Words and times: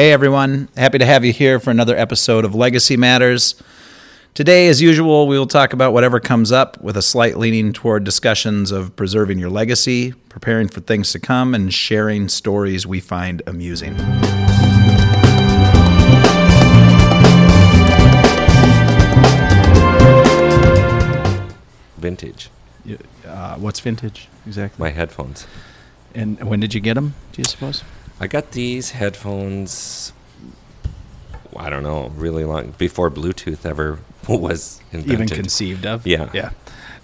Hey 0.00 0.12
everyone, 0.12 0.70
happy 0.78 0.96
to 0.96 1.04
have 1.04 1.26
you 1.26 1.32
here 1.34 1.60
for 1.60 1.70
another 1.70 1.94
episode 1.94 2.46
of 2.46 2.54
Legacy 2.54 2.96
Matters. 2.96 3.62
Today, 4.32 4.68
as 4.68 4.80
usual, 4.80 5.28
we 5.28 5.38
will 5.38 5.46
talk 5.46 5.74
about 5.74 5.92
whatever 5.92 6.18
comes 6.18 6.50
up 6.50 6.80
with 6.80 6.96
a 6.96 7.02
slight 7.02 7.36
leaning 7.36 7.74
toward 7.74 8.02
discussions 8.02 8.70
of 8.70 8.96
preserving 8.96 9.38
your 9.38 9.50
legacy, 9.50 10.12
preparing 10.30 10.68
for 10.68 10.80
things 10.80 11.12
to 11.12 11.18
come, 11.18 11.54
and 11.54 11.74
sharing 11.74 12.30
stories 12.30 12.86
we 12.86 12.98
find 12.98 13.42
amusing. 13.46 13.94
Vintage. 21.98 22.48
Uh, 23.26 23.56
what's 23.56 23.80
vintage 23.80 24.28
exactly? 24.46 24.82
My 24.82 24.92
headphones. 24.92 25.46
And 26.14 26.42
when 26.48 26.58
did 26.58 26.72
you 26.72 26.80
get 26.80 26.94
them? 26.94 27.12
Do 27.32 27.42
you 27.42 27.44
suppose? 27.44 27.84
I 28.20 28.26
got 28.26 28.52
these 28.52 28.90
headphones. 28.90 30.12
I 31.56 31.68
don't 31.70 31.82
know, 31.82 32.08
really 32.16 32.44
long 32.44 32.74
before 32.78 33.10
Bluetooth 33.10 33.66
ever 33.66 33.98
was 34.28 34.80
invented. 34.92 35.12
Even 35.12 35.28
conceived 35.28 35.86
of? 35.86 36.06
Yeah. 36.06 36.30
Yeah. 36.32 36.50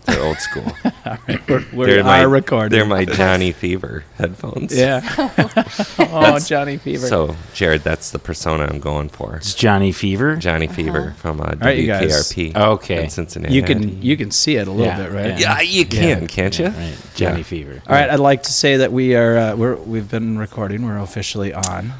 They're 0.07 0.23
old 0.23 0.39
school. 0.39 0.73
We're, 1.49 1.65
we 1.73 1.87
they're 1.87 2.01
are 2.01 2.05
my, 2.05 2.23
recording. 2.23 2.71
They're 2.71 2.87
my 2.87 3.05
Johnny 3.21 3.53
Fever 3.53 4.05
headphones. 4.17 4.77
Yeah. 4.77 5.01
oh, 5.99 6.39
Johnny 6.39 6.77
Fever. 6.77 7.07
So, 7.07 7.29
Jarret, 7.55 7.83
that's 7.83 8.11
the 8.11 8.19
persona 8.19 8.65
I'm 8.71 8.79
going 8.81 9.09
for. 9.09 9.37
It's 9.37 9.55
Johnny 9.55 9.93
Fever. 9.93 10.37
Johnny 10.37 10.67
Fever 10.69 11.15
from 11.19 11.41
uh, 11.41 11.55
right, 11.61 11.79
you 11.79 11.87
guys. 11.87 12.33
WKRP 12.33 12.57
Okay. 12.57 13.05
in 13.05 13.11
Cincinnati. 13.11 13.55
you 13.55 13.63
can 13.63 14.01
you 14.03 14.17
can 14.17 14.31
see 14.31 14.57
it 14.57 14.69
a 14.69 14.71
little 14.71 14.87
Yeah, 14.87 14.97
bit, 15.03 15.13
right? 15.13 15.39
Yeah, 15.41 15.61
you 15.61 15.85
can, 15.85 16.27
can't 16.29 16.57
you? 16.59 16.67
Right. 16.67 16.97
Johnny 17.15 17.39
Yeah. 17.39 17.43
Fever. 17.45 17.83
All 17.87 17.95
right, 17.95 18.09
I'd 18.09 18.21
like 18.21 18.45
to 18.45 18.53
say 18.53 18.77
that 18.79 18.93
we 18.93 19.15
are 19.17 19.37
uh, 19.37 19.57
we're 19.57 19.77
we've 19.77 20.11
been 20.11 20.39
recording. 20.39 20.85
We're 20.87 20.99
officially 20.99 21.53
on. 21.53 21.93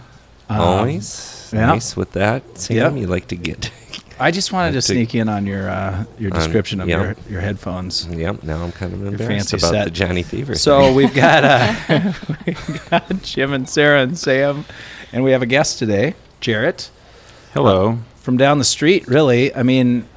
Um, 0.49 0.61
Always 0.61 1.51
yeah. 1.53 1.67
nice 1.67 1.97
with 1.97 2.13
that. 2.13 2.43
Sam, 2.59 2.77
Yep. 2.77 2.97
you 3.01 3.07
like 3.09 3.27
to 3.29 3.37
get. 3.37 3.71
I 4.19 4.31
just 4.31 4.53
wanted 4.53 4.71
to 4.73 4.77
to- 4.77 4.83
sneak 4.83 5.15
in 5.15 5.29
on 5.29 5.47
your 5.47 5.69
uh, 5.69 6.05
your 6.19 6.33
On- 6.33 6.39
description 6.39 6.81
of 6.81 6.89
yeah. 6.89 7.03
your, 7.03 7.17
your 7.29 7.41
headphones. 7.41 8.07
yep. 8.07 8.43
Now 8.43 8.63
I'm 8.63 8.73
kind 8.73 8.93
of 8.95 9.07
embarrassed 9.07 9.51
fancy 9.51 9.57
about 9.59 9.73
set. 9.73 9.85
the 9.85 9.91
Johnny 9.91 10.23
Fever. 10.23 10.55
So 10.55 10.93
we've 10.93 11.13
got 11.15 11.45
uh, 11.45 11.75
we've 12.47 12.91
got 12.91 13.23
Jim 13.23 13.53
and 13.53 13.69
Sarah 13.69 14.03
and 14.03 14.19
Sam, 14.19 14.65
and 15.13 15.23
we 15.25 15.33
have 15.33 15.43
a 15.43 15.47
guest 15.47 15.79
today, 15.79 16.15
Jarret 16.41 16.89
Hello. 17.53 17.99
from 18.17 18.37
down 18.37 18.59
the 18.59 18.65
street. 18.65 19.07
Really, 19.07 19.55
I 19.55 19.63
mean, 19.63 20.09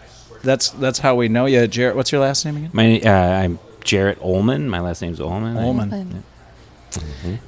that's 0.44 0.70
that's 0.70 1.00
how 1.00 1.16
we 1.16 1.28
know 1.28 1.46
you, 1.46 1.60
Jarret. 1.68 1.96
What's 1.96 2.12
your 2.12 2.22
last 2.22 2.46
name 2.46 2.56
again? 2.58 2.70
My 2.74 3.00
uh, 3.02 3.12
I'm 3.44 3.60
Jarret 3.82 4.18
Oulman. 4.20 4.68
My 4.68 4.80
last 4.80 5.02
name's 5.02 5.20
Oulman. 5.20 5.58
I- 5.58 5.64
Oulman. 5.64 6.24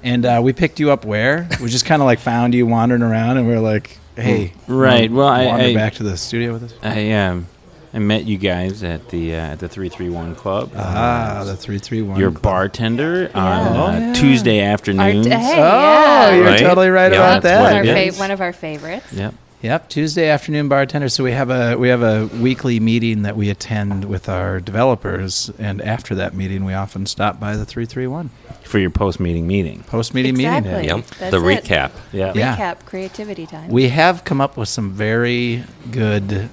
And 0.03 0.25
uh, 0.25 0.39
we 0.44 0.53
picked 0.53 0.79
you 0.79 0.91
up 0.91 1.03
where? 1.03 1.47
We 1.61 1.67
just 1.69 1.85
kind 1.85 2.02
of 2.02 2.05
like 2.05 2.19
found 2.19 2.53
you 2.53 2.67
wandering 2.67 3.02
around, 3.02 3.38
and 3.38 3.47
we 3.47 3.53
are 3.53 3.59
like, 3.59 3.97
"Hey, 4.22 4.53
Right, 4.67 5.11
well, 5.11 5.27
I- 5.27 5.45
wander 5.47 5.66
I- 5.66 5.73
back 5.73 5.94
to 5.95 6.03
the 6.03 6.17
studio 6.17 6.53
with 6.53 6.64
us." 6.64 6.73
I 6.83 7.11
um 7.11 7.47
I 7.94 8.00
met 8.00 8.23
you 8.25 8.38
guys 8.38 8.83
at 8.83 9.09
the 9.09 9.36
uh, 9.36 9.38
at 9.38 9.59
the 9.59 9.67
three 9.67 9.89
three 9.89 10.09
one 10.09 10.33
club. 10.36 10.72
Ah, 10.78 11.44
the 11.45 11.58
three 11.58 11.78
three 11.78 12.02
one. 12.02 12.17
Your 12.19 12.31
bartender 12.31 13.30
on 13.33 13.67
Oh, 13.78 13.81
uh, 13.88 13.91
yeah. 14.00 14.13
Tuesday 14.13 14.66
Our 14.66 14.72
afternoons. 14.73 15.25
d- 15.28 15.31
hey, 15.33 15.53
Oh, 15.58 15.58
yeah. 15.58 16.36
you're 16.36 16.45
Right? 16.45 16.59
totally 16.59 16.89
right 16.89 17.11
Yeah, 17.11 17.17
about 17.17 17.41
that's 17.44 17.61
what 17.61 17.69
that. 17.69 17.75
Our 17.75 17.83
it 17.83 18.13
fav- 18.13 18.19
one 18.19 18.31
of 18.31 18.39
our 18.39 18.53
favorites. 18.53 19.11
Yep. 19.11 19.33
Yep, 19.62 19.90
Tuesday 19.90 20.28
afternoon 20.28 20.67
bartender. 20.70 21.08
So 21.08 21.23
we 21.23 21.34
have 21.34 21.52
a 21.52 21.76
we 21.78 21.90
have 21.90 22.02
a 22.02 22.26
weekly 22.42 22.80
meeting 22.80 23.22
that 23.22 23.38
we 23.38 23.50
attend 23.52 24.06
with 24.06 24.28
our 24.28 24.59
developers, 24.59 25.52
and 25.59 25.81
after 25.84 26.16
that 26.16 26.34
meeting, 26.34 26.66
we 26.66 26.73
often 26.73 27.06
stop 27.06 27.40
by 27.40 27.56
the 27.56 27.64
three 27.64 27.86
three 27.86 28.08
one 28.08 28.31
For 28.64 28.80
your 28.80 28.90
post 28.90 29.20
meeting 29.20 29.45
meeting. 29.45 29.84
post 29.84 30.16
meeting 30.16 30.34
Exactly. 30.36 30.72
meeting. 30.73 30.98
yep. 30.98 31.06
That's 31.20 31.31
the 31.31 31.45
it. 31.48 31.64
recap. 31.64 31.92
Yeah. 32.12 32.34
Yeah. 32.34 32.58
Recap 32.58 32.86
creativity 32.86 33.46
time. 33.46 33.69
We 33.69 33.90
have 33.90 34.24
come 34.24 34.41
up 34.41 34.58
with 34.58 34.68
some 34.68 34.94
very 34.94 35.64
good. 35.91 36.50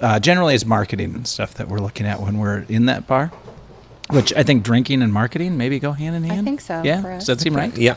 Uh, 0.00 0.18
generally, 0.18 0.54
it's 0.54 0.64
marketing 0.64 1.14
and 1.14 1.26
stuff 1.28 1.52
that 1.54 1.68
we're 1.68 1.78
looking 1.80 2.06
at 2.06 2.20
when 2.22 2.38
we're 2.38 2.60
in 2.70 2.86
that 2.86 3.06
bar, 3.06 3.32
which 4.08 4.32
I 4.34 4.42
think 4.42 4.62
drinking 4.62 5.02
and 5.02 5.12
marketing 5.12 5.58
maybe 5.58 5.78
go 5.78 5.92
hand 5.92 6.16
in 6.16 6.24
hand. 6.24 6.40
I 6.40 6.44
think 6.44 6.62
so, 6.62 6.82
Yeah, 6.82 7.02
for 7.02 7.10
does 7.10 7.26
that 7.26 7.40
seem 7.40 7.54
right? 7.54 7.76
Yeah, 7.76 7.96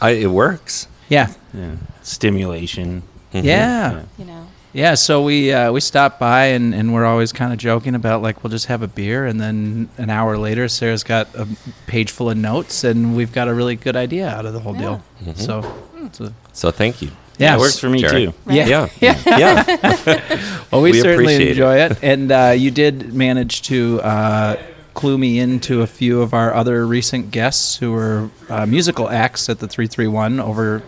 I, 0.00 0.10
it 0.10 0.30
works. 0.32 0.88
Yeah, 1.08 1.32
Yeah. 1.54 1.76
Stimulation. 2.02 3.02
Mhm. 3.32 3.44
yeah. 3.44 3.92
Yeah. 3.92 4.02
you 4.18 4.24
know. 4.24 4.46
Yeah, 4.72 4.94
so 4.94 5.22
we 5.24 5.52
uh, 5.52 5.72
we 5.72 5.80
stop 5.80 6.20
by 6.20 6.46
and, 6.46 6.72
and 6.74 6.94
we're 6.94 7.04
always 7.04 7.32
kind 7.32 7.52
of 7.52 7.58
joking 7.58 7.96
about 7.96 8.22
like 8.22 8.44
we'll 8.44 8.52
just 8.52 8.66
have 8.66 8.82
a 8.82 8.86
beer 8.86 9.26
and 9.26 9.40
then 9.40 9.88
an 9.98 10.10
hour 10.10 10.38
later 10.38 10.68
Sarah's 10.68 11.02
got 11.02 11.26
a 11.34 11.48
page 11.88 12.12
full 12.12 12.30
of 12.30 12.36
notes 12.36 12.84
and 12.84 13.16
we've 13.16 13.32
got 13.32 13.48
a 13.48 13.54
really 13.54 13.74
good 13.74 13.96
idea 13.96 14.28
out 14.28 14.46
of 14.46 14.52
the 14.52 14.60
whole 14.60 14.74
deal. 14.74 15.02
Mhm. 15.24 15.36
So, 15.36 15.74
so 16.12 16.32
So 16.52 16.70
thank 16.70 17.02
you. 17.02 17.10
yeah, 17.36 17.56
It 17.56 17.58
works 17.58 17.80
for 17.80 17.90
me 17.90 18.00
Jarret. 18.00 18.10
too. 18.26 18.34
Right. 18.44 18.68
Yeah. 18.68 18.88
Yeah, 19.00 19.18
yeah. 19.26 20.62
well, 20.70 20.82
we, 20.82 20.92
We 20.92 21.00
certainly 21.00 21.34
appreciate 21.34 21.48
it. 21.48 21.50
enjoy 21.50 21.76
it. 21.78 21.98
And 22.04 22.30
uh, 22.30 22.54
you 22.56 22.70
did 22.70 23.12
manage 23.12 23.62
to 23.62 24.00
uh, 24.02 24.56
clue 24.94 25.18
me 25.18 25.40
into 25.40 25.82
a 25.82 25.86
few 25.88 26.22
of 26.22 26.32
our 26.32 26.54
other 26.54 26.86
recent 26.86 27.32
guests 27.32 27.74
who 27.76 27.90
were 27.90 28.30
uh, 28.48 28.66
musical 28.66 29.08
acts 29.10 29.48
at 29.48 29.58
the 29.58 29.66
331 29.66 30.38
over 30.38 30.82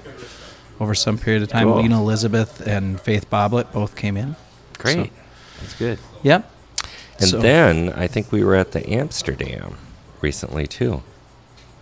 over 0.80 0.94
some 0.94 1.18
period 1.18 1.42
of 1.42 1.48
time. 1.48 1.66
Cool. 1.68 1.76
Lena 1.82 1.98
Elizabeth 2.00 2.60
and 2.66 3.00
Faith 3.00 3.28
Boblet 3.30 3.72
both 3.72 3.94
came 3.96 4.16
in. 4.16 4.36
Great. 4.78 5.06
So- 5.06 5.10
That's 5.60 5.74
good. 5.74 5.98
Yep. 6.22 6.50
And 7.20 7.28
So- 7.28 7.38
then 7.40 7.92
I 7.96 8.06
think 8.08 8.32
we 8.32 8.42
were 8.42 8.56
at 8.56 8.72
the 8.72 8.88
Amsterdam 8.90 9.76
recently 10.20 10.66
too. 10.66 11.02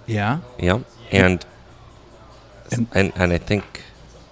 Yeah. 0.06 0.38
Yep. 0.58 0.82
And 1.10 1.44
And- 2.72 2.86
and 2.92 3.12
and, 3.16 3.32
I 3.32 3.38
think 3.38 3.82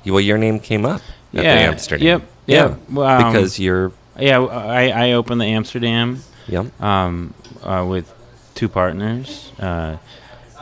well 0.06 0.20
your 0.20 0.38
name 0.38 0.60
came 0.60 0.84
up 0.86 1.00
at 1.00 1.38
the 1.38 1.42
Yeah, 1.42 1.52
Amsterdam. 1.54 2.06
yep, 2.06 2.22
Yeah. 2.46 2.56
yep. 2.69 2.78
Well, 2.90 3.06
um, 3.08 3.32
because 3.32 3.58
you're 3.58 3.92
Yeah, 4.19 4.40
I, 4.40 4.88
I 5.08 5.12
opened 5.12 5.40
the 5.40 5.46
Amsterdam 5.46 6.22
yep. 6.48 6.66
um, 6.82 7.34
uh, 7.62 7.84
with 7.88 8.12
two 8.54 8.69
partners. 8.69 9.52
Uh, 9.60 9.96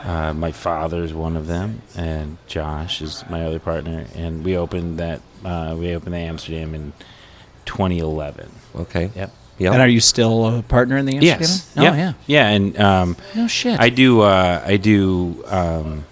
uh, 0.07 0.33
my 0.33 0.51
father's 0.51 1.13
one 1.13 1.35
of 1.35 1.47
them, 1.47 1.81
and 1.95 2.37
Josh 2.47 3.01
is 3.01 3.23
my 3.29 3.43
other 3.45 3.59
partner. 3.59 4.05
And 4.15 4.43
we 4.45 4.55
opened 4.57 4.99
that. 4.99 5.21
Uh, 5.45 5.75
we 5.77 5.93
opened 5.95 6.13
the 6.15 6.19
Amsterdam 6.19 6.73
in 6.73 6.93
2011. 7.65 8.49
Okay. 8.75 9.11
Yep. 9.15 9.33
Yep. 9.59 9.73
And 9.73 9.81
are 9.81 9.87
you 9.87 9.99
still 9.99 10.59
a 10.59 10.61
partner 10.61 10.97
in 10.97 11.05
the 11.05 11.15
Amsterdam? 11.15 11.39
Yes. 11.41 11.73
Oh, 11.77 11.81
Yep. 11.83 11.93
yeah. 11.95 12.13
Yeah, 12.27 12.47
and 12.49 12.79
um, 12.79 13.17
No 13.35 13.47
shit. 13.47 13.79
I 13.79 13.89
do. 13.89 14.21
Uh, 14.21 14.61
I 14.65 14.77
do. 14.77 15.43
Um, 15.47 16.05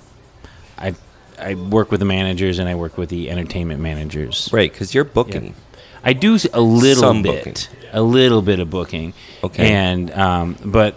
I 0.78 0.96
I 1.40 1.54
work 1.56 1.92
with 1.92 2.00
the 2.00 2.06
managers, 2.08 2.60
and 2.60 2.68
I 2.68 2.76
work 2.76 2.98
with 2.98 3.10
the 3.10 3.30
entertainment 3.30 3.82
managers. 3.82 4.50
right, 4.52 4.72
because 4.72 4.94
you're 4.96 5.04
booking. 5.04 5.54
I 6.04 6.14
do 6.14 6.36
s- 6.36 6.48
a 6.54 6.62
little 6.62 7.02
Some 7.02 7.22
bit, 7.24 7.46
booking. 7.46 7.56
a 7.94 8.02
little 8.02 8.42
bit 8.42 8.60
of 8.60 8.70
booking. 8.70 9.14
Okay. 9.44 9.72
And 9.74 10.12
um, 10.12 10.56
but 10.66 10.96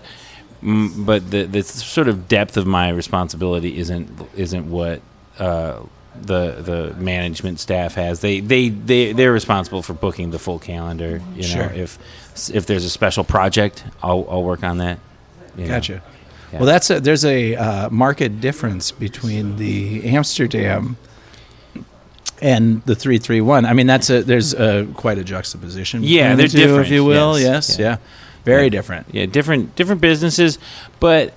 mm, 0.62 1.04
but 1.06 1.30
the 1.30 1.44
the 1.44 1.62
sort 1.62 2.08
of 2.08 2.28
depth 2.28 2.56
of 2.56 2.66
my 2.66 2.88
responsibility 2.90 3.78
isn't 3.78 4.08
isn't 4.36 4.70
what 4.70 5.00
uh, 5.38 5.80
the 6.20 6.52
the 6.62 6.94
management 6.98 7.60
staff 7.60 7.94
has. 7.94 8.20
They 8.20 8.40
they 8.40 8.68
they 8.70 9.12
they're 9.12 9.32
responsible 9.32 9.82
for 9.82 9.94
booking 9.94 10.30
the 10.30 10.38
full 10.38 10.58
calendar. 10.58 11.20
You 11.34 11.42
Sure. 11.42 11.66
know, 11.66 11.72
if 11.74 11.98
if 12.54 12.66
there's 12.66 12.84
a 12.84 12.90
special 12.90 13.24
project, 13.24 13.84
I'll 14.02 14.26
I'll 14.30 14.42
work 14.44 14.62
on 14.64 14.78
that. 14.78 14.98
you 15.56 15.64
know. 15.64 15.68
Gotcha. 15.74 16.02
Yeah. 16.52 16.58
Well, 16.60 16.66
that's 16.66 16.88
a, 16.88 16.98
there's 16.98 17.24
a 17.26 17.56
uh, 17.56 17.90
marked 17.90 18.40
difference 18.40 18.90
between 18.90 19.56
the 19.58 20.02
Amsterdam 20.16 20.96
and 22.40 22.82
the 22.84 22.94
331. 22.94 23.66
I 23.66 23.72
mean, 23.74 23.86
that's 23.86 24.08
a 24.10 24.22
there's 24.22 24.54
a, 24.54 24.86
quite 24.94 25.18
a 25.18 25.24
juxtaposition. 25.24 26.02
Yeah, 26.04 26.34
they're 26.36 26.46
the 26.46 26.52
two, 26.52 26.58
different, 26.58 26.86
if 26.86 26.92
you 26.92 27.04
will. 27.04 27.38
yes, 27.38 27.70
Yes, 27.70 27.78
yeah. 27.78 27.86
yeah, 27.86 27.96
very 28.44 28.64
Yeah. 28.64 28.68
different. 28.70 29.06
yeah 29.12 29.26
different 29.26 29.74
different 29.76 30.00
businesses 30.00 30.58
but 31.00 31.32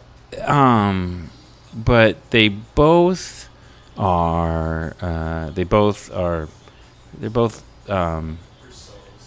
um 0.45 1.29
but 1.73 2.17
they 2.31 2.47
both 2.49 3.49
are 3.97 4.95
uh 5.01 5.49
they 5.51 5.63
both 5.63 6.11
are 6.13 6.47
they're 7.19 7.29
both 7.29 7.63
um 7.89 8.37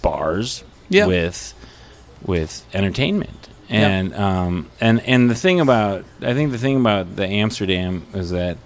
bars 0.03 0.65
Yeah. 0.89 1.07
with 1.07 1.55
with 2.25 2.65
entertainment 2.75 3.49
and 3.71 4.15
um 4.15 4.71
and 4.81 5.01
and 5.07 5.31
the 5.31 5.35
thing 5.35 5.61
about 5.61 6.05
i 6.23 6.35
think 6.35 6.53
the 6.53 6.59
thing 6.59 6.77
about 6.77 7.17
the 7.17 7.27
amsterdam 7.27 8.07
is 8.13 8.31
that 8.31 8.57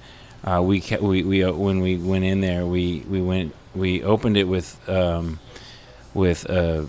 uh 0.44 0.60
we 0.62 0.80
ca- 0.80 0.98
we 1.00 1.22
we 1.22 1.44
uh, 1.44 1.52
when 1.52 1.80
we 1.80 1.96
went 1.96 2.24
in 2.24 2.40
there 2.40 2.66
we 2.66 3.04
we 3.08 3.20
went 3.20 3.54
we 3.74 4.02
opened 4.02 4.36
it 4.36 4.44
with 4.44 4.76
um 4.88 5.38
with 6.14 6.44
a 6.46 6.88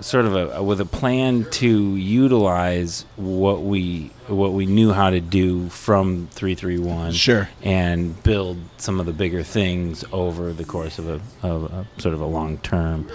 sort 0.00 0.24
of 0.26 0.34
a 0.34 0.62
with 0.62 0.80
a 0.80 0.84
plan 0.84 1.44
to 1.52 1.96
utilize 1.96 3.04
what 3.16 3.62
we 3.62 4.10
what 4.28 4.52
we 4.52 4.66
knew 4.66 4.92
how 4.92 5.10
to 5.10 5.20
do 5.20 5.68
from 5.70 6.28
331 6.32 7.12
Sure. 7.12 7.48
and 7.62 8.20
build 8.22 8.58
some 8.76 9.00
of 9.00 9.06
the 9.06 9.12
bigger 9.12 9.42
things 9.42 10.04
over 10.12 10.52
the 10.52 10.64
course 10.64 10.98
of 10.98 11.08
a, 11.08 11.20
of 11.46 11.64
a 11.72 11.86
sort 12.00 12.14
of 12.14 12.20
a 12.20 12.26
long 12.26 12.58
term 12.58 13.08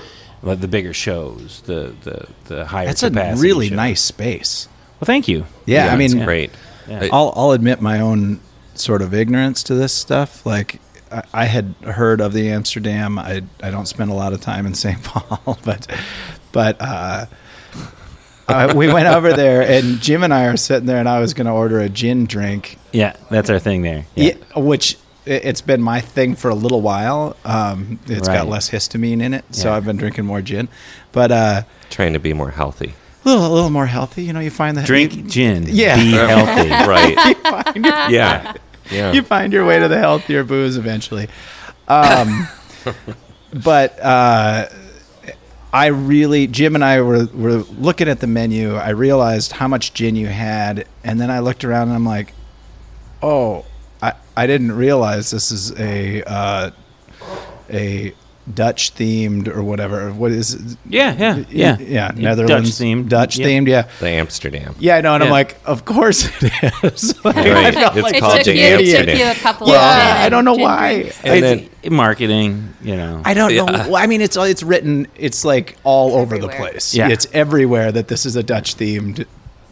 like 0.43 0.59
the 0.59 0.67
bigger 0.67 0.93
shows 0.93 1.61
the 1.67 1.93
the 2.03 2.27
the 2.45 2.65
higher 2.65 2.87
That's 2.87 3.03
a 3.03 3.09
really 3.37 3.67
shows. 3.67 3.75
nice 3.75 4.01
space. 4.01 4.67
well 4.99 5.05
thank 5.05 5.27
you 5.27 5.45
Yeah, 5.65 5.93
I 5.93 5.99
it's 6.01 6.13
mean, 6.15 6.23
great. 6.25 6.51
Yeah. 6.87 7.09
I'll 7.11 7.31
I'll 7.35 7.51
admit 7.51 7.79
my 7.81 7.99
own 7.99 8.39
sort 8.73 9.01
of 9.03 9.13
ignorance 9.13 9.61
to 9.63 9.75
this 9.75 9.93
stuff. 9.93 10.45
Like, 10.45 10.79
I, 11.11 11.21
I 11.33 11.45
had 11.45 11.75
heard 11.83 12.19
of 12.21 12.33
the 12.33 12.49
Amsterdam. 12.49 13.19
I 13.19 13.43
I 13.61 13.69
don't 13.69 13.85
spend 13.85 14.09
a 14.09 14.15
lot 14.15 14.33
of 14.33 14.41
time 14.41 14.65
in 14.65 14.73
St. 14.73 15.01
Paul, 15.03 15.59
but 15.63 15.85
but 16.51 16.77
uh, 16.79 17.25
uh, 18.47 18.73
we 18.75 18.87
went 18.91 19.07
over 19.07 19.33
there, 19.33 19.61
and 19.61 19.99
Jim 20.01 20.23
and 20.23 20.33
I 20.33 20.45
are 20.47 20.57
sitting 20.57 20.85
there, 20.85 20.97
and 20.97 21.07
I 21.07 21.19
was 21.19 21.33
going 21.33 21.47
to 21.47 21.53
order 21.53 21.79
a 21.79 21.89
gin 21.89 22.25
drink, 22.25 22.77
Yeah, 22.91 23.15
that's 23.29 23.49
our 23.49 23.59
thing 23.59 23.81
there. 23.81 24.05
Yeah. 24.15 24.33
yeah. 24.55 24.59
which 24.61 24.95
i- 25.25 25.29
it's 25.29 25.61
been 25.61 25.81
my 25.81 26.01
thing 26.01 26.35
for 26.35 26.49
a 26.49 26.55
little 26.55 26.81
while. 26.81 27.35
Um, 27.45 27.99
it's 28.07 28.27
got 28.27 28.47
less 28.47 28.69
histamine 28.69 29.21
in 29.21 29.33
it, 29.33 29.45
so 29.51 29.69
Yeah. 29.69 29.75
I've 29.77 29.85
been 29.85 29.97
drinking 29.97 30.25
more 30.25 30.41
gin, 30.41 30.67
but 31.11 31.31
uh, 31.31 31.61
Trying 31.89 32.13
to 32.13 32.19
be 32.19 32.33
more 32.33 32.51
healthy. 32.51 32.93
a 33.25 33.29
little 33.29 33.45
a 33.45 33.53
little 33.53 33.69
more 33.69 33.85
healthy. 33.85 34.23
You 34.23 34.33
know, 34.33 34.39
you 34.39 34.49
find 34.49 34.75
that 34.77 34.85
Drink 34.85 35.15
you, 35.15 35.23
gin. 35.23 35.65
Yeah. 35.69 35.95
Be 35.95 36.11
healthy. 36.11 36.69
right. 36.69 37.37
find 37.37 37.85
your- 37.85 38.09
Yeah. 38.09 38.53
Yeah. 38.91 39.13
you 39.13 39.21
find 39.21 39.53
your 39.53 39.65
way 39.65 39.79
to 39.79 39.87
the 39.87 39.97
healthier 39.99 40.43
booze 40.43 40.75
eventually. 40.75 41.29
Um, 41.87 42.45
but 43.63 43.97
uh, 44.01 44.65
I 45.73 45.87
really, 45.87 46.47
Jim 46.47 46.75
and 46.75 46.83
I 46.83 47.01
were, 47.01 47.25
were 47.33 47.63
looking 47.79 48.09
at 48.09 48.19
the 48.19 48.27
menu. 48.27 48.75
I 48.75 48.89
realized 48.89 49.53
how 49.53 49.67
much 49.67 49.93
gin 49.93 50.15
you 50.15 50.27
had, 50.27 50.85
and 51.03 51.19
then 51.19 51.31
I 51.31 51.39
looked 51.39 51.63
around 51.63 51.87
and 51.87 51.93
I'm 51.93 52.05
like, 52.05 52.33
oh, 53.21 53.65
I, 54.01 54.13
I 54.35 54.47
didn't 54.47 54.73
realize 54.73 55.31
this 55.31 55.51
is 55.51 55.77
a 55.79 56.23
uh, 56.23 56.71
a 57.69 58.13
Dutch 58.51 58.95
themed 58.95 59.47
or 59.47 59.61
whatever. 59.63 60.11
What 60.11 60.31
is 60.31 60.55
it? 60.55 60.77
Yeah, 60.89 61.15
yeah, 61.17 61.43
yeah. 61.49 61.77
yeah, 61.79 62.11
Netherlands 62.15 62.77
Dutch 62.77 62.87
themed. 62.87 63.07
Dutch 63.09 63.37
Yep. 63.37 63.47
themed, 63.47 63.67
yeah. 63.67 63.87
the 63.99 64.07
Amsterdam. 64.09 64.75
Yeah, 64.79 64.97
I 64.97 65.01
know, 65.01 65.13
and 65.13 65.23
I'm 65.23 65.29
like, 65.29 65.57
of 65.65 65.85
course 65.85 66.27
it 66.41 66.51
is. 66.83 67.13
Like, 67.23 67.35
Right. 67.35 67.75
I 67.77 67.93
It's 67.93 68.01
like 68.01 68.15
it 68.15 68.19
called 68.19 68.35
took 68.37 68.45
the 68.45 68.55
you, 68.55 68.63
it 68.63 68.77
took 68.77 68.87
Amsterdam. 68.87 69.17
you 69.17 69.25
a 69.31 69.35
couple 69.35 69.67
Yeah, 69.67 69.75
of 70.19 70.21
I 70.25 70.29
don't 70.29 70.43
know 70.45 70.55
why. 70.55 71.01
drinks. 71.01 71.23
And 71.23 71.45
It's 71.45 71.69
then 71.83 71.93
marketing, 71.95 72.73
you 72.81 72.95
know. 72.95 73.21
I 73.23 73.33
don't 73.35 73.55
know. 73.55 73.67
Yeah. 73.69 73.87
Well, 73.87 73.97
I 73.97 74.07
mean, 74.07 74.21
it's 74.21 74.35
all 74.37 74.45
it's 74.45 74.63
written. 74.63 75.07
It's 75.15 75.45
like 75.45 75.77
all 75.83 76.15
over 76.15 76.37
the 76.39 76.49
place. 76.49 76.95
Yeah. 76.95 77.09
it's 77.09 77.27
everywhere 77.33 77.91
that 77.91 78.07
this 78.07 78.25
is 78.25 78.35
a 78.35 78.43
Dutch 78.43 78.75
themed 78.75 79.25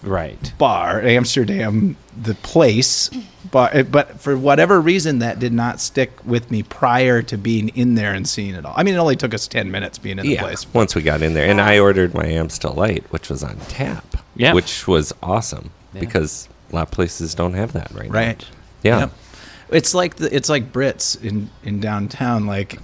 right. 0.04 0.54
bar, 0.60 1.02
Amsterdam, 1.02 1.98
the 2.22 2.36
place. 2.36 3.10
But 3.52 3.92
but 3.92 4.20
for 4.20 4.38
whatever 4.38 4.80
reason, 4.80 5.20
that 5.20 5.40
did 5.40 5.54
not 5.54 5.80
stick 5.80 6.12
with 6.26 6.52
me 6.52 6.62
prior 6.64 7.22
to 7.24 7.38
being 7.38 7.70
in 7.70 7.96
there 7.96 8.14
and 8.14 8.28
seeing 8.28 8.54
it 8.56 8.66
all. 8.66 8.74
I 8.76 8.84
mean, 8.84 8.94
it 8.94 8.98
only 8.98 9.16
took 9.16 9.34
us 9.34 9.48
ten 9.48 9.72
minutes 9.72 9.98
being 9.98 10.20
in 10.20 10.26
the 10.26 10.34
yeah, 10.34 10.42
place. 10.42 10.72
once 10.74 10.94
we 10.96 11.02
got 11.02 11.22
in 11.22 11.34
there, 11.34 11.50
and 11.50 11.60
I 11.60 11.78
um, 11.78 11.84
ordered 11.84 12.14
my 12.14 12.26
Amstel 12.26 12.74
Light, 12.74 13.04
which 13.12 13.30
was 13.30 13.44
on 13.44 13.58
tap. 13.68 14.06
Yeah. 14.36 14.54
which 14.54 14.88
was 14.88 15.14
awesome 15.22 15.72
Yeah. 15.94 16.00
because 16.00 16.48
a 16.72 16.76
lot 16.76 16.84
of 16.84 16.92
places 16.92 17.36
don't 17.36 17.54
have 17.56 17.74
that 17.74 17.92
right. 17.92 18.06
now. 18.10 18.14
Right. 18.20 18.46
Yeah. 18.84 19.00
Yep. 19.00 19.12
It's 19.72 19.94
like 19.94 20.16
the, 20.16 20.34
it's 20.36 20.48
like 20.50 20.72
Brits 20.72 21.22
in 21.24 21.50
in 21.64 21.80
downtown. 21.80 22.46
Like 22.46 22.80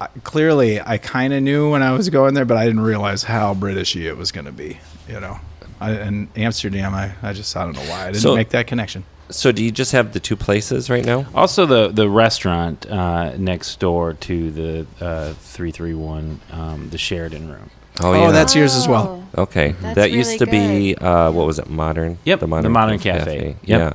I, 0.00 0.06
clearly, 0.24 0.80
I 0.80 0.98
kind 0.98 1.32
of 1.32 1.42
knew 1.42 1.70
when 1.70 1.82
I 1.82 1.92
was 1.92 2.08
going 2.08 2.34
there, 2.34 2.44
but 2.44 2.56
I 2.56 2.64
didn't 2.64 2.80
realize 2.80 3.22
how 3.24 3.54
Britishy 3.54 4.04
it 4.06 4.16
was 4.16 4.32
going 4.32 4.46
to 4.46 4.52
be. 4.52 4.80
You 5.08 5.20
know, 5.20 5.38
I, 5.80 5.92
and 5.92 6.28
Amsterdam, 6.36 6.94
I, 6.94 7.12
I 7.22 7.32
just 7.32 7.56
I 7.56 7.64
don't 7.64 7.74
know 7.74 7.82
why 7.82 8.02
I 8.02 8.06
didn't 8.06 8.22
So- 8.22 8.34
make 8.34 8.50
that 8.50 8.66
connection. 8.66 9.04
So, 9.30 9.52
do 9.52 9.62
you 9.62 9.70
just 9.70 9.92
have 9.92 10.12
the 10.12 10.20
two 10.20 10.36
places 10.36 10.88
right 10.88 11.04
now? 11.04 11.26
Also, 11.34 11.66
the 11.66 11.88
the 11.88 12.08
restaurant 12.08 12.86
uh, 12.90 13.36
next 13.36 13.78
door 13.78 14.14
to 14.14 14.50
the 14.50 14.86
uh, 15.00 15.34
three 15.34 15.70
three 15.70 15.94
one, 15.94 16.40
um, 16.50 16.88
the 16.90 16.98
Sheridan 16.98 17.50
Room. 17.50 17.70
Oh, 18.00 18.12
yeah. 18.14 18.28
oh 18.28 18.32
that's 18.32 18.54
yours 18.54 18.74
as 18.76 18.86
well. 18.86 19.26
Oh, 19.36 19.42
okay. 19.42 19.72
That's 19.80 19.94
that 19.96 20.10
used 20.12 20.40
really 20.40 20.46
to 20.46 20.46
be 20.46 20.94
uh, 20.96 21.30
what 21.32 21.46
was 21.46 21.58
it? 21.58 21.68
Modern. 21.68 22.18
Yep, 22.24 22.40
the 22.40 22.46
Modern 22.46 22.98
Cafe. 22.98 23.56
Yep. 23.62 23.80
Yeah. 23.80 23.92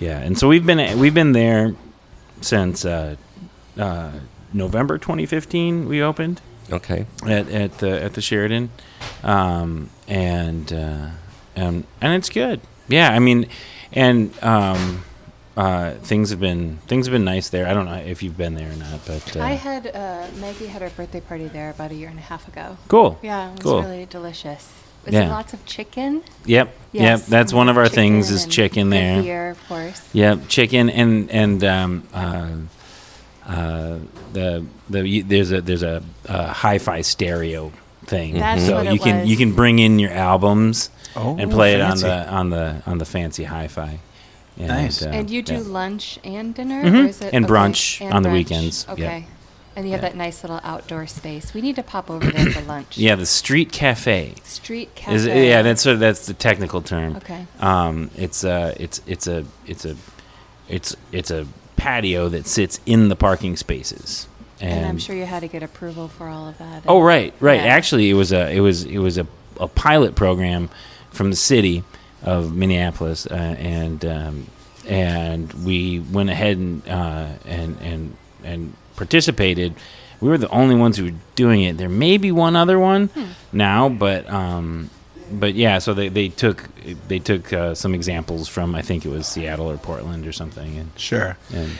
Yeah, 0.00 0.18
and 0.18 0.38
so 0.38 0.48
we've 0.48 0.66
been 0.66 0.98
we've 0.98 1.14
been 1.14 1.32
there 1.32 1.74
since 2.40 2.84
uh, 2.84 3.16
uh, 3.78 4.12
November 4.52 4.98
2015. 4.98 5.88
We 5.88 6.02
opened 6.02 6.40
Okay. 6.70 7.06
at 7.24 7.48
at 7.48 7.78
the 7.78 8.02
at 8.02 8.14
the 8.14 8.20
Sheridan, 8.20 8.70
um, 9.22 9.90
and 10.08 10.72
uh, 10.72 11.08
and 11.56 11.84
and 12.00 12.14
it's 12.14 12.28
good. 12.28 12.60
Yeah, 12.88 13.10
I 13.10 13.18
mean, 13.18 13.46
and 13.92 14.32
um, 14.42 15.04
uh, 15.56 15.92
things 16.02 16.30
have 16.30 16.40
been 16.40 16.78
things 16.86 17.06
have 17.06 17.12
been 17.12 17.24
nice 17.24 17.48
there. 17.48 17.66
I 17.66 17.74
don't 17.74 17.86
know 17.86 17.94
if 17.94 18.22
you've 18.22 18.36
been 18.36 18.54
there 18.54 18.70
or 18.70 18.76
not, 18.76 19.00
but 19.06 19.36
uh, 19.36 19.40
I 19.40 19.52
had 19.52 19.86
uh, 19.88 20.26
Maggie 20.40 20.66
had 20.66 20.82
her 20.82 20.90
birthday 20.90 21.20
party 21.20 21.48
there 21.48 21.70
about 21.70 21.90
a 21.92 21.94
year 21.94 22.08
and 22.08 22.18
a 22.18 22.22
half 22.22 22.46
ago. 22.48 22.76
cool. 22.88 23.18
Yeah, 23.22 23.48
it 23.50 23.52
was 23.54 23.62
Cool. 23.62 23.82
really 23.82 24.06
delicious. 24.06 24.70
Was 25.04 25.12
Yeah. 25.14 25.28
lots 25.28 25.52
of 25.52 25.64
chicken? 25.66 26.22
Yep, 26.46 26.74
Yes, 26.92 27.20
yep. 27.20 27.26
That's 27.28 27.52
one 27.52 27.68
of 27.68 27.76
our 27.76 27.84
chicken 27.84 27.94
things 27.96 28.30
is 28.30 28.46
chicken 28.46 28.88
there. 28.90 29.22
Beer, 29.22 29.50
of 29.50 29.68
course. 29.68 30.02
Yep, 30.14 30.48
chicken 30.48 30.88
and 30.90 31.30
and 31.30 31.62
um, 31.64 32.08
uh, 32.14 32.48
uh, 33.46 33.98
the 34.32 34.64
the 34.90 35.22
there's 35.22 35.52
a 35.52 35.60
there's 35.60 35.82
a, 35.82 36.02
a 36.26 36.48
hi-fi 36.52 37.02
stereo 37.02 37.70
thing. 38.06 38.34
That's 38.38 38.66
so 38.66 38.76
what 38.76 38.86
it 38.86 38.92
you 38.94 38.98
can 38.98 39.20
was. 39.20 39.28
you 39.28 39.36
can 39.36 39.52
bring 39.52 39.78
in 39.78 39.98
your 39.98 40.10
albums 40.12 40.88
Oh, 41.16 41.36
and 41.38 41.50
play 41.50 41.78
fancy. 41.78 42.06
it 42.06 42.10
on 42.10 42.24
the 42.26 42.32
on 42.32 42.50
the 42.50 42.82
on 42.86 42.98
the 42.98 43.04
fancy 43.04 43.44
hi-fi. 43.44 43.98
And, 44.56 44.68
Nice. 44.68 45.02
uh, 45.02 45.08
and 45.08 45.28
you 45.30 45.42
do 45.42 45.54
yeah. 45.54 45.60
lunch 45.66 46.18
and 46.22 46.54
dinner, 46.54 46.84
Mhm. 46.84 47.04
or 47.04 47.08
is 47.08 47.20
it 47.20 47.34
And 47.34 47.44
okay, 47.44 47.52
brunch 47.54 48.00
and 48.00 48.12
on 48.14 48.22
the 48.22 48.28
brunch. 48.28 48.32
weekends, 48.32 48.86
yep. 48.88 48.98
Okay, 48.98 49.26
and 49.74 49.84
you 49.86 49.90
have 49.92 50.02
Yeah. 50.02 50.08
that 50.10 50.16
nice 50.16 50.44
little 50.44 50.60
outdoor 50.62 51.08
space. 51.08 51.52
We 51.52 51.60
need 51.60 51.74
to 51.76 51.82
pop 51.82 52.08
over 52.08 52.30
there 52.30 52.46
for 52.52 52.60
lunch. 52.62 52.96
Yeah, 52.96 53.16
the 53.16 53.26
street 53.26 53.72
cafe. 53.72 54.34
Street 54.44 54.94
cafe. 54.94 55.14
Is 55.16 55.26
yeah, 55.26 55.62
that's 55.62 55.82
sort 55.82 55.94
of, 55.94 56.00
that's 56.00 56.26
the 56.26 56.34
technical 56.34 56.82
term. 56.82 57.16
okay. 57.16 57.46
Um, 57.58 58.10
it's 58.16 58.44
a 58.44 58.74
it's 58.78 59.00
it's 59.08 59.26
a 59.26 59.44
it's 59.66 59.84
a 59.84 59.96
it's 60.68 60.94
it's 61.10 61.30
a 61.32 61.46
patio 61.76 62.28
that 62.28 62.46
sits 62.46 62.78
in 62.86 63.08
the 63.08 63.16
parking 63.16 63.56
spaces. 63.56 64.28
And, 64.60 64.86
I'm 64.86 64.98
sure 64.98 65.16
you 65.16 65.26
had 65.26 65.40
to 65.40 65.48
get 65.48 65.62
approval 65.64 66.06
for 66.06 66.28
all 66.28 66.46
of 66.48 66.56
that. 66.58 66.84
Oh 66.86 67.02
right, 67.02 67.34
right. 67.40 67.60
Yeah. 67.60 67.66
Actually, 67.74 68.08
it 68.08 68.14
was 68.14 68.32
a 68.32 68.50
it 68.54 68.60
was 68.60 68.84
it 68.84 68.98
was 68.98 69.18
a, 69.18 69.26
a 69.58 69.66
pilot 69.66 70.14
program 70.14 70.70
from 71.14 71.30
the 71.30 71.36
city 71.36 71.82
of 72.22 72.54
Minneapolis, 72.54 73.26
uh, 73.26 73.34
and 73.34 74.04
um, 74.04 74.46
and 74.86 75.52
we 75.64 76.00
went 76.00 76.28
ahead 76.30 76.56
and 76.58 76.86
uh, 76.88 77.28
and 77.46 77.78
and 77.80 78.16
and 78.44 78.74
participated. 78.96 79.74
We 80.20 80.28
were 80.30 80.38
the 80.38 80.48
only 80.50 80.74
ones 80.76 80.96
who 80.96 81.04
were 81.06 81.18
doing 81.34 81.62
it. 81.62 81.76
There 81.76 81.88
may 81.88 82.16
be 82.18 82.32
one 82.32 82.56
other 82.56 82.78
one 82.78 83.08
Hmm. 83.08 83.24
now, 83.52 83.88
but 83.88 84.28
um, 84.30 84.90
but 85.30 85.54
yeah. 85.54 85.78
So 85.80 85.92
they, 85.94 86.08
they 86.08 86.28
took 86.28 86.68
they 87.08 87.18
took 87.18 87.52
uh, 87.52 87.74
some 87.74 87.94
examples 87.94 88.48
from 88.48 88.74
I 88.74 88.82
think 88.82 89.04
it 89.04 89.10
was 89.10 89.26
Seattle 89.26 89.70
or 89.70 89.76
Portland 89.76 90.26
or 90.26 90.32
something, 90.32 90.78
and, 90.78 90.90
Sure. 90.96 91.36
and 91.52 91.70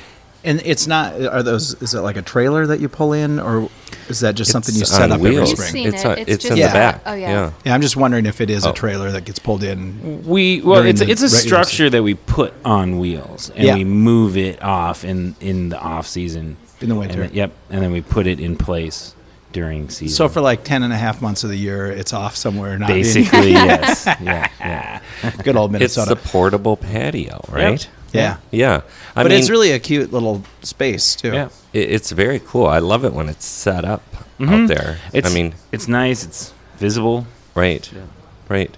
And 0.44 0.60
it's 0.64 0.86
not. 0.86 1.14
Are 1.24 1.42
those? 1.42 1.80
Is 1.82 1.94
it 1.94 2.00
like 2.00 2.16
a 2.16 2.22
trailer 2.22 2.66
that 2.66 2.78
you 2.80 2.88
pull 2.88 3.12
in, 3.14 3.40
or 3.40 3.70
is 4.08 4.20
that 4.20 4.34
just 4.34 4.50
something 4.52 4.74
you 4.74 4.84
set 4.84 5.10
up 5.10 5.20
wheels. 5.20 5.52
every 5.52 5.64
spring? 5.66 5.86
It's 5.86 6.02
it. 6.04 6.06
on- 6.06 6.18
It's 6.18 6.30
it's 6.30 6.42
just 6.44 6.52
in 6.52 6.58
the 6.58 6.64
uh, 6.68 6.72
back. 6.72 7.02
Oh 7.06 7.14
yeah. 7.14 7.30
Yeah. 7.30 7.52
Yeah, 7.64 7.74
I'm 7.74 7.80
just 7.80 7.96
wondering 7.96 8.26
if 8.26 8.40
it 8.42 8.50
is 8.50 8.66
Oh. 8.66 8.70
a 8.70 8.74
trailer 8.74 9.10
that 9.12 9.24
gets 9.24 9.38
pulled 9.38 9.62
in. 9.64 10.22
We 10.26 10.60
well, 10.60 10.84
it's 10.84 11.00
a, 11.00 11.08
it's 11.10 11.22
a 11.22 11.24
regular 11.24 11.40
structure 11.40 11.88
that 11.90 12.02
we 12.02 12.14
put 12.14 12.52
on 12.64 12.98
wheels 12.98 13.50
and 13.50 13.64
Yeah. 13.64 13.74
we 13.76 13.84
move 13.84 14.36
it 14.36 14.62
off 14.62 15.02
in 15.04 15.34
in 15.40 15.70
the 15.70 15.78
off 15.80 16.06
season. 16.06 16.58
In 16.80 16.88
the 16.90 16.94
And 16.94 17.00
winter. 17.00 17.20
then- 17.20 17.30
yep, 17.32 17.52
and 17.70 17.82
then 17.82 17.92
we 17.92 18.02
put 18.02 18.26
it 18.26 18.38
in 18.38 18.56
place 18.56 19.14
during 19.52 19.88
season. 19.88 20.14
So 20.14 20.28
for 20.28 20.40
like 20.42 20.64
10 20.64 20.82
and 20.82 20.92
a 20.92 20.96
half 20.96 21.22
months 21.22 21.44
of 21.44 21.48
the 21.50 21.56
year, 21.56 21.86
it's 21.86 22.12
off 22.12 22.36
somewhere. 22.36 22.76
Not 22.78 22.88
being- 22.88 23.02
basically, 23.02 23.52
yes, 23.52 24.04
yeah, 24.20 24.48
yeah. 24.60 25.00
good 25.42 25.56
old 25.56 25.72
Minnesota. 25.72 25.84
It's 25.84 25.96
Minnesota. 26.10 26.14
the 26.22 26.28
portable 26.28 26.76
patio, 26.76 27.40
right? 27.48 27.88
Yeah. 28.14 28.36
Yeah. 28.50 28.80
I 29.16 29.22
but 29.22 29.30
mean, 29.30 29.38
it's 29.40 29.50
really 29.50 29.72
a 29.72 29.78
cute 29.78 30.12
little 30.12 30.42
space 30.62 31.14
too. 31.16 31.32
yeah. 31.32 31.48
it- 31.72 31.90
it's 31.90 32.10
very 32.12 32.38
cool. 32.40 32.66
I 32.66 32.78
love 32.78 33.04
it 33.04 33.12
when 33.12 33.28
it's 33.28 33.44
set 33.44 33.84
up 33.84 34.02
Mhm. 34.40 34.62
out 34.62 34.68
there. 34.68 34.98
It's, 35.12 35.30
I 35.30 35.34
mean, 35.34 35.54
it's 35.72 35.86
nice. 35.88 36.24
It's 36.24 36.52
visible. 36.78 37.26
right, 37.54 37.88
right. 38.48 38.74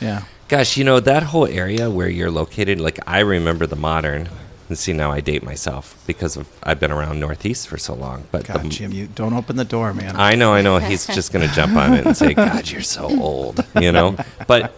Yeah. 0.00 0.22
Gosh, 0.48 0.76
you 0.76 0.84
know 0.84 1.00
that 1.00 1.22
whole 1.24 1.46
area 1.46 1.90
where 1.90 2.08
you're 2.08 2.30
located. 2.30 2.80
Like 2.80 2.98
I 3.06 3.20
remember 3.20 3.66
the 3.66 3.76
modern. 3.76 4.28
And 4.68 4.76
see 4.76 4.92
now 4.92 5.12
I 5.12 5.20
date 5.20 5.44
myself 5.44 5.94
because 6.08 6.36
of 6.36 6.48
I've 6.64 6.80
been 6.80 6.90
around 6.90 7.20
Northeast 7.20 7.68
for 7.68 7.78
so 7.78 7.94
long. 7.94 8.24
But 8.32 8.46
God, 8.48 8.64
the, 8.64 8.68
Jim, 8.68 8.90
you 8.92 9.06
don't 9.06 9.32
open 9.32 9.54
the 9.54 9.64
door, 9.64 9.94
man. 9.94 10.16
I 10.16 10.34
know, 10.34 10.52
I 10.54 10.60
know. 10.60 10.78
He's 10.78 11.06
just 11.06 11.32
going 11.32 11.48
to 11.48 11.54
jump 11.54 11.76
on 11.76 11.94
it 11.94 12.04
and 12.04 12.16
say, 12.16 12.34
"God, 12.34 12.68
you're 12.68 12.82
so 12.82 13.04
old," 13.22 13.64
you 13.80 13.92
know. 13.92 14.16
But 14.48 14.74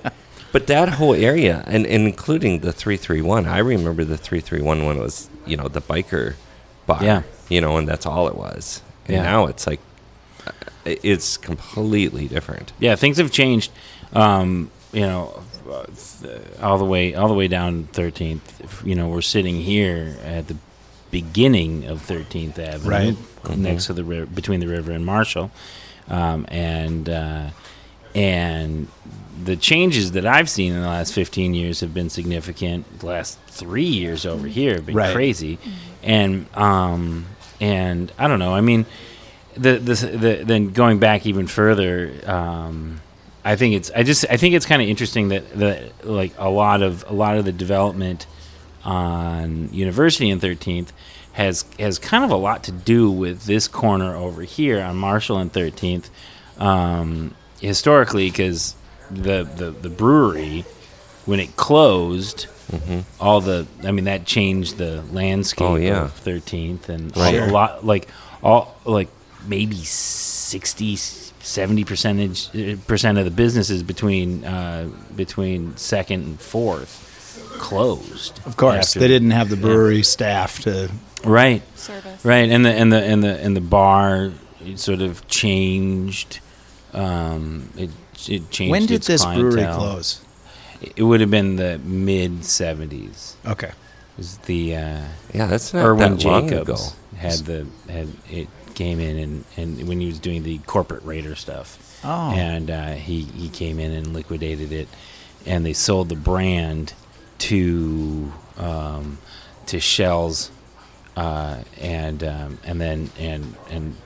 but 0.53 0.67
that 0.69 0.89
whole 0.91 1.15
area, 1.15 1.63
and, 1.67 1.87
and 1.87 2.07
including 2.07 2.61
the 2.61 2.73
three 2.73 2.97
three 2.97 3.21
one, 3.23 3.47
I 3.47 3.59
remember 3.59 4.05
the 4.05 4.17
three 4.19 4.41
three 4.41 4.63
one 4.63 4.85
when 4.85 4.97
it 4.97 5.01
was 5.03 5.29
you 5.47 5.57
know 5.57 5.69
the 5.69 5.81
biker 5.81 6.35
bar, 6.87 7.03
Yeah. 7.03 7.23
you 7.49 7.61
know, 7.61 7.77
and 7.77 7.87
that's 7.89 8.07
all 8.07 8.29
it 8.29 8.37
was. 8.37 8.83
And 9.07 9.17
Yeah. 9.17 9.23
now 9.23 9.47
it's 9.47 9.67
like 9.67 9.81
uh, 10.47 10.53
it's 10.85 11.37
completely 11.37 12.29
different. 12.29 12.73
Yeah, 12.79 12.97
things 12.97 13.19
have 13.19 13.31
changed. 13.31 13.71
Um, 14.15 14.71
you 14.93 15.03
know, 15.03 15.43
uh, 15.71 15.85
all 16.63 16.79
the 16.79 16.85
way 16.85 17.15
all 17.15 17.29
the 17.29 17.35
way 17.35 17.49
down 17.49 17.85
Thirteenth. 17.93 18.83
You 18.85 18.95
know, 18.95 19.09
we're 19.09 19.21
sitting 19.21 19.57
here 19.57 20.17
at 20.25 20.49
the 20.49 20.57
beginning 21.11 21.85
of 21.87 22.01
Thirteenth 22.03 22.59
Avenue, 22.59 22.89
Right. 22.91 23.17
next 23.57 23.87
to 23.87 23.93
the 23.93 24.05
river, 24.05 24.27
between 24.27 24.61
the 24.61 24.67
river 24.69 24.93
and 24.93 25.05
Marshall, 25.05 25.51
um, 26.09 26.47
and 26.49 27.09
uh, 27.09 27.47
and 28.15 28.89
the 29.45 29.57
changes 29.57 30.13
that 30.13 30.27
I've 30.27 30.51
seen 30.51 30.73
in 30.73 30.81
the 30.83 30.87
last 30.89 31.13
15 31.15 31.55
years 31.55 31.81
have 31.81 31.95
been 31.95 32.11
significant. 32.11 32.99
The 33.01 33.07
last 33.07 33.39
three 33.47 33.85
years 33.85 34.27
over 34.27 34.47
here 34.49 34.75
have 34.75 34.87
been 34.87 34.97
Right. 34.97 35.15
crazy, 35.15 35.59
and 36.03 36.47
um, 36.57 37.27
and 37.61 38.13
I 38.19 38.27
don't 38.29 38.39
know. 38.41 38.55
I 38.55 38.61
mean, 38.61 38.85
the 39.55 39.79
the, 39.79 39.95
the 39.95 40.45
then 40.45 40.71
going 40.71 40.99
back 40.99 41.27
even 41.27 41.47
further. 41.47 42.13
Um, 42.27 43.01
I 43.45 43.57
think 43.57 43.75
it's 43.77 43.91
I 43.95 44.03
just 44.03 44.27
I 44.29 44.37
think 44.37 44.55
it's 44.55 44.67
kind 44.67 44.83
of 44.83 44.89
interesting 44.89 45.29
that 45.29 45.51
that 45.59 46.05
like 46.05 46.33
a 46.39 46.51
lot 46.51 46.83
of 46.83 47.05
a 47.09 47.13
lot 47.15 47.37
of 47.39 47.45
the 47.45 47.53
development 47.53 48.27
on 48.85 49.69
University 49.73 50.31
and 50.31 50.41
13th 50.41 50.89
has 51.33 51.65
has 51.79 51.99
kind 51.99 52.25
of 52.25 52.31
a 52.31 52.37
lot 52.37 52.65
to 52.65 52.73
do 52.73 53.11
with 53.11 53.45
this 53.45 53.69
corner 53.69 54.15
over 54.17 54.43
here 54.43 54.83
on 54.83 54.97
Marshall 54.97 55.39
and 55.39 55.53
13th 55.53 56.11
um, 56.59 57.35
historically 57.61 58.31
because 58.31 58.75
the, 59.11 59.45
the 59.45 59.71
the 59.71 59.89
brewery 59.89 60.65
when 61.27 61.41
it 61.41 61.57
closed 61.57 62.47
all 63.21 63.41
the 63.41 63.67
I 63.83 63.91
mean 63.93 64.05
that 64.05 64.27
changed 64.27 64.77
the 64.77 65.03
landscape 65.13 65.67
Oh, 65.67 65.77
yeah. 65.77 66.05
of 66.05 66.25
13th 66.25 66.89
and 66.91 67.17
Right. 67.17 67.37
a 67.37 67.47
lot 67.47 67.85
like 67.87 68.09
all 68.43 68.77
like 68.85 69.09
maybe 69.47 69.77
60 69.77 70.97
70 70.97 71.85
percentage 71.85 72.49
uh, 72.55 72.77
percent 72.87 73.17
of 73.19 73.25
the 73.25 73.31
businesses 73.31 73.83
between 73.83 74.45
uh, 74.45 74.89
between 75.17 75.77
second 75.79 76.25
and 76.25 76.41
fourth 76.41 77.07
closed 77.59 78.39
Of 78.47 78.57
course, 78.57 78.95
they 78.95 79.09
didn't 79.09 79.31
have 79.33 79.49
the 79.49 79.57
brewery 79.57 80.03
staff 80.03 80.61
to. 80.61 80.91
right 81.25 81.63
Service. 81.77 82.25
right 82.25 82.49
and 82.51 82.65
the 82.67 82.71
and 82.73 82.93
the 82.93 83.03
and 83.03 83.25
the 83.25 83.39
and 83.41 83.57
the 83.57 83.61
bar 83.63 84.33
sort 84.77 85.01
of 85.01 85.27
changed 85.29 86.41
um 86.99 87.69
it 87.77 87.91
it 88.29 88.51
changed 88.51 88.71
When 88.73 88.87
did 88.87 88.97
its 88.97 89.07
this 89.07 89.25
brewery 89.25 89.67
close? 89.73 90.21
it 90.97 91.03
would 91.03 91.21
have 91.21 91.31
been 91.31 91.57
the 91.57 91.79
mid 91.85 92.41
70s 92.41 93.35
Okay. 93.47 93.71
was 94.17 94.39
the 94.39 94.75
uh 94.77 95.05
Yeah, 95.35 95.47
that's 95.47 95.73
not 95.75 95.85
Irwin 95.85 96.17
that 96.17 96.25
long 96.25 96.49
Jacobs 96.49 96.89
ago. 96.89 96.97
had 97.19 97.39
the 97.51 97.67
had 97.89 98.09
it 98.31 98.49
came 98.75 99.01
in 99.01 99.17
and, 99.19 99.45
and 99.57 99.89
when 99.89 100.01
he 100.01 100.07
was 100.07 100.19
doing 100.21 100.43
the 100.45 100.59
corporate 100.59 101.03
raider 101.05 101.35
stuff, 101.35 101.69
Oh. 102.05 102.31
and 102.33 102.71
uh, 102.71 102.93
he 102.95 103.23
he 103.23 103.49
came 103.49 103.81
in 103.81 103.91
and 103.91 104.15
liquidated 104.15 104.71
it, 104.71 104.87
and 105.45 105.67
they 105.67 105.73
sold 105.73 106.09
the 106.11 106.15
brand 106.17 106.93
to 107.39 108.33
um, 108.57 109.19
to 109.67 109.81
Schell's, 109.81 110.53
uh, 111.17 111.57
and 111.81 112.23
um, 112.23 112.59
and 112.65 112.81
then 112.81 113.11
and 113.19 113.57
and 113.69 113.97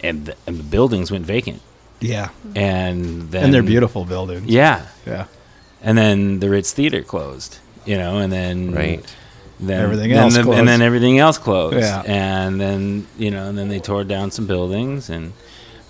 and 0.00 0.26
the, 0.26 0.36
and 0.46 0.58
the 0.60 0.62
buildings 0.62 1.10
went 1.10 1.26
vacant, 1.26 1.60
Yeah. 2.00 2.28
and 2.54 3.30
then 3.30 3.44
and 3.44 3.54
they're 3.54 3.62
beautiful 3.62 4.04
buildings. 4.04 4.46
Yeah, 4.46 4.82
Yeah. 5.06 5.24
and 5.82 5.96
then 5.98 6.38
the 6.40 6.48
Ritz 6.50 6.72
Theater 6.72 7.02
closed, 7.02 7.58
you 7.84 7.96
know, 7.96 8.18
and 8.18 8.32
then 8.32 8.72
Right. 8.72 9.04
then 9.60 9.82
Everything 9.82 10.10
then 10.10 10.18
else 10.18 10.34
the- 10.36 10.42
closed. 10.44 10.58
and 10.58 10.68
then 10.68 10.82
everything 10.82 11.18
else 11.18 11.38
closed. 11.38 11.78
Yeah. 11.78 12.02
and 12.06 12.60
then 12.60 13.06
you 13.18 13.30
know, 13.30 13.48
and 13.48 13.58
then 13.58 13.68
they 13.68 13.80
tore 13.80 14.04
down 14.04 14.30
some 14.30 14.46
buildings, 14.46 15.10
and 15.10 15.32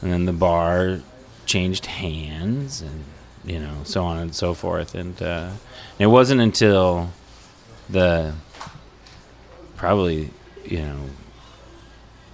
and 0.03 0.13
then 0.13 0.25
the 0.27 0.33
bar 0.33 1.01
changed 1.47 1.87
hands, 1.87 2.81
and 2.83 3.05
you 3.45 3.59
know, 3.59 3.79
so 3.85 4.05
on 4.05 4.17
and 4.19 4.35
so 4.35 4.55
forth. 4.55 4.95
And 4.95 5.21
uh, 5.23 5.51
it 5.99 6.07
wasn't 6.07 6.41
until 6.41 7.11
the 7.91 8.33
probably 9.77 10.31
you 10.65 10.79
know, 10.83 10.97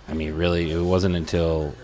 I 0.09 0.15
mean, 0.15 0.35
really, 0.35 0.71
it 0.73 0.81
wasn't 0.81 1.15
until 1.17 1.75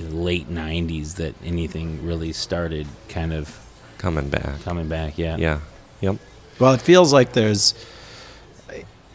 late 0.00 0.48
'90s 0.50 1.16
that 1.16 1.34
anything 1.44 2.04
really 2.06 2.32
started 2.32 2.86
kind 3.08 3.32
of 3.32 3.58
Coming 3.98 4.28
back. 4.28 4.60
coming 4.62 4.88
back. 4.88 5.16
Yeah. 5.18 5.36
Yeah. 5.36 5.60
Yep. 6.00 6.16
Well, 6.58 6.74
it 6.74 6.82
feels 6.82 7.12
like 7.12 7.32
there's 7.32 7.74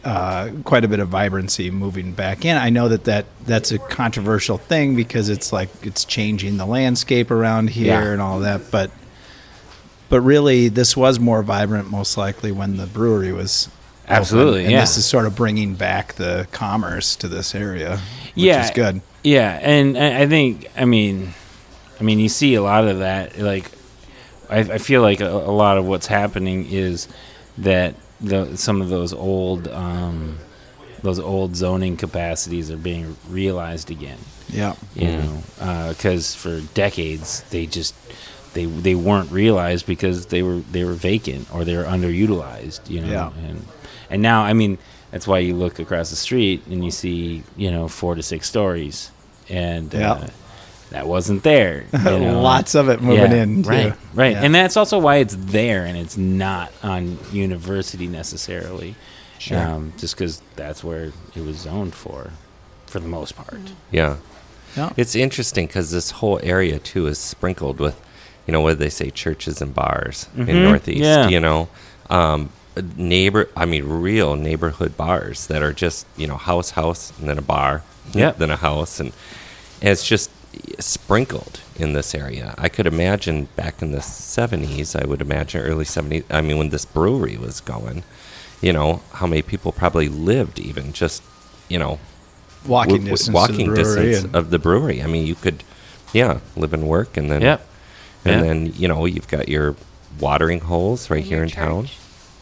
uh, 0.04 0.50
quite 0.64 0.84
a 0.84 0.88
bit 0.88 0.98
of 0.98 1.08
vibrancy 1.08 1.70
moving 1.70 2.12
back 2.12 2.44
in. 2.44 2.56
I 2.56 2.70
know 2.70 2.88
that, 2.88 3.04
that 3.04 3.26
that's 3.44 3.70
a 3.70 3.78
controversial 3.78 4.56
thing 4.58 4.96
because 4.96 5.28
it's 5.28 5.52
like 5.52 5.68
it's 5.82 6.04
changing 6.04 6.56
the 6.56 6.66
landscape 6.66 7.30
around 7.30 7.70
here 7.70 7.86
Yeah. 8.02 8.12
and 8.12 8.20
all 8.20 8.40
that, 8.40 8.70
but 8.70 8.90
but 10.08 10.22
really 10.22 10.68
this 10.68 10.96
was 10.96 11.20
more 11.20 11.42
vibrant 11.42 11.90
most 11.90 12.16
likely 12.16 12.50
when 12.50 12.76
the 12.78 12.86
brewery 12.86 13.32
was 13.32 13.68
open. 14.04 14.16
Absolutely, 14.16 14.62
and 14.64 14.72
yeah. 14.72 14.80
this 14.80 14.96
is 14.96 15.04
sort 15.06 15.26
of 15.26 15.36
bringing 15.36 15.74
back 15.74 16.14
the 16.14 16.48
commerce 16.50 17.14
to 17.16 17.28
this 17.28 17.54
area, 17.54 17.92
which 17.92 18.00
Yeah. 18.34 18.64
is 18.64 18.70
good. 18.70 19.00
Yeah, 19.22 19.58
and 19.62 19.98
I 19.98 20.22
I 20.22 20.26
think 20.26 20.68
I 20.76 20.84
mean, 20.84 21.34
I 22.00 22.02
mean, 22.02 22.18
you 22.18 22.28
see 22.28 22.54
a 22.54 22.62
lot 22.62 22.86
of 22.88 23.00
that. 23.00 23.38
Like, 23.38 23.70
I, 24.48 24.58
I 24.60 24.78
feel 24.78 25.02
like 25.02 25.20
a, 25.20 25.28
a 25.28 25.52
lot 25.52 25.76
of 25.78 25.84
what's 25.86 26.06
happening 26.06 26.66
is 26.70 27.06
that 27.58 27.94
the 28.20 28.56
some 28.56 28.80
of 28.80 28.88
those 28.88 29.12
old 29.12 29.68
um, 29.68 30.38
those 31.02 31.18
old 31.18 31.54
zoning 31.56 31.96
capacities 31.96 32.70
are 32.70 32.76
being 32.78 33.16
realized 33.28 33.90
again. 33.90 34.18
Yeah. 34.48 34.74
You 34.94 35.06
Mm. 35.08 35.24
know, 35.24 35.88
because 35.90 36.34
for 36.34 36.60
decades 36.74 37.42
they 37.50 37.66
just 37.66 37.94
they 38.54 38.64
they 38.66 38.94
weren't 38.94 39.30
realized 39.30 39.86
because 39.86 40.26
they 40.26 40.42
were 40.42 40.60
they 40.72 40.84
were 40.84 40.94
vacant 40.94 41.46
or 41.54 41.64
they 41.64 41.76
were 41.76 41.84
underutilized. 41.84 42.88
You 42.88 43.00
know, 43.02 43.10
Yeah. 43.12 43.30
and 43.48 43.66
and 44.10 44.22
now 44.22 44.42
I 44.42 44.52
mean 44.54 44.78
that's 45.10 45.26
why 45.26 45.38
you 45.40 45.54
look 45.54 45.78
across 45.78 46.10
the 46.10 46.16
street 46.16 46.62
and 46.66 46.84
you 46.84 46.90
see 46.90 47.42
you 47.56 47.70
know 47.70 47.88
four 47.88 48.14
to 48.14 48.22
six 48.22 48.48
stories, 48.48 49.10
and 49.48 49.92
Yeah. 49.92 50.12
uh, 50.12 50.26
that 50.90 51.06
wasn't 51.06 51.42
there. 51.44 51.84
you 51.92 51.98
know. 52.00 52.40
Lots 52.40 52.74
of 52.74 52.88
it 52.88 53.00
moving 53.00 53.30
Yeah, 53.32 53.42
in. 53.42 53.62
too. 53.62 53.68
right, 53.68 53.92
right, 54.14 54.32
Yeah. 54.32 54.42
and 54.42 54.54
that's 54.54 54.76
also 54.76 54.98
why 54.98 55.16
it's 55.16 55.36
there 55.38 55.84
and 55.84 55.96
it's 55.96 56.16
not 56.16 56.72
on 56.82 57.18
university 57.32 58.08
necessarily, 58.08 58.96
Sure. 59.38 59.58
um, 59.58 59.92
just 59.98 60.16
because 60.16 60.42
that's 60.56 60.82
where 60.82 61.12
it 61.36 61.44
was 61.44 61.58
zoned 61.58 61.94
for, 61.94 62.30
for 62.86 62.98
the 62.98 63.06
most 63.08 63.36
part. 63.36 63.60
Yeah. 63.92 64.16
Yeah. 64.76 64.90
It's 64.96 65.14
interesting 65.14 65.66
because 65.66 65.90
this 65.92 66.10
whole 66.10 66.40
area 66.42 66.78
too 66.80 67.06
is 67.06 67.18
sprinkled 67.18 67.78
with, 67.80 68.00
you 68.46 68.52
know, 68.52 68.60
what 68.60 68.78
they 68.80 68.90
say, 68.90 69.10
churches 69.10 69.60
and 69.62 69.72
bars 69.74 70.26
in 70.36 70.46
Mhm. 70.46 70.62
Northeast. 70.64 71.02
Yeah. 71.02 71.28
You 71.28 71.38
know, 71.40 71.68
um, 72.08 72.50
neighbor. 72.96 73.48
I 73.56 73.64
mean, 73.66 73.84
real 73.84 74.36
neighborhood 74.36 74.96
bars 74.96 75.46
that 75.48 75.62
are 75.62 75.72
just 75.72 76.06
you 76.16 76.26
know 76.26 76.36
house, 76.36 76.70
house, 76.70 77.12
and 77.18 77.28
then 77.28 77.38
a 77.38 77.42
bar, 77.42 77.82
Yep. 78.12 78.38
then 78.38 78.50
a 78.50 78.56
house, 78.56 79.00
and, 79.00 79.12
and 79.80 79.90
it's 79.90 80.06
just 80.06 80.30
sprinkled 80.78 81.60
in 81.76 81.92
this 81.92 82.14
area. 82.14 82.54
I 82.58 82.68
could 82.68 82.86
imagine 82.86 83.48
back 83.56 83.82
in 83.82 83.92
the 83.92 83.98
'70s. 83.98 85.00
I 85.00 85.06
would 85.06 85.20
imagine 85.20 85.60
early 85.62 85.84
'70s. 85.84 86.24
I 86.30 86.40
mean, 86.40 86.58
when 86.58 86.70
this 86.70 86.84
brewery 86.84 87.36
was 87.36 87.60
going, 87.60 88.02
you 88.60 88.72
know, 88.72 89.02
how 89.12 89.26
many 89.26 89.42
people 89.42 89.72
probably 89.72 90.08
lived 90.08 90.58
even 90.58 90.92
just, 90.92 91.22
you 91.68 91.78
know, 91.78 91.98
walking 92.66 93.04
w- 93.04 93.10
w- 93.10 93.16
distance 93.16 93.34
walking 93.34 93.70
the 93.70 93.76
distance 93.76 94.24
and- 94.24 94.34
of 94.34 94.50
the 94.50 94.58
brewery. 94.58 95.02
I 95.02 95.06
mean, 95.06 95.26
you 95.26 95.34
could, 95.34 95.62
yeah, 96.12 96.40
live 96.56 96.72
and 96.74 96.86
work, 96.86 97.16
and 97.16 97.30
then, 97.30 97.42
yeah. 97.42 97.58
and 98.24 98.34
Yeah. 98.34 98.42
then 98.42 98.72
you 98.76 98.88
know 98.88 99.06
you've 99.06 99.28
got 99.28 99.48
your 99.48 99.76
watering 100.18 100.60
holes 100.60 101.08
right 101.10 101.18
And 101.18 101.26
here 101.26 101.36
your 101.38 101.44
in 101.44 101.50
town. 101.50 101.88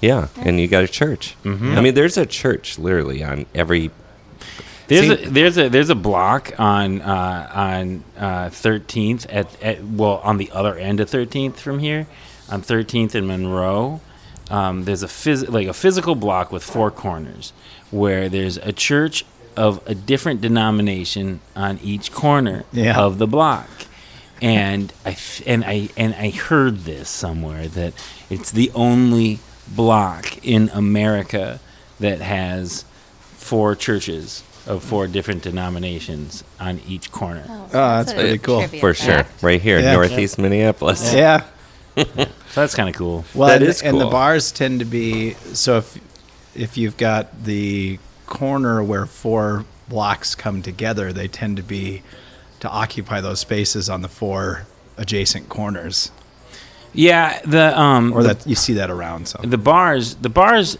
Church. 0.00 0.30
Yeah, 0.36 0.44
and 0.44 0.60
you 0.60 0.68
got 0.68 0.84
a 0.84 0.88
church. 0.88 1.34
Mhm. 1.44 1.76
I 1.76 1.80
mean, 1.80 1.94
there's 1.94 2.16
a 2.16 2.26
church 2.26 2.78
literally 2.78 3.22
on 3.22 3.46
every. 3.54 3.90
There's 4.88 5.06
See- 5.18 5.24
a 5.24 5.28
there's 5.30 5.58
a 5.58 5.68
there's 5.68 5.90
a 5.90 5.94
block 5.94 6.52
on 6.58 7.02
uh, 7.02 7.50
on 7.54 8.04
uh, 8.18 8.48
Thirteenth 8.50 9.26
at, 9.28 9.62
at 9.62 9.84
well 9.84 10.20
on 10.24 10.38
the 10.38 10.50
other 10.52 10.76
end 10.76 11.00
of 11.00 11.10
Thirteenth 11.10 11.60
from 11.60 11.78
here, 11.78 12.06
on 12.50 12.62
Thirteenth 12.62 13.14
and 13.14 13.26
Monroe. 13.28 14.00
Um, 14.50 14.84
there's 14.84 15.02
a 15.02 15.06
phys- 15.08 15.48
like 15.50 15.66
a 15.68 15.74
physical 15.74 16.14
block 16.14 16.50
with 16.50 16.62
four 16.64 16.90
corners, 16.90 17.52
where 17.90 18.30
there's 18.30 18.56
a 18.56 18.72
church 18.72 19.26
of 19.58 19.82
a 19.86 19.94
different 19.94 20.40
denomination 20.40 21.40
on 21.54 21.78
each 21.82 22.12
corner 22.12 22.64
Yeah. 22.72 22.98
of 22.98 23.18
the 23.18 23.26
block. 23.26 23.68
And 24.40 24.90
I 25.04 25.10
f- 25.10 25.42
and 25.46 25.64
I 25.66 25.90
and 25.98 26.14
I 26.14 26.30
heard 26.30 26.84
this 26.84 27.10
somewhere 27.10 27.68
that 27.68 27.92
it's 28.30 28.50
the 28.52 28.70
only 28.74 29.40
block 29.74 30.44
in 30.46 30.68
America 30.70 31.60
that 32.00 32.20
has 32.20 32.84
four 33.36 33.74
churches 33.74 34.42
of 34.66 34.82
four 34.82 35.06
different 35.06 35.42
denominations 35.42 36.44
on 36.60 36.80
each 36.86 37.10
corner. 37.10 37.44
Oh, 37.48 37.64
Oh, 37.66 37.68
that's 37.72 38.12
a 38.12 38.14
pretty 38.14 38.38
cool. 38.38 38.58
trivia 38.60 38.80
For 38.80 38.94
sure, 38.94 39.26
right 39.42 39.60
here, 39.60 39.80
Yeah. 39.80 39.92
Northeast 39.94 40.38
Minneapolis. 40.38 41.12
yeah. 41.14 41.44
So 42.50 42.62
that's 42.62 42.74
kind 42.74 42.88
of 42.88 42.94
cool. 42.94 43.24
Well, 43.34 43.48
That 43.48 43.60
and, 43.60 43.68
is 43.68 43.82
and 43.82 44.00
the 44.00 44.06
bars 44.06 44.52
tend 44.52 44.78
to 44.80 44.86
be 44.86 45.34
so 45.52 45.78
if 45.78 45.98
if 46.54 46.76
you've 46.78 46.96
got 46.96 47.44
the 47.44 47.98
corner 48.26 48.82
where 48.82 49.04
four 49.04 49.64
blocks 49.88 50.34
come 50.34 50.62
together, 50.62 51.12
they 51.12 51.28
tend 51.28 51.56
to 51.58 51.62
be 51.62 52.02
to 52.60 52.68
occupy 52.68 53.20
those 53.20 53.40
spaces 53.40 53.88
on 53.90 54.00
the 54.02 54.08
four 54.08 54.66
adjacent 54.96 55.48
corners, 55.48 56.10
Yeah, 56.94 57.40
the 57.44 57.78
um 57.78 58.12
or 58.12 58.22
the, 58.22 58.34
that 58.34 58.46
you 58.46 58.54
see 58.54 58.74
that 58.74 58.90
around. 58.90 59.28
So 59.28 59.38
the 59.42 59.58
bars 59.58 60.14
the 60.16 60.28
bars 60.28 60.78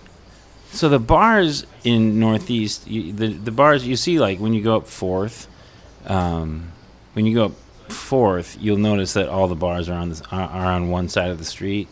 so 0.73 0.89
the 0.89 0.99
bars 0.99 1.65
in 1.85 2.21
northeast 2.21 2.87
you, 2.87 3.13
the 3.13 3.29
the 3.29 3.51
bars 3.51 3.87
you 3.87 3.97
see 3.97 4.19
like 4.19 4.39
when 4.39 4.53
you 4.53 4.63
go 4.63 4.77
up 4.77 4.87
fourth 4.87 5.47
um 6.07 6.73
when 7.15 7.27
you 7.27 7.35
go 7.35 7.45
up 7.47 7.53
Fourth, 7.89 8.59
you'll 8.61 8.77
notice 8.77 9.15
that 9.15 9.31
all 9.31 9.49
the 9.49 9.55
bars 9.55 9.89
are 9.89 9.95
on 9.99 10.11
this, 10.11 10.21
are, 10.31 10.43
are 10.51 10.67
on 10.73 10.91
one 10.91 11.09
side 11.09 11.31
of 11.31 11.39
the 11.39 11.45
street, 11.47 11.89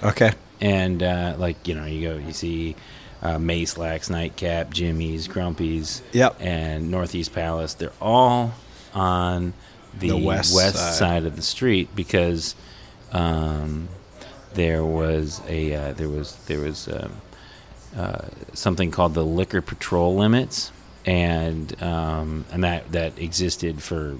Okay. 0.00 0.30
and 0.60 1.02
uh, 1.02 1.34
like 1.38 1.66
you 1.66 1.74
know, 1.74 1.84
you 1.86 2.08
go, 2.08 2.16
you 2.18 2.32
see 2.32 2.76
uh, 3.20 3.36
Mayslack's, 3.38 4.08
Nightcap, 4.08 4.70
Jimmy's, 4.70 5.26
Grumpy's, 5.26 6.02
Yep. 6.12 6.36
and 6.38 6.88
Northeast 6.88 7.34
Palace. 7.34 7.74
They're 7.74 7.90
all 8.00 8.52
on 8.94 9.54
the, 9.98 10.10
The 10.10 10.16
west 10.18 10.54
west, 10.54 10.76
side. 10.76 10.94
side. 10.94 11.24
of 11.24 11.34
the 11.34 11.42
street 11.42 11.88
because 11.96 12.54
um, 13.14 13.88
there 14.54 14.84
was 14.84 15.40
a 15.48 15.74
uh, 15.74 15.92
there 15.92 16.08
was 16.08 16.36
there 16.46 16.60
was 16.60 16.88
um, 16.88 17.12
uh, 17.96 18.26
something 18.52 18.90
called 18.90 19.14
the 19.14 19.24
liquor 19.24 19.62
patrol 19.62 20.16
limits, 20.16 20.72
and 21.06 21.80
um, 21.82 22.44
and 22.52 22.64
that 22.64 22.92
that 22.92 23.18
existed 23.18 23.82
for 23.82 24.18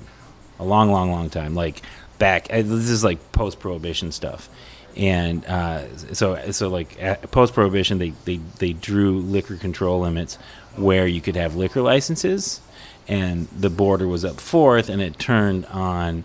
a 0.59 0.65
long, 0.65 0.91
long, 0.91 1.11
long 1.11 1.31
time. 1.31 1.55
Like 1.55 1.83
back, 2.19 2.47
uh, 2.51 2.63
this 2.63 2.89
is 2.89 3.05
like 3.05 3.33
post 3.33 3.59
prohibition 3.59 4.13
stuff. 4.13 4.49
And 4.97 5.45
uh, 5.47 5.97
so, 6.13 6.53
so 6.53 6.69
like 6.69 6.97
post 7.33 7.53
prohibition, 7.53 7.99
they, 7.99 8.11
they 8.25 8.37
they 8.59 8.73
drew 8.73 9.19
liquor 9.19 9.57
control 9.57 10.01
limits 10.01 10.37
where 10.77 11.07
you 11.07 11.21
could 11.21 11.35
have 11.35 11.57
liquor 11.57 11.83
licenses, 11.83 12.61
and 13.09 13.49
the 13.49 13.71
border 13.71 14.07
was 14.07 14.25
up 14.25 14.41
fourth, 14.41 14.89
and 14.89 15.03
it 15.03 15.19
turned 15.19 15.67
on, 15.67 16.23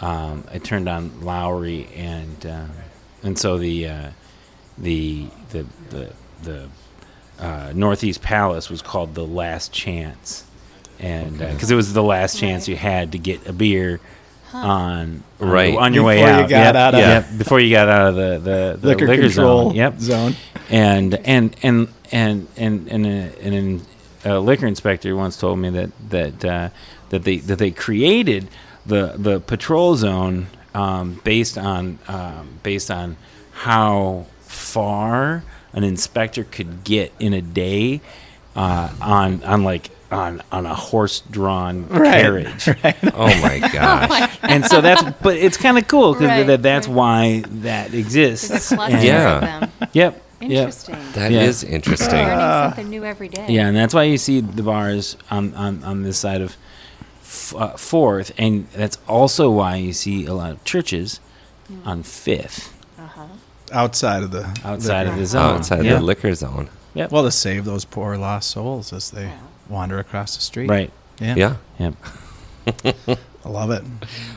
um, 0.00 0.44
it 0.52 0.64
turned 0.64 0.88
on 0.88 1.20
Lowry, 1.22 1.88
and 1.96 2.46
um, 2.46 2.70
and 3.22 3.38
so 3.38 3.58
the 3.58 3.86
uh, 3.88 4.10
the 4.76 5.26
the 5.50 5.66
the 5.90 6.12
the 6.42 6.68
uh, 7.40 7.72
Northeast 7.74 8.22
Palace 8.22 8.68
was 8.70 8.82
called 8.82 9.14
the 9.14 9.24
Last 9.26 9.72
Chance, 9.72 10.44
and 10.98 11.38
because 11.38 11.70
it 11.70 11.74
was 11.76 11.92
the 11.92 12.02
last 12.02 12.38
chance 12.38 12.68
you 12.68 12.76
had 12.76 13.12
to 13.12 13.18
get 13.18 13.46
a 13.46 13.52
beer 13.52 14.00
on 14.52 15.22
on, 15.40 15.48
Right. 15.50 15.76
on 15.76 15.92
your 15.92 16.04
way 16.04 16.16
Before 16.16 16.28
you 16.30 16.34
out. 16.44 16.48
got 16.48 16.56
Yep, 16.66 16.74
out 16.74 16.94
of- 16.94 17.00
yep, 17.00 17.26
before 17.38 17.60
you 17.60 17.70
got 17.70 17.88
out 17.88 18.08
of 18.08 18.14
the 18.14 18.38
the, 18.38 18.78
the 18.80 18.86
Liquor, 18.88 19.06
liquor, 19.06 19.22
control 19.24 19.64
zone. 19.68 19.74
Yep, 19.76 19.98
zone. 20.00 20.34
and 20.70 21.14
and 21.26 21.54
and 21.62 21.88
and 22.10 22.46
and 22.56 22.88
and, 22.88 23.06
a, 23.06 23.32
and 23.42 23.86
a 24.24 24.38
liquor 24.40 24.66
inspector 24.66 25.14
once 25.14 25.36
told 25.36 25.58
me 25.58 25.68
that 25.70 25.90
that 26.08 26.44
uh, 26.44 26.68
that 27.10 27.24
they 27.24 27.36
that 27.38 27.58
they 27.58 27.70
created 27.70 28.48
the 28.88 29.14
the 29.16 29.40
patrol 29.40 29.94
zone 29.96 30.48
um, 30.74 31.20
based 31.24 31.56
on 31.56 31.98
um, 32.08 32.58
based 32.62 32.90
on 32.90 33.16
how 33.52 34.26
far 34.40 35.42
an 35.72 35.84
inspector 35.84 36.44
could 36.44 36.84
get 36.84 37.12
in 37.18 37.32
a 37.32 37.40
day 37.42 38.00
uh, 38.56 38.90
on 39.00 39.42
on 39.44 39.62
like 39.64 39.90
on 40.10 40.42
on 40.50 40.64
a 40.66 40.74
horse 40.74 41.20
drawn 41.30 41.86
Right, 41.88 42.22
carriage 42.22 42.68
Oh 43.14 43.26
my 43.42 43.58
gosh. 43.72 44.38
and 44.42 44.64
so 44.64 44.80
that's 44.80 45.02
but 45.22 45.36
it's 45.36 45.56
kind 45.58 45.76
of 45.76 45.86
cool 45.86 46.14
because 46.14 46.28
Right, 46.28 46.46
that, 46.46 46.62
that's 46.62 46.88
right. 46.88 46.96
why 46.96 47.44
that 47.62 47.92
exists 47.92 48.72
a 48.72 48.80
And- 48.80 49.04
Yeah. 49.04 49.34
of 49.34 49.40
them. 49.42 49.72
yep 49.92 49.92
yep 49.92 50.24
Interesting. 50.40 50.96
That 51.14 51.32
is 51.32 51.64
Yeah. 51.64 51.70
interesting. 51.70 52.14
Learning 52.14 52.38
something 52.38 52.88
new 52.88 53.04
every 53.04 53.28
day. 53.28 53.46
Yeah, 53.48 53.66
and 53.66 53.76
that's 53.76 53.92
why 53.92 54.04
you 54.04 54.16
see 54.18 54.40
the 54.40 54.62
bars 54.62 55.16
on 55.32 55.52
on, 55.54 55.82
on 55.82 56.04
this 56.04 56.16
side 56.16 56.40
of 56.42 56.56
f- 57.38 57.54
uh, 57.56 57.76
Fourth, 57.76 58.32
and 58.38 58.66
that's 58.72 58.98
also 59.06 59.50
why 59.50 59.76
you 59.76 59.92
see 59.92 60.26
a 60.26 60.34
lot 60.34 60.50
of 60.50 60.64
churches 60.64 61.20
on 61.84 62.02
Fifth 62.02 62.72
Uh-huh. 62.98 63.26
Outside 63.72 64.22
of 64.22 64.30
the 64.30 64.44
outside 64.64 65.02
liquor. 65.06 65.12
of 65.12 65.18
the 65.18 65.26
zone. 65.26 65.56
Outside 65.56 65.84
yeah. 65.84 65.94
the 65.96 66.00
liquor 66.02 66.34
zone. 66.34 66.68
Yep. 66.94 67.12
Well, 67.12 67.22
to 67.24 67.30
save 67.30 67.64
those 67.64 67.84
poor 67.84 68.16
lost 68.16 68.50
souls 68.50 68.92
as 68.92 69.10
they 69.10 69.30
wander 69.68 69.98
across 69.98 70.36
the 70.36 70.42
street. 70.42 70.68
right. 70.70 70.90
Yeah. 71.20 71.34
Yeah. 71.36 71.56
Yep. 71.78 71.94
I 73.44 73.48
love 73.48 73.70
it. 73.70 73.82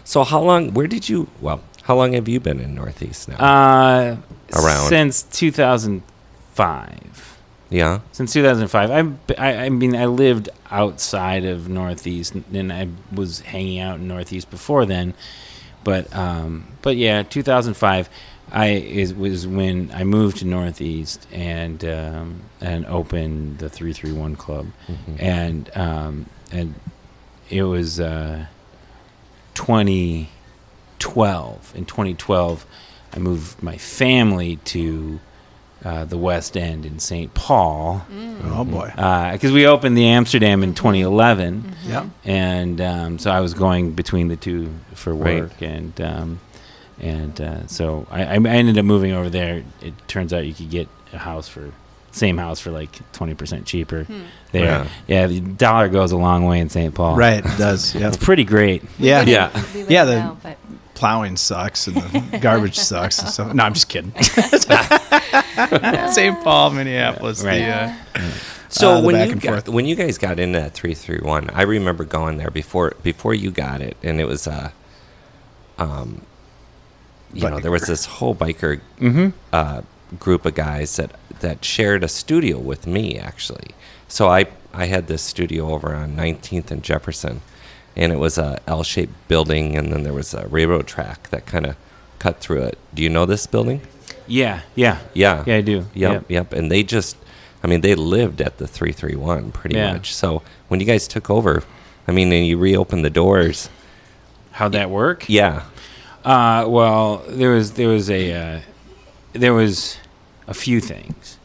So 0.03 0.23
how 0.23 0.41
long? 0.41 0.73
Where 0.73 0.87
did 0.87 1.07
you? 1.09 1.27
Well, 1.41 1.61
how 1.83 1.95
long 1.95 2.13
have 2.13 2.27
you 2.27 2.39
been 2.39 2.59
in 2.59 2.75
Northeast 2.75 3.29
now? 3.29 3.37
Uh, 3.37 4.17
Around. 4.53 4.89
since 4.89 5.23
2005. 5.23 7.30
Yeah. 7.71 8.01
Since 8.11 8.33
2005, 8.33 8.91
I, 8.91 8.99
I 9.37 9.65
I 9.65 9.69
mean 9.69 9.95
I 9.95 10.05
lived 10.05 10.49
outside 10.69 11.45
of 11.45 11.69
Northeast, 11.69 12.35
and 12.35 12.71
I 12.71 12.89
was 13.11 13.39
hanging 13.39 13.79
out 13.79 13.99
in 13.99 14.07
Northeast 14.07 14.51
before 14.51 14.85
then, 14.85 15.15
but 15.83 16.15
um, 16.15 16.67
but 16.81 16.95
yeah, 16.97 17.23
2005, 17.23 18.09
I 18.51 18.67
is 18.67 19.13
was 19.13 19.47
when 19.47 19.89
I 19.93 20.03
moved 20.03 20.39
to 20.39 20.45
Northeast 20.45 21.25
and 21.31 21.85
um, 21.85 22.41
and 22.59 22.85
opened 22.87 23.59
the 23.59 23.69
331 23.69 24.35
Club, 24.35 24.67
and 25.17 25.69
um, 25.77 26.25
and 26.51 26.75
it 27.49 27.63
was 27.63 28.01
uh, 28.01 28.47
2012. 29.53 31.75
In 31.75 31.85
2012, 31.85 32.65
I 33.13 33.19
moved 33.19 33.63
my 33.63 33.77
family 33.77 34.57
to 34.57 35.21
uh, 35.83 36.05
the 36.05 36.17
West 36.17 36.55
End 36.57 36.85
in 36.85 36.99
St. 36.99 37.33
Paul 37.33 38.05
Oh 38.43 38.63
boy. 38.63 38.91
because 39.33 39.51
we 39.51 39.65
opened 39.67 39.97
the 39.97 40.05
Amsterdam 40.07 40.63
in 40.63 40.73
2011, 40.75 41.75
Yep. 41.87 42.05
and 42.25 42.81
um, 42.81 43.19
so 43.19 43.31
I 43.31 43.39
was 43.39 43.53
going 43.53 43.91
between 43.93 44.27
the 44.27 44.35
two 44.35 44.69
for 44.93 45.13
Right. 45.13 45.41
work, 45.41 45.61
and 45.61 45.99
um, 46.01 46.39
and 46.99 47.39
uh, 47.41 47.65
so 47.67 48.05
I, 48.11 48.21
I 48.23 48.35
ended 48.35 48.77
up 48.77 48.85
moving 48.85 49.11
over 49.13 49.29
there. 49.29 49.63
It 49.81 49.93
turns 50.07 50.33
out 50.33 50.45
you 50.45 50.53
could 50.53 50.69
get 50.69 50.87
a 51.13 51.17
house 51.17 51.47
for 51.47 51.71
same 52.13 52.37
house 52.37 52.59
for 52.59 52.71
like 52.71 52.91
20 53.13 53.33
percent 53.35 53.65
cheaper 53.65 54.05
there. 54.51 54.63
Yeah. 54.65 54.87
Yeah. 55.07 55.27
the 55.27 55.39
dollar 55.39 55.87
goes 55.89 56.11
a 56.11 56.17
long 56.17 56.45
way 56.45 56.59
in 56.59 56.69
St. 56.69 56.93
Paul. 56.93 57.15
Right. 57.15 57.39
It 57.45 57.57
does. 57.57 57.95
Yep. 58.01 58.13
it's 58.13 58.23
pretty 58.23 58.43
great. 58.43 58.83
Yeah. 58.99 59.21
Yeah. 59.23 59.49
We 59.53 59.61
wouldn't 59.61 59.89
Yeah, 59.91 60.05
the- 60.05 60.19
know, 60.19 60.37
but 60.43 60.57
Plowing 60.93 61.37
sucks 61.37 61.87
and 61.87 61.95
the 61.95 62.37
garbage 62.41 62.77
sucks 62.77 63.17
and 63.19 63.29
stuff. 63.29 63.53
No, 63.55 63.63
I'm 63.63 63.73
just 63.73 63.87
kidding. 63.89 64.11
St. 66.13 66.43
Paul, 66.43 66.71
Minneapolis. 66.71 67.43
Right. 67.43 67.59
The, 67.59 68.19
uh, 68.19 68.31
So 68.69 68.91
Uh, 68.91 69.01
the 69.01 69.05
when 69.07 69.15
back 69.15 69.25
you 69.27 69.31
and 69.33 69.41
got, 69.41 69.51
forth. 69.51 69.69
when 69.69 69.85
you 69.85 69.95
guys 69.95 70.17
got 70.17 70.39
into 70.39 70.57
that 70.59 70.73
three 70.73 70.93
three 70.93 71.19
one, 71.19 71.49
I 71.49 71.63
remember 71.63 72.05
going 72.05 72.37
there 72.37 72.49
before 72.49 72.93
before 73.03 73.33
you 73.33 73.51
got 73.51 73.81
it, 73.81 73.97
and 74.01 74.21
it 74.21 74.25
was 74.27 74.47
uh, 74.47 74.71
um, 75.77 76.21
you 77.33 77.49
know, 77.49 77.59
there 77.59 77.71
was 77.71 77.83
this 77.83 78.05
whole 78.05 78.33
biker 78.35 78.79
uh, 79.51 79.81
group 80.19 80.45
of 80.45 80.55
guys 80.55 80.95
that 80.95 81.11
that 81.41 81.65
shared 81.65 82.03
a 82.03 82.07
studio 82.07 82.57
with 82.59 82.87
me 82.87 83.17
actually. 83.17 83.71
So 84.07 84.29
I 84.29 84.45
I 84.73 84.85
had 84.85 85.07
this 85.07 85.21
studio 85.21 85.73
over 85.73 85.93
on 85.93 86.15
19th 86.15 86.71
and 86.71 86.81
Jefferson, 86.81 87.41
and 87.97 88.13
it 88.13 88.19
was 88.19 88.37
a 88.37 88.59
L-shaped 88.67 89.27
building, 89.27 89.75
and 89.77 89.91
then 89.91 90.03
there 90.03 90.13
was 90.13 90.33
a 90.33 90.47
railroad 90.47 90.87
track 90.87 91.29
that 91.31 91.45
kind 91.45 91.65
of 91.65 91.75
cut 92.19 92.39
through 92.39 92.63
it. 92.63 92.77
Do 92.93 93.03
you 93.03 93.09
know 93.09 93.25
this 93.25 93.47
building? 93.47 93.81
Yeah, 94.31 94.61
yeah, 94.75 94.97
Yeah. 95.13 95.43
yeah. 95.45 95.55
I 95.57 95.61
do. 95.61 95.85
Yep, 95.93 96.25
yep. 96.29 96.53
And 96.53 96.71
they 96.71 96.83
just, 96.83 97.17
I 97.63 97.67
mean, 97.67 97.81
they 97.81 97.95
lived 97.95 98.41
at 98.41 98.57
the 98.57 98.67
331 98.67 99.51
pretty 99.51 99.75
Yeah. 99.75 99.93
much. 99.93 100.13
So 100.15 100.41
when 100.69 100.79
you 100.79 100.85
guys 100.85 101.07
took 101.07 101.29
over, 101.29 101.63
I 102.07 102.11
mean, 102.11 102.31
and 102.31 102.45
you 102.47 102.57
reopened 102.57 103.03
the 103.05 103.09
doors, 103.09 103.69
How'd 104.51 104.71
that 104.73 104.89
work? 104.89 105.25
yeah. 105.27 105.63
Uh, 106.23 106.65
well, 106.67 107.23
there 107.27 107.49
was 107.51 107.71
there 107.73 107.87
was 107.87 108.09
a 108.09 108.31
uh, 108.33 108.59
there 109.33 109.53
was 109.55 109.97
a 110.47 110.53
few 110.53 110.79
things. 110.79 111.39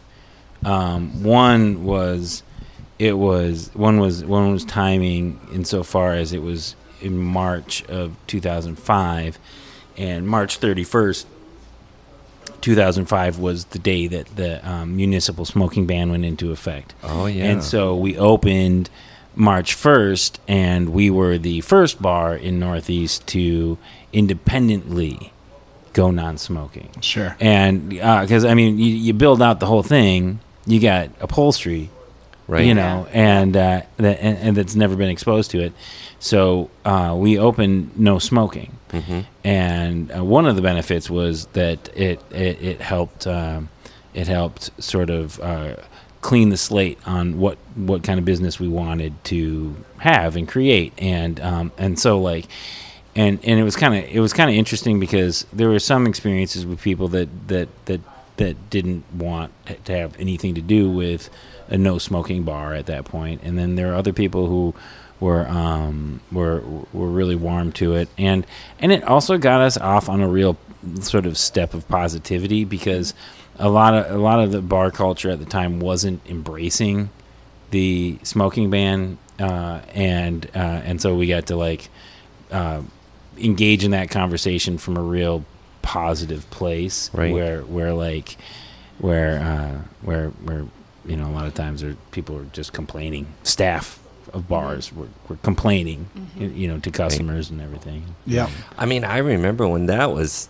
Um, 0.64 1.22
one 1.22 1.84
was 1.84 2.42
it 2.98 3.16
was 3.16 3.70
one 3.74 4.00
was 4.00 4.22
one 4.24 4.52
was 4.52 4.64
timing 4.66 5.40
insofar 5.52 6.12
as 6.12 6.32
it 6.34 6.42
was 6.42 6.76
in 7.00 7.16
March 7.16 7.84
of 7.88 8.16
2005, 8.26 9.38
and 9.96 10.26
March 10.28 10.60
31st, 10.60 11.24
2005 12.66 13.38
was 13.38 13.66
the 13.66 13.78
day 13.78 14.08
that 14.08 14.26
the 14.34 14.68
um, 14.68 14.96
municipal 14.96 15.44
smoking 15.44 15.86
ban 15.86 16.10
went 16.10 16.24
into 16.24 16.50
effect. 16.50 16.94
Oh, 17.04 17.26
yeah. 17.26 17.44
And 17.44 17.62
so 17.62 17.94
we 17.94 18.18
opened 18.18 18.90
March 19.36 19.76
1st, 19.76 20.38
and 20.48 20.88
we 20.88 21.08
were 21.08 21.38
the 21.38 21.60
first 21.60 22.02
bar 22.02 22.34
in 22.34 22.58
Northeast 22.58 23.24
to 23.28 23.78
independently 24.12 25.32
go 25.92 26.10
non-smoking. 26.10 26.90
sure. 27.02 27.36
And 27.38 27.88
because 27.88 28.44
I 28.44 28.54
mean, 28.54 28.80
you, 28.80 28.92
you 28.96 29.12
build 29.12 29.40
out 29.40 29.60
the 29.60 29.66
whole 29.66 29.84
thing, 29.84 30.40
you 30.66 30.80
got 30.80 31.10
upholstery, 31.20 31.88
Right. 32.48 32.64
you 32.64 32.74
know, 32.74 33.08
and 33.12 33.56
uh, 33.56 33.82
that 33.96 34.20
and, 34.20 34.38
and 34.38 34.56
that's 34.56 34.76
never 34.76 34.94
been 34.94 35.08
exposed 35.10 35.50
to 35.50 35.60
it. 35.60 35.72
So 36.20 36.70
uh, 36.84 37.14
we 37.18 37.38
opened 37.38 37.98
no 37.98 38.18
smoking, 38.18 38.76
hmm 38.90 39.20
and 39.42 40.10
uh, 40.16 40.24
one 40.24 40.46
of 40.46 40.56
the 40.56 40.62
benefits 40.62 41.10
was 41.10 41.46
that 41.46 41.88
it 41.96 42.20
it, 42.30 42.62
it 42.62 42.80
helped 42.80 43.26
um, 43.26 43.68
it 44.14 44.28
helped 44.28 44.70
sort 44.82 45.10
of 45.10 45.40
uh, 45.40 45.76
clean 46.20 46.50
the 46.50 46.56
slate 46.56 46.98
on 47.04 47.38
what 47.40 47.58
what 47.74 48.02
kind 48.04 48.18
of 48.18 48.24
business 48.24 48.60
we 48.60 48.68
wanted 48.68 49.12
to 49.24 49.74
have 49.98 50.36
and 50.36 50.46
create, 50.48 50.92
and 50.98 51.40
um, 51.40 51.72
and 51.78 51.98
so 51.98 52.18
like. 52.18 52.46
And, 53.18 53.42
and 53.44 53.58
it 53.58 53.62
was 53.62 53.76
kind 53.76 53.94
of 53.94 54.04
it 54.14 54.20
was 54.20 54.34
kind 54.34 54.50
of 54.50 54.56
interesting 54.56 55.00
because 55.00 55.46
there 55.50 55.70
were 55.70 55.78
some 55.78 56.06
experiences 56.06 56.66
with 56.66 56.82
people 56.82 57.08
that, 57.08 57.48
that, 57.48 57.70
that 57.86 58.02
that 58.36 58.68
didn't 58.68 59.10
want 59.14 59.52
to 59.86 59.96
have 59.96 60.20
anything 60.20 60.54
to 60.54 60.60
do 60.60 60.90
with 60.90 61.30
a 61.68 61.76
no 61.78 61.98
smoking 61.98 62.42
bar 62.44 62.74
at 62.74 62.86
that 62.86 63.04
point, 63.04 63.42
and 63.42 63.58
then 63.58 63.74
there 63.76 63.92
are 63.92 63.96
other 63.96 64.12
people 64.12 64.46
who 64.46 64.74
were 65.20 65.46
um, 65.48 66.20
were 66.30 66.60
were 66.92 67.08
really 67.08 67.36
warm 67.36 67.72
to 67.72 67.94
it, 67.94 68.08
and 68.18 68.46
and 68.78 68.92
it 68.92 69.02
also 69.04 69.38
got 69.38 69.60
us 69.60 69.76
off 69.76 70.08
on 70.08 70.20
a 70.20 70.28
real 70.28 70.56
sort 71.00 71.26
of 71.26 71.36
step 71.36 71.74
of 71.74 71.88
positivity 71.88 72.64
because 72.64 73.14
a 73.58 73.68
lot 73.68 73.94
of 73.94 74.10
a 74.14 74.18
lot 74.18 74.38
of 74.40 74.52
the 74.52 74.60
bar 74.62 74.90
culture 74.90 75.30
at 75.30 75.38
the 75.38 75.46
time 75.46 75.80
wasn't 75.80 76.20
embracing 76.28 77.08
the 77.70 78.18
smoking 78.22 78.70
ban, 78.70 79.18
uh, 79.40 79.80
and 79.94 80.46
uh, 80.54 80.58
and 80.58 81.00
so 81.00 81.14
we 81.16 81.26
got 81.26 81.46
to 81.46 81.56
like 81.56 81.88
uh, 82.52 82.82
engage 83.38 83.82
in 83.84 83.90
that 83.90 84.10
conversation 84.10 84.78
from 84.78 84.96
a 84.96 85.02
real 85.02 85.44
positive 85.82 86.48
place, 86.50 87.10
Right. 87.14 87.32
where 87.32 87.62
where 87.62 87.92
like 87.94 88.36
where 88.98 89.40
uh, 89.40 89.80
where 90.02 90.28
where 90.28 90.64
you 91.06 91.16
know 91.16 91.26
a 91.28 91.32
lot 91.34 91.46
of 91.46 91.54
times 91.54 91.80
there 91.82 91.96
people 92.10 92.36
are 92.36 92.44
just 92.52 92.72
complaining. 92.72 93.26
Staff 93.42 93.98
of 94.32 94.48
bars 94.48 94.92
were, 94.92 95.08
were 95.28 95.36
complaining, 95.42 96.08
mm-hmm. 96.16 96.40
y- 96.40 96.46
you 96.46 96.68
know, 96.68 96.78
to 96.80 96.90
customers 96.90 97.48
and 97.50 97.60
everything. 97.60 98.04
Yeah. 98.26 98.50
I 98.76 98.84
mean, 98.86 99.04
I 99.04 99.18
remember 99.18 99.68
when 99.68 99.86
that 99.86 100.12
was 100.12 100.48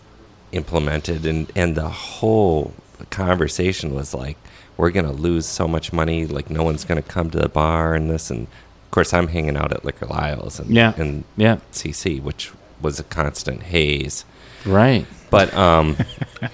implemented, 0.53 1.27
and 1.27 1.51
and 1.55 1.75
the 1.77 1.89
whole 1.89 2.73
conversation 3.11 3.95
was 3.95 4.15
like, 4.15 4.37
"We're 4.77 4.91
gonna 4.91 5.13
lose 5.13 5.47
so 5.47 5.69
much 5.69 5.93
money. 5.93 6.27
Like, 6.27 6.51
no 6.51 6.63
one's 6.63 6.85
gonna 6.85 7.03
come 7.03 7.31
to 7.31 7.39
the 7.39 7.49
bar, 7.49 7.95
and 7.95 8.11
this." 8.11 8.31
And 8.31 8.43
of 8.47 8.91
course, 8.91 9.13
I'm 9.13 9.29
hanging 9.29 9.57
out 9.57 9.73
at 9.73 9.85
Liquor 9.85 10.07
Lyles 10.07 10.59
and 10.61 10.71
Yeah. 10.71 10.95
and 10.97 11.25
Yeah, 11.37 11.59
CC, 11.73 12.21
which 12.21 12.53
was 12.81 12.99
a 13.01 13.05
constant 13.05 13.65
haze. 13.65 14.25
right. 14.65 15.07
But 15.31 15.53
um, 15.55 15.97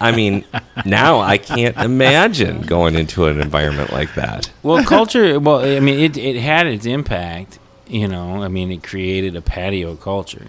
I 0.01 0.13
mean, 0.13 0.45
now 0.87 1.21
I 1.21 1.39
can't 1.39 1.77
imagine 1.77 2.63
going 2.63 2.95
into 2.95 3.27
an 3.27 3.41
environment 3.41 3.93
like 3.93 4.15
that. 4.15 4.51
Well, 4.63 4.83
culture. 4.85 5.39
Well, 5.39 5.59
I 5.61 5.81
mean, 5.81 5.99
it 6.01 6.17
it 6.17 6.37
had 6.41 6.67
its 6.67 6.87
impact. 6.87 7.59
You 7.87 8.09
know, 8.09 8.43
I 8.43 8.49
mean, 8.49 8.71
it 8.73 8.83
created 8.83 9.37
a 9.37 9.43
patio 9.43 9.97
culture 9.97 10.47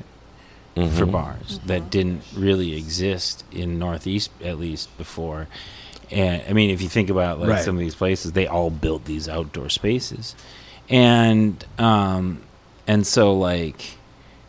for 0.76 0.82
Mhm. 1.06 1.12
bars 1.12 1.60
that 1.66 1.92
didn't 1.92 2.24
really 2.36 2.76
exist 2.76 3.44
in 3.52 3.78
Northeast, 3.78 4.32
at 4.44 4.58
least 4.58 4.96
before. 4.98 5.48
And 6.10 6.42
I 6.50 6.54
mean, 6.54 6.70
if 6.70 6.82
you 6.82 6.90
think 6.90 7.10
about 7.10 7.40
like 7.40 7.50
Right. 7.50 7.64
some 7.64 7.76
of 7.76 7.80
these 7.82 7.96
places, 7.96 8.32
they 8.32 8.48
all 8.48 8.70
built 8.70 9.06
these 9.06 9.28
outdoor 9.28 9.70
spaces, 9.70 10.36
and 10.90 11.64
um, 11.78 12.42
and 12.88 13.06
so 13.06 13.34
like 13.38 13.98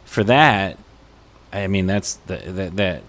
for 0.04 0.22
that, 0.24 0.78
I 1.52 1.66
mean, 1.66 1.86
that's 1.86 2.14
the, 2.26 2.36
that 2.36 2.76
that's 2.76 3.04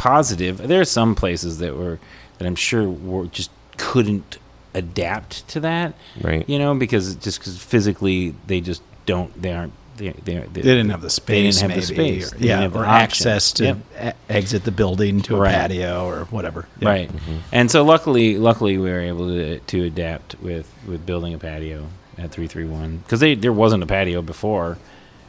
positive. 0.00 0.56
There 0.66 0.80
are 0.80 0.84
some 0.86 1.14
places 1.14 1.58
that 1.58 1.76
were 1.76 1.98
that 2.38 2.46
I'm 2.46 2.56
sure 2.56 2.88
were 2.88 3.26
just 3.26 3.50
couldn't 3.76 4.38
adapt 4.72 5.46
to 5.48 5.60
that, 5.60 5.92
Right. 6.22 6.48
you 6.48 6.58
know, 6.58 6.74
because 6.74 7.14
just 7.16 7.38
because 7.38 7.62
physically 7.62 8.34
they 8.46 8.60
just 8.62 8.82
don't, 9.04 9.30
they 9.42 9.52
aren't, 9.52 9.72
they 9.98 10.10
they, 10.24 10.34
they, 10.38 10.46
They 10.46 10.62
didn't 10.62 10.88
have 10.90 11.02
the 11.02 11.10
space. 11.10 11.26
They 11.26 11.42
didn't 11.42 11.60
have 11.60 11.68
maybe, 11.70 11.80
the 11.80 11.86
space. 12.22 12.32
or, 12.32 12.36
They 12.36 12.38
didn't 12.38 12.48
yeah, 12.48 12.60
have 12.62 12.72
the 12.72 12.78
or 12.78 12.86
option. 12.86 13.02
access 13.02 13.52
to 13.52 13.64
Yep. 13.64 13.76
e- 14.02 14.10
exit 14.30 14.64
the 14.64 14.70
building 14.70 15.20
to 15.22 15.36
a 15.36 15.40
Right. 15.40 15.54
patio 15.54 16.06
or 16.06 16.24
whatever. 16.30 16.66
Yeah. 16.78 16.88
Right. 16.88 17.10
And 17.52 17.70
so 17.70 17.84
luckily, 17.84 18.38
luckily 18.38 18.78
we 18.78 18.88
were 18.90 19.00
able 19.00 19.28
to 19.28 19.58
to 19.58 19.84
adapt 19.84 20.36
with 20.40 20.66
with 20.86 21.04
building 21.04 21.34
a 21.34 21.38
patio 21.38 21.88
at 22.16 22.30
three 22.30 22.46
three 22.46 22.64
one 22.64 22.98
because 23.04 23.20
they 23.20 23.34
there 23.34 23.52
wasn't 23.52 23.82
a 23.82 23.86
patio 23.86 24.22
before, 24.22 24.78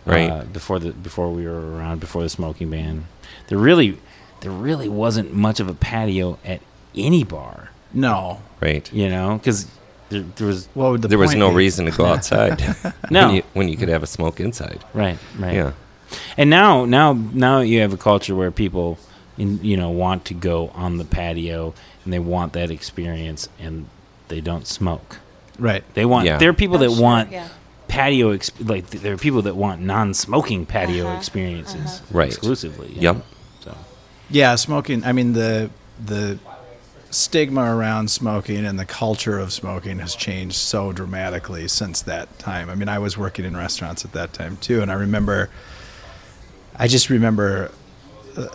Right. 0.06 0.30
Uh, 0.32 0.44
before 0.46 0.80
the 0.80 0.92
before 0.92 1.30
we 1.30 1.44
were 1.46 1.76
around 1.78 2.00
before 2.00 2.24
the 2.24 2.30
smoking 2.30 2.70
ban, 2.70 3.06
there 3.48 3.58
really 3.58 3.98
there 4.42 4.52
really 4.52 4.90
wasn't 4.90 5.34
much 5.34 5.60
of 5.60 5.68
a 5.70 5.74
patio 5.74 6.38
at 6.46 6.62
any 6.96 7.24
bar, 7.24 7.70
No. 7.94 8.42
Right. 8.60 8.92
you 8.94 9.10
know, 9.10 9.38
because 9.38 9.68
there, 10.10 10.22
there 10.36 10.48
was 10.48 10.68
What 10.74 10.92
would 10.92 11.02
the 11.04 11.08
there 11.08 11.18
was 11.18 11.34
no 11.36 11.50
be? 11.50 11.56
reason 11.56 11.86
to 11.86 11.92
go 11.92 12.06
outside 12.14 12.60
No. 13.10 13.28
when, 13.28 13.36
you, 13.36 13.44
when 13.54 13.68
you 13.70 13.78
could 13.78 13.90
have 13.90 14.04
a 14.04 14.08
smoke 14.08 14.40
inside. 14.40 14.84
right 14.94 15.18
right 15.40 15.54
Yeah. 15.56 15.72
And 16.38 16.50
now, 16.50 16.84
now, 16.86 17.14
now 17.14 17.62
you 17.62 17.80
have 17.82 17.94
a 17.94 17.98
culture 17.98 18.36
where 18.36 18.52
people, 18.52 18.98
in, 19.38 19.64
you 19.64 19.78
know, 19.78 19.90
want 19.90 20.26
to 20.26 20.34
go 20.34 20.68
on 20.76 20.98
the 20.98 21.06
patio 21.06 21.74
and 22.04 22.12
they 22.12 22.20
want 22.20 22.52
that 22.54 22.70
experience, 22.70 23.48
and 23.60 23.86
they 24.28 24.42
don't 24.42 24.68
smoke. 24.68 25.20
Right. 25.58 25.84
They 25.94 26.04
want. 26.06 26.26
Yeah. 26.26 26.38
There 26.38 26.50
are 26.50 26.54
people 26.54 26.76
Oh, 26.78 26.80
that 26.80 26.92
sure, 26.92 27.02
want 27.02 27.32
yeah. 27.32 27.48
patio. 27.88 28.36
Exp- 28.36 28.68
like 28.68 28.88
there 28.90 29.14
are 29.14 29.18
people 29.18 29.44
that 29.44 29.56
want 29.56 29.80
non-smoking 29.82 30.66
patio 30.66 31.06
Uh-huh, 31.08 31.18
experiences 31.18 32.02
uh-huh. 32.02 32.06
Right. 32.18 32.28
exclusively. 32.28 32.92
Yep. 32.96 33.16
know? 33.18 33.22
Yeah, 34.32 34.56
smoking. 34.56 35.04
I 35.04 35.12
mean 35.12 35.34
the 35.34 35.70
the 36.04 36.40
stigma 37.10 37.76
around 37.76 38.10
smoking 38.10 38.66
and 38.66 38.80
the 38.80 38.86
culture 38.86 39.38
of 39.38 39.52
smoking 39.52 40.00
has 40.00 40.16
changed 40.16 40.56
so 40.56 40.94
dramatically 40.94 41.68
since 41.68 42.02
that 42.04 42.40
time. 42.40 42.70
I 42.70 42.76
mean, 42.76 42.88
I 42.88 43.00
was 43.00 43.18
working 43.18 43.44
in 43.44 43.58
restaurants 43.58 44.06
at 44.06 44.14
that 44.14 44.32
time 44.32 44.58
too, 44.58 44.82
and 44.82 44.90
I 44.92 44.96
remember. 44.96 45.50
I 46.78 46.88
just 46.88 47.10
remember, 47.10 47.72
uh, 48.38 48.48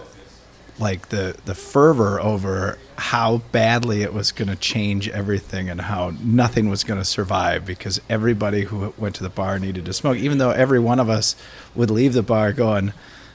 like 0.78 1.10
the 1.10 1.36
the 1.44 1.54
fervor 1.54 2.18
over 2.20 2.78
how 2.96 3.38
badly 3.52 4.02
it 4.02 4.14
was 4.14 4.32
going 4.32 4.48
to 4.48 4.56
change 4.56 5.08
everything 5.10 5.68
and 5.68 5.82
how 5.82 6.12
nothing 6.22 6.70
was 6.70 6.82
going 6.82 6.98
to 6.98 7.04
survive 7.04 7.66
because 7.66 8.00
everybody 8.08 8.62
who 8.62 8.94
went 8.96 9.14
to 9.16 9.22
the 9.22 9.28
bar 9.28 9.58
needed 9.58 9.84
to 9.84 9.92
smoke, 9.92 10.16
even 10.16 10.38
though 10.38 10.50
every 10.50 10.80
one 10.80 10.98
of 10.98 11.10
us 11.10 11.36
would 11.74 11.90
leave 11.90 12.14
the 12.14 12.22
bar 12.22 12.52
going, 12.52 12.94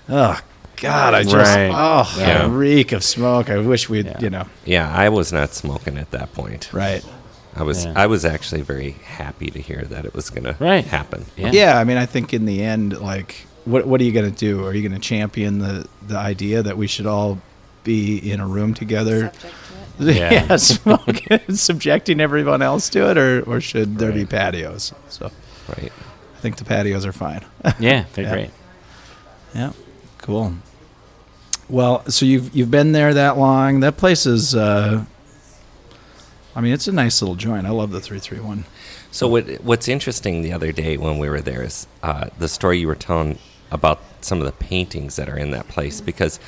"Oh 0.10 0.41
God, 0.82 1.13
I 1.13 1.24
just 1.24 1.36
Right. 1.36 1.72
oh 1.74 2.15
Yeah. 2.20 2.44
I 2.44 2.48
reek 2.48 2.91
of 2.91 3.04
smoke. 3.04 3.50
I 3.50 3.58
wish 3.60 3.88
we'd 3.89 4.06
Yeah. 4.08 4.20
you 4.20 4.30
know 4.30 4.46
Yeah, 4.65 4.91
I 4.94 5.10
was 5.10 5.32
not 5.32 5.54
smoking 5.54 5.98
at 5.98 6.12
that 6.12 6.34
point. 6.34 6.70
right." 6.74 7.04
I 7.56 7.63
was 7.63 7.86
Yeah. 7.86 7.94
I 7.96 8.06
was 8.08 8.24
actually 8.26 8.62
very 8.62 8.96
happy 9.04 9.50
to 9.52 9.60
hear 9.60 9.84
that 9.89 10.06
it 10.06 10.13
was 10.13 10.30
going 10.30 10.46
to 10.46 10.56
Right. 10.60 10.86
happen. 10.86 11.26
yeah, 11.36 11.52
Yeah. 11.52 11.78
I 11.80 11.84
mean, 11.84 11.98
I 11.98 12.06
think 12.06 12.34
in 12.34 12.46
the 12.46 12.63
end, 12.63 12.98
like, 13.02 13.46
what 13.65 13.86
what 13.86 14.00
are 14.02 14.04
you 14.06 14.12
going 14.13 14.32
to 14.34 14.38
do? 14.38 14.65
Are 14.65 14.74
you 14.74 14.82
going 14.88 15.00
to 15.00 15.06
champion 15.08 15.60
the 15.60 15.86
the 16.08 16.17
idea 16.17 16.63
that 16.63 16.78
we 16.78 16.88
should 16.88 17.06
all 17.06 17.39
be 17.84 18.17
in 18.17 18.39
a 18.39 18.48
room 18.48 18.74
together? 18.74 19.32
Subject. 19.34 19.56
Yeah. 20.00 20.32
yeah, 20.50 20.56
smoking, 20.56 21.39
subjecting 21.56 22.20
everyone 22.22 22.63
else 22.63 22.89
to 22.89 23.10
it, 23.12 23.17
or 23.20 23.41
or 23.46 23.62
should 23.62 24.00
there 24.00 24.12
be 24.12 24.26
patios? 24.26 24.94
So 25.10 25.30
Right. 25.67 25.91
I 26.38 26.39
think 26.41 26.56
the 26.56 26.63
patios 26.65 27.06
are 27.06 27.12
fine. 27.12 27.41
yeah, 27.80 28.06
they're 28.13 28.24
Yeah. 28.26 28.32
great. 28.34 28.50
yeah, 29.54 29.72
cool. 30.20 30.54
Well, 31.71 32.03
so 32.10 32.25
you've 32.25 32.53
you've 32.55 32.69
been 32.69 32.91
there 32.91 33.13
that 33.13 33.38
long. 33.38 33.79
That 33.79 33.95
place 33.97 34.25
is. 34.25 34.53
Uh, 34.53 35.05
I 36.53 36.60
mean, 36.60 36.73
it's 36.73 36.88
a 36.88 36.91
nice 36.91 37.21
little 37.21 37.36
joint. 37.36 37.65
I 37.65 37.69
love 37.69 37.91
the 37.91 38.01
three 38.01 38.19
three 38.19 38.39
one. 38.41 38.65
So 39.10 39.27
what 39.27 39.45
what's 39.63 39.88
interesting 39.88 40.41
the 40.41 40.51
other 40.51 40.71
day 40.73 40.97
when 40.97 41.17
we 41.17 41.29
were 41.29 41.39
there 41.41 41.63
is 41.63 41.88
uh, 42.03 42.27
the 42.38 42.47
story 42.49 42.79
you 42.79 42.88
were 42.88 42.95
telling 42.95 43.39
about 43.71 44.01
some 44.19 44.39
of 44.39 44.45
the 44.45 44.51
paintings 44.51 45.15
that 45.15 45.29
are 45.29 45.38
in 45.38 45.51
that 45.51 45.67
place 45.69 46.01
because 46.01 46.39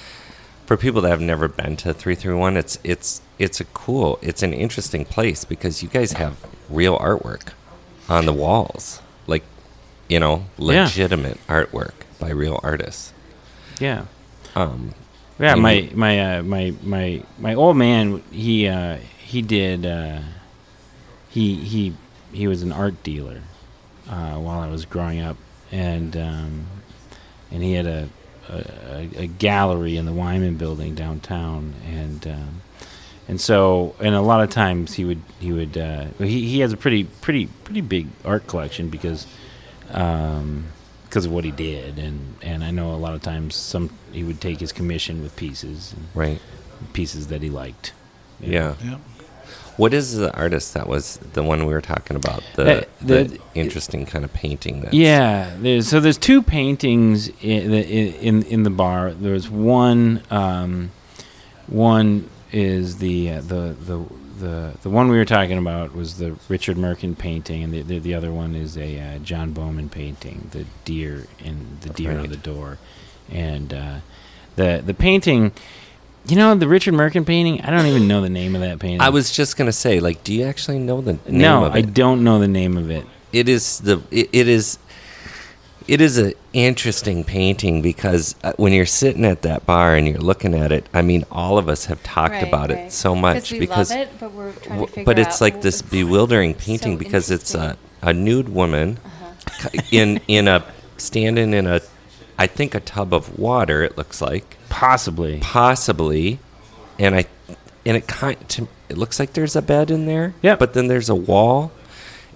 for 0.66 0.76
people 0.76 1.02
that 1.02 1.10
have 1.10 1.22
never 1.22 1.48
been 1.48 1.76
to 1.78 1.94
331 1.94 2.58
it's 2.58 2.78
it's 2.84 3.22
it's 3.40 3.60
a 3.62 3.66
cool 3.66 4.20
it's 4.22 4.44
an 4.44 4.54
interesting 4.54 5.06
place 5.06 5.44
because 5.46 5.82
you 5.82 5.88
guys 5.90 6.14
have 6.14 6.38
real 6.70 7.00
artwork 7.00 7.54
on 8.10 8.26
the 8.26 8.34
walls 8.34 9.02
like 9.26 9.44
you 10.10 10.20
know 10.20 10.46
Yeah. 10.58 10.84
legitimate 10.84 11.40
artwork 11.48 11.94
by 12.20 12.30
real 12.30 12.60
artists 12.62 13.14
Yeah. 13.80 14.06
um 14.56 14.94
Yeah, 15.40 15.56
my 15.56 15.90
my 15.94 16.38
uh, 16.38 16.44
my 16.44 16.74
my 16.84 17.24
my 17.40 17.56
old 17.56 17.76
man 17.76 18.22
he 18.32 18.68
uh, 18.68 18.98
he 19.18 19.42
did 19.42 19.86
uh, 19.86 20.20
he 21.30 21.56
he 21.56 21.94
he 22.32 22.48
was 22.48 22.62
an 22.62 22.72
art 22.72 23.02
dealer 23.04 23.42
uh, 24.10 24.36
while 24.36 24.60
I 24.60 24.70
was 24.70 24.86
growing 24.86 25.22
up, 25.22 25.38
and 25.72 26.16
um, 26.16 26.68
and 27.52 27.64
he 27.64 27.74
had 27.74 27.88
a, 27.88 28.10
a 28.50 29.10
a 29.18 29.28
gallery 29.28 29.98
in 29.98 30.06
the 30.06 30.14
Wyman 30.14 30.56
Building 30.58 30.94
downtown, 30.94 31.74
and 31.88 32.28
um, 32.28 32.62
and 33.28 33.42
so 33.42 33.96
and 34.00 34.14
a 34.14 34.22
lot 34.22 34.42
of 34.42 34.52
times 34.52 34.94
he 34.94 35.04
would 35.04 35.22
he 35.40 35.52
would 35.52 35.76
uh, 35.78 36.06
he 36.20 36.48
he 36.48 36.60
has 36.60 36.74
a 36.74 36.78
pretty 36.78 37.06
pretty 37.06 37.48
pretty 37.64 37.82
big 37.82 38.08
art 38.24 38.46
collection 38.46 38.90
because 38.90 39.26
um, 39.90 40.66
because 41.06 41.26
of 41.26 41.32
what 41.32 41.44
he 41.44 41.52
did, 41.52 41.98
and 41.98 42.36
and 42.44 42.64
I 42.64 42.70
know 42.70 42.94
a 42.94 42.98
lot 42.98 43.16
of 43.16 43.24
times 43.24 43.56
some 43.56 43.90
he 44.14 44.24
would 44.24 44.40
take 44.42 44.60
his 44.60 44.72
commission 44.72 45.22
with 45.24 45.36
pieces, 45.36 45.94
and 45.96 46.06
right 46.16 46.40
pieces 46.94 47.28
that 47.28 47.42
he 47.42 47.50
liked. 47.50 47.94
yeah 48.42 48.76
Yeah. 48.84 48.98
what 49.78 49.94
is 49.94 50.16
the 50.18 50.34
artist 50.36 50.74
that 50.74 50.88
was 50.88 51.18
the 51.34 51.42
one 51.44 51.66
we 51.66 51.74
were 51.74 51.82
talking 51.82 52.16
about 52.18 52.44
the, 52.56 52.64
Uh, 52.64 52.84
the, 53.02 53.24
the- 53.24 53.40
interesting 53.56 54.06
kind 54.06 54.26
of 54.26 54.34
painting 54.34 54.82
that's 54.82 54.94
Yeah, 54.94 55.56
there's, 55.60 55.88
so 55.88 56.00
there's 56.00 56.18
two 56.18 56.42
paintings 56.44 57.30
in 57.42 57.72
the, 57.72 57.82
in 58.28 58.44
in 58.44 58.64
the 58.64 58.70
bar. 58.70 59.14
There's 59.14 59.50
one, 59.50 60.22
um, 60.30 60.92
one 61.68 62.30
is 62.52 62.98
the 62.98 63.32
uh, 63.32 63.42
the 63.42 63.76
the 63.90 64.06
the 64.40 64.74
the 64.84 64.90
one 64.90 65.08
we 65.10 65.18
were 65.18 65.26
talking 65.26 65.58
about 65.58 65.96
was 65.96 66.18
the 66.18 66.36
Richard 66.50 66.76
Merkin 66.78 67.18
painting, 67.18 67.64
and 67.64 67.74
the 67.74 67.82
the, 67.82 68.00
the 68.00 68.14
other 68.14 68.32
one 68.32 68.56
is 68.56 68.78
a 68.78 69.00
uh, 69.00 69.18
John 69.20 69.52
Bowman 69.54 69.90
painting, 69.90 70.50
the 70.52 70.66
deer 70.86 71.28
in 71.40 71.78
the 71.82 71.90
deer 71.90 72.20
on 72.20 72.30
the 72.30 72.38
door, 72.38 72.78
and 73.32 73.74
uh, 73.74 73.96
the 74.56 74.82
the 74.86 74.94
painting 74.94 75.52
you 76.26 76.36
know 76.38 76.56
the 76.56 76.68
Richard 76.68 76.94
Merkin 76.94 77.26
painting. 77.26 77.60
I 77.62 77.70
don't 77.70 77.86
even 77.86 78.08
know 78.08 78.22
the 78.22 78.30
name 78.30 78.56
of 78.56 78.62
that 78.62 78.80
painting. 78.80 79.02
I 79.02 79.10
was 79.10 79.32
just 79.32 79.58
gonna 79.58 79.74
say, 79.74 80.00
like, 80.00 80.24
do 80.24 80.34
you 80.34 80.46
actually 80.46 80.80
know 80.80 81.02
the 81.02 81.14
name 81.28 81.42
no, 81.42 81.66
of 81.66 81.74
I 81.76 81.82
don't 81.82 82.24
know 82.24 82.40
the 82.40 82.48
name 82.48 82.78
of 82.78 82.90
it. 82.90 83.06
it 83.34 83.50
is 83.50 83.80
the 83.80 84.02
it, 84.10 84.30
it 84.32 84.48
is 84.48 84.80
it 85.86 86.00
is 86.00 86.18
an 86.18 86.32
interesting 86.54 87.26
painting 87.26 87.82
because 87.82 88.36
uh, 88.42 88.54
when 88.56 88.72
you're 88.72 88.86
sitting 88.86 89.26
at 89.26 89.42
that 89.42 89.66
bar 89.66 89.96
and 89.96 90.08
you're 90.08 90.18
looking 90.18 90.54
at 90.56 90.72
it, 90.72 90.88
I 90.94 91.02
mean, 91.02 91.26
all 91.30 91.58
of 91.58 91.68
us 91.68 91.86
have 91.88 92.02
talked 92.04 92.36
Right, 92.36 92.44
about 92.48 92.70
right. 92.70 92.80
it 92.86 92.92
so 92.94 93.14
much 93.16 93.52
we 93.52 93.60
because, 93.60 93.90
love 93.90 94.00
it, 94.00 94.10
but 94.18 94.32
we're 94.32 94.54
trying 94.54 94.70
w- 94.80 94.86
to 94.88 94.94
figure 94.94 95.04
but 95.04 95.20
it's 95.20 95.36
out 95.36 95.42
like 95.42 95.62
this 95.62 95.82
what's 95.82 95.92
bewildering 95.92 96.54
so 96.54 96.60
painting 96.62 96.98
because 96.98 97.30
it's 97.32 97.54
a, 97.54 97.76
a 98.02 98.14
nude 98.14 98.48
woman 98.48 98.98
Uh-huh. 99.04 99.70
in 99.92 100.22
in 100.30 100.48
a 100.48 100.64
standing 100.96 101.54
in 101.54 101.68
a 101.68 101.82
I 102.38 102.48
think 102.48 102.74
a 102.76 102.80
tub 102.80 103.14
of 103.14 103.38
water. 103.38 103.84
It 103.84 103.98
looks 103.98 104.22
like 104.22 104.58
Possibly. 104.70 105.40
possibly, 105.42 106.40
and 107.00 107.16
I 107.16 107.26
and 107.86 107.98
it 107.98 108.08
kind 108.08 108.38
to, 108.50 108.68
it 108.90 108.98
looks 108.98 109.20
like 109.20 109.34
there's 109.34 109.56
a 109.56 109.62
bed 109.62 109.92
in 109.92 110.06
there. 110.06 110.34
Yeah, 110.42 110.56
But 110.56 110.74
then 110.74 110.88
there's 110.88 111.10
a 111.10 111.16
wall, 111.16 111.72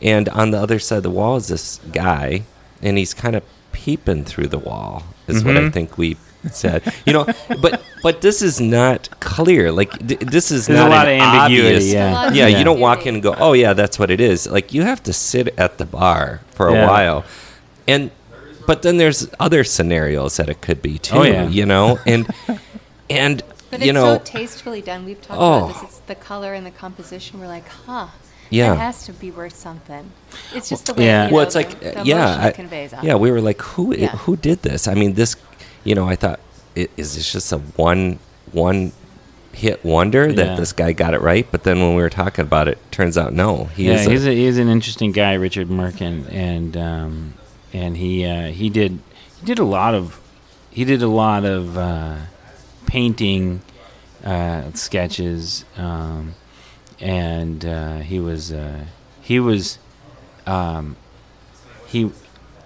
and 0.02 0.28
on 0.30 0.52
the 0.52 0.60
other 0.60 0.78
side 0.80 0.98
of 0.98 1.04
the 1.04 1.10
wall 1.10 1.38
is 1.38 1.48
this 1.48 1.80
guy, 1.94 2.44
and 2.82 2.98
he's 2.98 3.14
kind 3.14 3.36
of 3.36 3.44
peeping 3.72 4.24
through 4.26 4.48
the 4.48 4.58
wall. 4.60 5.04
Is 5.28 5.44
what 5.44 5.58
I 5.58 5.62
Mhm. 5.62 5.74
think 5.74 5.98
we 5.98 6.16
said. 6.52 6.82
You 7.06 7.14
know, 7.14 7.26
but 7.62 7.82
but 8.04 8.22
this 8.22 8.42
is 8.42 8.62
not 8.62 9.10
clear. 9.20 9.72
Like 9.72 9.92
d- 10.06 10.16
this 10.22 10.52
is 10.52 10.68
There's 10.68 10.80
not 10.80 10.88
a 10.88 10.96
lot 10.96 11.08
an 11.08 11.20
of 11.22 11.28
ambiguity. 11.28 11.68
obvious- 11.76 11.94
Yeah. 11.94 12.12
A 12.12 12.14
lot 12.14 12.28
of 12.30 12.36
yeah, 12.36 12.48
Yeah. 12.48 12.58
you 12.60 12.64
don't 12.64 12.80
walk 12.80 13.06
in 13.06 13.16
and 13.16 13.24
go, 13.24 13.36
"Oh 13.40 13.54
yeah, 13.54 13.74
that's 13.74 13.98
what 14.00 14.10
it 14.12 14.22
is." 14.22 14.48
Like 14.48 14.74
you 14.74 14.84
have 14.84 15.02
to 15.04 15.12
sit 15.14 15.54
at 15.58 15.78
the 15.80 15.86
bar 15.86 16.42
for 16.54 16.70
a 16.70 16.74
Yeah. 16.74 16.88
while, 16.90 17.26
and 17.88 18.12
but 18.68 18.84
then 18.84 18.98
there's 18.98 19.28
other 19.40 19.64
scenarios 19.64 20.38
that 20.38 20.50
it 20.50 20.62
could 20.62 20.82
be 20.84 21.00
too. 21.00 21.16
Oh, 21.18 21.24
yeah. 21.24 21.48
You 21.50 21.66
know, 21.66 21.98
and 22.06 22.28
and 23.10 23.42
But 23.72 23.80
you 23.82 23.88
it's 23.88 23.94
know, 23.96 24.18
so 24.18 24.24
tastefully 24.24 24.82
done. 24.82 25.06
We've 25.06 25.20
talked 25.22 25.40
Oh. 25.42 25.70
about 25.70 25.82
this. 25.82 25.84
It's 25.90 26.00
the 26.02 26.16
color 26.16 26.54
and 26.54 26.66
the 26.66 26.72
composition. 26.72 27.40
We're 27.40 27.48
like, 27.48 27.68
huh. 27.68 28.08
Yeah. 28.50 28.74
It 28.74 28.78
has 28.78 29.06
to 29.08 29.12
be 29.14 29.30
worth 29.32 29.56
something. 29.56 30.10
It's 30.54 30.70
just 30.70 30.86
the 30.86 30.94
way. 30.94 31.06
yeah. 31.06 31.28
You 31.28 31.34
well, 31.36 31.44
it's 31.44 31.56
like 31.56 31.80
the, 31.82 32.00
uh, 32.00 32.04
the 32.04 32.08
yeah, 32.10 32.38
I- 32.46 32.52
conveys. 32.52 32.94
yeah. 33.04 33.16
We 33.16 33.30
were 33.32 33.42
like, 33.42 33.62
who 33.62 33.92
i- 33.94 33.98
Yeah. 33.98 34.16
who 34.24 34.38
did 34.38 34.62
this? 34.62 34.88
I 34.88 34.94
mean, 34.94 35.16
this, 35.16 35.36
you 35.84 35.96
know, 35.96 36.08
I 36.08 36.16
thought, 36.16 36.40
i- 36.78 36.88
is 36.96 37.16
this 37.16 37.30
just 37.34 37.52
a 37.52 37.58
one 37.76 38.20
one 38.54 38.94
hit 39.52 39.84
wonder 39.84 40.32
that 40.32 40.46
Yeah. 40.52 40.56
this 40.56 40.72
guy 40.72 40.94
got 40.94 41.14
it 41.14 41.20
right? 41.22 41.46
But 41.52 41.64
then 41.64 41.80
when 41.82 41.96
we 41.96 42.02
were 42.02 42.10
talking 42.10 42.44
about 42.44 42.68
it, 42.70 42.78
turns 42.92 43.18
out 43.18 43.34
no, 43.34 43.66
he 43.76 43.88
yeah, 43.88 43.96
is. 43.96 44.06
he's 44.06 44.26
a, 44.26 44.30
a, 44.30 44.34
he's 44.36 44.58
an 44.60 44.70
interesting 44.70 45.12
guy, 45.12 45.34
Richard 45.34 45.68
Merkin, 45.68 46.32
and 46.32 46.78
um, 46.78 47.34
and 47.74 47.98
he 47.98 48.26
uh, 48.26 48.48
he 48.52 48.70
did 48.70 49.00
he 49.40 49.46
did 49.46 49.60
a 49.60 49.64
lot 49.66 49.94
of 49.94 50.20
he 50.72 50.86
did 50.86 51.02
a 51.02 51.08
lot 51.08 51.44
of 51.46 51.78
uh, 51.78 52.18
painting 52.86 53.62
uh, 54.24 54.72
sketches, 54.74 55.66
um, 55.78 56.34
and 57.00 57.66
uh, 57.66 57.98
he 58.00 58.20
was 58.20 58.52
uh, 58.52 58.86
he 59.22 59.40
was 59.40 59.78
um, 60.46 60.96
he 61.88 62.12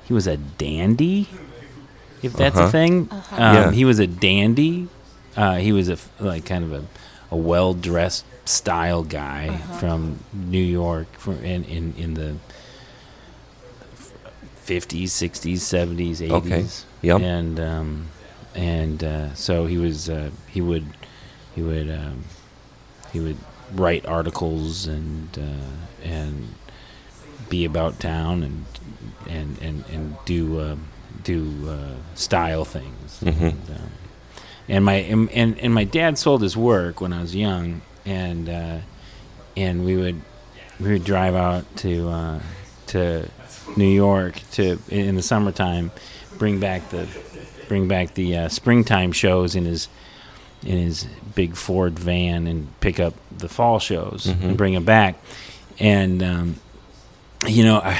he 0.05 0.13
was 0.13 0.27
a 0.27 0.37
dandy, 0.37 1.27
if 2.21 2.33
that's 2.33 2.57
Uh-huh. 2.57 2.67
a 2.67 2.71
thing. 2.71 3.07
Uh-huh. 3.11 3.35
Um, 3.41 3.53
Yeah. 3.55 3.71
He 3.71 3.85
was 3.85 3.99
a 3.99 4.07
dandy. 4.07 4.87
Uh, 5.37 5.55
he 5.57 5.71
was 5.71 5.87
a 5.89 5.97
like 6.19 6.45
kind 6.45 6.63
of 6.65 6.71
a, 6.73 6.83
a 7.31 7.37
well 7.37 7.73
dressed 7.73 8.25
style 8.45 9.03
guy 9.03 9.47
Uh-huh. 9.63 9.77
from 9.79 10.19
New 10.33 10.63
York, 10.63 11.07
from 11.17 11.43
in 11.43 11.63
in, 11.65 11.93
in 11.97 12.13
the 12.15 12.35
fifties, 14.61 15.11
sixties, 15.13 15.63
seventies, 15.63 16.21
eighties. 16.21 16.35
Okay. 16.35 16.65
Yep. 17.01 17.21
And 17.21 17.59
um, 17.59 18.07
and 18.55 19.03
uh, 19.03 19.33
so 19.33 19.65
he 19.65 19.77
was 19.77 20.09
uh, 20.09 20.29
he 20.47 20.61
would 20.61 20.85
he 21.55 21.61
would 21.61 21.89
um, 21.89 22.23
he 23.11 23.19
would 23.19 23.37
write 23.73 24.05
articles 24.05 24.87
and 24.87 25.37
uh, 25.37 26.05
and 26.07 26.55
be 27.49 27.65
about 27.65 27.99
town 27.99 28.43
and 28.43 28.65
and 29.27 29.57
and, 29.61 29.83
and 29.91 30.15
do 30.25 30.59
uh, 30.59 30.75
do 31.23 31.69
uh, 31.69 32.15
style 32.15 32.65
things. 32.65 33.19
Mhm. 33.21 33.41
And, 33.41 33.69
um, 33.69 33.91
and 34.69 34.85
my 34.85 34.93
and, 34.93 35.29
and 35.31 35.59
and 35.59 35.73
my 35.73 35.83
dad 35.83 36.17
sold 36.17 36.41
his 36.41 36.55
work 36.55 37.01
when 37.01 37.13
I 37.13 37.21
was 37.21 37.35
young, 37.35 37.81
and 38.05 38.47
uh, 38.47 38.77
and 39.57 39.83
we 39.83 39.95
would 39.97 40.21
we 40.79 40.93
would 40.93 41.03
drive 41.03 41.35
out 41.35 41.65
to 41.77 42.09
uh, 42.09 42.39
to 42.87 43.27
New 43.77 43.89
York 43.89 44.39
to 44.53 44.77
in 44.89 45.15
the 45.15 45.21
summertime, 45.21 45.91
bring 46.37 46.59
back 46.59 46.89
the 46.89 47.07
bring 47.67 47.87
back 47.87 48.13
the 48.15 48.35
uh, 48.37 48.49
springtime 48.49 49.11
shows 49.11 49.55
in 49.55 49.65
his 49.65 49.87
in 50.63 50.77
his 50.77 51.05
big 51.35 51.55
Ford 51.55 51.97
van 51.97 52.45
and 52.47 52.67
pick 52.81 52.99
up 52.99 53.13
the 53.35 53.49
fall 53.49 53.79
shows 53.79 54.25
Mhm. 54.27 54.43
and 54.43 54.57
bring 54.57 54.73
them 54.73 54.83
back, 54.85 55.15
and 55.79 56.21
um, 56.21 56.55
you 57.47 57.63
know, 57.63 57.79
I, 57.79 57.99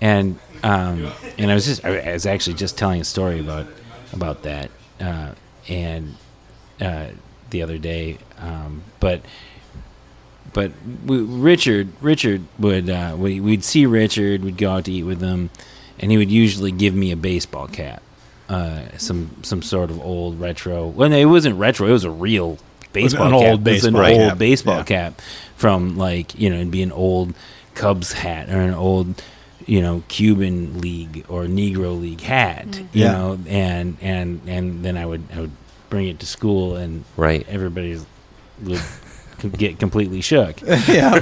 and 0.00 0.38
um, 0.62 1.10
and 1.38 1.50
I 1.50 1.54
was 1.54 1.66
just 1.66 1.84
I 1.84 2.12
was 2.14 2.24
actually 2.26 2.54
just 2.54 2.78
telling 2.78 3.00
a 3.00 3.04
story 3.04 3.40
about 3.40 3.66
about 4.12 4.42
that, 4.44 4.70
uh, 5.00 5.32
and 5.68 6.14
uh, 6.80 7.06
the 7.50 7.62
other 7.62 7.76
day, 7.78 8.18
um, 8.38 8.82
but 9.00 9.20
but 10.56 10.72
we, 11.04 11.18
Richard 11.18 11.88
Richard 12.00 12.40
would 12.58 12.88
uh, 12.88 13.14
we, 13.18 13.40
we'd 13.40 13.62
see 13.62 13.84
Richard, 13.84 14.42
we'd 14.42 14.56
go 14.56 14.70
out 14.70 14.86
to 14.86 14.90
eat 14.92 15.02
with 15.02 15.20
him, 15.20 15.50
and 15.98 16.10
he 16.10 16.16
would 16.16 16.30
usually 16.30 16.72
give 16.72 16.94
me 16.94 17.12
a 17.12 17.16
baseball 17.16 17.68
cap, 17.68 18.02
uh, 18.48 18.84
some 18.96 19.32
some 19.42 19.60
sort 19.60 19.90
of 19.90 20.00
old 20.00 20.40
retro. 20.40 20.86
Well, 20.86 21.10
no, 21.10 21.16
it 21.18 21.26
wasn't 21.26 21.58
retro; 21.58 21.86
it 21.86 21.92
was 21.92 22.04
a 22.04 22.10
real 22.10 22.58
baseball 22.94 23.26
an 23.26 23.32
cap. 23.38 23.50
old 23.50 23.68
It 23.68 23.72
was 23.72 23.84
an 23.84 23.92
baseball 23.92 24.06
old 24.22 24.30
cap, 24.30 24.38
baseball 24.38 24.76
yeah. 24.78 24.82
cap 24.84 25.20
from 25.56 25.98
like 25.98 26.34
you 26.40 26.48
know 26.48 26.56
it'd 26.56 26.70
be 26.70 26.82
an 26.82 26.92
old 26.92 27.34
Cubs 27.74 28.12
hat 28.14 28.48
or 28.48 28.58
an 28.58 28.72
old 28.72 29.22
you 29.66 29.82
know 29.82 30.04
Cuban 30.08 30.80
league 30.80 31.26
or 31.28 31.44
Negro 31.44 32.00
league 32.00 32.22
hat, 32.22 32.78
you 32.94 33.04
Yeah. 33.04 33.12
know, 33.12 33.38
and 33.46 33.98
and 34.00 34.40
and 34.46 34.82
then 34.82 34.96
I 34.96 35.04
would 35.04 35.24
I 35.36 35.40
would 35.40 35.52
bring 35.90 36.08
it 36.08 36.18
to 36.20 36.26
school 36.26 36.76
and 36.76 37.04
right. 37.18 37.46
everybody's 37.46 38.06
would 38.62 38.80
c- 39.40 39.48
get 39.50 39.78
completely 39.78 40.20
shook 40.20 40.60
yeah. 40.88 41.14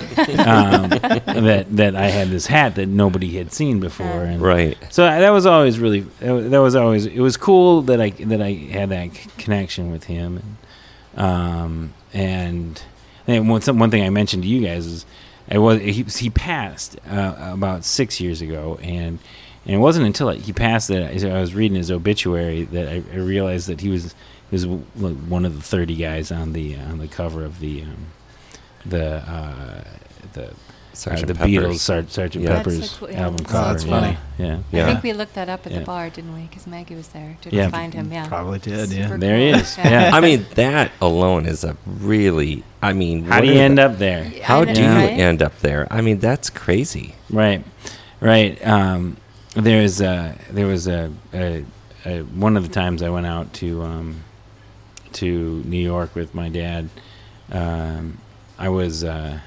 um, 0.47 0.91
that 0.91 1.67
that 1.71 1.97
I 1.97 2.09
had 2.09 2.29
this 2.29 2.47
hat 2.47 2.75
that 2.77 2.87
nobody 2.87 3.37
had 3.37 3.53
seen 3.53 3.81
before, 3.81 4.07
and 4.25 4.41
Right. 4.41 4.77
so 4.91 5.03
that 5.05 5.31
was 5.31 5.47
always 5.47 5.79
really 5.79 6.01
that 6.21 6.59
was 6.61 6.75
always 6.77 7.07
it 7.07 7.21
was 7.21 7.37
cool 7.37 7.83
that 7.83 8.01
I 8.01 8.11
that 8.11 8.41
I 8.43 8.51
had 8.53 8.89
that 8.91 9.15
c- 9.15 9.31
connection 9.39 9.91
with 9.91 10.05
him, 10.05 10.57
and 11.17 11.25
um, 11.25 11.95
and 12.13 12.83
and 13.27 13.49
one 13.49 13.61
some, 13.63 13.79
one 13.79 13.91
thing 13.91 14.03
I 14.05 14.11
mentioned 14.11 14.43
to 14.43 14.49
you 14.49 14.61
guys 14.67 14.87
is 14.87 15.07
I 15.51 15.59
was 15.59 15.81
he 15.81 16.03
he 16.03 16.31
passed 16.31 16.97
uh, 17.09 17.35
about 17.39 17.85
six 17.85 18.21
years 18.21 18.41
ago, 18.41 18.79
and 18.83 19.19
and 19.67 19.75
it 19.75 19.79
wasn't 19.79 20.07
until 20.07 20.29
he 20.31 20.53
passed 20.53 20.89
that 20.89 21.03
I, 21.25 21.29
I 21.37 21.41
was 21.41 21.55
reading 21.55 21.77
his 21.77 21.91
obituary 21.91 22.65
that 22.65 22.89
I, 22.89 23.03
I 23.13 23.17
realized 23.17 23.67
that 23.69 23.81
he 23.81 23.89
was 23.89 24.05
he 24.05 24.15
was 24.55 24.67
like 24.67 25.17
one 25.29 25.45
of 25.45 25.55
the 25.57 25.63
thirty 25.63 25.97
guys 25.97 26.33
on 26.33 26.53
the 26.55 26.77
on 26.77 26.99
the 26.99 27.09
cover 27.09 27.45
of 27.45 27.61
the 27.61 27.83
um, 27.83 28.07
the 28.87 29.17
uh, 29.17 29.85
the 30.33 30.53
Sergeant 30.93 31.25
uh, 31.31 31.33
the 31.33 31.39
Pepper's. 31.41 31.51
Beatles 31.51 31.79
Sar- 31.81 32.07
Sergeant 32.09 32.45
Yeah. 32.45 32.57
Pepper's 32.57 32.91
so 32.91 32.97
cool, 32.99 33.11
yeah. 33.11 33.23
album 33.25 33.47
Oh, 33.49 33.51
cover. 33.51 33.73
that's 33.73 33.85
yeah, 33.85 33.91
funny. 34.01 34.17
Yeah, 34.39 34.59
Yeah. 34.71 34.83
I 34.85 34.87
think 34.93 35.03
we 35.03 35.13
looked 35.13 35.35
that 35.35 35.49
up 35.49 35.67
at 35.67 35.73
Yeah. 35.73 35.81
the 35.81 35.85
bar, 35.85 36.09
didn't 36.09 36.35
we? 36.35 36.43
Because 36.43 36.69
Maggie 36.69 36.95
was 36.95 37.09
there 37.09 37.37
to 37.43 37.51
Yeah. 37.51 37.69
find 37.69 37.93
him. 37.93 38.13
Yeah. 38.13 38.29
Probably 38.29 38.61
did, 38.61 38.93
yeah. 38.93 39.07
Super 39.09 39.19
There 39.19 39.37
he 39.37 39.49
is, 39.49 39.77
yeah. 39.77 40.11
I 40.15 40.21
mean, 40.21 40.47
that 40.55 40.93
alone 41.01 41.47
is 41.47 41.65
a 41.65 41.77
really. 41.85 42.63
I 42.81 42.93
mean, 42.93 43.25
How 43.25 43.41
do 43.41 43.49
are 43.49 43.51
you 43.51 43.55
the- 43.55 43.61
end 43.61 43.79
up 43.81 43.99
there? 43.99 44.31
How 44.45 44.61
I 44.61 44.65
know, 44.67 44.75
do 44.75 44.83
you 44.83 44.87
right? 44.89 45.11
end 45.19 45.43
up 45.43 45.59
there? 45.61 45.89
I 45.91 46.01
mean, 46.01 46.21
that's 46.21 46.49
crazy. 46.49 47.17
Right, 47.29 47.65
right. 48.21 48.65
Um, 48.65 49.17
there's 49.57 50.01
uh, 50.01 50.35
there 50.53 50.67
was 50.69 50.87
a, 50.87 51.11
a, 51.33 51.65
a 52.07 52.21
one 52.23 52.57
of 52.57 52.63
the 52.63 52.73
times 52.73 53.03
I 53.03 53.09
went 53.11 53.27
out 53.27 53.53
to 53.55 53.83
um, 53.83 54.23
to 55.15 55.63
New 55.65 55.83
York 55.83 56.15
with 56.15 56.35
my 56.35 56.49
dad. 56.49 56.89
Um, 57.51 58.19
I 58.59 58.69
was 58.69 59.05
uh, 59.05 59.39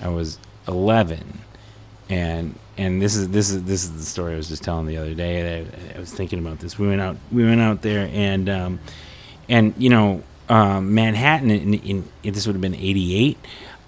I 0.00 0.08
was 0.08 0.38
11, 0.68 1.40
and 2.08 2.58
and 2.78 3.02
this 3.02 3.16
is 3.16 3.28
this 3.28 3.50
is 3.50 3.64
this 3.64 3.84
is 3.84 3.92
the 3.92 4.04
story 4.04 4.34
I 4.34 4.36
was 4.36 4.48
just 4.48 4.62
telling 4.62 4.86
the 4.86 4.96
other 4.98 5.14
day. 5.14 5.66
I, 5.94 5.96
I 5.96 6.00
was 6.00 6.12
thinking 6.12 6.38
about 6.38 6.58
this. 6.60 6.78
We 6.78 6.88
went 6.88 7.00
out 7.00 7.16
we 7.30 7.44
went 7.44 7.60
out 7.60 7.82
there 7.82 8.08
and 8.12 8.48
um, 8.48 8.80
and 9.48 9.74
you 9.76 9.90
know 9.90 10.22
um, 10.48 10.94
Manhattan 10.94 11.50
in, 11.50 11.74
in, 11.74 12.08
in 12.22 12.34
this 12.34 12.46
would 12.46 12.54
have 12.54 12.60
been 12.60 12.74
88 12.74 13.38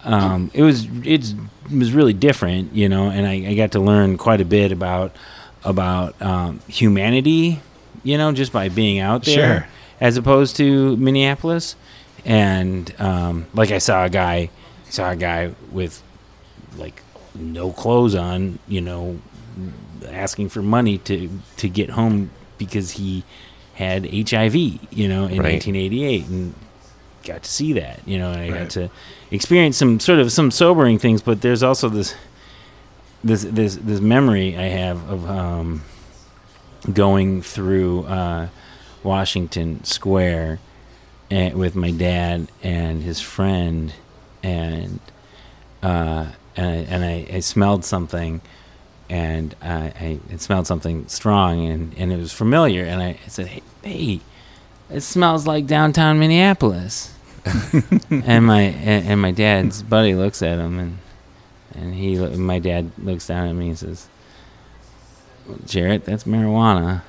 um, 0.05 0.51
it 0.55 0.63
was 0.63 0.87
it's, 1.05 1.35
it 1.71 1.77
was 1.77 1.93
really 1.93 2.13
different 2.13 2.73
you 2.75 2.89
know 2.89 3.11
and 3.11 3.27
I, 3.27 3.51
I 3.51 3.55
got 3.55 3.73
to 3.73 3.81
learn 3.81 4.17
quite 4.19 4.41
a 4.41 4.45
bit 4.45 4.71
about 4.73 5.15
about 5.65 6.21
um, 6.23 6.61
humanity 6.69 7.61
you 8.03 8.19
know 8.19 8.33
just 8.33 8.53
by 8.53 8.69
being 8.69 8.99
out 9.01 9.25
there 9.25 9.61
Sure. 9.61 9.69
As 10.01 10.17
opposed 10.17 10.57
to 10.57 10.97
Minneapolis 10.97 11.77
and 12.25 12.95
um, 13.01 13.47
like 13.55 13.71
I 13.71 13.79
saw 13.79 14.05
a 14.05 14.11
guy 14.11 14.51
saw 14.91 15.11
a 15.11 15.17
guy 15.17 15.53
with 15.73 16.03
like 16.77 17.03
no 17.35 17.71
clothes 17.73 18.15
on 18.15 18.59
you 18.69 18.81
know 18.81 19.19
asking 20.11 20.49
for 20.49 20.63
money 20.63 20.99
to 20.99 21.29
to 21.59 21.69
get 21.69 21.91
home 21.91 22.31
because 22.59 22.93
he 22.93 23.25
had 23.75 24.07
HIV, 24.13 24.55
you 24.55 25.09
know, 25.09 25.25
in 25.27 25.43
Right. 25.43 25.55
1988, 25.55 26.27
and 26.29 26.55
got 27.25 27.43
to 27.43 27.51
see 27.51 27.73
that, 27.73 27.99
you 28.07 28.19
know, 28.19 28.31
and 28.31 28.41
I 28.41 28.51
Right. 28.51 28.59
got 28.61 28.71
to 28.71 28.91
experience 29.33 29.77
some 29.77 29.99
sort 29.99 30.21
of 30.21 30.31
some 30.31 30.53
sobering 30.53 30.99
things. 31.01 31.21
But 31.23 31.41
there's 31.41 31.63
also 31.65 31.89
this 31.89 32.15
this 33.25 33.43
this 33.43 33.75
this 33.77 34.01
memory 34.01 34.57
I 34.57 34.69
have 34.69 35.11
of 35.11 35.29
um, 35.29 35.83
going 36.93 37.43
through 37.43 38.05
uh, 38.05 38.49
Washington 39.05 39.85
Square 39.85 40.59
and, 41.31 41.55
with 41.55 41.75
my 41.75 41.91
dad 41.91 42.49
and 42.63 43.03
his 43.03 43.21
friend, 43.21 43.93
and 44.43 45.01
uh, 45.83 46.27
and 46.57 46.67
I, 46.67 46.75
and 46.95 47.05
I, 47.05 47.27
I 47.37 47.41
smelled 47.41 47.85
something, 47.85 48.41
and 49.09 49.55
I, 49.63 49.93
I 50.01 50.21
it 50.31 50.41
smelled 50.41 50.67
something 50.67 51.09
strong, 51.09 51.67
and, 51.67 51.95
and 51.97 52.13
it 52.13 52.17
was 52.17 52.33
familiar, 52.33 52.85
and 52.85 53.03
I, 53.03 53.19
said, 53.29 53.47
hey, 53.47 53.63
hey, 53.83 54.21
it 54.91 55.01
smells 55.01 55.47
like 55.47 55.67
downtown 55.67 56.19
Minneapolis. 56.19 57.13
and 58.11 58.47
my 58.47 58.63
and, 58.63 59.09
and 59.09 59.21
my 59.21 59.31
dad's 59.31 59.83
buddy 59.83 60.15
looks 60.15 60.41
at 60.41 60.59
him 60.59 60.79
and 60.79 60.99
and 61.75 61.95
he 61.95 62.17
my 62.17 62.59
dad 62.59 62.91
looks 62.97 63.27
down 63.27 63.49
at 63.49 63.53
me 63.53 63.69
and 63.69 63.79
says 63.79 64.09
Jarret 65.67 66.05
that's 66.05 66.25
marijuana 66.25 67.03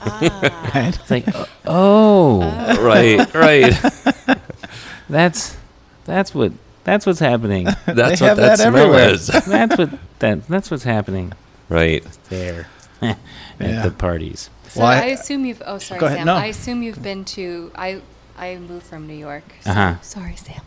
Ah. 0.00 0.70
Right? 0.74 0.98
it's 0.98 1.10
like 1.10 1.26
oh 1.66 2.40
right, 2.82 3.32
right. 3.34 3.72
that's 5.08 5.56
that's 6.04 6.34
what 6.34 6.52
that's 6.84 7.04
what's 7.06 7.18
happening 7.18 7.64
That's 7.64 7.86
They 7.86 8.02
what 8.02 8.18
have 8.20 8.36
that, 8.36 8.58
that 8.58 8.58
smell 8.58 8.76
everywhere. 8.76 9.10
is. 9.10 9.26
that's 9.46 9.76
what 9.78 9.90
that 10.20 10.46
that's 10.48 10.70
what's 10.70 10.84
happening 10.84 11.32
Right. 11.68 12.04
there 12.28 12.68
at 13.02 13.18
Yeah. 13.60 13.82
the 13.82 13.90
parties 13.90 14.50
So 14.68 14.80
Well, 14.80 14.88
I- 14.90 15.00
I, 15.00 15.04
assume 15.06 15.44
you've. 15.46 15.62
Oh, 15.66 15.78
sorry, 15.78 15.98
Go 16.00 16.06
ahead, 16.06 16.18
Sam. 16.18 16.26
no. 16.26 16.34
I 16.34 16.46
assume 16.46 16.82
you've 16.82 17.02
been 17.02 17.24
to. 17.36 17.70
I 17.74 18.00
I 18.38 18.56
moved 18.56 18.84
from 18.86 19.06
New 19.06 19.14
York. 19.16 19.44
So, 19.62 19.70
Uh-huh. 19.70 19.94
Sorry, 20.02 20.36
Sam. 20.36 20.60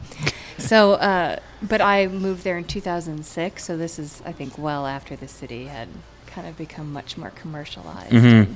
So, 0.57 0.93
uh, 0.93 1.37
but 1.61 1.79
I 1.81 2.07
moved 2.07 2.43
there 2.43 2.57
in 2.57 2.63
2006. 2.65 3.63
So 3.63 3.77
this 3.77 3.99
is, 3.99 4.21
I 4.25 4.31
think, 4.33 4.57
well 4.57 4.87
after 4.87 5.15
the 5.15 5.27
city 5.27 5.65
had 5.67 5.87
kind 6.27 6.47
of 6.47 6.57
become 6.57 6.91
much 6.91 7.15
more 7.17 7.29
commercialized. 7.29 8.11
Mhm. 8.11 8.55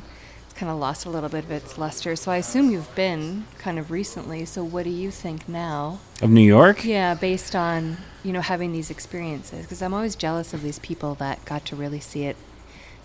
And 0.54 0.60
it's 0.60 0.60
kind 0.60 0.72
of 0.72 0.78
lost 0.80 1.06
a 1.06 1.10
little 1.10 1.30
bit 1.30 1.44
of 1.46 1.52
its 1.52 1.78
luster. 1.78 2.16
So 2.16 2.32
I 2.32 2.38
assume 2.38 2.70
you've 2.70 2.94
been 2.96 3.46
kind 3.58 3.80
of 3.80 3.90
recently. 3.92 4.46
So 4.46 4.64
what 4.64 4.84
do 4.84 4.90
you 4.92 5.10
think 5.12 5.50
now? 5.50 6.00
of 6.22 6.30
New 6.30 6.42
York 6.46 6.86
Yeah, 6.86 7.16
based 7.16 7.56
on 7.56 7.98
you 8.24 8.32
know 8.32 8.42
having 8.42 8.72
these 8.72 8.90
experiences, 8.92 9.66
because 9.66 9.82
I'm 9.82 9.94
always 9.94 10.16
jealous 10.16 10.54
of 10.54 10.62
these 10.62 10.80
people 10.80 11.16
that 11.16 11.44
got 11.46 11.66
to 11.66 11.76
really 11.76 12.00
see 12.00 12.26
it, 12.26 12.36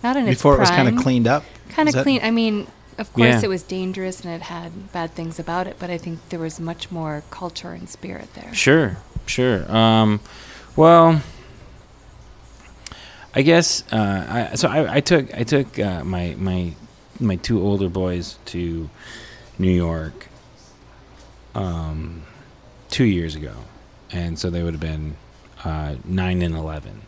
not 0.03 0.15
in 0.15 0.27
its 0.27 0.37
Before 0.39 0.55
it 0.55 0.59
was 0.59 0.69
kind 0.69 0.87
of 0.87 0.95
cleaned 1.03 1.27
up. 1.27 1.43
kind 1.69 1.89
of 1.89 1.95
that- 1.95 2.03
clean. 2.03 2.21
I 2.23 2.31
mean, 2.31 2.67
of 2.97 3.11
course, 3.13 3.27
Yeah. 3.27 3.41
it 3.43 3.49
was 3.49 3.63
dangerous 3.63 4.21
and 4.21 4.33
it 4.33 4.43
had 4.43 4.91
bad 4.93 5.13
things 5.15 5.39
about 5.39 5.67
it, 5.67 5.77
but 5.79 5.89
I 5.89 5.97
think 5.97 6.19
there 6.29 6.39
was 6.39 6.59
much 6.59 6.91
more 6.91 7.23
culture 7.31 7.71
and 7.71 7.89
spirit 7.89 8.33
there. 8.35 8.53
Sure, 8.53 8.97
sure. 9.25 9.69
Um, 9.73 10.19
well, 10.75 11.21
I 13.35 13.41
guess 13.41 13.83
uh, 13.91 14.49
I, 14.51 14.55
so. 14.55 14.67
I, 14.69 14.95
I 14.95 14.99
took 15.01 15.33
I 15.35 15.43
took 15.43 15.77
uh, 15.79 16.03
my 16.03 16.35
my 16.37 16.73
my 17.19 17.35
two 17.35 17.61
older 17.61 17.89
boys 17.89 18.37
to 18.45 18.89
New 19.57 19.71
York 19.71 20.27
um, 21.55 22.23
two 22.89 23.05
years 23.05 23.35
ago, 23.35 23.53
and 24.11 24.39
so 24.39 24.49
they 24.49 24.63
would 24.63 24.73
have 24.73 24.81
been 24.81 25.15
uh, 25.63 25.95
nine 26.05 26.41
and 26.41 26.55
eleven. 26.55 27.01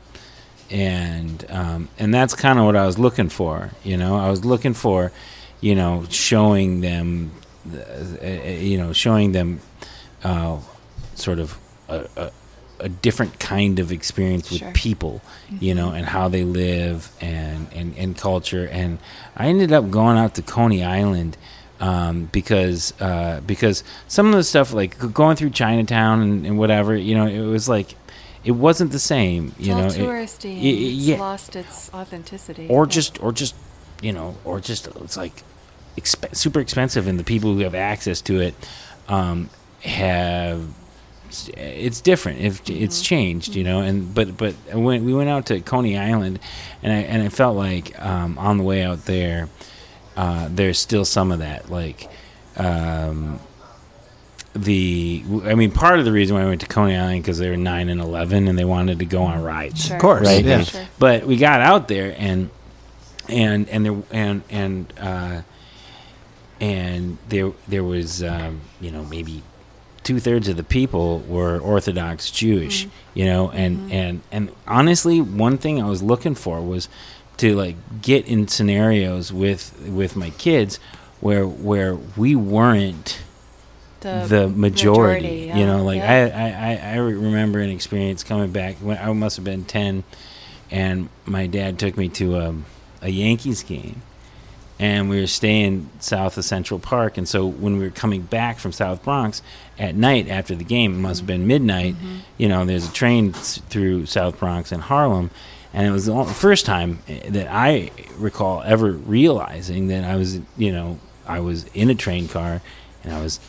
And 0.69 1.45
um, 1.49 1.89
and 1.99 2.13
that's 2.13 2.33
kind 2.33 2.57
of 2.57 2.65
what 2.65 2.75
I 2.75 2.85
was 2.85 2.97
looking 2.97 3.29
for, 3.29 3.71
you 3.83 3.97
know. 3.97 4.17
I 4.17 4.29
was 4.29 4.45
looking 4.45 4.73
for, 4.73 5.11
you 5.59 5.75
know, 5.75 6.05
showing 6.09 6.81
them, 6.81 7.31
uh, 7.73 7.77
uh, 8.23 8.27
you 8.27 8.77
know, 8.77 8.93
showing 8.93 9.33
them 9.33 9.59
uh, 10.23 10.59
sort 11.15 11.39
of 11.39 11.57
a, 11.89 12.07
a, 12.15 12.31
a 12.81 12.89
different 12.89 13.39
kind 13.39 13.79
of 13.79 13.91
experience 13.91 14.49
with 14.51 14.59
Sure. 14.59 14.71
people, 14.73 15.21
you 15.59 15.73
know, 15.73 15.91
and 15.91 16.05
how 16.05 16.27
they 16.27 16.43
live 16.43 17.09
and, 17.21 17.67
and, 17.73 17.95
and 17.97 18.17
culture. 18.17 18.67
And 18.71 18.97
I 19.35 19.47
ended 19.47 19.71
up 19.71 19.89
going 19.89 20.17
out 20.17 20.35
to 20.35 20.41
Coney 20.41 20.83
Island 20.83 21.37
um, 21.79 22.25
because 22.31 22.93
uh, 23.01 23.41
because 23.45 23.83
some 24.07 24.27
of 24.27 24.33
the 24.33 24.43
stuff 24.43 24.71
like 24.73 24.97
going 25.13 25.35
through 25.35 25.51
Chinatown 25.51 26.21
and, 26.21 26.45
and 26.45 26.57
whatever, 26.59 26.95
you 26.95 27.15
know, 27.15 27.25
it 27.27 27.41
was 27.41 27.67
like 27.69 27.95
it 28.43 28.51
wasn't 28.51 28.91
the 28.91 28.99
same, 28.99 29.53
It's 29.57 29.67
you 29.67 29.75
know. 29.75 29.87
it- 29.87 29.93
touristy. 29.93 30.45
y- 30.55 30.69
and 30.69 30.77
it's 30.79 30.95
yeah. 31.07 31.17
lost 31.19 31.55
its 31.55 31.89
authenticity. 31.93 32.67
or 32.69 32.85
Yeah. 32.85 32.89
just 32.89 33.21
or 33.23 33.31
just 33.31 33.55
you 34.01 34.11
know 34.13 34.35
or 34.45 34.59
just 34.59 34.87
it's 34.87 35.17
like 35.17 35.43
exp- 35.97 36.35
super 36.35 36.59
expensive 36.59 37.05
and 37.07 37.19
the 37.19 37.23
people 37.23 37.53
who 37.53 37.59
have 37.61 37.75
access 37.75 38.19
to 38.21 38.39
it 38.41 38.53
um, 39.07 39.49
have 39.83 40.61
it's 41.57 42.01
different 42.01 42.39
if 42.41 42.61
it's 42.69 42.97
Mm-hmm. 42.97 43.03
changed 43.03 43.55
you 43.55 43.63
know 43.63 43.79
and 43.81 44.13
but 44.13 44.37
but 44.37 44.53
when 44.73 45.05
we 45.05 45.13
went 45.13 45.29
out 45.29 45.45
to 45.47 45.59
Coney 45.61 45.97
Island 45.97 46.39
and 46.83 46.91
I 46.93 46.97
and 46.97 47.21
I 47.23 47.29
felt 47.29 47.55
like 47.57 47.99
um, 48.01 48.37
on 48.37 48.57
the 48.57 48.63
way 48.63 48.83
out 48.83 49.05
there 49.05 49.49
uh, 50.17 50.47
there's 50.51 50.77
still 50.79 51.05
some 51.05 51.31
of 51.31 51.39
that 51.39 51.69
like 51.71 52.09
um, 52.57 53.39
the 54.53 55.23
I 55.45 55.55
mean 55.55 55.71
part 55.71 55.99
of 55.99 56.05
the 56.05 56.11
reason 56.11 56.35
why 56.35 56.43
I 56.43 56.45
went 56.45 56.61
to 56.61 56.67
Coney 56.67 56.95
Island 56.97 57.23
because 57.23 57.37
they 57.37 57.49
were 57.49 57.57
nine 57.57 57.87
and 57.89 58.01
eleven 58.01 58.47
and 58.47 58.57
they 58.59 58.65
wanted 58.65 58.99
to 58.99 59.05
go 59.05 59.23
on 59.23 59.41
rides 59.41 59.85
Sure. 59.85 59.95
Of 59.95 60.01
course, 60.01 60.27
Right. 60.27 60.43
yeah. 60.43 60.63
Sure. 60.63 60.85
but 60.99 61.25
we 61.25 61.37
got 61.37 61.61
out 61.61 61.87
there 61.87 62.13
and 62.17 62.49
and 63.29 63.69
and 63.69 63.85
there 63.85 64.03
and 64.11 64.41
and 64.49 64.93
uh, 64.99 65.41
and 66.59 67.17
there 67.29 67.51
there 67.69 67.83
was 67.83 68.21
um, 68.23 68.59
you 68.81 68.91
know 68.91 69.03
maybe 69.05 69.41
two 70.03 70.19
thirds 70.19 70.47
of 70.47 70.57
the 70.57 70.63
people 70.63 71.19
were 71.19 71.59
Orthodox 71.59 72.31
Jewish, 72.31 72.85
mm-hmm. 72.85 73.19
you 73.19 73.25
know, 73.25 73.51
and 73.51 73.77
mm-hmm. 73.77 73.91
and 73.91 74.21
and 74.31 74.51
honestly, 74.67 75.21
one 75.21 75.57
thing 75.57 75.81
I 75.81 75.87
was 75.87 76.01
looking 76.01 76.35
for 76.35 76.61
was 76.61 76.89
to 77.37 77.55
like 77.55 77.75
get 78.01 78.27
in 78.27 78.47
scenarios 78.47 79.33
with 79.33 79.87
with 79.87 80.15
my 80.15 80.29
kids 80.31 80.79
where 81.19 81.45
where 81.45 81.95
we 81.95 82.35
weren't 82.35 83.21
the, 84.01 84.49
majority, 84.49 85.45
yeah, 85.47 85.57
you 85.57 85.65
know 85.65 85.83
like 85.83 85.97
yeah. 85.97 86.31
I, 86.33 86.49
I 86.49 86.73
i 86.73 86.93
I 86.93 86.95
remember 86.97 87.59
an 87.59 87.69
experience 87.69 88.23
coming 88.23 88.51
back 88.51 88.77
when 88.77 88.97
i 88.97 89.11
must 89.13 89.35
have 89.35 89.45
been 89.45 89.63
10 89.63 90.03
and 90.71 91.09
my 91.25 91.45
dad 91.45 91.77
took 91.77 91.97
me 91.97 92.09
to 92.09 92.37
a, 92.37 92.55
a 93.03 93.09
yankees 93.09 93.61
game 93.61 94.01
and 94.81 95.09
we 95.09 95.21
were 95.21 95.27
staying 95.27 95.87
south 95.99 96.37
of 96.37 96.43
central 96.43 96.79
park. 96.79 97.15
And 97.15 97.29
so 97.29 97.45
when 97.45 97.77
we 97.77 97.85
were 97.85 97.91
coming 97.91 98.23
back 98.23 98.57
from 98.57 98.71
south 98.71 99.03
bronx 99.03 99.41
at 99.77 99.95
night 99.95 100.27
after 100.27 100.55
the 100.55 100.63
game 100.63 100.95
it 100.95 100.97
must 100.97 101.21
have 101.21 101.27
been 101.27 101.47
midnight 101.47 101.95
mm-hmm. 101.95 102.17
you 102.37 102.47
know 102.47 102.65
there's 102.65 102.87
a 102.87 102.91
train 102.91 103.31
through 103.31 104.05
south 104.05 104.39
bronx 104.39 104.71
and 104.71 104.83
harlem. 104.83 105.29
And 105.73 105.87
it 105.87 105.91
was 105.91 106.07
the 106.07 106.25
first 106.25 106.65
time 106.65 106.99
eh, 107.07 107.29
that 107.29 107.47
i 107.49 107.91
recall 108.17 108.61
ever 108.63 108.91
realizing 108.91 109.87
that 109.87 110.03
i 110.03 110.17
was 110.17 110.39
you 110.57 110.71
know 110.71 110.99
i 111.25 111.39
was 111.39 111.65
in 111.73 111.89
a 111.89 111.95
train 111.95 112.27
car 112.27 112.61
and 113.03 113.13
i 113.13 113.21
was 113.21 113.39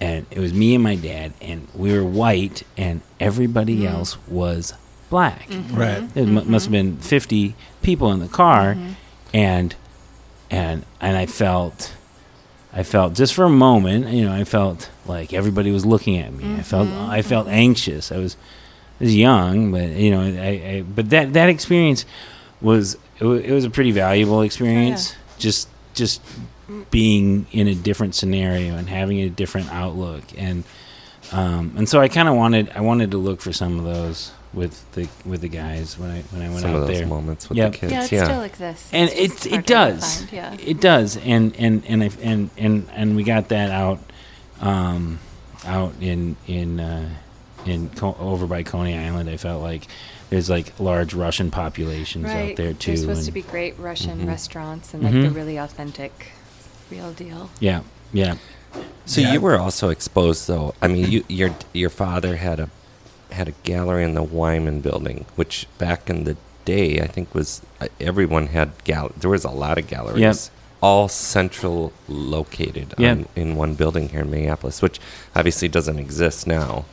and 0.00 0.26
it 0.30 0.38
was 0.38 0.54
me 0.54 0.74
and 0.74 0.82
my 0.82 0.96
dad, 0.96 1.34
and 1.40 1.68
we 1.74 1.92
were 1.92 2.04
white, 2.04 2.62
and 2.76 3.02
everybody 3.20 3.80
mm-hmm. 3.80 3.94
else 3.94 4.16
was 4.26 4.72
black. 5.10 5.48
Mm-hmm. 5.48 5.76
Right. 5.76 6.14
There 6.14 6.26
mu 6.26 6.42
must 6.44 6.66
have 6.66 6.72
been 6.72 6.96
fifty 6.96 7.54
people 7.82 8.10
in 8.10 8.20
the 8.20 8.28
car, 8.28 8.76
and 9.34 9.76
and 10.50 10.84
and 11.00 11.16
I 11.16 11.26
felt, 11.26 11.92
I 12.72 12.82
felt 12.82 13.14
just 13.14 13.34
for 13.34 13.44
a 13.44 13.50
moment, 13.50 14.08
you 14.08 14.24
know, 14.24 14.32
I 14.32 14.44
felt 14.44 14.90
like 15.06 15.32
everybody 15.32 15.70
was 15.70 15.84
looking 15.86 16.18
at 16.18 16.32
me. 16.32 16.54
I 16.56 16.62
felt 16.62 16.88
I 16.88 17.22
felt 17.22 17.48
anxious. 17.48 18.10
I 18.12 18.18
was 18.18 18.36
I 19.00 19.04
was 19.04 19.14
young, 19.16 19.72
but 19.72 19.88
you 19.90 20.10
know, 20.10 20.20
I, 20.22 20.48
I 20.48 20.84
but 20.86 21.10
that 21.10 21.32
that 21.34 21.48
experience 21.48 22.04
was 22.60 22.96
it, 23.18 23.24
wa- 23.24 23.32
it 23.34 23.50
was 23.52 23.64
a 23.64 23.70
pretty 23.70 23.92
valuable 23.92 24.42
experience. 24.42 25.14
Just 25.38 25.68
just 25.94 26.20
being 26.90 27.46
in 27.50 27.66
a 27.66 27.74
different 27.74 28.14
scenario 28.14 28.76
and 28.76 28.88
having 28.88 29.18
a 29.20 29.28
different 29.28 29.72
outlook 29.72 30.22
and 30.38 30.62
um, 31.32 31.72
and 31.76 31.88
so 31.88 32.00
I 32.00 32.08
kind 32.08 32.28
of 32.28 32.36
wanted 32.36 32.70
I 32.74 32.80
wanted 32.80 33.10
to 33.12 33.18
look 33.18 33.40
for 33.40 33.52
some 33.52 33.78
of 33.78 33.84
those 33.84 34.30
with 34.52 34.90
the 34.92 35.08
with 35.24 35.40
the 35.42 35.48
guys 35.48 35.96
when 35.98 36.10
I 36.10 36.20
when 36.32 36.42
I 36.42 36.48
went 36.48 36.60
Some 36.62 36.70
out 36.72 36.76
of 36.82 36.88
those 36.88 36.98
there 36.98 37.06
moments 37.06 37.48
with 37.48 37.58
Yep. 37.58 37.72
the 37.72 37.78
kids. 37.78 37.92
yeah, 37.92 38.04
it 38.04 38.12
Yeah. 38.12 38.24
still 38.24 38.42
exists. 38.42 38.88
and 38.92 39.10
It's 39.14 39.46
it 39.46 39.52
it 39.52 39.66
does 39.66 40.26
Yeah. 40.32 40.54
it 40.64 40.80
does 40.80 41.16
and 41.18 41.54
and 41.56 41.82
and 41.86 42.02
I 42.02 42.06
and 42.06 42.14
and 42.22 42.50
and 42.58 42.88
and 42.92 43.16
we 43.16 43.22
got 43.22 43.48
that 43.48 43.70
out 43.70 44.00
um 44.60 45.18
out 45.64 45.92
in 46.00 46.36
in 46.46 46.80
uh 46.80 47.08
in 47.66 47.90
Co- 47.90 48.16
over 48.18 48.46
by 48.46 48.62
Coney 48.62 48.96
Island 48.96 49.28
I 49.30 49.36
felt 49.36 49.62
like 49.62 49.86
there's 50.30 50.48
like 50.50 50.72
large 50.80 51.14
Russian 51.14 51.50
populations 51.50 52.24
right. 52.24 52.50
out 52.50 52.56
there 52.56 52.72
too 52.72 52.90
There's 52.92 53.00
supposed 53.02 53.18
and- 53.20 53.26
to 53.26 53.32
be 53.32 53.42
great 53.42 53.78
Russian 53.78 54.20
Mhm. 54.24 54.28
restaurants 54.28 54.94
and 54.94 55.02
like 55.02 55.12
the 55.12 55.18
Mhm. 55.28 55.34
really 55.34 55.56
authentic, 55.58 56.32
real 56.90 57.12
deal. 57.12 57.50
yeah 57.60 57.80
yeah 58.12 58.34
So 59.04 59.20
Yeah. 59.20 59.32
you 59.32 59.40
were 59.40 59.58
also 59.58 59.88
exposed, 59.88 60.46
though. 60.46 60.74
I 60.80 60.86
mean, 60.86 61.10
you, 61.10 61.24
your 61.28 61.50
your 61.72 61.90
father 61.90 62.36
had 62.36 62.60
a 62.60 62.68
had 63.32 63.48
a 63.48 63.52
gallery 63.64 64.04
in 64.04 64.14
the 64.14 64.22
Wyman 64.22 64.80
Building, 64.80 65.24
which 65.36 65.66
back 65.78 66.08
in 66.10 66.24
the 66.24 66.36
day, 66.64 67.00
I 67.00 67.06
think 67.06 67.34
was 67.34 67.62
uh, 67.80 67.88
everyone 68.00 68.48
had 68.48 68.70
gal. 68.84 69.10
There 69.16 69.30
was 69.30 69.44
a 69.44 69.50
lot 69.50 69.78
of 69.78 69.86
galleries 69.86 70.50
all 70.82 71.08
central 71.08 71.92
located 72.08 72.94
Yeah. 72.96 73.10
on, 73.10 73.26
in 73.36 73.54
one 73.54 73.74
building 73.74 74.08
here 74.08 74.20
in 74.22 74.30
Minneapolis, 74.30 74.80
which 74.80 74.98
obviously 75.36 75.68
doesn't 75.68 75.98
exist 75.98 76.46
now. 76.46 76.86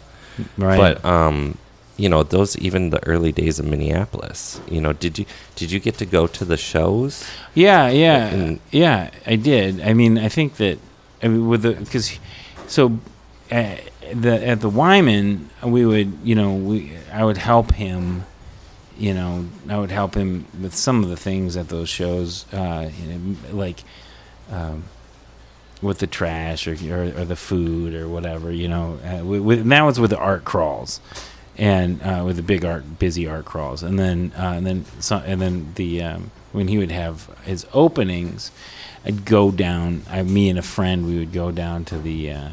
Right. 0.58 0.78
But 0.78 1.06
um, 1.06 1.58
you 1.96 2.10
know, 2.10 2.22
those 2.22 2.58
even 2.58 2.90
the 2.92 3.02
early 3.08 3.32
days 3.32 3.60
of 3.60 3.66
Minneapolis. 3.66 4.60
You 4.70 4.82
know, 4.82 4.94
did 4.94 5.18
you 5.20 5.26
did 5.56 5.72
you 5.72 5.80
get 5.80 5.98
to 6.00 6.06
go 6.06 6.28
to 6.28 6.46
the 6.46 6.58
shows? 6.58 7.26
Yeah, 7.56 7.88
yeah, 7.90 8.28
And- 8.28 8.60
yeah. 8.72 9.10
I 9.26 9.36
did. 9.36 9.80
I 9.82 9.94
mean, 9.94 10.18
I 10.18 10.30
think 10.30 10.58
that 10.58 10.78
I 11.24 11.28
mean, 11.30 11.48
with 11.48 11.62
the 11.64 11.72
because 11.74 12.20
so 12.68 13.00
uh, 13.52 13.76
the 14.14 14.48
at 14.48 14.62
the 14.62 14.70
Wyman 14.70 15.50
we 15.64 15.86
would 15.86 16.20
you 16.24 16.36
know 16.36 16.54
we 16.54 16.98
I 17.12 17.24
would 17.24 17.38
help 17.38 17.74
him. 17.74 18.26
You 19.00 19.14
know, 19.14 19.46
I 19.70 19.78
would 19.78 19.92
help 19.92 20.16
him 20.16 20.48
with 20.60 20.74
some 20.74 21.04
of 21.04 21.10
the 21.12 21.18
things 21.18 21.56
at 21.56 21.70
those 21.70 21.88
shows, 21.88 22.52
uh, 22.52 22.90
you 23.00 23.14
know, 23.14 23.36
like 23.52 23.84
um, 24.50 24.86
with 25.84 26.00
the 26.00 26.08
trash 26.08 26.68
or, 26.68 26.72
or 26.92 27.04
or 27.04 27.26
the 27.26 27.36
food 27.36 27.94
or 27.94 28.10
whatever. 28.10 28.52
You 28.52 28.68
know, 28.68 29.00
uh, 29.04 29.52
and 29.52 29.72
that 29.72 29.82
was 29.84 30.00
with 30.00 30.10
the 30.10 30.18
art 30.18 30.46
crawls 30.46 31.00
and 31.58 32.02
uh, 32.02 32.24
with 32.26 32.36
the 32.36 32.44
big 32.44 32.64
art, 32.64 33.00
busy 33.00 33.28
art 33.28 33.46
crawls, 33.46 33.84
and 33.84 33.98
then 33.98 34.32
uh, 34.38 34.54
and 34.56 34.66
then 34.66 34.86
so, 35.00 35.18
and 35.18 35.42
then 35.42 35.74
the 35.76 36.02
um, 36.04 36.32
when 36.52 36.68
he 36.68 36.78
would 36.78 36.92
have 36.92 37.30
his 37.44 37.66
openings, 37.74 38.52
I'd 39.06 39.26
go 39.26 39.52
down. 39.52 40.04
I, 40.10 40.22
me 40.24 40.50
and 40.50 40.60
a 40.60 40.64
friend, 40.64 41.06
we 41.08 41.18
would 41.18 41.34
go 41.34 41.52
down 41.52 41.86
to 41.86 41.98
the 41.98 42.32
uh, 42.32 42.50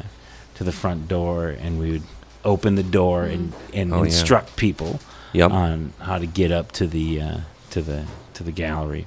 to 0.55 0.63
the 0.63 0.71
front 0.71 1.07
door, 1.07 1.49
and 1.49 1.79
we 1.79 1.91
would 1.91 2.03
open 2.43 2.75
the 2.75 2.83
door 2.83 3.23
and 3.23 3.53
and 3.73 3.93
Oh, 3.93 3.97
yeah. 3.97 4.05
instruct 4.05 4.55
people 4.55 4.99
Yep. 5.33 5.51
on 5.51 5.93
how 5.99 6.17
to 6.19 6.25
get 6.25 6.51
up 6.51 6.71
to 6.73 6.87
the 6.87 7.21
uh, 7.21 7.37
to 7.71 7.81
the 7.81 8.05
to 8.35 8.43
the 8.43 8.51
gallery. 8.51 9.05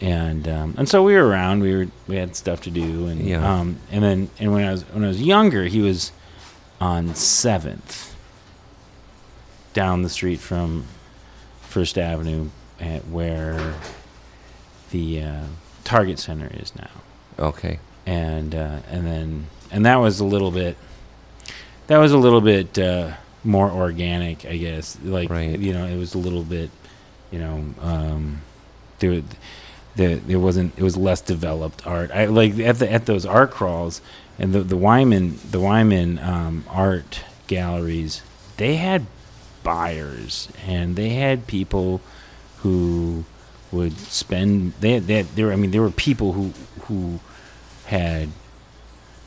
And 0.00 0.48
um, 0.48 0.74
and 0.78 0.88
so 0.88 1.02
we 1.02 1.14
were 1.14 1.26
around. 1.26 1.60
We 1.62 1.74
were 1.76 1.86
we 2.08 2.16
had 2.16 2.34
stuff 2.34 2.62
to 2.62 2.70
do, 2.70 3.06
and 3.06 3.20
Yeah. 3.20 3.44
um, 3.60 3.76
and 3.90 4.02
then 4.02 4.30
and 4.40 4.52
when 4.52 4.64
I 4.66 4.72
was 4.72 4.82
when 4.92 5.04
I 5.04 5.08
was 5.08 5.20
younger, 5.22 5.64
he 5.64 5.80
was 5.80 6.12
on 6.80 7.14
Seventh, 7.14 8.14
down 9.74 10.02
the 10.02 10.08
street 10.08 10.40
from 10.40 10.84
First 11.62 11.96
Avenue, 11.98 12.48
at 12.80 13.06
where 13.08 13.74
the 14.90 15.22
uh, 15.22 15.40
Target 15.84 16.18
Center 16.18 16.50
is 16.54 16.72
now. 16.74 16.90
okay. 17.38 17.78
And 18.04 18.54
uh, 18.54 18.78
and 18.90 19.06
then 19.06 19.46
and 19.72 19.84
that 19.86 19.96
was 19.96 20.20
a 20.20 20.24
little 20.24 20.50
bit 20.52 20.76
that 21.88 21.98
was 21.98 22.12
a 22.12 22.18
little 22.18 22.40
bit 22.40 22.78
uh, 22.78 23.12
more 23.44 23.70
organic, 23.70 24.46
I 24.46 24.56
guess. 24.56 24.96
Like 25.02 25.30
Right. 25.30 25.58
you 25.58 25.72
know, 25.72 25.86
it 25.86 25.96
was 25.96 26.14
a 26.14 26.18
little 26.18 26.44
bit, 26.44 26.70
you 27.30 27.38
know, 27.38 27.64
um, 27.80 28.40
there, 29.00 29.22
there, 29.96 30.16
there 30.16 30.38
wasn't. 30.38 30.72
It 30.78 30.82
was 30.82 30.96
less 30.96 31.20
developed 31.20 31.86
art. 31.86 32.10
I 32.12 32.26
like 32.26 32.58
at 32.58 32.78
the 32.78 32.90
at 32.90 33.06
those 33.06 33.26
art 33.26 33.50
crawls 33.50 34.00
and 34.38 34.52
the 34.52 34.60
the 34.60 34.76
Wyman 34.76 35.38
the 35.50 35.60
Wyman 35.60 36.18
um, 36.20 36.64
art 36.70 37.24
galleries. 37.46 38.22
They 38.56 38.76
had 38.76 39.06
buyers 39.62 40.48
and 40.66 40.96
they 40.96 41.10
had 41.10 41.46
people 41.46 42.00
who 42.58 43.24
would 43.70 43.98
spend. 43.98 44.74
They 44.80 44.98
they 44.98 45.22
there. 45.22 45.52
I 45.52 45.56
mean, 45.56 45.72
there 45.72 45.82
were 45.82 45.90
people 45.90 46.32
who 46.32 46.52
who 46.82 47.20
had 47.86 48.28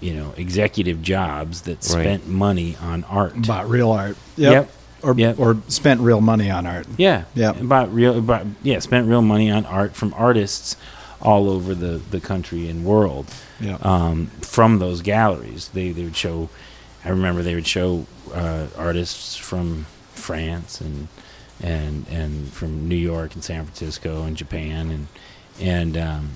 you 0.05 0.13
know 0.13 0.33
executive 0.37 1.01
jobs 1.01 1.61
that 1.61 1.77
Right. 1.77 1.83
spent 2.03 2.27
money 2.27 2.77
on 2.81 3.03
art. 3.05 3.33
Bought 3.47 3.69
real 3.69 3.91
art. 3.91 4.17
Yep. 4.37 4.69
Or, 5.01 5.13
Yep. 5.15 5.39
or 5.39 5.57
spent 5.67 6.01
real 6.01 6.21
money 6.21 6.49
on 6.49 6.65
art. 6.65 6.87
Yeah. 6.97 7.23
Yep. 7.35 7.61
About 7.61 7.93
real 7.93 8.17
about 8.17 8.45
yeah, 8.63 8.79
spent 8.79 9.07
real 9.07 9.21
money 9.21 9.49
on 9.51 9.65
art 9.65 9.95
from 9.95 10.13
artists 10.17 10.75
all 11.21 11.49
over 11.49 11.73
the, 11.73 12.01
the 12.11 12.19
country 12.19 12.69
and 12.69 12.85
world. 12.85 13.25
Yeah. 13.59 13.77
Um, 13.81 14.27
from 14.41 14.79
those 14.79 15.01
galleries. 15.01 15.69
They 15.73 15.91
they 15.91 16.03
would 16.03 16.15
show 16.17 16.49
I 17.03 17.09
remember 17.09 17.41
they 17.43 17.55
would 17.55 17.67
show 17.67 18.05
uh, 18.33 18.67
artists 18.77 19.35
from 19.35 19.85
France 20.13 20.81
and 20.81 21.07
and 21.61 22.05
and 22.09 22.51
from 22.53 22.87
New 22.89 22.95
York 23.13 23.33
and 23.35 23.43
San 23.43 23.63
Francisco 23.65 24.23
and 24.23 24.35
Japan 24.37 24.89
and 24.91 25.07
and 25.59 25.97
um, 25.97 26.29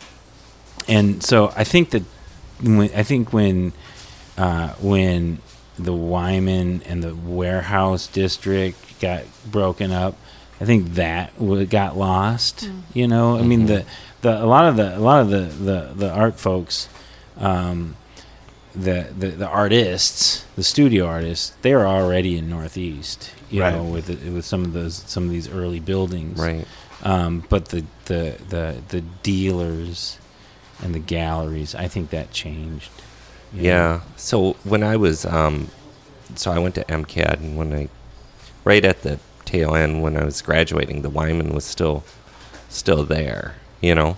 and 0.87 1.23
so 1.23 1.51
I 1.55 1.63
think 1.63 1.89
that 1.91 2.03
when 2.61 2.89
I 2.95 3.03
think 3.03 3.33
when 3.33 3.73
uh, 4.37 4.69
when 4.81 5.39
the 5.77 5.93
Wyman 5.93 6.81
and 6.85 7.03
the 7.03 7.15
warehouse 7.15 8.07
district 8.07 8.99
got 8.99 9.23
broken 9.49 9.91
up, 9.91 10.15
I 10.59 10.65
think 10.65 10.93
that 10.95 11.33
w- 11.39 11.65
got 11.65 11.97
lost. 11.97 12.69
You 12.93 13.07
know, 13.07 13.37
I 13.37 13.43
mean 13.43 13.65
the 13.67 13.85
the 14.21 14.43
a 14.43 14.45
lot 14.45 14.65
of 14.65 14.75
the 14.75 14.97
a 14.97 14.99
lot 14.99 15.21
of 15.21 15.29
the 15.29 15.41
the, 15.41 15.93
the 15.95 16.11
art 16.11 16.39
folks. 16.39 16.89
Um, 17.37 17.95
the, 18.75 19.07
the 19.17 19.29
the 19.29 19.47
artists, 19.47 20.45
the 20.55 20.63
studio 20.63 21.05
artists, 21.07 21.53
they're 21.63 21.87
already 21.87 22.37
in 22.37 22.49
Northeast, 22.49 23.31
you 23.49 23.61
Right. 23.61 23.73
know, 23.73 23.83
with 23.83 24.05
the, 24.05 24.29
with 24.29 24.45
some 24.45 24.63
of 24.63 24.73
those 24.73 24.93
some 25.07 25.23
of 25.25 25.31
these 25.31 25.49
early 25.49 25.79
buildings, 25.79 26.39
Right. 26.39 26.67
um, 27.03 27.43
but 27.49 27.69
the, 27.69 27.83
the 28.05 28.37
the 28.49 28.75
the 28.89 29.01
dealers 29.23 30.18
and 30.81 30.93
the 30.95 30.99
galleries, 30.99 31.75
I 31.75 31.87
think 31.87 32.09
that 32.11 32.31
changed. 32.31 32.89
Yeah. 33.53 34.01
So 34.15 34.53
when 34.63 34.83
I 34.83 34.95
was, 34.95 35.25
um, 35.25 35.69
so 36.35 36.51
I 36.51 36.59
went 36.59 36.75
to 36.75 36.83
MCAD, 36.85 37.39
and 37.39 37.57
when 37.57 37.73
I, 37.73 37.89
right 38.63 38.85
at 38.85 39.01
the 39.01 39.19
tail 39.45 39.75
end, 39.75 40.01
when 40.03 40.15
I 40.17 40.23
was 40.23 40.41
graduating, 40.41 41.01
the 41.01 41.09
Wyman 41.09 41.53
was 41.53 41.65
still, 41.65 42.03
still 42.69 43.03
there, 43.03 43.55
you 43.81 43.95
know, 43.95 44.17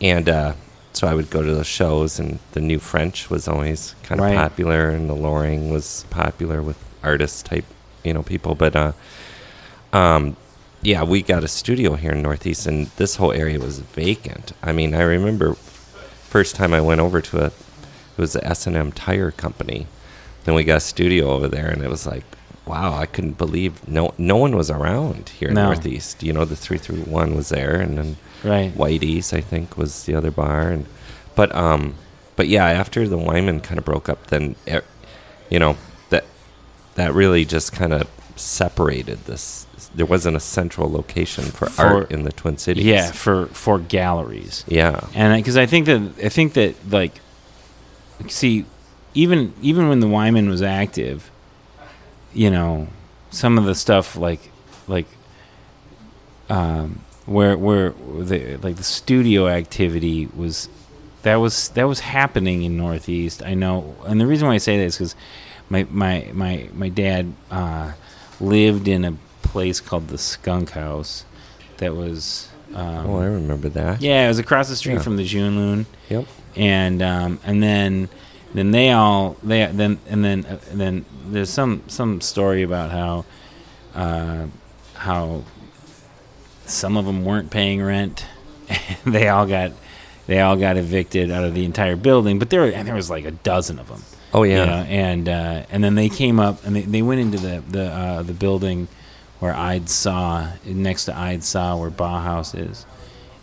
and 0.00 0.28
uh, 0.28 0.52
so 0.92 1.06
I 1.08 1.14
would 1.14 1.30
go 1.30 1.42
to 1.42 1.52
those 1.54 1.66
shows, 1.66 2.18
and 2.20 2.38
the 2.52 2.60
New 2.60 2.78
French 2.78 3.28
was 3.30 3.48
always 3.48 3.94
kind 4.04 4.20
of 4.20 4.26
Right. 4.26 4.36
popular, 4.36 4.90
and 4.90 5.10
the 5.10 5.14
Loring 5.14 5.70
was 5.70 6.04
popular 6.10 6.62
with 6.62 6.78
artist 7.02 7.46
type, 7.46 7.64
you 8.04 8.12
know, 8.14 8.22
people, 8.22 8.54
but 8.54 8.76
uh, 8.76 8.92
um, 9.92 10.36
yeah, 10.82 11.02
we 11.02 11.22
got 11.22 11.42
a 11.42 11.48
studio 11.48 11.94
here 11.96 12.12
in 12.12 12.22
Northeast, 12.22 12.66
and 12.66 12.86
this 12.96 13.16
whole 13.16 13.32
area 13.32 13.58
was 13.58 13.80
vacant. 13.80 14.52
I 14.62 14.70
mean, 14.72 14.94
I 14.94 15.02
remember 15.02 15.56
first 16.28 16.54
time 16.56 16.72
I 16.74 16.80
went 16.80 17.00
over 17.00 17.20
to 17.20 17.38
a, 17.44 17.46
it 17.46 17.52
was 18.18 18.32
the 18.34 18.44
S 18.46 18.66
and 18.66 18.76
M 18.76 18.92
Tire 18.92 19.30
Company. 19.30 19.86
Then 20.44 20.54
we 20.54 20.64
got 20.64 20.76
a 20.78 20.80
studio 20.80 21.30
over 21.30 21.48
there, 21.48 21.68
and 21.68 21.82
it 21.82 21.90
was 21.90 22.06
like, 22.06 22.24
wow, 22.66 22.94
I 22.94 23.06
couldn't 23.06 23.38
believe 23.38 23.86
no 23.88 24.14
no 24.18 24.36
one 24.36 24.56
was 24.56 24.70
around 24.70 25.30
here 25.30 25.48
in 25.48 25.54
No. 25.54 25.66
Northeast. 25.66 26.22
You 26.22 26.32
know, 26.32 26.44
the 26.44 26.56
three 26.56 26.78
three 26.78 27.00
one 27.02 27.34
was 27.34 27.48
there, 27.48 27.80
and 27.80 27.98
then 27.98 28.16
Right. 28.44 28.72
Whitey's 28.74 29.32
I 29.32 29.40
think 29.40 29.76
was 29.76 30.04
the 30.04 30.14
other 30.14 30.30
bar, 30.30 30.68
and 30.70 30.86
but 31.34 31.54
um, 31.54 31.94
but 32.36 32.48
yeah, 32.48 32.66
after 32.66 33.08
the 33.08 33.18
Wyman 33.18 33.60
kind 33.60 33.78
of 33.78 33.84
broke 33.84 34.08
up, 34.08 34.28
then 34.28 34.54
you 35.50 35.58
know 35.58 35.76
that 36.10 36.24
that 36.94 37.12
really 37.14 37.44
just 37.44 37.72
kind 37.72 37.92
of 37.92 38.06
separated 38.38 39.24
this. 39.26 39.66
There 39.94 40.06
wasn't 40.06 40.36
a 40.36 40.40
central 40.40 40.90
location 40.90 41.44
for, 41.44 41.66
For- 41.68 41.82
art 41.86 42.10
in 42.10 42.22
the 42.24 42.32
Twin 42.32 42.58
Cities. 42.58 42.84
Yeah, 42.84 43.10
for 43.12 43.46
for 43.46 43.78
galleries. 43.78 44.64
yeah, 44.68 45.06
and 45.14 45.38
because 45.42 45.56
I 45.56 45.66
think 45.66 45.86
that 45.86 46.00
I 46.24 46.28
think 46.28 46.52
that 46.54 46.74
like, 46.90 47.20
see, 48.28 48.64
even 49.14 49.52
even 49.62 49.88
when 49.88 50.00
the 50.00 50.08
Wyman 50.08 50.48
was 50.48 50.62
active, 50.62 51.30
you 52.34 52.50
know, 52.50 52.88
some 53.30 53.56
of 53.58 53.64
the 53.64 53.74
stuff 53.74 54.16
like 54.16 54.50
like, 54.86 55.06
um, 56.48 57.00
where 57.26 57.56
where 57.56 57.90
the 57.90 58.56
like 58.62 58.76
the 58.76 58.82
studio 58.84 59.48
activity 59.48 60.26
was, 60.36 60.68
that 61.22 61.36
was 61.36 61.68
that 61.70 61.84
was 61.84 62.00
happening 62.00 62.62
in 62.62 62.76
Northeast. 62.76 63.42
I 63.42 63.54
know, 63.54 63.96
and 64.06 64.20
the 64.20 64.26
reason 64.26 64.48
why 64.48 64.54
I 64.54 64.58
say 64.58 64.76
that 64.78 64.84
is 64.84 64.96
because 64.96 65.14
my 65.70 65.86
my 65.90 66.28
my 66.32 66.68
my 66.72 66.88
dad 66.88 67.32
uh, 67.50 67.92
lived 68.40 68.88
in 68.88 69.04
a 69.04 69.14
place 69.42 69.80
called 69.80 70.08
the 70.08 70.18
Skunk 70.18 70.70
House, 70.70 71.24
that 71.78 71.94
was. 71.94 72.48
Um, 72.74 73.06
oh, 73.06 73.20
I 73.20 73.24
remember 73.26 73.68
that. 73.70 74.02
yeah, 74.02 74.24
it 74.26 74.28
was 74.28 74.38
across 74.38 74.68
the 74.68 74.76
street 74.76 74.94
Yeah. 74.94 75.00
from 75.00 75.16
the 75.16 75.24
Junloon, 75.24 75.86
Yep. 76.10 76.26
and 76.56 77.00
um, 77.02 77.40
and 77.44 77.62
then 77.62 78.08
then 78.54 78.70
they 78.72 78.90
all 78.90 79.36
they 79.42 79.64
then 79.66 79.98
and 80.08 80.22
then 80.24 80.44
uh, 80.44 80.58
and 80.70 80.78
then 80.80 81.04
there's 81.28 81.48
some 81.50 81.82
some 81.86 82.20
story 82.20 82.62
about 82.62 82.90
how 82.90 83.24
uh, 83.94 84.46
how 84.94 85.44
some 86.66 86.96
of 86.98 87.06
them 87.06 87.24
weren't 87.24 87.50
paying 87.50 87.82
rent. 87.82 88.26
they 89.06 89.28
all 89.28 89.46
got 89.46 89.72
they 90.26 90.40
all 90.40 90.56
got 90.56 90.76
evicted 90.76 91.30
out 91.30 91.44
of 91.44 91.54
the 91.54 91.64
entire 91.64 91.96
building, 91.96 92.38
but 92.38 92.50
there 92.50 92.64
and 92.70 92.86
there 92.86 92.94
was 92.94 93.08
like 93.08 93.24
a 93.24 93.30
dozen 93.30 93.78
of 93.78 93.88
them. 93.88 94.02
Oh 94.34 94.42
you 94.42 94.52
yeah. 94.56 94.64
know, 94.64 94.72
and 94.88 95.28
uh, 95.28 95.62
and 95.70 95.82
then 95.82 95.94
they 95.94 96.08
came 96.08 96.38
up 96.38 96.64
and 96.66 96.76
they, 96.76 96.82
they 96.82 97.02
went 97.02 97.20
into 97.20 97.38
the 97.38 97.62
the 97.68 97.84
uh, 97.86 98.22
the 98.22 98.34
building 98.34 98.88
where 99.40 99.54
I'd 99.54 99.88
saw 99.88 100.48
next 100.64 101.06
to 101.06 101.16
I'd 101.16 101.44
saw 101.44 101.76
where 101.76 101.90
Bauhaus 101.90 102.58
is, 102.58 102.84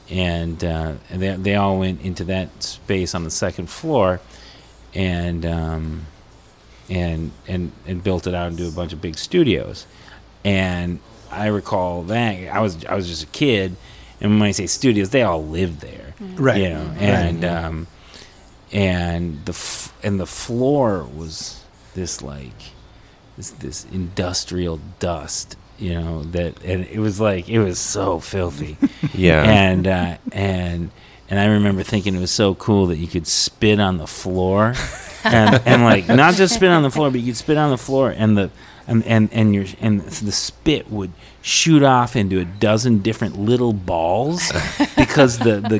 and 0.09 0.63
uh, 0.63 0.93
and 1.09 1.21
they 1.21 1.35
they 1.35 1.55
all 1.55 1.79
went 1.79 2.01
into 2.01 2.23
that 2.25 2.61
space 2.63 3.15
on 3.15 3.23
the 3.23 3.31
second 3.31 3.69
floor, 3.69 4.19
and 4.93 5.45
um, 5.45 6.05
and 6.89 7.31
and 7.47 7.71
and 7.87 8.03
built 8.03 8.27
it 8.27 8.35
out 8.35 8.51
into 8.51 8.67
a 8.67 8.71
bunch 8.71 8.93
of 8.93 9.01
big 9.01 9.17
studios, 9.17 9.87
and 10.43 10.99
I 11.31 11.47
recall 11.47 12.03
that 12.03 12.47
I 12.53 12.59
was 12.59 12.85
I 12.85 12.93
was 12.95 13.07
just 13.07 13.23
a 13.23 13.27
kid, 13.27 13.75
And 14.21 14.39
when 14.39 14.47
I 14.49 14.51
say 14.51 14.67
studios, 14.67 15.09
they 15.09 15.23
all 15.23 15.43
lived 15.43 15.81
there, 15.81 16.13
Right. 16.35 16.61
You 16.61 16.69
know, 16.69 16.93
and 16.99 17.43
um, 17.43 17.87
and 18.75 19.43
the 19.45 19.53
f- 19.53 19.93
and 20.03 20.19
the 20.19 20.25
floor 20.25 21.03
was 21.15 21.63
this 21.93 22.21
like 22.21 22.51
this 23.37 23.51
this 23.51 23.85
industrial 23.91 24.79
dust, 24.99 25.55
you 25.79 25.93
know 25.93 26.23
that, 26.25 26.61
and 26.63 26.85
it 26.85 26.99
was 26.99 27.19
like 27.19 27.47
it 27.49 27.59
was 27.59 27.79
so 27.79 28.19
filthy 28.19 28.77
Yeah. 29.13 29.43
and 29.43 29.87
uh, 29.87 30.17
and 30.31 30.91
and 31.29 31.39
I 31.39 31.45
remember 31.45 31.83
thinking 31.83 32.15
it 32.15 32.19
was 32.19 32.31
so 32.31 32.53
cool 32.55 32.87
that 32.87 32.97
you 32.97 33.07
could 33.07 33.27
spit 33.27 33.79
on 33.79 33.97
the 33.97 34.07
floor, 34.07 34.73
and 35.23 35.61
and 35.65 35.83
like 35.83 36.07
not 36.07 36.35
just 36.35 36.53
spit 36.55 36.69
on 36.69 36.83
the 36.83 36.91
floor, 36.91 37.09
but 37.11 37.19
you 37.21 37.27
could 37.27 37.37
spit 37.37 37.57
on 37.57 37.71
the 37.71 37.77
floor, 37.77 38.11
and 38.15 38.37
the 38.37 38.51
and 38.87 39.03
and 39.05 39.29
and 39.33 39.55
your 39.55 39.65
and 39.81 40.01
the 40.01 40.31
spit 40.31 40.91
would 40.91 41.11
shoot 41.45 41.83
off 41.83 42.15
into 42.15 42.39
a 42.39 42.45
dozen 42.45 43.03
different 43.03 43.37
little 43.39 43.71
balls 43.71 44.51
because 44.97 45.37
the 45.37 45.61
the 45.61 45.79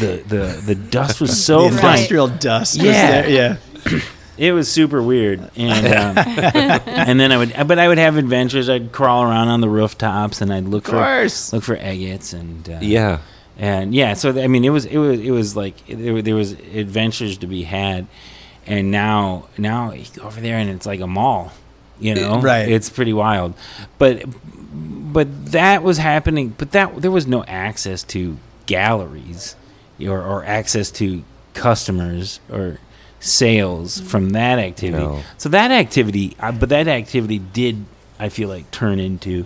the 0.00 0.22
the, 0.26 0.62
the 0.66 0.74
dust 0.74 1.20
was 1.20 1.44
so 1.44 1.68
the 1.68 1.76
fine. 1.78 1.92
industrial 1.94 2.26
dust. 2.26 2.78
was 2.78 2.86
Yeah. 2.86 3.22
there, 3.22 3.30
yeah. 3.30 4.00
It 4.36 4.50
was 4.50 4.68
super 4.68 5.00
weird, 5.00 5.48
and 5.56 5.86
um, 5.86 6.18
and 6.86 7.20
then 7.20 7.30
I 7.30 7.36
would, 7.36 7.54
but 7.68 7.78
I 7.78 7.86
would 7.86 7.98
have 7.98 8.16
adventures. 8.16 8.68
I'd 8.68 8.90
crawl 8.90 9.22
around 9.22 9.46
on 9.46 9.60
the 9.60 9.68
rooftops, 9.68 10.40
and 10.40 10.52
I'd 10.52 10.64
look 10.64 10.86
for 10.86 10.98
course. 10.98 11.52
look 11.52 11.62
for 11.62 11.76
agates, 11.76 12.32
and 12.32 12.68
uh, 12.68 12.78
yeah. 12.82 13.20
and 13.56 13.94
yeah 13.94 14.14
so 14.14 14.30
i 14.42 14.48
mean 14.48 14.64
it 14.64 14.70
was 14.70 14.84
it 14.84 14.98
was 14.98 15.20
it 15.20 15.30
was 15.30 15.54
like 15.54 15.86
there, 15.86 16.20
there 16.22 16.34
was 16.34 16.50
adventures 16.52 17.38
to 17.38 17.46
be 17.46 17.62
had 17.62 18.08
and 18.66 18.90
now 18.90 19.46
now 19.58 19.92
you 19.92 20.04
go 20.16 20.24
over 20.24 20.40
there 20.40 20.58
and 20.58 20.68
it's 20.68 20.86
like 20.86 20.98
a 20.98 21.06
mall 21.06 21.52
you 22.00 22.16
know 22.16 22.40
right. 22.40 22.68
it's 22.68 22.90
pretty 22.90 23.12
wild 23.12 23.54
but 23.98 24.24
but 24.76 25.52
that 25.52 25.82
was 25.82 25.98
happening 25.98 26.48
but 26.58 26.72
that 26.72 27.00
there 27.00 27.10
was 27.10 27.26
no 27.26 27.44
access 27.44 28.02
to 28.02 28.36
galleries 28.66 29.54
or, 30.00 30.20
or 30.20 30.44
access 30.44 30.90
to 30.90 31.22
customers 31.54 32.40
or 32.50 32.78
sales 33.20 34.00
from 34.00 34.30
that 34.30 34.58
activity 34.58 35.02
No. 35.04 35.22
so 35.38 35.48
that 35.50 35.70
activity 35.70 36.36
uh, 36.40 36.52
but 36.52 36.68
that 36.70 36.88
activity 36.88 37.38
did 37.38 37.84
i 38.18 38.28
feel 38.28 38.48
like 38.48 38.70
turn 38.70 38.98
into 38.98 39.44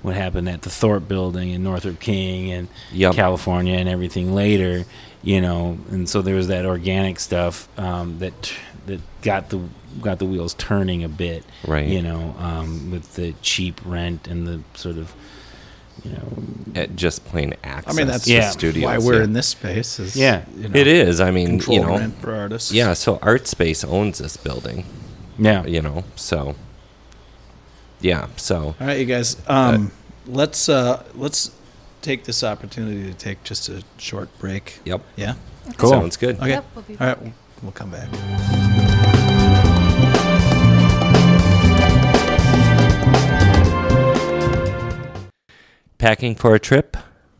what 0.00 0.14
happened 0.14 0.48
at 0.48 0.62
the 0.62 0.70
Thorp 0.70 1.08
building 1.08 1.52
and 1.52 1.64
Northrup 1.64 1.98
King 1.98 2.52
and 2.52 2.68
Yep. 2.92 3.14
California 3.16 3.74
and 3.74 3.88
everything 3.88 4.32
later, 4.32 4.84
you 5.24 5.40
know, 5.40 5.76
and 5.90 6.08
so 6.08 6.22
there 6.22 6.36
was 6.36 6.46
that 6.46 6.64
organic 6.64 7.18
stuff 7.18 7.68
um, 7.76 8.20
that 8.20 8.54
that 8.88 9.00
got 9.22 9.48
the 9.50 9.60
got 10.02 10.18
the 10.18 10.24
wheels 10.26 10.54
turning 10.54 11.02
a 11.04 11.08
bit, 11.08 11.44
Right. 11.66 11.86
You 11.86 12.02
know, 12.02 12.34
um, 12.38 12.90
with 12.90 13.14
the 13.14 13.32
cheap 13.42 13.80
rent 13.84 14.28
and 14.28 14.46
the 14.46 14.60
sort 14.74 14.98
of, 14.98 15.12
you 16.04 16.10
know, 16.12 16.82
Uh, 16.82 16.86
just 16.94 17.24
plain 17.24 17.54
access. 17.64 17.94
I 17.94 17.96
mean, 17.96 18.06
that's 18.06 18.24
to 18.24 18.32
Yeah. 18.32 18.50
studios. 18.50 18.84
why 18.84 18.98
we're 18.98 19.18
yeah. 19.18 19.24
in 19.24 19.32
this 19.32 19.46
space. 19.48 19.98
Is, 19.98 20.14
Yeah. 20.14 20.42
you 20.56 20.68
know, 20.68 20.78
It 20.78 20.86
is. 20.86 21.20
I 21.20 21.30
mean, 21.30 21.60
you 21.68 21.80
know, 21.80 21.96
rent 21.98 22.20
for 22.20 22.34
artists. 22.34 22.70
yeah. 22.72 22.92
So 22.94 23.16
Artspace 23.18 23.84
owns 23.88 24.18
this 24.18 24.36
building. 24.36 24.84
yeah, 25.38 25.64
You 25.64 25.80
know, 25.82 26.04
so 26.16 26.54
yeah. 28.00 28.26
So 28.36 28.74
All 28.80 28.86
right, 28.86 28.98
you 29.00 29.06
guys. 29.06 29.36
Um, 29.46 29.90
let's 30.26 30.68
uh, 30.68 31.02
let's 31.14 31.50
take 32.02 32.24
this 32.24 32.44
opportunity 32.44 33.02
to 33.04 33.14
take 33.14 33.42
just 33.42 33.68
a 33.68 33.82
short 33.96 34.28
break. 34.38 34.80
yep. 34.84 35.00
Yeah. 35.16 35.34
Cool. 35.76 35.90
Sounds 35.90 36.16
good. 36.16 36.36
Okay. 36.38 36.50
Yep, 36.50 36.64
we'll 36.74 36.84
be 36.84 36.96
All 37.00 37.06
right. 37.08 37.20
We'll, 37.22 37.32
we'll 37.62 37.72
come 37.72 37.90
back. 37.90 38.08
Packing 45.98 46.36
for 46.36 46.54
a 46.54 46.60
trip? 46.60 46.96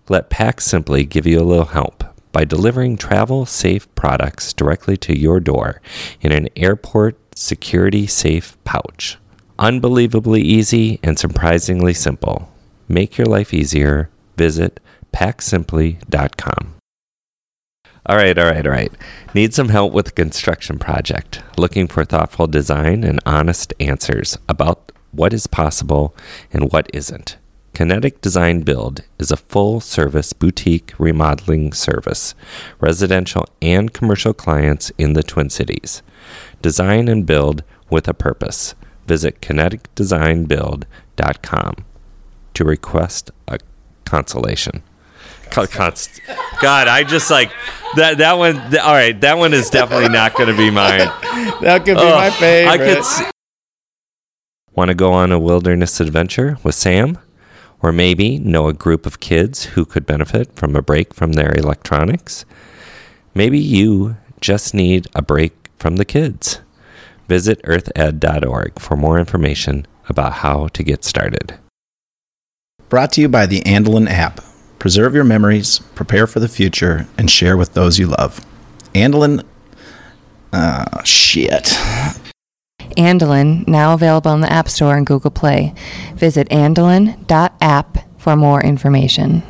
Let 0.08 0.30
Pack 0.30 0.60
Simply 0.60 1.04
give 1.04 1.28
you 1.28 1.38
a 1.38 1.46
little 1.46 1.66
help 1.66 2.02
by 2.32 2.44
delivering 2.44 2.96
travel 2.96 3.46
safe 3.46 3.92
products 3.94 4.52
directly 4.52 4.96
to 4.96 5.16
your 5.16 5.38
door 5.38 5.80
in 6.20 6.32
an 6.32 6.48
airport 6.56 7.16
security 7.38 8.08
safe 8.08 8.56
pouch. 8.64 9.16
Unbelievably 9.60 10.42
easy 10.42 10.98
and 11.04 11.16
surprisingly 11.16 11.94
simple. 11.94 12.52
Make 12.88 13.16
your 13.16 13.28
life 13.28 13.54
easier. 13.54 14.10
Visit 14.36 14.80
packsimply.com. 15.12 16.74
All 18.06 18.16
right, 18.16 18.36
all 18.36 18.50
right, 18.50 18.66
all 18.66 18.72
right. 18.72 18.92
Need 19.34 19.54
some 19.54 19.68
help 19.68 19.92
with 19.92 20.08
a 20.08 20.12
construction 20.12 20.80
project? 20.80 21.44
Looking 21.56 21.86
for 21.86 22.04
thoughtful 22.04 22.48
design 22.48 23.04
and 23.04 23.20
honest 23.24 23.72
answers 23.78 24.36
about 24.48 24.90
what 25.12 25.32
is 25.32 25.46
possible 25.46 26.16
and 26.52 26.72
what 26.72 26.90
isn't? 26.92 27.37
Kinetic 27.78 28.20
Design 28.20 28.62
Build 28.62 29.02
is 29.20 29.30
a 29.30 29.36
full 29.36 29.78
service 29.78 30.32
boutique 30.32 30.92
remodeling 30.98 31.72
service, 31.72 32.34
residential 32.80 33.46
and 33.62 33.94
commercial 33.94 34.34
clients 34.34 34.90
in 34.98 35.12
the 35.12 35.22
Twin 35.22 35.48
Cities. 35.48 36.02
Design 36.60 37.06
and 37.06 37.24
build 37.24 37.62
with 37.88 38.08
a 38.08 38.14
purpose. 38.14 38.74
Visit 39.06 39.40
kineticdesignbuild.com 39.40 41.74
to 42.54 42.64
request 42.64 43.30
a 43.46 43.60
consolation. 44.04 44.82
Co- 45.52 45.68
const- 45.68 46.20
God, 46.60 46.88
I 46.88 47.04
just 47.04 47.30
like 47.30 47.52
that. 47.94 48.18
That 48.18 48.38
one. 48.38 48.54
th- 48.70 48.82
all 48.82 48.92
right, 48.92 49.20
that 49.20 49.38
one 49.38 49.54
is 49.54 49.70
definitely 49.70 50.08
not 50.08 50.34
going 50.34 50.50
to 50.50 50.56
be 50.56 50.72
mine. 50.72 50.98
That 51.60 51.84
could 51.84 51.94
be 51.94 52.02
Ugh, 52.02 52.12
my 52.12 52.30
favorite. 52.30 52.72
I 52.72 52.78
could. 52.78 52.98
S- 52.98 53.22
Want 54.72 54.88
to 54.88 54.96
go 54.96 55.12
on 55.12 55.30
a 55.30 55.38
wilderness 55.38 56.00
adventure 56.00 56.58
with 56.64 56.74
Sam? 56.74 57.18
Or 57.80 57.92
maybe 57.92 58.38
know 58.38 58.68
a 58.68 58.72
group 58.72 59.06
of 59.06 59.20
kids 59.20 59.64
who 59.64 59.84
could 59.84 60.04
benefit 60.04 60.54
from 60.56 60.74
a 60.74 60.82
break 60.82 61.14
from 61.14 61.34
their 61.34 61.54
electronics? 61.56 62.44
Maybe 63.34 63.58
you 63.58 64.16
just 64.40 64.74
need 64.74 65.06
a 65.14 65.22
break 65.22 65.70
from 65.78 65.96
the 65.96 66.04
kids. 66.04 66.60
Visit 67.28 67.60
earthed.org 67.64 68.78
for 68.80 68.96
more 68.96 69.18
information 69.18 69.86
about 70.08 70.34
how 70.34 70.68
to 70.68 70.82
get 70.82 71.04
started. 71.04 71.58
Brought 72.88 73.12
to 73.12 73.20
you 73.20 73.28
by 73.28 73.46
the 73.46 73.60
Andelin 73.60 74.08
app. 74.08 74.40
Preserve 74.78 75.14
your 75.14 75.24
memories, 75.24 75.80
prepare 75.94 76.26
for 76.26 76.40
the 76.40 76.48
future, 76.48 77.06
and 77.18 77.30
share 77.30 77.56
with 77.56 77.74
those 77.74 77.98
you 77.98 78.06
love. 78.06 78.40
Andelin. 78.94 79.44
Uh, 80.52 81.02
shit. 81.02 81.76
Andelin, 82.98 83.66
now 83.66 83.94
available 83.94 84.32
in 84.32 84.40
the 84.40 84.52
App 84.52 84.68
Store 84.68 84.96
and 84.96 85.06
Google 85.06 85.30
Play. 85.30 85.72
Visit 86.14 86.48
andelin.app 86.50 87.98
for 88.18 88.36
more 88.36 88.62
information. 88.62 89.42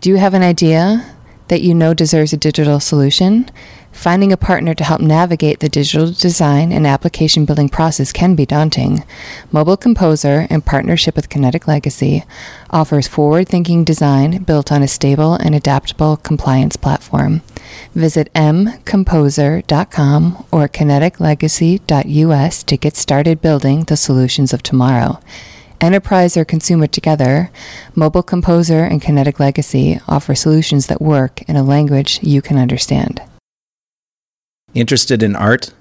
Do 0.00 0.10
you 0.10 0.16
have 0.16 0.34
an 0.34 0.42
idea 0.42 1.16
that 1.48 1.62
you 1.62 1.74
know 1.74 1.94
deserves 1.94 2.32
a 2.32 2.36
digital 2.36 2.80
solution? 2.80 3.48
Finding 3.92 4.30
a 4.30 4.36
partner 4.36 4.74
to 4.74 4.84
help 4.84 5.00
navigate 5.00 5.60
the 5.60 5.70
digital 5.70 6.12
design 6.12 6.70
and 6.70 6.86
application 6.86 7.46
building 7.46 7.70
process 7.70 8.12
can 8.12 8.34
be 8.34 8.44
daunting. 8.44 9.04
Mobile 9.50 9.78
Composer, 9.78 10.46
in 10.50 10.60
partnership 10.60 11.16
with 11.16 11.30
Kinetic 11.30 11.66
Legacy, 11.66 12.22
offers 12.68 13.08
forward 13.08 13.48
thinking 13.48 13.84
design 13.84 14.42
built 14.42 14.70
on 14.70 14.82
a 14.82 14.88
stable 14.88 15.34
and 15.34 15.54
adaptable 15.54 16.18
compliance 16.18 16.76
platform. 16.76 17.40
Visit 17.96 18.32
mcomposer.com 18.34 20.44
or 20.52 20.68
kineticlegacy.us 20.68 22.62
to 22.62 22.76
get 22.76 22.94
started 22.94 23.40
building 23.40 23.84
the 23.84 23.96
solutions 23.96 24.52
of 24.52 24.62
tomorrow. 24.62 25.18
Enterprise 25.80 26.36
or 26.36 26.44
consumer 26.44 26.86
together, 26.86 27.50
Mobile 27.94 28.22
Composer 28.22 28.84
and 28.84 29.00
Kinetic 29.00 29.40
Legacy 29.40 29.98
offer 30.08 30.34
solutions 30.34 30.88
that 30.88 31.00
work 31.00 31.40
in 31.48 31.56
a 31.56 31.62
language 31.62 32.20
you 32.22 32.42
can 32.42 32.58
understand. 32.58 33.22
Interested 34.74 35.22
in 35.22 35.34
art? 35.34 35.72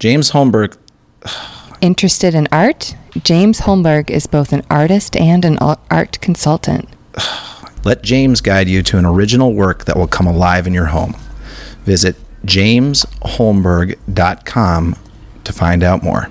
James 0.00 0.32
Holmberg. 0.32 0.76
Interested 1.80 2.34
in 2.34 2.48
art? 2.50 2.96
James 3.22 3.60
Holmberg 3.60 4.10
is 4.10 4.26
both 4.26 4.52
an 4.52 4.64
artist 4.68 5.14
and 5.14 5.44
an 5.44 5.58
art 5.58 6.20
consultant. 6.20 6.88
Let 7.84 8.02
James 8.02 8.40
guide 8.40 8.68
you 8.68 8.82
to 8.82 8.98
an 8.98 9.06
original 9.06 9.54
work 9.54 9.84
that 9.84 9.96
will 9.96 10.08
come 10.08 10.26
alive 10.26 10.66
in 10.66 10.74
your 10.74 10.86
home. 10.86 11.14
Visit 11.86 12.16
jamesholmberg.com 12.44 14.96
to 15.44 15.52
find 15.52 15.84
out 15.84 16.02
more. 16.02 16.28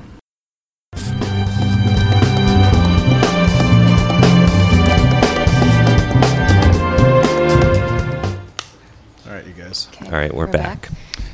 All 9.26 9.34
right, 9.34 9.48
you 9.48 9.54
guys. 9.54 9.88
Okay, 9.94 10.06
All 10.06 10.12
right, 10.12 10.36
we're 10.36 10.48
back. 10.48 10.90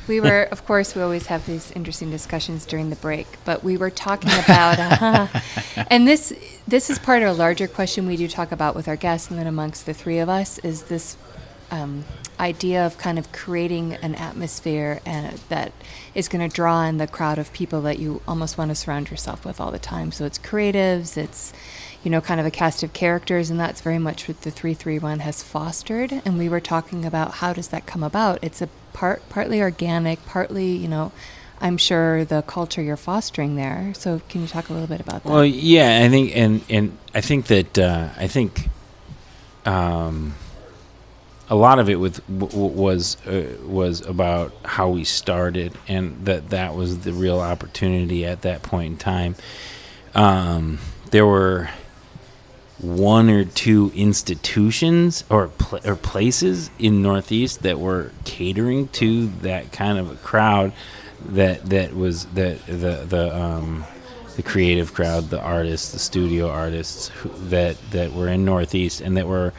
We 0.06 0.20
were, 0.20 0.44
of 0.52 0.64
course, 0.66 0.94
we 0.94 1.02
always 1.02 1.26
have 1.26 1.44
these 1.46 1.72
interesting 1.72 2.12
discussions 2.12 2.64
during 2.64 2.90
the 2.90 2.96
break, 2.96 3.26
but 3.44 3.64
we 3.64 3.76
were 3.76 3.90
talking 3.90 4.30
about, 4.44 4.78
uh, 4.78 5.26
and 5.90 6.06
this 6.06 6.32
this 6.68 6.90
is 6.90 7.00
part 7.00 7.24
of 7.24 7.28
a 7.28 7.32
larger 7.32 7.66
question 7.66 8.06
we 8.06 8.16
do 8.16 8.28
talk 8.28 8.52
about 8.52 8.76
with 8.76 8.86
our 8.86 8.94
guests, 8.94 9.30
and 9.30 9.38
then 9.38 9.48
amongst 9.48 9.84
the 9.84 9.94
three 9.94 10.20
of 10.20 10.28
us 10.28 10.60
is 10.60 10.84
this 10.84 11.16
um, 11.72 12.04
idea 12.40 12.84
of 12.84 12.98
kind 12.98 13.18
of 13.18 13.30
creating 13.32 13.94
an 13.94 14.14
atmosphere 14.14 15.00
and 15.04 15.38
that 15.48 15.72
is 16.14 16.28
going 16.28 16.48
to 16.48 16.54
draw 16.54 16.84
in 16.84 16.98
the 16.98 17.06
crowd 17.06 17.38
of 17.38 17.52
people 17.52 17.82
that 17.82 17.98
you 17.98 18.20
almost 18.26 18.58
want 18.58 18.70
to 18.70 18.74
surround 18.74 19.10
yourself 19.10 19.44
with 19.44 19.60
all 19.60 19.70
the 19.70 19.78
time. 19.78 20.12
So 20.12 20.24
it's 20.24 20.38
creatives, 20.38 21.16
it's 21.16 21.52
you 22.02 22.10
know, 22.10 22.20
kind 22.20 22.40
of 22.40 22.46
a 22.46 22.50
cast 22.50 22.82
of 22.82 22.92
characters, 22.92 23.48
and 23.48 23.60
that's 23.60 23.80
very 23.80 23.98
much 23.98 24.26
what 24.26 24.42
the 24.42 24.50
331 24.50 25.20
has 25.20 25.42
fostered. 25.42 26.12
And 26.24 26.36
we 26.36 26.48
were 26.48 26.60
talking 26.60 27.04
about 27.04 27.34
how 27.34 27.52
does 27.52 27.68
that 27.68 27.86
come 27.86 28.02
about? 28.02 28.40
It's 28.42 28.60
a 28.60 28.68
part, 28.92 29.28
partly 29.28 29.60
organic, 29.60 30.24
partly, 30.26 30.72
you 30.72 30.88
know, 30.88 31.12
I'm 31.60 31.76
sure 31.76 32.24
the 32.24 32.42
culture 32.42 32.82
you're 32.82 32.96
fostering 32.96 33.54
there. 33.54 33.92
So 33.96 34.20
can 34.28 34.40
you 34.40 34.48
talk 34.48 34.68
a 34.68 34.72
little 34.72 34.88
bit 34.88 35.00
about 35.00 35.22
that? 35.22 35.30
Well, 35.30 35.44
yeah, 35.44 36.00
I 36.04 36.08
think, 36.08 36.36
and 36.36 36.64
and 36.68 36.98
I 37.14 37.20
think 37.20 37.46
that 37.46 37.78
uh, 37.78 38.08
I 38.16 38.26
think 38.26 38.68
um, 39.64 40.34
a 41.52 41.54
lot 41.54 41.78
of 41.78 41.90
it 41.90 41.96
with 41.96 42.26
w- 42.38 42.66
was 42.66 43.18
uh, 43.26 43.46
was 43.66 44.00
about 44.00 44.54
how 44.64 44.88
we 44.88 45.04
started, 45.04 45.74
and 45.86 46.24
that 46.24 46.48
that 46.48 46.74
was 46.74 47.00
the 47.00 47.12
real 47.12 47.40
opportunity 47.40 48.24
at 48.24 48.40
that 48.40 48.62
point 48.62 48.92
in 48.92 48.96
time. 48.96 49.34
Um, 50.14 50.78
there 51.10 51.26
were 51.26 51.68
one 52.78 53.28
or 53.28 53.44
two 53.44 53.92
institutions 53.94 55.24
or 55.28 55.48
pl- 55.48 55.80
or 55.84 55.94
places 55.94 56.70
in 56.78 57.02
Northeast 57.02 57.62
that 57.64 57.78
were 57.78 58.12
catering 58.24 58.88
to 58.88 59.26
that 59.42 59.72
kind 59.72 59.98
of 59.98 60.10
a 60.10 60.16
crowd 60.16 60.72
that 61.26 61.66
that 61.66 61.94
was 61.94 62.24
that 62.28 62.64
the 62.64 63.04
the 63.06 63.36
um, 63.36 63.84
the 64.36 64.42
creative 64.42 64.94
crowd, 64.94 65.28
the 65.28 65.38
artists, 65.38 65.92
the 65.92 65.98
studio 65.98 66.48
artists 66.48 67.08
who, 67.08 67.28
that 67.50 67.76
that 67.90 68.14
were 68.14 68.28
in 68.28 68.46
Northeast 68.46 69.02
and 69.02 69.18
that 69.18 69.28
were 69.28 69.52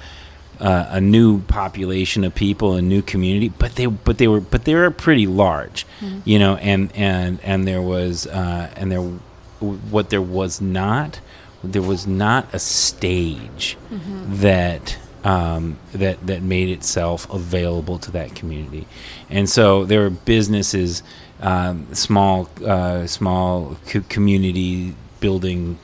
uh, 0.59 0.87
a 0.89 1.01
new 1.01 1.41
population 1.41 2.23
of 2.23 2.33
people, 2.35 2.73
a 2.73 2.81
new 2.81 3.01
community, 3.01 3.49
but 3.49 3.75
they 3.75 3.85
but 3.85 4.17
they 4.17 4.27
were 4.27 4.39
but 4.41 4.65
they 4.65 4.75
were 4.75 4.91
pretty 4.91 5.27
large, 5.27 5.85
you 6.25 6.39
know, 6.39 6.55
and 6.57 6.91
and 6.95 7.39
and 7.43 7.67
there 7.67 7.81
was 7.81 8.27
uh, 8.27 8.69
and 8.75 8.91
there 8.91 9.01
what 9.01 10.09
there 10.09 10.21
was 10.21 10.61
not 10.61 11.19
there 11.63 11.81
was 11.81 12.05
not 12.05 12.53
a 12.53 12.59
stage 12.59 13.77
that 13.89 14.97
um, 15.23 15.77
that 15.93 16.25
that 16.27 16.41
made 16.41 16.69
itself 16.69 17.29
available 17.33 17.97
to 17.99 18.11
that 18.11 18.35
community, 18.35 18.85
and 19.29 19.49
so 19.49 19.85
there 19.85 20.01
were 20.01 20.09
businesses, 20.09 21.01
um, 21.41 21.93
small 21.93 22.49
uh, 22.65 23.07
small 23.07 23.77
co- 23.87 24.03
community 24.09 24.95
building 25.21 25.77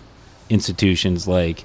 institutions 0.49 1.27
like 1.27 1.63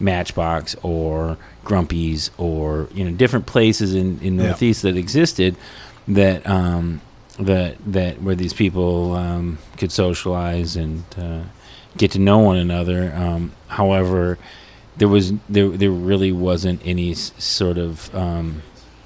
Matchbox 0.00 0.74
or 0.82 1.38
Grumpy's 1.64 2.30
or 2.38 2.88
you 2.94 3.04
know 3.04 3.12
different 3.12 3.46
places 3.46 3.94
in, 3.94 4.18
in 4.20 4.38
Yeah. 4.38 4.48
Northeast 4.48 4.82
that 4.82 4.96
existed 4.96 5.56
that 6.08 6.46
um, 6.48 7.00
that 7.38 7.76
that 7.92 8.20
where 8.22 8.34
these 8.34 8.52
people 8.52 9.14
um, 9.14 9.58
could 9.78 9.92
socialize 9.92 10.76
and 10.76 11.04
uh, 11.18 11.42
get 11.96 12.10
to 12.12 12.18
know 12.18 12.38
one 12.38 12.56
another. 12.56 13.12
Um, 13.14 13.52
however, 13.68 14.38
there 14.96 15.08
was 15.08 15.32
there 15.48 15.68
there 15.68 15.90
really 15.90 16.32
wasn't 16.32 16.80
any 16.84 17.12
s- 17.12 17.32
sort 17.38 17.78
of 17.78 18.12
um, 18.14 18.62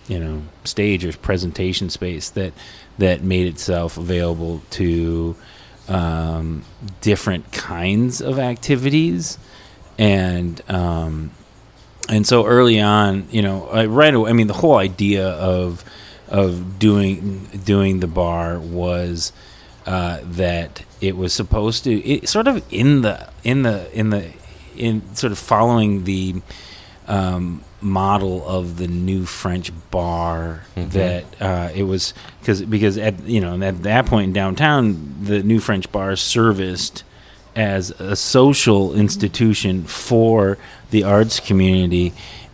you 0.09 0.19
know 0.19 0.43
stage 0.65 1.05
or 1.05 1.13
presentation 1.19 1.91
space 1.91 2.31
that 2.31 2.53
that 2.99 3.23
made 3.23 3.47
itself 3.47 3.99
available 3.99 4.63
to 4.71 5.37
um, 5.89 6.65
different 7.03 7.53
kinds 7.53 8.21
of 8.23 8.39
activities 8.39 9.39
and 9.99 10.61
um, 10.71 11.31
and 12.09 12.27
so 12.27 12.47
early 12.47 12.81
on, 12.81 13.27
you 13.31 13.43
know, 13.43 13.67
I, 13.69 13.87
right 13.87 14.15
away, 14.15 14.31
I 14.31 14.33
mean, 14.33 14.47
the 14.47 14.55
whole 14.55 14.77
idea 14.77 15.29
of 15.29 15.85
of 16.29 16.79
doing 16.79 17.47
doing 17.65 18.01
the 18.01 18.07
bar 18.07 18.59
was 18.59 19.33
uh, 19.87 20.19
that 20.23 20.85
it 21.01 21.17
was 21.17 21.33
supposed 21.33 21.85
to 21.85 22.05
it 22.05 22.29
sort 22.29 22.49
of 22.49 22.65
in 22.71 23.03
the 23.03 23.29
in 23.45 23.63
the 23.63 23.91
in 23.99 24.11
the 24.11 24.33
in 24.77 25.15
sort 25.15 25.33
of 25.33 25.39
following 25.39 26.05
the 26.05 26.43
um, 27.07 27.63
model 27.81 28.47
of 28.47 28.79
the 28.79 28.89
new 28.89 29.25
French 29.25 29.71
bar 29.91 30.65
that 30.75 31.25
uh, 31.41 31.71
it 31.75 31.85
was 31.85 32.15
because 32.41 32.63
because 32.63 32.99
at 32.99 33.23
you 33.25 33.41
know 33.41 33.61
at 33.63 33.83
that 33.85 34.07
point 34.07 34.29
in 34.29 34.33
downtown 34.33 35.15
the 35.23 35.43
new 35.43 35.61
French 35.61 35.91
bar 35.93 36.17
serviced 36.17 37.05
as 37.57 37.91
a 37.93 38.15
social 38.15 38.95
institution 38.95 39.85
for 39.85 40.59
the 40.91 41.03
arts 41.03 41.41
community. 41.41 42.13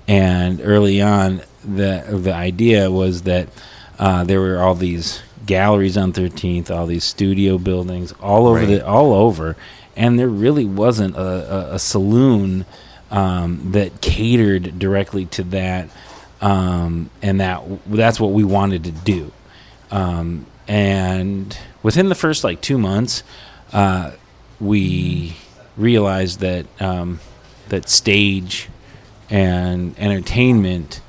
And 0.09 0.61
early 0.62 1.03
on 1.03 1.42
the 1.64 2.05
the 2.09 2.32
idea 2.32 2.90
was 2.90 3.22
that 3.22 3.48
uh, 3.98 4.24
there 4.24 4.40
were 4.40 4.59
all 4.59 4.74
these 4.74 5.20
galleries 5.44 5.96
on 5.96 6.12
13th 6.12 6.70
all 6.70 6.86
these 6.86 7.03
studio 7.03 7.59
buildings 7.59 8.12
all 8.22 8.46
over 8.46 8.64
the 8.64 8.86
all 8.86 9.12
over. 9.12 9.57
And 9.96 10.18
there 10.18 10.28
really 10.28 10.64
wasn't 10.64 11.16
a, 11.16 11.72
a, 11.72 11.74
a 11.74 11.78
saloon 11.78 12.64
um, 13.11 13.72
that 13.72 14.00
catered 14.00 14.78
directly 14.78 15.26
to 15.26 15.42
that 15.44 15.90
um, 16.40 17.11
and 17.20 17.40
that 17.40 17.62
that's 17.86 18.18
what 18.18 18.32
we 18.32 18.44
wanted 18.44 18.84
to 18.84 18.92
do. 18.92 19.32
Um, 19.90 20.46
and 20.68 21.59
within 21.82 22.09
the 22.09 22.14
first 22.14 22.44
like 22.44 22.61
two 22.61 22.78
months 22.78 23.22
uh, 23.72 24.12
we 24.62 25.36
realized 25.76 26.40
that 26.40 26.66
um, 26.80 27.20
that 27.68 27.88
stage 27.88 28.68
and 29.28 29.98
entertainment 29.98 31.00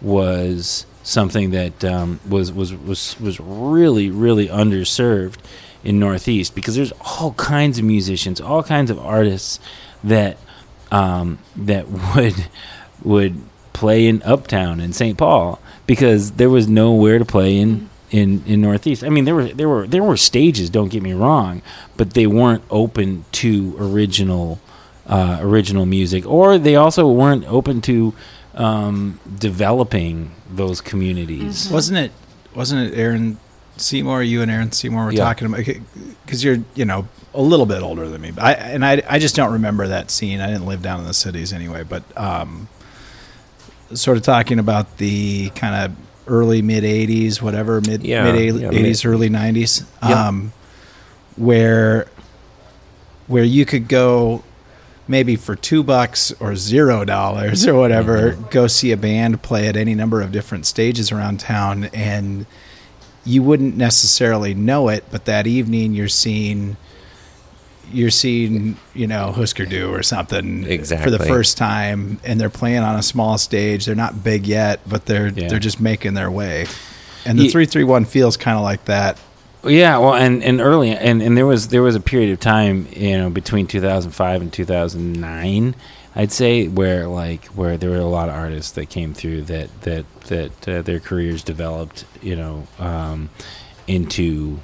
was 0.00 0.86
something 1.02 1.50
that 1.50 1.84
um, 1.84 2.20
was, 2.28 2.52
was 2.52 2.74
was 2.74 3.20
was 3.20 3.38
really 3.38 4.10
really 4.10 4.48
underserved 4.48 5.38
in 5.84 5.98
Northeast 5.98 6.54
because 6.54 6.76
there's 6.76 6.92
all 7.20 7.32
kinds 7.34 7.78
of 7.78 7.84
musicians, 7.84 8.40
all 8.40 8.62
kinds 8.62 8.90
of 8.90 8.98
artists 8.98 9.58
that 10.02 10.38
um, 10.90 11.38
that 11.56 11.86
would 12.16 12.46
would 13.02 13.42
play 13.72 14.06
in 14.06 14.22
Uptown 14.22 14.80
in 14.80 14.92
St. 14.92 15.18
Paul 15.18 15.60
because 15.86 16.32
there 16.32 16.50
was 16.50 16.68
nowhere 16.68 17.18
to 17.18 17.24
play 17.24 17.58
in 17.58 17.90
in 18.12 18.42
in 18.46 18.60
Northeast. 18.60 19.02
I 19.02 19.08
mean, 19.08 19.24
there 19.24 19.34
were 19.34 19.48
there 19.48 19.68
were 19.68 19.86
there 19.88 20.02
were 20.04 20.16
stages. 20.16 20.70
Don't 20.70 20.88
get 20.90 21.02
me 21.02 21.12
wrong, 21.14 21.62
but 21.96 22.14
they 22.14 22.26
weren't 22.28 22.62
open 22.70 23.24
to 23.32 23.74
original 23.78 24.60
uh, 25.06 25.38
original 25.40 25.86
music, 25.86 26.24
or 26.26 26.58
they 26.58 26.76
also 26.76 27.10
weren't 27.10 27.44
open 27.46 27.80
to 27.82 28.14
um, 28.54 29.18
developing 29.38 30.30
those 30.48 30.80
communities. 30.80 31.68
Wasn't 31.70 31.98
it? 31.98 32.12
Wasn't 32.54 32.80
it 32.92 32.98
Aaron 32.98 33.38
Seymour? 33.78 34.22
You 34.22 34.42
and 34.42 34.50
Aaron 34.50 34.70
Seymour 34.72 35.06
were 35.06 35.12
Yeah. 35.12 35.24
talking 35.24 35.46
about 35.48 35.64
because 36.24 36.44
you're 36.44 36.58
you 36.74 36.84
know 36.84 37.08
a 37.34 37.40
little 37.40 37.64
bit 37.66 37.82
older 37.82 38.08
than 38.10 38.20
me. 38.20 38.30
But 38.30 38.44
I 38.44 38.52
and 38.52 38.84
I 38.84 39.02
I 39.08 39.18
just 39.18 39.34
don't 39.34 39.52
remember 39.54 39.88
that 39.88 40.10
scene. 40.10 40.40
I 40.40 40.48
didn't 40.48 40.66
live 40.66 40.82
down 40.82 41.00
in 41.00 41.06
the 41.06 41.14
cities 41.14 41.52
anyway. 41.54 41.82
But 41.82 42.02
um, 42.16 42.68
sort 43.94 44.18
of 44.18 44.22
talking 44.22 44.58
about 44.58 44.98
the 44.98 45.48
kind 45.50 45.74
of 45.74 45.96
early 46.26 46.62
mid 46.62 46.84
'80s, 46.84 47.40
whatever 47.42 47.80
mid 47.80 48.02
Yeah, 48.04 48.30
mid 48.32 48.54
yeah, 48.60 48.68
'80s, 48.70 49.04
mid- 49.04 49.12
early 49.12 49.28
'90s, 49.30 49.84
Yeah. 50.02 50.28
um, 50.28 50.52
where 51.36 52.06
where 53.26 53.44
you 53.44 53.64
could 53.64 53.88
go 53.88 54.42
maybe 55.08 55.36
for 55.36 55.56
two 55.56 55.82
bucks 55.82 56.32
or 56.40 56.54
zero 56.56 57.04
dollars 57.04 57.66
or 57.66 57.74
whatever, 57.74 58.32
go 58.50 58.66
see 58.66 58.92
a 58.92 58.96
band 58.96 59.42
play 59.42 59.66
at 59.68 59.76
any 59.76 59.94
number 59.94 60.20
of 60.22 60.30
different 60.32 60.64
stages 60.66 61.10
around 61.10 61.40
town, 61.40 61.84
and 61.92 62.46
you 63.24 63.42
wouldn't 63.42 63.76
necessarily 63.76 64.54
know 64.54 64.88
it, 64.88 65.04
but 65.10 65.24
that 65.24 65.46
evening 65.46 65.92
you're 65.92 66.08
seeing 66.08 66.76
you're 67.90 68.10
seeing 68.10 68.76
you 68.94 69.06
know 69.06 69.32
Husker 69.32 69.66
Du 69.66 69.92
or 69.92 70.02
something 70.02 70.64
exactly. 70.64 71.04
for 71.04 71.10
the 71.16 71.24
first 71.24 71.56
time, 71.56 72.20
and 72.24 72.40
they're 72.40 72.50
playing 72.50 72.78
on 72.82 72.96
a 72.96 73.02
small 73.02 73.38
stage. 73.38 73.86
They're 73.86 73.94
not 73.94 74.22
big 74.22 74.46
yet, 74.46 74.80
but 74.86 75.06
they're 75.06 75.28
Yeah. 75.28 75.48
they're 75.48 75.58
just 75.58 75.80
making 75.80 76.14
their 76.14 76.30
way. 76.30 76.66
And 77.24 77.38
the 77.38 77.48
three 77.48 77.66
three 77.66 77.84
one 77.84 78.04
feels 78.04 78.36
kind 78.36 78.56
of 78.56 78.62
like 78.64 78.84
that. 78.86 79.18
Yeah, 79.64 79.98
well, 79.98 80.14
and, 80.14 80.42
and 80.42 80.60
early, 80.60 80.90
and, 80.90 81.22
and 81.22 81.36
there 81.36 81.46
was 81.46 81.68
there 81.68 81.82
was 81.82 81.94
a 81.94 82.00
period 82.00 82.30
of 82.32 82.40
time, 82.40 82.88
you 82.96 83.16
know, 83.16 83.30
between 83.30 83.68
2005 83.68 84.42
and 84.42 84.52
2009, 84.52 85.76
I'd 86.16 86.32
say, 86.32 86.66
where 86.66 87.06
like 87.06 87.44
where 87.46 87.76
there 87.76 87.90
were 87.90 87.96
a 87.98 88.04
lot 88.04 88.28
of 88.28 88.34
artists 88.34 88.72
that 88.72 88.86
came 88.86 89.14
through 89.14 89.42
that 89.42 89.82
that 89.82 90.20
that 90.22 90.68
uh, 90.68 90.82
their 90.82 90.98
careers 90.98 91.44
developed, 91.44 92.04
you 92.20 92.34
know, 92.34 92.66
um, 92.80 93.30
into 93.86 94.58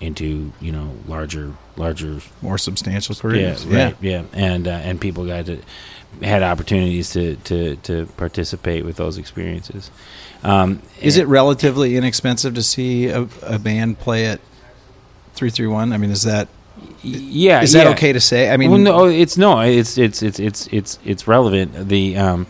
into 0.00 0.52
you 0.60 0.70
know 0.70 0.92
larger 1.08 1.52
larger 1.76 2.20
More 2.42 2.58
substantial 2.58 3.14
yeah, 3.34 3.56
right, 3.86 3.96
yeah, 4.00 4.24
and 4.32 4.68
uh, 4.68 4.70
and 4.70 5.00
people 5.00 5.26
got 5.26 5.46
to 5.46 5.58
had 6.22 6.42
opportunities 6.42 7.12
to, 7.12 7.36
to, 7.36 7.76
to 7.76 8.06
participate 8.16 8.84
with 8.84 8.96
those 8.96 9.18
experiences. 9.18 9.90
Um, 10.42 10.82
Is 11.00 11.16
it 11.16 11.26
relatively 11.26 11.96
inexpensive 11.96 12.54
to 12.54 12.62
see 12.62 13.08
a, 13.08 13.26
a 13.42 13.58
band 13.58 13.98
play 13.98 14.26
at 14.26 14.40
three 15.34 15.50
three 15.50 15.66
one? 15.66 15.92
I 15.92 15.96
mean, 15.96 16.10
is 16.10 16.22
that 16.24 16.48
yeah, 17.02 17.62
is 17.62 17.72
that 17.72 17.84
yeah. 17.84 17.92
okay 17.92 18.12
to 18.12 18.20
say? 18.20 18.50
I 18.50 18.56
mean, 18.56 18.70
well, 18.70 18.78
no, 18.78 19.06
it's 19.06 19.36
no, 19.36 19.60
it's 19.60 19.96
it's 19.96 20.22
it's 20.22 20.38
it's 20.38 20.66
it's 20.68 20.98
it's 21.04 21.26
relevant. 21.26 21.88
The 21.88 22.16
um, 22.16 22.46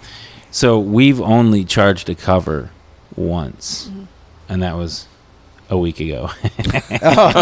so 0.50 0.78
we've 0.78 1.20
only 1.20 1.64
charged 1.64 2.08
a 2.08 2.14
cover 2.14 2.70
once, 3.14 3.90
and 4.48 4.62
that 4.62 4.76
was 4.76 5.06
a 5.70 5.78
week 5.78 6.00
ago. 6.00 6.30
Oh. 7.06 7.32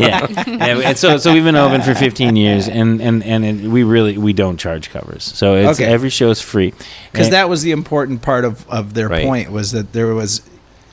yeah. 0.00 0.26
And, 0.46 0.82
and 0.82 0.98
so 0.98 1.16
so 1.18 1.32
we've 1.32 1.44
been 1.44 1.56
open 1.56 1.82
for 1.82 1.94
15 1.94 2.36
years, 2.36 2.68
and 2.68 3.00
and 3.02 3.22
and 3.24 3.44
it, 3.44 3.68
we 3.68 3.82
really 3.82 4.16
we 4.16 4.32
don't 4.32 4.56
charge 4.58 4.90
covers. 4.90 5.22
So 5.24 5.56
it's 5.56 5.78
Okay. 5.80 5.90
every 5.90 6.08
show 6.10 6.30
is 6.30 6.40
free. 6.40 6.72
because 7.10 7.26
And- 7.26 7.34
that 7.34 7.48
was 7.48 7.62
the 7.62 7.72
important 7.72 8.22
part 8.22 8.44
of, 8.44 8.68
of 8.70 8.94
their 8.94 9.08
Right. 9.08 9.24
point 9.26 9.50
was 9.52 9.72
that 9.72 9.92
there 9.92 10.14
was 10.14 10.40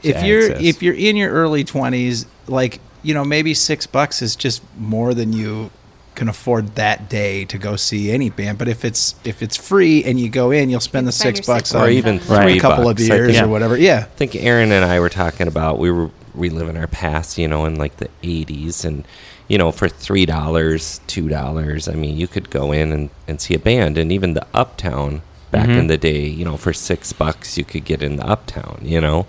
if 0.04 0.18
To 0.20 0.26
you're 0.26 0.52
access. 0.52 0.62
if 0.64 0.84
you're 0.84 0.96
in 0.96 1.16
your 1.16 1.32
early 1.32 1.64
20s 1.64 2.26
like 2.48 2.80
you 3.04 3.14
know 3.14 3.24
maybe 3.24 3.54
six 3.54 3.86
bucks 3.88 4.22
is 4.22 4.36
just 4.36 4.62
more 4.78 5.14
than 5.14 5.32
you 5.34 5.72
can 6.16 6.28
afford 6.28 6.76
that 6.76 7.10
day 7.10 7.46
to 7.46 7.58
go 7.58 7.76
see 7.78 8.12
any 8.12 8.30
band 8.30 8.58
but 8.58 8.68
if 8.68 8.84
it's 8.84 9.16
if 9.24 9.42
it's 9.42 9.56
free 9.56 10.04
and 10.04 10.20
you 10.20 10.28
go 10.30 10.52
in 10.52 10.70
you'll 10.70 10.80
spend 10.82 11.08
the 11.08 11.12
Spend 11.12 11.38
six 11.38 11.48
your 11.48 11.56
bucks 11.56 11.70
six 11.70 11.76
on 11.76 11.88
or 11.88 11.90
even 11.90 12.20
three 12.20 12.58
a 12.58 12.60
couple 12.62 12.88
of 12.90 12.98
bucks. 12.98 13.10
I 13.10 13.16
beers 13.16 13.34
think- 13.36 13.46
or 13.46 13.50
whatever 13.50 13.78
yeah 13.78 14.00
I 14.00 14.16
think 14.16 14.36
Aaron 14.36 14.72
and 14.72 14.84
I 14.84 15.00
were 15.00 15.10
talking 15.10 15.48
about 15.48 15.80
we 15.80 15.92
were 15.92 16.10
reliving 16.34 16.78
our 16.78 16.88
past, 16.88 17.38
you 17.38 17.48
know, 17.48 17.66
in 17.66 17.76
like 17.76 17.98
the 17.98 18.10
'80s, 18.24 18.86
and 18.86 19.06
you 19.48 19.58
know, 19.58 19.72
for 19.72 19.90
three 19.90 20.26
dollars, 20.26 21.02
two 21.08 21.28
dollars, 21.30 21.88
I 21.88 21.94
mean, 21.94 22.18
you 22.18 22.28
could 22.28 22.50
go 22.50 22.72
in 22.72 22.92
and, 22.92 23.10
and 23.28 23.42
see 23.42 23.54
a 23.56 23.60
band, 23.60 23.98
and 23.98 24.12
even 24.12 24.34
the 24.36 24.46
Uptown 24.54 25.22
back 25.52 25.68
Mhm. 25.70 25.78
in 25.80 25.88
the 25.88 25.98
day, 25.98 26.28
you 26.28 26.46
know, 26.46 26.58
for 26.58 26.72
six 26.74 27.12
bucks, 27.14 27.58
you 27.58 27.64
could 27.64 27.84
get 27.84 28.04
in 28.04 28.18
the 28.18 28.26
Uptown, 28.28 28.80
you 28.84 29.02
know, 29.02 29.26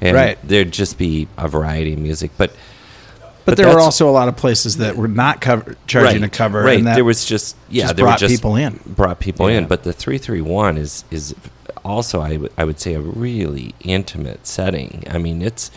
and 0.00 0.14
Right. 0.16 0.38
there'd 0.42 0.72
just 0.72 0.96
be 0.96 1.28
a 1.36 1.48
variety 1.48 1.92
of 1.92 1.98
music, 1.98 2.30
but 2.38 2.52
but, 3.44 3.56
But 3.56 3.64
there 3.64 3.74
were 3.74 3.80
also 3.80 4.10
a 4.10 4.12
lot 4.12 4.28
of 4.28 4.36
places 4.36 4.76
that 4.76 4.94
were 4.96 5.08
not 5.08 5.40
cover, 5.40 5.74
charging 5.86 6.22
a 6.22 6.28
cover 6.28 6.62
right? 6.62 6.76
and 6.76 6.86
that 6.86 6.96
there 6.96 7.04
was 7.04 7.24
just 7.24 7.56
yeah, 7.70 7.84
just 7.84 7.96
brought 7.96 8.18
just 8.18 8.34
people 8.34 8.56
in 8.56 8.78
brought 8.86 9.20
people 9.20 9.50
Yeah. 9.50 9.58
in. 9.58 9.64
But 9.66 9.84
the 9.84 9.92
three 9.94 10.18
three 10.18 10.42
one 10.42 10.76
is 10.76 11.04
is 11.10 11.34
also 11.82 12.20
I 12.20 12.38
I 12.58 12.64
would 12.64 12.78
say 12.78 12.92
a 12.92 13.00
really 13.00 13.74
intimate 13.80 14.46
setting. 14.46 15.02
I 15.10 15.16
mean 15.16 15.40
it's 15.40 15.70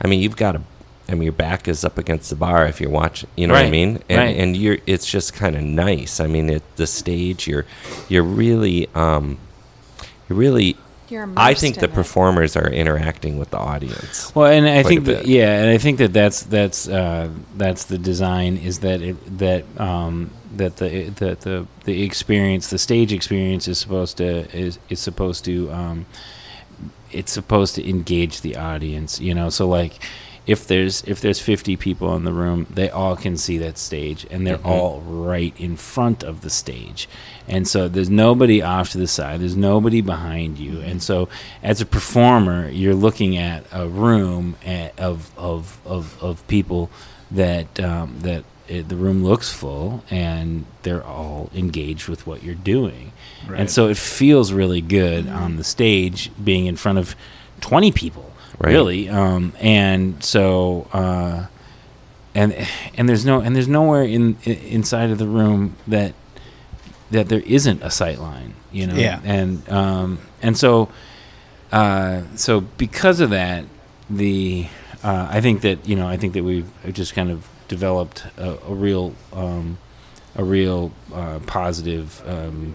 I 0.00 0.06
mean 0.06 0.20
you've 0.20 0.36
got 0.36 0.56
a 0.56 0.62
I 1.08 1.12
mean 1.12 1.22
your 1.22 1.32
back 1.32 1.68
is 1.68 1.84
up 1.84 1.98
against 1.98 2.30
the 2.30 2.36
bar 2.36 2.66
if 2.66 2.80
you're 2.80 2.90
watching. 2.90 3.30
You 3.36 3.46
know 3.46 3.54
what 3.54 3.64
I 3.64 3.70
mean? 3.70 4.02
And 4.08 4.18
right. 4.18 4.36
and 4.36 4.56
you're 4.56 4.78
it's 4.86 5.06
just 5.06 5.34
kind 5.34 5.56
of 5.56 5.62
nice. 5.62 6.20
I 6.20 6.26
mean 6.26 6.50
it 6.50 6.62
the 6.76 6.86
stage 6.86 7.46
you're 7.46 7.64
you're 8.08 8.24
really 8.24 8.88
um 8.94 9.38
you're 10.28 10.38
really 10.38 10.76
You're 11.08 11.28
I 11.36 11.54
think 11.54 11.76
the 11.76 11.84
it. 11.84 11.94
performers 11.94 12.56
are 12.56 12.68
interacting 12.68 13.38
with 13.38 13.50
the 13.50 13.58
audience. 13.58 14.34
Well, 14.34 14.50
and 14.50 14.68
I 14.68 14.82
think 14.82 15.04
that 15.04 15.26
yeah, 15.26 15.60
and 15.60 15.70
I 15.70 15.78
think 15.78 15.98
that 15.98 16.12
that's 16.12 16.42
that's 16.42 16.88
uh, 16.88 17.28
that's 17.56 17.84
the 17.84 17.98
design 17.98 18.56
is 18.56 18.80
that 18.80 19.00
it 19.00 19.38
that 19.38 19.64
um, 19.80 20.30
that 20.56 20.78
the 20.78 21.10
that 21.10 21.42
the 21.42 21.66
the 21.84 22.02
experience, 22.02 22.70
the 22.70 22.78
stage 22.78 23.12
experience, 23.12 23.68
is 23.68 23.78
supposed 23.78 24.16
to 24.16 24.50
is 24.56 24.80
is 24.88 24.98
supposed 24.98 25.44
to 25.44 25.70
um, 25.70 26.06
it's 27.12 27.32
supposed 27.32 27.74
to 27.76 27.88
engage 27.88 28.40
the 28.40 28.56
audience. 28.56 29.20
You 29.20 29.34
know, 29.34 29.48
so 29.50 29.68
like 29.68 29.94
if 30.46 30.66
there's 30.68 31.02
if 31.04 31.20
there's 31.20 31.40
50 31.40 31.76
people 31.76 32.14
in 32.14 32.24
the 32.24 32.32
room, 32.32 32.66
they 32.70 32.88
all 32.88 33.16
can 33.16 33.36
see 33.36 33.58
that 33.58 33.76
stage, 33.78 34.26
and 34.30 34.46
they're 34.46 34.58
Mhm. 34.58 34.66
all 34.66 35.00
right 35.00 35.52
in 35.58 35.76
front 35.76 36.22
of 36.22 36.42
the 36.42 36.50
stage, 36.50 37.08
and 37.48 37.66
so 37.66 37.88
there's 37.88 38.08
nobody 38.10 38.62
off 38.62 38.90
to 38.90 38.98
the 38.98 39.08
side. 39.08 39.40
There's 39.40 39.56
nobody 39.56 40.00
behind 40.02 40.58
you, 40.58 40.80
and 40.80 41.02
so 41.02 41.28
as 41.64 41.80
a 41.80 41.86
performer, 41.86 42.68
you're 42.70 42.94
looking 42.94 43.36
at 43.36 43.64
a 43.72 43.88
room 43.88 44.54
at, 44.64 44.96
of 45.00 45.30
of 45.36 45.78
of 45.84 46.16
of 46.22 46.46
people 46.46 46.90
that 47.28 47.80
um, 47.80 48.18
that 48.20 48.44
it, 48.68 48.88
the 48.88 48.96
room 48.96 49.24
looks 49.24 49.50
full, 49.52 50.04
and 50.10 50.64
they're 50.84 51.04
all 51.04 51.50
engaged 51.56 52.08
with 52.08 52.24
what 52.24 52.44
you're 52.44 52.54
doing, 52.54 53.10
Right. 53.48 53.60
and 53.60 53.70
so 53.70 53.88
it 53.88 53.96
feels 53.96 54.52
really 54.52 54.80
good 54.80 55.28
on 55.28 55.56
the 55.56 55.64
stage 55.64 56.30
being 56.42 56.66
in 56.66 56.76
front 56.76 56.98
of 56.98 57.14
20 57.60 57.92
people 57.92 58.32
Right. 58.58 58.72
really 58.72 59.08
um, 59.08 59.52
and 59.60 60.22
so 60.24 60.88
uh, 60.92 61.46
and 62.34 62.54
and 62.96 63.08
there's 63.08 63.24
no 63.26 63.40
and 63.40 63.54
there's 63.54 63.68
nowhere 63.68 64.02
in, 64.04 64.36
i 64.46 64.50
inside 64.50 65.10
of 65.10 65.18
the 65.18 65.26
room 65.26 65.76
that 65.86 66.14
that 67.10 67.28
there 67.28 67.40
isn't 67.46 67.82
a 67.82 67.90
sight 67.90 68.18
line 68.18 68.54
you 68.72 68.86
know 68.86 68.94
Yeah. 68.96 69.20
and 69.24 69.68
um, 69.68 70.18
and 70.42 70.56
so 70.56 70.88
uh, 71.72 72.22
so 72.36 72.60
because 72.62 73.20
of 73.20 73.30
that 73.30 73.64
the 74.08 74.66
uh, 75.04 75.28
I 75.30 75.40
think 75.40 75.60
that 75.62 75.86
you 75.88 75.96
know 75.96 76.06
I 76.08 76.16
think 76.16 76.32
that 76.32 76.42
we've 76.44 76.70
just 76.92 77.14
kind 77.14 77.30
of 77.30 77.46
developed 77.68 78.24
a, 78.38 78.56
a 78.66 78.74
real 78.74 79.14
um, 79.32 79.78
a 80.34 80.44
real 80.44 80.92
uh, 81.12 81.40
positive 81.46 82.22
um, 82.26 82.74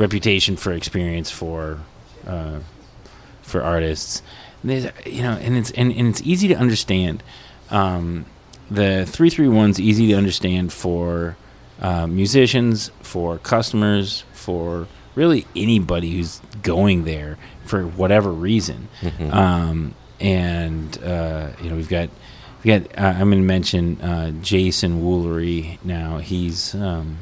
reputation 0.00 0.56
for 0.56 0.72
experience 0.72 1.30
for 1.30 1.78
uh, 2.26 2.58
for 3.42 3.62
artists. 3.62 4.22
There's, 4.64 4.86
you 5.06 5.22
know, 5.22 5.32
and 5.32 5.56
it's 5.56 5.70
and, 5.72 5.92
and 5.92 6.08
it's 6.08 6.22
easy 6.22 6.48
to 6.48 6.54
understand. 6.54 7.22
Um, 7.70 8.24
the 8.70 9.04
three 9.06 9.30
three 9.30 9.48
one's 9.48 9.78
easy 9.78 10.08
to 10.08 10.14
understand 10.14 10.72
for 10.72 11.36
uh, 11.80 12.06
musicians, 12.06 12.90
for 13.02 13.38
customers, 13.38 14.24
for 14.32 14.86
really 15.14 15.46
anybody 15.54 16.10
who's 16.16 16.40
going 16.62 17.04
there 17.04 17.36
for 17.64 17.86
whatever 17.86 18.30
reason. 18.30 18.88
Mhm. 19.00 19.32
Um, 19.32 19.94
and 20.20 21.02
uh, 21.02 21.48
you 21.62 21.70
know, 21.70 21.76
we've 21.76 21.88
got 21.88 22.10
we 22.62 22.68
got. 22.68 22.82
Uh, 22.98 23.14
I'm 23.18 23.30
going 23.30 23.42
to 23.42 23.46
mention 23.48 24.00
uh, 24.02 24.30
Jason 24.42 25.00
Woolery 25.02 25.78
now. 25.84 26.18
He's 26.18 26.74
um, 26.74 27.16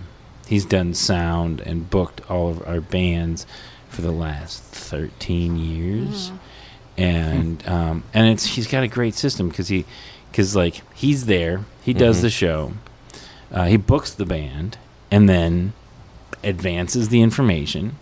he's 0.49 0.65
done 0.65 0.95
sound 0.95 1.61
and 1.61 1.89
booked 1.91 2.21
all 2.31 2.51
of 2.51 2.67
our 2.67 2.81
bands 2.81 3.47
for 3.89 4.03
the 4.03 4.11
last 4.13 4.63
13 4.63 5.57
years, 5.57 6.33
and 6.97 7.67
um, 7.77 8.03
and 8.15 8.29
it's 8.29 8.45
he's 8.47 8.67
got 8.67 8.83
a 8.83 8.89
great 8.89 9.15
system 9.15 9.49
because 9.49 9.69
he 9.69 9.85
because 10.31 10.55
like 10.57 10.83
he's 10.95 11.27
there, 11.27 11.65
he 11.83 11.93
does 11.93 12.19
Mhm. 12.19 12.23
the 12.23 12.31
show, 12.31 12.73
uh, 13.53 13.65
he 13.67 13.77
books 13.77 14.11
the 14.13 14.27
band, 14.27 14.77
and 15.11 15.29
then 15.29 15.73
advances 16.45 17.09
the 17.09 17.21
information, 17.23 17.97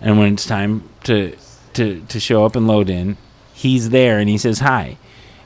and 0.00 0.18
when 0.18 0.32
it's 0.34 0.46
time 0.46 0.82
to 1.04 1.36
to 1.74 2.02
to 2.08 2.18
show 2.20 2.44
up 2.44 2.56
and 2.56 2.66
load 2.66 2.88
in, 2.88 3.16
he's 3.52 3.90
there 3.90 4.18
and 4.18 4.28
he 4.28 4.38
says 4.38 4.60
hi, 4.60 4.96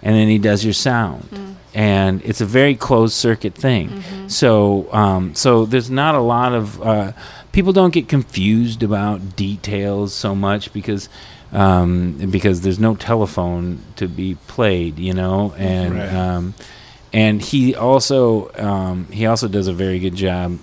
and 0.03 0.14
then 0.16 0.28
he 0.28 0.38
does 0.38 0.64
your 0.64 0.72
sound, 0.74 1.28
and 1.74 2.22
it's 2.24 2.40
a 2.40 2.46
very 2.46 2.74
closed 2.74 3.14
circuit 3.14 3.55
thing. 3.55 4.03
So 4.28 4.92
um, 4.92 5.34
so 5.34 5.66
there's 5.66 5.90
not 5.90 6.14
a 6.14 6.20
lot 6.20 6.53
of 6.55 6.80
uh, 6.82 7.12
people 7.53 7.72
don't 7.72 7.92
get 7.92 8.09
confused 8.09 8.82
about 8.82 9.36
details 9.36 10.14
so 10.14 10.34
much 10.34 10.72
because. 10.72 11.09
Um, 11.53 12.30
because 12.30 12.61
there's 12.61 12.78
no 12.78 12.94
telephone 12.94 13.80
to 13.96 14.07
be 14.07 14.36
played, 14.46 15.01
you 15.01 15.12
know, 15.12 15.53
and 15.59 15.94
Right. 15.96 16.14
um, 16.14 16.55
and 17.12 17.42
he 17.42 17.74
also 17.74 18.53
um, 18.55 19.07
he 19.11 19.26
also 19.26 19.48
does 19.48 19.66
a 19.66 19.72
very 19.72 19.98
good 19.98 20.14
job, 20.14 20.61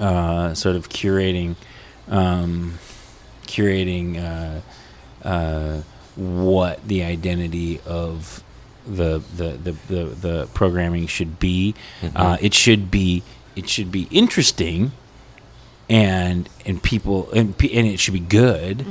uh, 0.00 0.54
sort 0.54 0.74
of 0.74 0.88
curating, 0.88 1.54
um, 2.08 2.80
curating 3.46 4.18
uh, 4.18 4.60
uh, 5.28 5.82
what 6.16 6.86
the 6.88 7.02
identity 7.04 7.80
of 7.86 8.42
the 8.86 9.22
the, 9.36 9.50
the, 9.52 9.72
the, 9.88 10.04
the 10.04 10.48
programming 10.54 11.06
should 11.06 11.38
be. 11.38 11.74
Uh, 12.14 12.36
it 12.40 12.54
should 12.54 12.90
be 12.90 13.22
it 13.54 13.68
should 13.68 13.90
be 13.90 14.06
interesting, 14.10 14.92
and 15.88 16.48
and 16.64 16.82
people 16.82 17.30
and 17.32 17.48
and 17.60 17.86
it 17.86 18.00
should 18.00 18.14
be 18.14 18.20
good, 18.20 18.86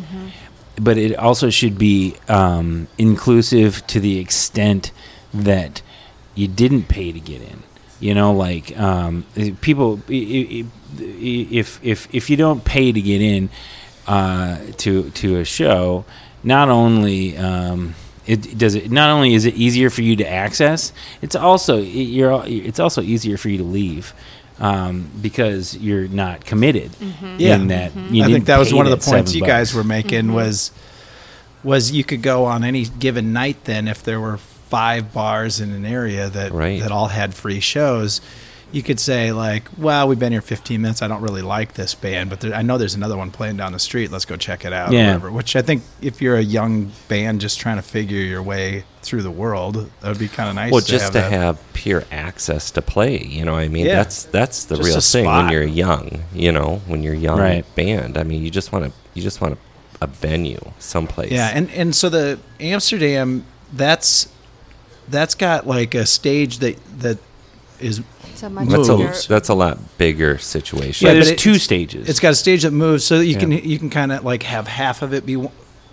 but 0.79 0.97
it 0.97 1.15
also 1.17 1.49
should 1.49 1.77
be 1.77 2.15
um, 2.27 2.87
inclusive 2.97 3.85
to 3.87 3.99
the 3.99 4.19
extent 4.19 4.91
that 5.33 5.81
you 6.35 6.47
didn't 6.47 6.83
pay 6.87 7.11
to 7.11 7.19
get 7.19 7.41
in. 7.41 7.63
You 7.99 8.13
know, 8.13 8.33
like 8.33 8.77
um, 8.77 9.25
people, 9.61 10.01
i- 10.09 10.13
i- 10.13 10.65
if 10.99 11.79
if 11.83 12.07
if 12.13 12.29
you 12.29 12.37
don't 12.37 12.63
pay 12.65 12.91
to 12.91 13.01
get 13.01 13.21
in 13.21 13.49
uh, 14.07 14.57
to 14.77 15.09
to 15.11 15.37
a 15.37 15.45
show, 15.45 16.05
not 16.45 16.69
only 16.69 17.35
um, 17.37 17.95
it 18.25 18.57
does 18.57 18.75
it 18.75 18.89
not 18.91 19.09
only 19.09 19.33
is 19.33 19.45
it 19.45 19.55
easier 19.55 19.89
for 19.89 20.01
you 20.01 20.15
to 20.17 20.27
access, 20.27 20.93
it's 21.21 21.35
also 21.35 21.77
you're 21.77 22.41
it's 22.45 22.79
also 22.79 23.01
easier 23.01 23.37
for 23.37 23.49
you 23.49 23.57
to 23.57 23.63
leave. 23.65 24.13
Um, 24.57 25.09
because 25.21 25.75
you're 25.75 26.07
not 26.07 26.45
committed 26.45 26.91
Yeah. 27.37 27.55
in 27.55 27.67
that. 27.67 27.93
You 28.09 28.23
I 28.23 28.27
think 28.27 28.45
that 28.45 28.57
was 28.57 28.73
one 28.73 28.85
of 28.85 28.91
the 28.91 28.95
points 28.95 29.31
seven 29.31 29.41
you 29.41 29.45
guys 29.45 29.73
were 29.73 29.83
making 29.83 30.31
was 30.31 30.71
was 31.61 31.91
you 31.91 32.05
could 32.05 32.21
go 32.21 32.45
on 32.45 32.63
any 32.63 32.85
given 32.85 33.33
night 33.33 33.57
then 33.65 33.89
if 33.89 34.01
there 34.03 34.17
were 34.21 34.37
five 34.69 35.11
bars 35.13 35.59
in 35.59 35.71
an 35.73 35.85
area 35.85 36.29
that 36.29 36.53
Right. 36.53 36.79
that 36.81 36.89
all 36.93 37.07
had 37.09 37.33
free 37.33 37.59
shows 37.59 38.21
you 38.75 38.83
could 38.83 38.99
say 38.99 39.31
like 39.31 39.69
well 39.77 40.05
we've 40.07 40.19
been 40.19 40.33
here 40.33 40.41
15 40.41 40.81
minutes 40.81 41.01
i 41.01 41.07
don't 41.07 41.21
really 41.21 41.41
like 41.41 41.73
this 41.75 41.95
band 41.95 42.29
but 42.29 42.41
there, 42.41 42.53
i 42.53 42.61
know 42.61 42.77
there's 42.77 42.93
another 42.95 43.15
one 43.15 43.31
playing 43.31 43.55
down 43.55 43.71
the 43.71 43.79
street 43.79 44.11
let's 44.11 44.25
go 44.25 44.35
check 44.35 44.65
it 44.65 44.73
out 44.73 44.89
or 44.89 44.93
Yeah. 44.93 45.05
whatever 45.07 45.31
which 45.31 45.55
i 45.55 45.61
think 45.61 45.81
if 46.01 46.21
you're 46.21 46.35
a 46.35 46.41
young 46.41 46.91
band 47.07 47.39
just 47.39 47.57
trying 47.59 47.77
to 47.77 47.81
figure 47.81 48.19
your 48.19 48.43
way 48.43 48.83
through 49.01 49.21
the 49.21 49.31
world 49.31 49.89
that 50.01 50.09
would 50.09 50.19
be 50.19 50.27
kind 50.27 50.49
of 50.49 50.55
nice 50.55 50.71
well, 50.73 50.81
to 50.81 50.87
just 50.87 51.05
have 51.05 51.13
to 51.13 51.19
that. 51.19 51.31
have 51.31 51.73
pure 51.73 52.03
access 52.11 52.71
to 52.71 52.81
play, 52.81 53.23
you 53.23 53.45
know, 53.45 53.53
what 53.53 53.59
I 53.61 53.67
mean, 53.67 53.85
Yeah. 53.85 53.95
that's 53.97 54.23
that's 54.23 54.65
the 54.65 54.75
Just 54.77 55.13
real 55.15 55.23
thing 55.23 55.31
when 55.31 55.49
you're 55.49 55.63
young, 55.63 56.23
you 56.33 56.51
know, 56.51 56.81
when 56.87 57.03
you're 57.03 57.13
young 57.13 57.39
Right. 57.39 57.75
band. 57.75 58.17
I 58.17 58.23
mean, 58.23 58.41
you 58.41 58.49
just 58.49 58.71
want 58.71 58.85
to 58.85 58.91
you 59.13 59.21
just 59.21 59.39
want 59.41 59.53
a, 60.01 60.05
a 60.05 60.07
venue 60.07 60.59
someplace. 60.79 61.31
Yeah, 61.31 61.51
and 61.53 61.69
and 61.71 61.95
so 61.95 62.09
the 62.09 62.39
Amsterdam, 62.59 63.45
that's 63.71 64.27
that's 65.07 65.35
got 65.35 65.67
like 65.67 65.93
a 65.93 66.07
stage 66.07 66.57
that 66.59 66.75
that 66.99 67.19
is 67.79 68.01
So 68.35 68.49
much 68.49 68.67
That's 68.69 68.87
bigger. 68.89 69.09
a 69.09 69.27
that's 69.27 69.49
a 69.49 69.53
lot 69.53 69.97
bigger 69.97 70.37
situation. 70.37 71.07
Yeah, 71.07 71.13
there's 71.13 71.31
it- 71.31 71.37
two 71.39 71.55
stages. 71.55 72.09
it's 72.09 72.19
got 72.19 72.31
a 72.31 72.35
stage 72.35 72.63
that 72.63 72.71
moves 72.71 73.03
so 73.05 73.17
that 73.19 73.25
you 73.25 73.33
Yeah. 73.33 73.39
can 73.39 73.51
you 73.51 73.79
can 73.79 73.89
kind 73.89 74.11
of 74.11 74.23
like 74.23 74.43
have 74.43 74.67
half 74.67 75.01
of 75.01 75.13
it 75.13 75.25
be 75.25 75.37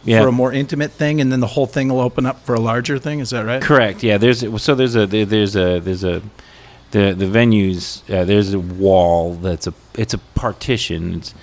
Yeah. 0.05 0.21
for 0.23 0.29
a 0.29 0.33
more 0.33 0.53
intimate 0.53 0.91
thing 0.93 1.21
and 1.21 1.31
then 1.31 1.41
the 1.41 1.47
whole 1.47 1.67
thing 1.67 1.89
will 1.89 2.01
open 2.01 2.27
up 2.27 2.45
for 2.45 2.55
a 2.55 2.61
larger 2.61 2.99
thing 2.99 3.21
is 3.21 3.31
that 3.31 3.45
right 3.47 3.63
Correct. 3.63 4.03
Yeah. 4.03 4.19
There's 4.19 4.45
so 4.63 4.75
there's 4.75 4.97
a 4.97 5.07
there's 5.07 5.55
a 5.57 5.79
there's 5.81 6.05
a 6.05 6.23
the 6.91 7.15
the 7.17 7.27
venues 7.27 8.03
uh, 8.13 8.25
there's 8.25 8.53
a 8.53 8.59
wall 8.59 9.35
that's 9.37 9.67
a 9.67 9.75
it's 9.95 10.13
a 10.15 10.19
partition 10.35 11.15
it's, 11.17 11.35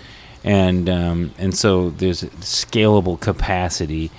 and 0.43 0.89
um, 0.89 1.31
and 1.37 1.57
so 1.57 1.89
there's 1.89 2.23
a 2.23 2.27
scalable 2.41 3.19
capacity 3.19 4.11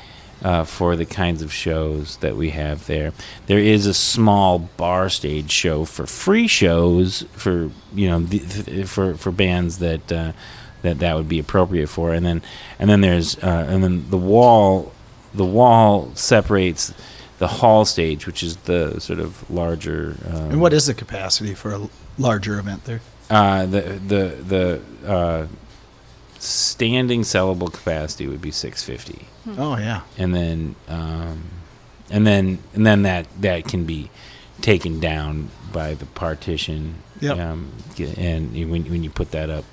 uh, 0.42 0.64
for 0.64 0.96
the 0.96 1.04
kinds 1.04 1.42
of 1.42 1.52
shows 1.52 2.16
that 2.18 2.36
we 2.36 2.50
have 2.50 2.86
there. 2.86 3.12
There 3.46 3.58
is 3.58 3.86
a 3.86 3.94
small 3.94 4.58
bar 4.58 5.08
stage 5.08 5.50
show 5.50 5.84
for 5.84 6.06
free 6.06 6.46
shows 6.46 7.24
for 7.32 7.70
you 7.94 8.08
know 8.08 8.20
the, 8.20 8.38
th- 8.38 8.88
for 8.88 9.14
for 9.14 9.30
bands 9.30 9.78
that 9.78 10.10
uh, 10.12 10.32
that 10.82 10.98
that 11.00 11.16
would 11.16 11.28
be 11.28 11.38
appropriate 11.38 11.88
for, 11.88 12.12
and 12.12 12.24
then 12.24 12.42
and 12.78 12.88
then 12.88 13.00
there's 13.00 13.36
uh, 13.38 13.66
and 13.68 13.82
then 13.84 14.08
the 14.10 14.18
wall 14.18 14.92
the 15.34 15.46
wall 15.46 16.10
separates 16.14 16.92
the 17.38 17.48
hall 17.48 17.84
stage, 17.84 18.26
which 18.26 18.42
is 18.42 18.56
the 18.56 19.00
sort 19.00 19.18
of 19.18 19.48
larger. 19.50 20.16
Um, 20.26 20.50
and 20.50 20.60
what 20.60 20.72
is 20.72 20.86
the 20.86 20.94
capacity 20.94 21.54
for 21.54 21.72
a 21.72 21.88
larger 22.18 22.58
event 22.58 22.84
there 22.84 23.00
uh, 23.30 23.64
the 23.64 23.80
the 23.80 24.82
the 25.02 25.08
uh, 25.08 25.46
standing 26.42 27.22
sellable 27.22 27.72
capacity 27.72 28.26
would 28.26 28.40
be 28.42 28.50
650, 28.50 29.26
oh 29.58 29.76
yeah 29.76 30.00
and 30.18 30.34
then 30.34 30.74
um, 30.88 31.42
and 32.10 32.26
then 32.26 32.58
and 32.74 32.86
then 32.86 33.02
that 33.02 33.26
that 33.40 33.66
can 33.68 33.84
be 33.84 34.10
taken 34.62 35.00
down 35.00 35.48
by 35.72 35.94
the 35.94 36.06
partition. 36.06 36.96
Yep. 37.20 37.38
Um, 37.38 37.70
and 38.16 38.52
when 38.70 38.84
when 38.90 39.04
you 39.04 39.10
put 39.10 39.30
that 39.32 39.50
up, 39.50 39.64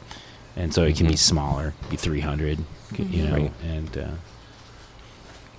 and 0.56 0.74
so 0.74 0.84
it 0.84 0.96
can 0.98 1.08
be 1.08 1.14
Mhm. 1.14 1.18
smaller, 1.20 1.74
be 1.90 1.96
300, 1.98 2.60
you 2.98 3.24
know, 3.28 3.34
Right. 3.36 3.52
and. 3.64 3.98
Uh, 3.98 4.08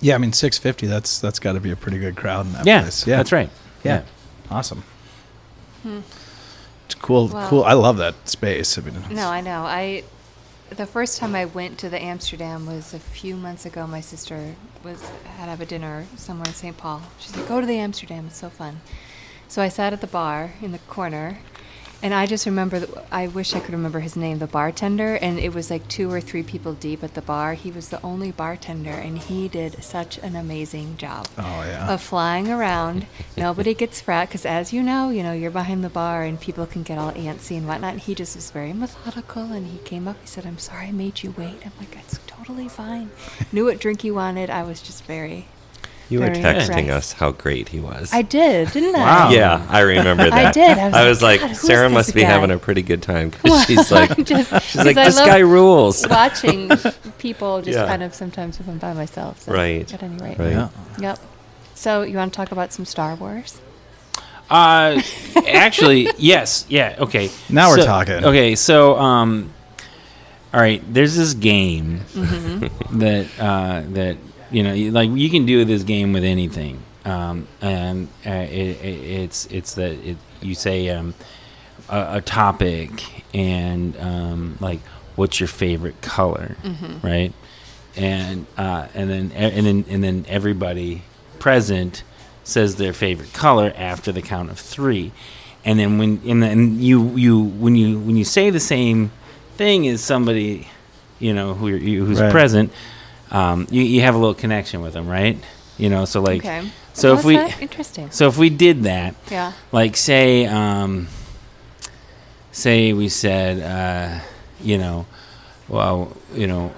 yeah 0.01 0.15
i 0.15 0.17
mean 0.17 0.31
650 0.31 0.87
that's 0.87 1.19
that's 1.19 1.39
got 1.39 1.53
to 1.53 1.59
be 1.59 1.71
a 1.71 1.75
pretty 1.75 1.97
good 1.99 2.15
crowd 2.15 2.45
in 2.45 2.53
that 2.53 2.65
yeah, 2.65 2.83
place 2.83 3.05
yeah 3.05 3.17
that's 3.17 3.33
right. 3.33 3.49
yeah 3.83 4.03
awesome 4.49 4.81
it's 6.85 6.95
cool 6.95 7.27
Well- 7.27 7.49
cool 7.49 7.63
i 7.65 7.73
love 7.73 7.97
that 7.97 8.15
space 8.29 8.77
I 8.77 8.81
mean, 8.81 8.95
No, 9.11 9.27
I 9.27 9.41
know. 9.41 9.63
I 9.63 10.03
the 10.71 10.85
first 10.85 11.17
time 11.17 11.35
I 11.35 11.45
went 11.45 11.77
to 11.79 11.89
the 11.89 12.01
Amsterdam 12.01 12.65
was 12.65 12.93
a 12.93 12.99
few 12.99 13.35
months 13.35 13.65
ago. 13.65 13.87
My 13.87 14.01
sister 14.01 14.55
was 14.83 15.01
had 15.37 15.49
have 15.49 15.61
a 15.61 15.65
dinner 15.65 16.05
somewhere 16.15 16.47
in 16.47 16.53
St. 16.53 16.77
Paul. 16.77 17.01
She 17.19 17.29
said, 17.29 17.47
"Go 17.47 17.59
to 17.59 17.67
the 17.67 17.77
Amsterdam. 17.77 18.27
It's 18.27 18.37
so 18.37 18.49
fun." 18.49 18.81
So 19.47 19.61
I 19.61 19.69
sat 19.69 19.93
at 19.93 20.01
the 20.01 20.07
bar 20.07 20.53
in 20.61 20.71
the 20.71 20.79
corner, 20.79 21.39
and 22.01 22.13
I 22.13 22.25
just 22.25 22.45
remember. 22.45 22.79
That, 22.79 23.05
I 23.11 23.27
wish 23.27 23.53
I 23.53 23.59
could 23.59 23.73
remember 23.73 23.99
his 23.99 24.15
name, 24.15 24.39
the 24.39 24.47
bartender, 24.47 25.15
and 25.15 25.39
it 25.39 25.53
was 25.53 25.69
like 25.69 25.87
two 25.87 26.11
or 26.11 26.21
three 26.21 26.43
people 26.43 26.73
deep 26.73 27.03
at 27.03 27.13
the 27.13 27.21
bar. 27.21 27.53
He 27.53 27.71
was 27.71 27.89
the 27.89 28.01
only 28.01 28.31
bartender, 28.31 28.91
and 28.91 29.17
he 29.17 29.47
did 29.47 29.83
such 29.83 30.17
an 30.19 30.35
amazing 30.35 30.97
job 30.97 31.27
oh 31.37 31.63
yeah 31.63 31.91
of 31.93 32.01
flying 32.01 32.49
around. 32.49 33.05
Nobody 33.37 33.73
gets 33.73 34.01
frat 34.01 34.29
because, 34.29 34.45
as 34.45 34.71
you 34.71 34.81
know, 34.83 35.09
you 35.09 35.23
know 35.23 35.33
you're 35.33 35.51
behind 35.51 35.83
the 35.83 35.89
bar 35.89 36.23
and 36.23 36.39
people 36.39 36.65
can 36.65 36.83
get 36.83 36.97
all 36.97 37.11
antsy 37.13 37.57
and 37.57 37.67
whatnot. 37.67 37.93
And 37.93 38.01
he 38.01 38.15
just 38.15 38.35
was 38.35 38.51
very 38.51 38.73
methodical. 38.73 39.43
And 39.51 39.67
he 39.67 39.79
came 39.79 40.07
up. 40.07 40.17
He 40.21 40.27
said, 40.27 40.45
"I'm 40.45 40.57
sorry 40.57 40.87
I 40.87 40.91
made 40.91 41.23
you 41.23 41.33
wait." 41.37 41.65
I'm 41.65 41.73
like, 41.79 41.95
"It's 41.97 42.19
totally 42.27 42.67
fine." 42.69 43.11
Knew 43.51 43.65
what 43.65 43.79
drink 43.79 44.01
he 44.01 44.11
wanted. 44.11 44.49
I 44.49 44.63
was 44.63 44.81
just 44.81 45.03
very. 45.05 45.47
You 46.09 46.19
were 46.19 46.25
very 46.25 46.37
texting 46.37 46.79
impressed. 46.79 46.89
us 46.89 47.13
how 47.13 47.31
great 47.31 47.69
he 47.69 47.79
was. 47.79 48.11
I 48.13 48.21
did, 48.23 48.71
didn't 48.71 48.95
I? 48.95 48.99
Wow. 48.99 49.29
Yeah, 49.31 49.65
I 49.69 49.81
remember 49.81 50.29
that. 50.29 50.33
I 50.47 50.51
did. 50.51 50.77
I 50.77 51.07
was 51.07 51.21
like, 51.21 51.41
like, 51.41 51.51
"God, 51.51 51.57
Sarah 51.57 51.89
must 51.89 52.13
be 52.15 52.21
guy?" 52.21 52.27
having 52.27 52.51
a 52.51 52.57
pretty 52.57 52.81
good 52.81 53.01
time 53.01 53.31
'cause 53.31 53.65
she's 53.65 53.91
like, 53.99 54.15
Just- 54.25 54.49
she's 54.65 54.75
like, 54.83 54.97
I 54.97 55.05
this 55.05 55.17
love 55.17 55.27
guy 55.27 55.39
rules. 55.39 56.05
Watching 56.07 56.69
people 57.19 57.61
just 57.61 57.77
Yeah. 57.77 57.85
kind 57.87 58.03
of 58.03 58.13
sometimes 58.15 58.59
if 58.59 58.67
I'm 58.67 58.77
by 58.79 58.93
myself. 58.93 59.41
So 59.41 59.53
Right, 59.53 59.91
At 59.93 60.01
any 60.03 60.17
rate. 60.17 60.39
right. 60.39 60.51
yeah 60.51 60.69
Yep. 60.99 61.19
So 61.75 62.01
you 62.01 62.17
want 62.17 62.33
to 62.33 62.37
talk 62.37 62.51
about 62.51 62.73
some 62.73 62.85
Star 62.85 63.15
Wars? 63.15 63.61
Uh, 64.49 64.99
actually, 65.47 66.09
yes, 66.17 66.65
yeah, 66.69 66.95
okay. 66.99 67.29
Now 67.49 67.69
we're 67.69 67.85
talking. 67.85 68.25
Okay, 68.25 68.55
so 68.55 68.97
um, 68.97 69.53
all 70.51 70.59
right, 70.59 70.81
there's 70.91 71.15
this 71.15 71.35
game 71.35 71.99
that 72.91 73.27
uh, 73.39 73.83
that 73.93 74.17
you 74.51 74.63
know, 74.63 74.73
you- 74.73 74.91
like 74.91 75.09
you 75.11 75.29
can 75.29 75.45
do 75.45 75.63
this 75.65 75.83
game 75.83 76.13
with 76.13 76.23
anything, 76.23 76.79
um, 77.05 77.47
and 77.61 78.07
uh, 78.25 78.29
it, 78.29 78.77
it, 78.83 78.85
it's 79.21 79.45
it's 79.47 79.73
that 79.75 79.91
it, 80.05 80.17
you 80.41 80.55
say 80.55 80.89
um, 80.89 81.13
a, 81.89 82.17
a 82.17 82.21
topic 82.21 83.23
and 83.33 83.95
um, 83.99 84.57
like 84.59 84.79
what's 85.15 85.39
your 85.39 85.47
favorite 85.47 86.01
color, 86.01 86.55
right? 87.03 87.33
And 87.95 88.45
uh, 88.57 88.87
and 88.93 89.09
then 89.09 89.31
and 89.33 89.65
then 89.65 89.85
and 89.89 90.03
then 90.03 90.25
everybody 90.27 91.03
present 91.39 92.03
says 92.43 92.75
their 92.77 92.93
favorite 92.93 93.31
color 93.33 93.71
after 93.75 94.11
the 94.11 94.21
count 94.21 94.49
of 94.49 94.59
three, 94.59 95.11
and 95.65 95.77
then 95.79 95.97
when 95.97 96.21
and 96.25 96.41
then 96.41 96.79
you 96.79 97.15
you 97.15 97.39
when 97.39 97.75
you 97.75 97.99
when 97.99 98.15
you 98.15 98.23
say 98.23 98.49
the 98.49 98.59
same 98.59 99.11
thing 99.57 99.87
as 99.87 100.01
somebody, 100.01 100.67
you 101.19 101.33
know 101.33 101.53
who 101.53 101.67
you, 101.67 102.05
who's 102.05 102.21
Right. 102.21 102.31
present, 102.31 102.71
um, 103.31 103.67
you 103.69 103.81
you 103.83 104.01
have 104.01 104.15
a 104.15 104.17
little 104.17 104.33
connection 104.33 104.81
with 104.81 104.93
them, 104.93 105.07
right? 105.07 105.37
You 105.77 105.89
know, 105.89 106.05
so 106.05 106.21
like 106.21 106.41
okay. 106.45 106.69
so 106.93 107.11
Oh, 107.11 107.17
if 107.19 107.23
we 107.25 107.37
interesting. 107.37 108.11
so 108.11 108.27
if 108.27 108.37
we 108.37 108.49
did 108.49 108.83
that, 108.83 109.15
Yeah. 109.31 109.53
like 109.71 109.95
say 109.97 110.45
um 110.45 111.07
say 112.51 112.93
we 112.93 113.09
said 113.09 113.61
uh 113.61 114.19
you 114.61 114.77
know 114.77 115.05
well 115.69 116.15
you 116.33 116.47
know 116.47 116.73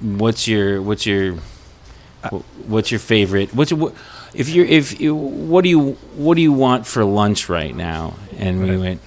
what's 0.00 0.46
your 0.48 0.82
what's 0.82 1.06
your 1.06 1.36
what's 2.66 2.90
your 2.90 2.98
favorite 2.98 3.54
what's 3.54 3.70
your, 3.70 3.78
what, 3.80 3.94
if 4.34 4.48
you're 4.48 4.66
if 4.66 5.00
you, 5.00 5.14
what 5.14 5.62
do 5.62 5.70
you 5.70 5.92
what 6.16 6.34
do 6.34 6.42
you 6.42 6.52
want 6.52 6.86
for 6.86 7.04
lunch 7.04 7.48
right 7.48 7.74
now 7.74 8.14
and 8.36 8.60
we 8.60 8.76
went 8.76 9.00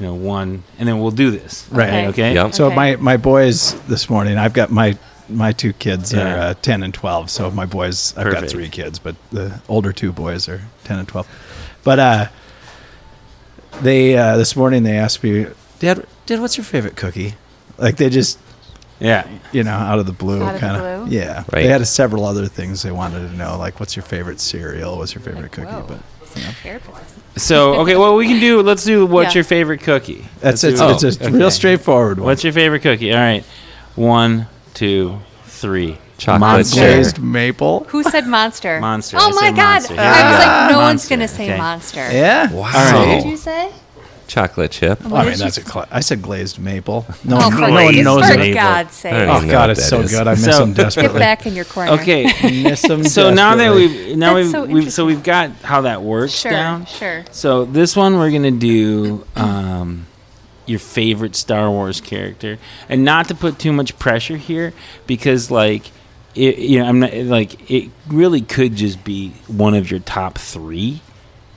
you 0.00 0.06
know 0.06 0.14
one 0.14 0.64
and 0.78 0.88
then 0.88 0.98
we'll 1.00 1.12
do 1.12 1.30
this 1.30 1.66
Right. 1.70 1.88
okay, 1.88 2.06
okay? 2.08 2.34
Yep. 2.34 2.52
So 2.54 2.66
Okay. 2.66 2.74
my 2.74 2.96
my 2.96 3.16
boys 3.16 3.80
this 3.86 4.10
morning, 4.10 4.36
I've 4.36 4.52
got 4.52 4.70
my 4.70 4.98
my 5.28 5.52
two 5.52 5.72
kids 5.72 6.12
Yeah. 6.12 6.34
are 6.34 6.38
uh, 6.38 6.54
ten 6.62 6.82
and 6.82 6.92
twelve. 6.94 7.30
So 7.30 7.50
my 7.50 7.66
boys, 7.66 8.14
I've 8.16 8.32
got 8.32 8.48
three 8.48 8.68
kids, 8.68 8.98
but 8.98 9.16
the 9.30 9.60
older 9.68 9.92
two 9.92 10.12
boys 10.12 10.48
are 10.48 10.60
ten 10.84 10.98
and 10.98 11.08
twelve. 11.08 11.28
But 11.82 11.98
uh, 11.98 12.28
they 13.82 14.16
uh, 14.16 14.36
this 14.36 14.56
morning 14.56 14.82
they 14.82 14.96
asked 14.96 15.22
me, 15.22 15.46
Dad, 15.78 16.06
Dad, 16.26 16.40
what's 16.40 16.56
your 16.56 16.64
favorite 16.64 16.96
cookie? 16.96 17.34
Like 17.78 17.96
they 17.96 18.08
just 18.10 18.38
yeah 19.00 19.26
you 19.52 19.64
know 19.64 19.72
out 19.72 19.98
of 19.98 20.06
the 20.06 20.12
blue, 20.12 20.42
Out 20.42 20.54
of 20.54 20.60
the 20.60 20.66
kind 20.66 20.76
of 20.82 21.06
blue? 21.08 21.16
yeah. 21.16 21.38
Right. 21.52 21.62
They 21.62 21.66
had 21.68 21.86
several 21.86 22.24
other 22.24 22.46
things 22.46 22.82
they 22.82 22.92
wanted 22.92 23.28
to 23.30 23.36
know, 23.36 23.58
like 23.58 23.80
what's 23.80 23.96
your 23.96 24.04
favorite 24.04 24.40
cereal, 24.40 24.96
what's 24.98 25.14
your 25.14 25.22
favorite 25.22 25.52
cookie, 25.52 25.66
Whoa. 25.68 25.84
but. 25.88 26.00
Prepared 26.34 26.82
so 27.36 27.74
okay 27.82 27.94
well 27.94 28.16
we 28.16 28.26
can 28.26 28.40
do 28.40 28.60
let's 28.60 28.82
do 28.82 29.06
what's 29.06 29.28
Yeah. 29.34 29.38
your 29.38 29.44
favorite 29.44 29.82
cookie 29.82 30.26
That's 30.40 30.64
Let's 30.64 30.80
it's, 30.80 30.80
do- 31.02 31.06
it's 31.06 31.16
a 31.20 31.26
okay. 31.28 31.36
real 31.38 31.50
straightforward 31.52 32.18
one. 32.18 32.26
what's 32.26 32.42
your 32.42 32.52
favorite 32.52 32.80
cookie 32.82 33.12
all 33.12 33.18
right 33.20 33.44
one 33.94 34.48
two 34.74 35.18
three 35.44 35.98
Chocolate 36.18 36.40
Monster. 36.40 36.80
glazed 36.80 37.18
maple? 37.20 37.84
Who 37.88 38.02
said 38.04 38.26
monster? 38.26 38.78
Monster. 38.80 39.16
Oh 39.20 39.28
I 39.36 39.40
my 39.50 39.50
god! 39.50 39.56
monster. 39.56 39.94
I 39.98 40.30
was 40.30 40.38
like, 40.46 40.70
no 40.70 40.78
one's 40.78 41.08
gonna 41.08 41.28
say 41.28 41.44
Okay. 41.50 41.58
monster. 41.58 42.08
Yeah. 42.12 42.52
Wow. 42.52 43.06
What 43.08 43.22
did 43.22 43.30
you 43.30 43.36
say? 43.36 43.72
Chocolate 44.26 44.70
chip. 44.70 45.02
Well, 45.04 45.16
I 45.16 45.24
did 45.24 45.30
mean, 45.32 45.38
you 45.38 45.44
that's 45.44 45.58
a 45.58 45.60
s- 45.60 45.68
cla 45.70 45.86
I 45.90 46.00
said 46.00 46.22
glazed 46.22 46.58
maple. 46.58 47.04
No, 47.24 47.36
oh, 47.36 47.40
one, 47.40 47.52
for, 47.52 47.58
no 47.60 47.84
one 47.84 48.02
knows 48.02 48.26
for 48.26 48.32
it. 48.32 48.38
maple. 48.38 48.54
God's 48.54 48.94
sake! 48.94 49.12
Oh 49.12 49.46
God, 49.50 49.70
it's 49.70 49.86
so 49.86 50.00
is. 50.00 50.10
good. 50.12 50.26
I 50.26 50.30
miss 50.30 50.44
So- 50.44 50.58
them 50.60 50.72
desperately. 50.84 51.12
Get 51.12 51.18
back 51.18 51.46
in 51.46 51.54
your 51.54 51.66
corner. 51.66 51.90
Okay. 51.92 52.24
Miss 52.62 52.80
them 52.82 53.04
so 53.04 53.34
now 53.34 53.54
that 53.56 53.74
we've 53.74 54.16
now 54.16 54.34
That's 54.34 54.44
we've, 54.44 54.50
so 54.52 54.64
we've 54.64 54.92
so 54.92 55.04
we've 55.04 55.22
got 55.22 55.50
how 55.62 55.82
that 55.82 56.00
works 56.02 56.32
Sure, 56.32 56.50
down. 56.52 56.86
sure. 56.86 57.24
So 57.32 57.64
this 57.66 57.96
one 57.96 58.16
we're 58.16 58.30
gonna 58.30 58.50
do 58.50 59.26
um, 59.36 60.06
your 60.66 60.78
favorite 60.78 61.36
Star 61.36 61.70
Wars 61.70 62.00
character, 62.00 62.58
and 62.88 63.04
not 63.04 63.28
to 63.28 63.34
put 63.34 63.58
too 63.58 63.72
much 63.72 63.98
pressure 63.98 64.36
here 64.36 64.72
because 65.06 65.50
like 65.50 65.90
it, 66.34 66.58
you 66.58 66.78
know 66.78 66.86
I'm 66.86 67.00
not 67.00 67.14
like 67.14 67.70
it 67.70 67.90
really 68.08 68.40
could 68.40 68.74
just 68.76 69.04
be 69.04 69.30
one 69.46 69.74
of 69.74 69.90
your 69.90 70.00
top 70.00 70.38
three 70.38 71.00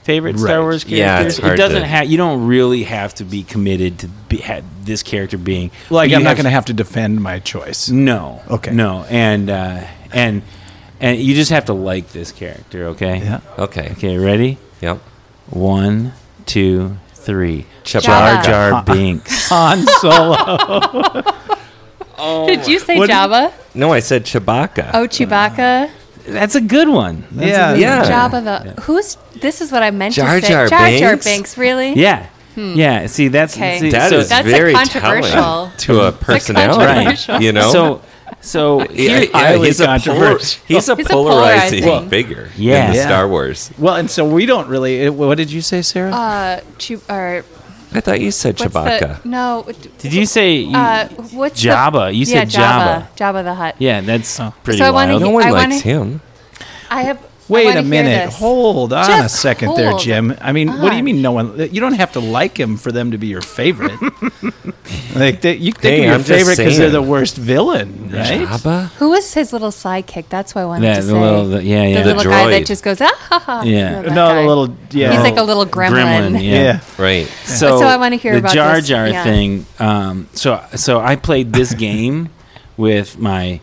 favorite 0.03 0.39
Star 0.39 0.61
Wars 0.61 0.83
characters. 0.85 1.33
it's 1.33 1.41
hard 1.41 1.53
it 1.53 1.57
doesn't 1.57 1.81
to- 1.81 1.87
have 1.87 2.05
you 2.07 2.17
don't 2.17 2.47
really 2.47 2.83
have 2.83 3.13
to 3.15 3.23
be 3.25 3.43
committed 3.43 3.99
to 3.99 4.07
be, 4.07 4.37
ha, 4.37 4.61
this 4.83 5.03
character 5.03 5.37
being 5.37 5.69
like, 5.89 6.11
I'm 6.13 6.23
not 6.23 6.35
going 6.37 6.45
to 6.45 6.49
have 6.49 6.65
to 6.65 6.73
defend 6.73 7.21
my 7.21 7.39
choice. 7.39 7.89
No. 7.89 8.41
Okay. 8.49 8.71
No, 8.71 9.03
and 9.09 9.49
uh, 9.49 9.85
and 10.13 10.43
and 11.01 11.19
you 11.19 11.35
just 11.35 11.51
have 11.51 11.65
to 11.65 11.73
like 11.73 12.09
this 12.13 12.31
character. 12.31 12.87
Okay. 12.87 13.17
Yeah. 13.19 13.41
Okay. 13.57 13.89
Okay. 13.91 14.17
Ready? 14.17 14.57
Yep. 14.81 14.99
One, 15.49 16.13
two, 16.45 16.97
three. 17.27 17.65
Chewbacca. 17.83 18.01
Jar 18.01 18.43
Jar 18.43 18.83
Binks. 18.83 19.49
Han 19.49 19.85
Solo. 20.01 21.23
Did 22.47 22.67
you 22.67 22.79
say 22.79 22.97
What 22.97 23.09
Jabba? 23.09 23.53
No, 23.75 23.93
I 23.93 23.99
said 23.99 24.23
Chewbacca. 24.25 24.91
Oh, 24.95 25.05
Chewbacca. 25.07 25.91
That's 26.25 26.55
a 26.55 26.61
good 26.61 26.89
one. 26.89 27.23
That's 27.31 27.49
Yeah. 27.49 27.71
good 27.73 27.81
Yeah. 27.81 28.03
Jabba 28.29 28.43
the 28.75 28.81
who's 28.81 29.17
this 29.39 29.61
is 29.61 29.71
what 29.71 29.83
I 29.83 29.91
meant 29.91 30.15
Jar 30.15 30.39
to 30.39 30.41
say. 30.41 30.47
Jar 30.51 30.67
Jar 30.67 30.89
Jar 30.89 31.11
Binks? 31.11 31.25
Binks, 31.25 31.57
really? 31.57 31.93
Yeah. 31.93 32.25
Hmm. 32.55 32.73
Yeah. 32.75 33.05
See, 33.05 33.27
that's 33.27 33.55
Okay. 33.55 33.79
see, 33.79 33.91
That 33.91 34.09
so, 34.09 34.17
is 34.17 34.29
That's 34.29 34.47
very 34.47 34.73
controversial- 34.73 35.71
to 35.85 36.01
a 36.07 36.11
personality. 36.11 36.85
controversial. 36.85 37.41
You 37.41 37.51
know, 37.51 37.71
So, 37.71 38.01
so 38.47 38.79
Yeah, 38.91 39.19
here, 39.19 39.29
yeah, 39.33 39.57
he's, 39.57 39.79
a 39.79 39.85
polar, 39.85 39.97
controversial. 39.99 40.61
he's 40.67 40.89
a 40.89 40.95
He's 40.95 41.05
a 41.05 41.09
polarizing, 41.09 41.83
polarizing. 41.83 42.09
figure 42.09 42.49
Yeah. 42.55 42.85
in 42.85 42.91
the 42.91 42.97
Yeah. 42.97 43.05
Star 43.05 43.27
Wars. 43.27 43.71
Well, 43.77 43.95
and 43.95 44.09
so 44.09 44.25
we 44.27 44.45
don't 44.45 44.67
really. 44.67 45.01
it- 45.03 45.13
What 45.13 45.37
did 45.37 45.51
you 45.51 45.61
say, 45.61 45.81
Sarah? 45.81 46.11
Uh, 46.11 46.61
Chew- 46.77 47.01
or 47.09 47.43
I 47.93 48.01
thought 48.01 48.19
you 48.19 48.31
said 48.31 48.59
what's 48.59 48.73
Chewbacca. 48.73 49.23
the 49.23 49.29
no? 49.29 49.65
did 49.99 50.13
you 50.13 50.25
say 50.25 50.55
you, 50.55 50.75
Uh, 50.75 51.07
what's 51.31 51.61
the- 51.61 51.69
Jabba? 51.69 52.13
You 52.13 52.25
yeah, 52.25 52.43
said 52.43 52.49
Jabba. 52.49 53.07
Jabba 53.15 53.43
the 53.43 53.53
Hutt. 53.53 53.75
Yeah, 53.79 54.01
that's 54.01 54.39
pretty 54.63 54.79
So 54.79 54.85
I 54.85 54.91
wanna 54.91 55.13
wild. 55.13 55.21
no 55.21 55.29
one 55.29 55.43
I 55.45 55.51
likes 55.51 55.63
wanna- 55.63 55.79
him. 55.81 56.21
I 56.89 57.01
have. 57.03 57.19
I 57.49 57.53
Wait 57.53 57.75
a 57.77 57.81
minute. 57.83 58.25
this. 58.25 58.35
Hold 58.39 58.91
on 58.91 59.03
a 59.03 59.07
Just 59.23 59.41
second 59.41 59.75
there, 59.75 59.91
hold 59.91 60.01
Jim. 60.01 60.35
I 60.41 60.51
mean, 60.51 60.67
what 60.67 60.89
do 60.89 60.95
you 60.95 60.99
on. 60.99 61.03
mean 61.05 61.21
no 61.21 61.31
one? 61.31 61.57
You 61.73 61.79
don't 61.79 61.93
have 61.93 62.11
to 62.13 62.19
like 62.19 62.59
him 62.59 62.75
for 62.75 62.91
them 62.91 63.11
to 63.11 63.17
be 63.17 63.27
your 63.27 63.41
favorite. 63.41 63.97
like 65.15 65.41
they, 65.41 65.55
you 65.55 65.71
think 65.71 65.81
Hey, 65.83 66.03
your 66.05 66.13
I'm 66.15 66.19
just 66.23 66.29
favorite 66.29 66.57
because 66.57 66.77
they're 66.77 66.89
saying. 66.89 66.91
the 66.91 67.01
worst 67.01 67.37
villain, 67.37 68.09
right? 68.11 68.41
Jabba? 68.47 68.87
Who 68.99 69.09
was 69.11 69.33
his 69.33 69.53
little 69.53 69.69
sidekick? 69.71 70.27
That's 70.29 70.53
what 70.55 70.61
I 70.63 70.65
wanted 70.65 70.87
Yeah, 70.87 70.95
to 70.95 71.01
the 71.03 71.07
say. 71.07 71.19
little- 71.19 71.45
the- 71.47 71.63
yeah, 71.63 71.83
yeah. 71.83 71.97
The, 72.03 72.09
The 72.09 72.15
little 72.15 72.31
guy 72.31 72.43
droid. 72.47 72.59
that 72.59 72.65
just 72.67 72.83
goes 72.83 72.99
ah 73.01 73.15
ha 73.29 73.39
ha. 73.39 73.61
Yeah. 73.63 73.91
No, 73.91 74.01
that 74.01 74.09
No, 74.13 74.27
guy. 74.27 74.41
the 74.41 74.47
little 74.47 74.75
yeah. 74.91 75.11
He's 75.13 75.21
like 75.21 75.37
a 75.37 75.43
little 75.43 75.65
gremlin. 75.65 76.31
Gremlin, 76.33 76.43
yeah. 76.43 76.51
yeah. 76.63 76.79
Right. 76.97 77.27
So, 77.45 77.79
So 77.79 77.87
I 77.87 77.97
wanna 77.97 78.17
hear 78.17 78.33
the 78.33 78.39
about 78.39 78.53
Jar 78.53 78.75
this, 78.75 78.87
Jar 78.89 79.07
yeah. 79.07 79.23
thing. 79.23 79.65
Um, 79.79 80.27
so 80.33 80.61
so 80.75 80.99
I 80.99 81.15
played 81.15 81.53
this 81.53 81.73
game 81.87 82.29
with 82.75 83.17
my, 83.17 83.61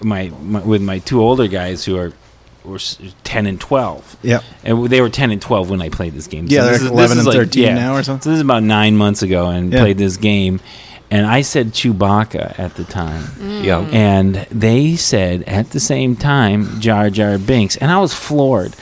my 0.00 0.32
my 0.42 0.60
with 0.60 0.82
my 0.82 0.98
two 1.00 1.20
older 1.22 1.48
guys 1.48 1.84
who 1.84 1.96
are 1.98 2.12
were 2.66 2.78
ten 3.24 3.46
and 3.46 3.60
twelve. 3.60 4.16
Yeah, 4.22 4.40
And 4.64 4.86
they 4.88 5.00
were 5.00 5.08
ten 5.10 5.30
and 5.30 5.40
twelve 5.40 5.70
when 5.70 5.80
I 5.80 5.88
played 5.88 6.12
this 6.14 6.26
game. 6.26 6.46
Yeah, 6.48 6.62
they're 6.62 6.72
this 6.72 6.82
is- 6.82 6.90
11 6.90 7.16
this 7.18 7.26
is 7.26 7.34
and 7.34 7.34
13 7.52 7.74
now 7.74 7.94
or 7.96 8.02
something? 8.02 8.22
So 8.22 8.30
this 8.30 8.36
is 8.38 8.42
about 8.42 8.62
nine 8.62 8.96
months 8.96 9.22
ago, 9.22 9.48
and 9.48 9.72
Yeah. 9.72 9.80
played 9.80 9.98
this 9.98 10.16
game, 10.16 10.60
and 11.10 11.24
I 11.26 11.42
said 11.42 11.72
Chewbacca 11.72 12.58
at 12.58 12.74
the 12.74 12.84
time. 12.84 13.22
Mm. 13.40 13.64
Yeah. 13.64 13.78
And 13.92 14.46
they 14.50 14.96
said 14.96 15.42
at 15.44 15.70
the 15.70 15.80
same 15.80 16.16
time 16.16 16.80
Jar 16.80 17.10
Jar 17.10 17.38
Binks, 17.38 17.76
and 17.76 17.90
I 17.90 17.98
was 17.98 18.12
floored. 18.12 18.74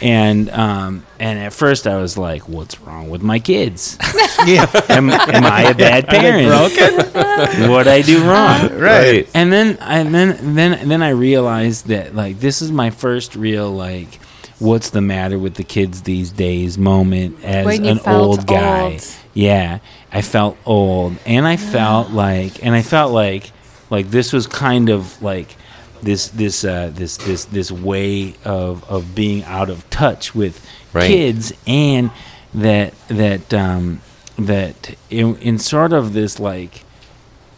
And 0.00 0.50
um, 0.50 1.06
and 1.18 1.38
at 1.38 1.52
first 1.52 1.86
I 1.86 1.96
was 1.96 2.16
like, 2.16 2.48
"What's 2.48 2.80
wrong 2.80 3.10
with 3.10 3.22
my 3.22 3.38
kids? 3.38 3.98
yeah. 4.46 4.70
Am, 4.88 5.10
am 5.10 5.44
I 5.44 5.70
a 5.70 5.74
bad 5.74 6.06
parent? 6.06 6.48
what 7.70 7.88
I 7.88 8.02
do 8.02 8.22
wrong?" 8.24 8.68
Right. 8.78 9.28
And 9.34 9.52
then 9.52 9.76
and 9.80 10.14
then 10.14 10.54
then 10.54 10.88
then 10.88 11.02
I 11.02 11.10
realized 11.10 11.86
that 11.88 12.14
like 12.14 12.40
this 12.40 12.62
is 12.62 12.70
my 12.70 12.90
first 12.90 13.34
real 13.34 13.70
like 13.70 14.20
what's 14.58 14.90
the 14.90 15.00
matter 15.00 15.38
with 15.38 15.54
the 15.54 15.64
kids 15.64 16.02
these 16.02 16.30
days 16.30 16.78
moment 16.78 17.42
as 17.44 17.78
an 17.78 18.00
old 18.06 18.46
guy. 18.46 18.92
old. 18.92 19.16
Yeah, 19.34 19.78
I 20.12 20.22
felt 20.22 20.56
old 20.64 21.16
and 21.26 21.46
I 21.46 21.56
felt 21.56 22.10
like 22.10 22.64
and 22.64 22.74
I 22.74 22.82
felt 22.82 23.12
like 23.12 23.50
like 23.90 24.10
this 24.10 24.32
was 24.32 24.46
kind 24.46 24.90
of 24.90 25.20
like 25.22 25.56
this 26.02 26.28
this 26.28 26.64
uh, 26.64 26.90
this 26.94 27.16
this 27.18 27.44
this 27.46 27.70
way 27.72 28.34
of 28.44 28.88
of 28.90 29.14
being 29.14 29.44
out 29.44 29.70
of 29.70 29.88
touch 29.90 30.34
with 30.34 30.64
Right. 30.92 31.06
kids 31.06 31.52
and 31.66 32.10
that 32.54 32.94
that 33.08 33.52
um 33.52 34.00
that 34.38 34.96
in, 35.10 35.36
in 35.36 35.58
sort 35.58 35.92
of 35.92 36.12
this 36.14 36.38
like 36.40 36.84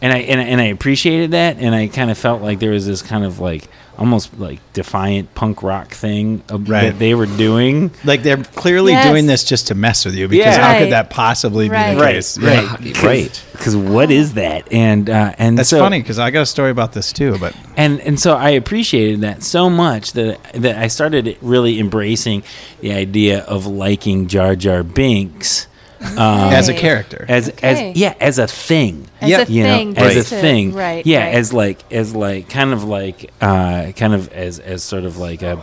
and 0.01 0.11
I 0.11 0.17
and, 0.17 0.41
I- 0.41 0.43
and 0.45 0.59
I 0.59 0.65
appreciated 0.65 1.31
that, 1.31 1.57
and 1.59 1.73
I 1.75 1.87
kind 1.87 2.09
of 2.11 2.17
felt 2.17 2.41
like 2.41 2.59
there 2.59 2.71
was 2.71 2.87
this 2.87 3.01
kind 3.01 3.23
of 3.23 3.39
like 3.39 3.67
almost 3.97 4.39
like 4.39 4.59
defiant 4.73 5.33
punk 5.35 5.61
rock 5.61 5.89
thing 5.91 6.41
of, 6.49 6.67
Right. 6.69 6.85
that 6.85 6.99
they 6.99 7.13
were 7.13 7.25
doing. 7.25 7.91
Like 8.03 8.23
they're 8.23 8.37
clearly 8.37 8.93
Yes. 8.93 9.07
doing 9.07 9.27
this 9.27 9.43
just 9.43 9.67
to 9.67 9.75
mess 9.75 10.05
with 10.05 10.15
you 10.15 10.27
because 10.27 10.55
Yeah. 10.55 10.61
how 10.61 10.71
Right. 10.73 10.79
could 10.79 10.91
that 10.91 11.09
possibly 11.09 11.67
be 11.69 11.75
Right. 11.75 11.95
the 11.95 12.01
Right, 12.01 12.15
case? 12.15 12.37
right. 12.39 12.69
Yeah, 12.81 13.05
right. 13.05 13.41
Because 13.51 13.75
what 13.75 14.09
is 14.09 14.33
that? 14.33 14.67
And 14.71 15.09
uh, 15.09 15.33
and 15.37 15.57
That's 15.57 15.69
so, 15.69 15.79
funny 15.79 15.99
because 15.99 16.17
I 16.19 16.31
got 16.31 16.41
a 16.41 16.45
story 16.47 16.71
about 16.71 16.93
this 16.93 17.11
too. 17.13 17.37
But 17.39 17.53
and 17.77 17.99
and 18.01 18.19
so 18.19 18.35
I 18.35 18.49
appreciated 18.51 19.21
that 19.21 19.43
so 19.43 19.69
much 19.69 20.13
that 20.13 20.39
that 20.55 20.77
I 20.77 20.87
started 20.87 21.37
really 21.41 21.79
embracing 21.79 22.43
the 22.81 22.93
idea 22.93 23.39
of 23.41 23.67
liking 23.67 24.27
Jar 24.27 24.55
Jar 24.55 24.83
Binks 24.83 25.67
um, 26.01 26.53
as 26.53 26.67
a 26.69 26.73
character, 26.73 27.25
as 27.29 27.49
Okay. 27.49 27.91
as 27.91 27.97
yeah 27.97 28.13
as 28.19 28.39
a 28.39 28.47
thing. 28.47 29.07
As 29.21 29.29
Yep. 29.29 29.47
a 29.49 29.51
you 29.51 29.63
know, 29.63 29.77
thing, 29.77 29.97
as 29.97 30.15
a 30.15 30.23
to- 30.23 30.41
thing, 30.41 30.73
right? 30.73 31.05
Yeah, 31.05 31.25
right. 31.25 31.35
as 31.35 31.53
like 31.53 31.79
as 31.91 32.15
like 32.15 32.49
kind 32.49 32.73
of 32.73 32.83
like 32.83 33.31
uh, 33.41 33.91
kind 33.95 34.13
of 34.13 34.31
as 34.33 34.59
as 34.59 34.83
sort 34.83 35.03
of 35.05 35.17
like 35.17 35.41
a 35.43 35.61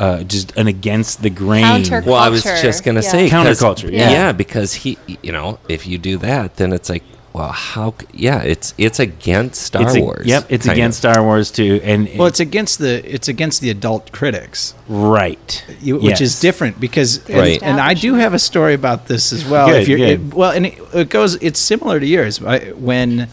uh, 0.00 0.22
just 0.24 0.56
an 0.56 0.66
against 0.68 1.22
the 1.22 1.30
grain. 1.30 1.84
Well, 2.04 2.14
I 2.14 2.28
was 2.28 2.42
just 2.44 2.84
gonna 2.84 3.02
yeah. 3.02 3.10
say 3.10 3.28
'cause- 3.30 3.60
Counterculture, 3.60 3.90
Yeah. 3.90 4.10
yeah. 4.10 4.32
because 4.32 4.72
he, 4.74 4.96
you 5.22 5.32
know, 5.32 5.58
if 5.68 5.86
you 5.86 5.98
do 5.98 6.18
that, 6.18 6.54
then 6.56 6.72
it's 6.72 6.88
like, 6.88 7.02
well, 7.32 7.52
how? 7.52 7.94
Yeah, 8.12 8.42
it's 8.42 8.74
it's 8.78 8.98
against 8.98 9.62
Star 9.62 9.82
It's 9.82 9.94
a- 9.96 10.00
Wars. 10.00 10.26
Yep, 10.26 10.46
it's 10.50 10.66
against 10.66 11.04
of. 11.04 11.12
Star 11.12 11.22
Wars 11.24 11.50
too, 11.50 11.80
and 11.84 12.08
well, 12.16 12.26
it's 12.26 12.40
against 12.40 12.78
the 12.78 13.14
it's 13.14 13.28
against 13.28 13.60
the 13.60 13.70
adult 13.70 14.10
critics. 14.12 14.74
right, 14.88 15.64
you, 15.80 15.98
which 15.98 16.20
is 16.20 16.40
different 16.40 16.80
because 16.80 17.18
and, 17.28 17.38
Right. 17.38 17.62
and 17.62 17.80
I 17.80 17.94
do 17.94 18.14
have 18.14 18.34
a 18.34 18.38
story 18.38 18.74
about 18.74 19.06
this 19.06 19.32
as 19.32 19.44
well. 19.44 19.68
Good, 19.68 19.82
if 19.82 19.88
you're, 19.88 19.98
good. 19.98 20.20
It, 20.28 20.34
well, 20.34 20.50
and 20.52 20.66
it, 20.66 20.78
it 20.94 21.08
goes. 21.10 21.34
It's 21.36 21.60
similar 21.60 22.00
to 22.00 22.06
yours. 22.06 22.42
I, 22.42 22.70
when 22.72 23.28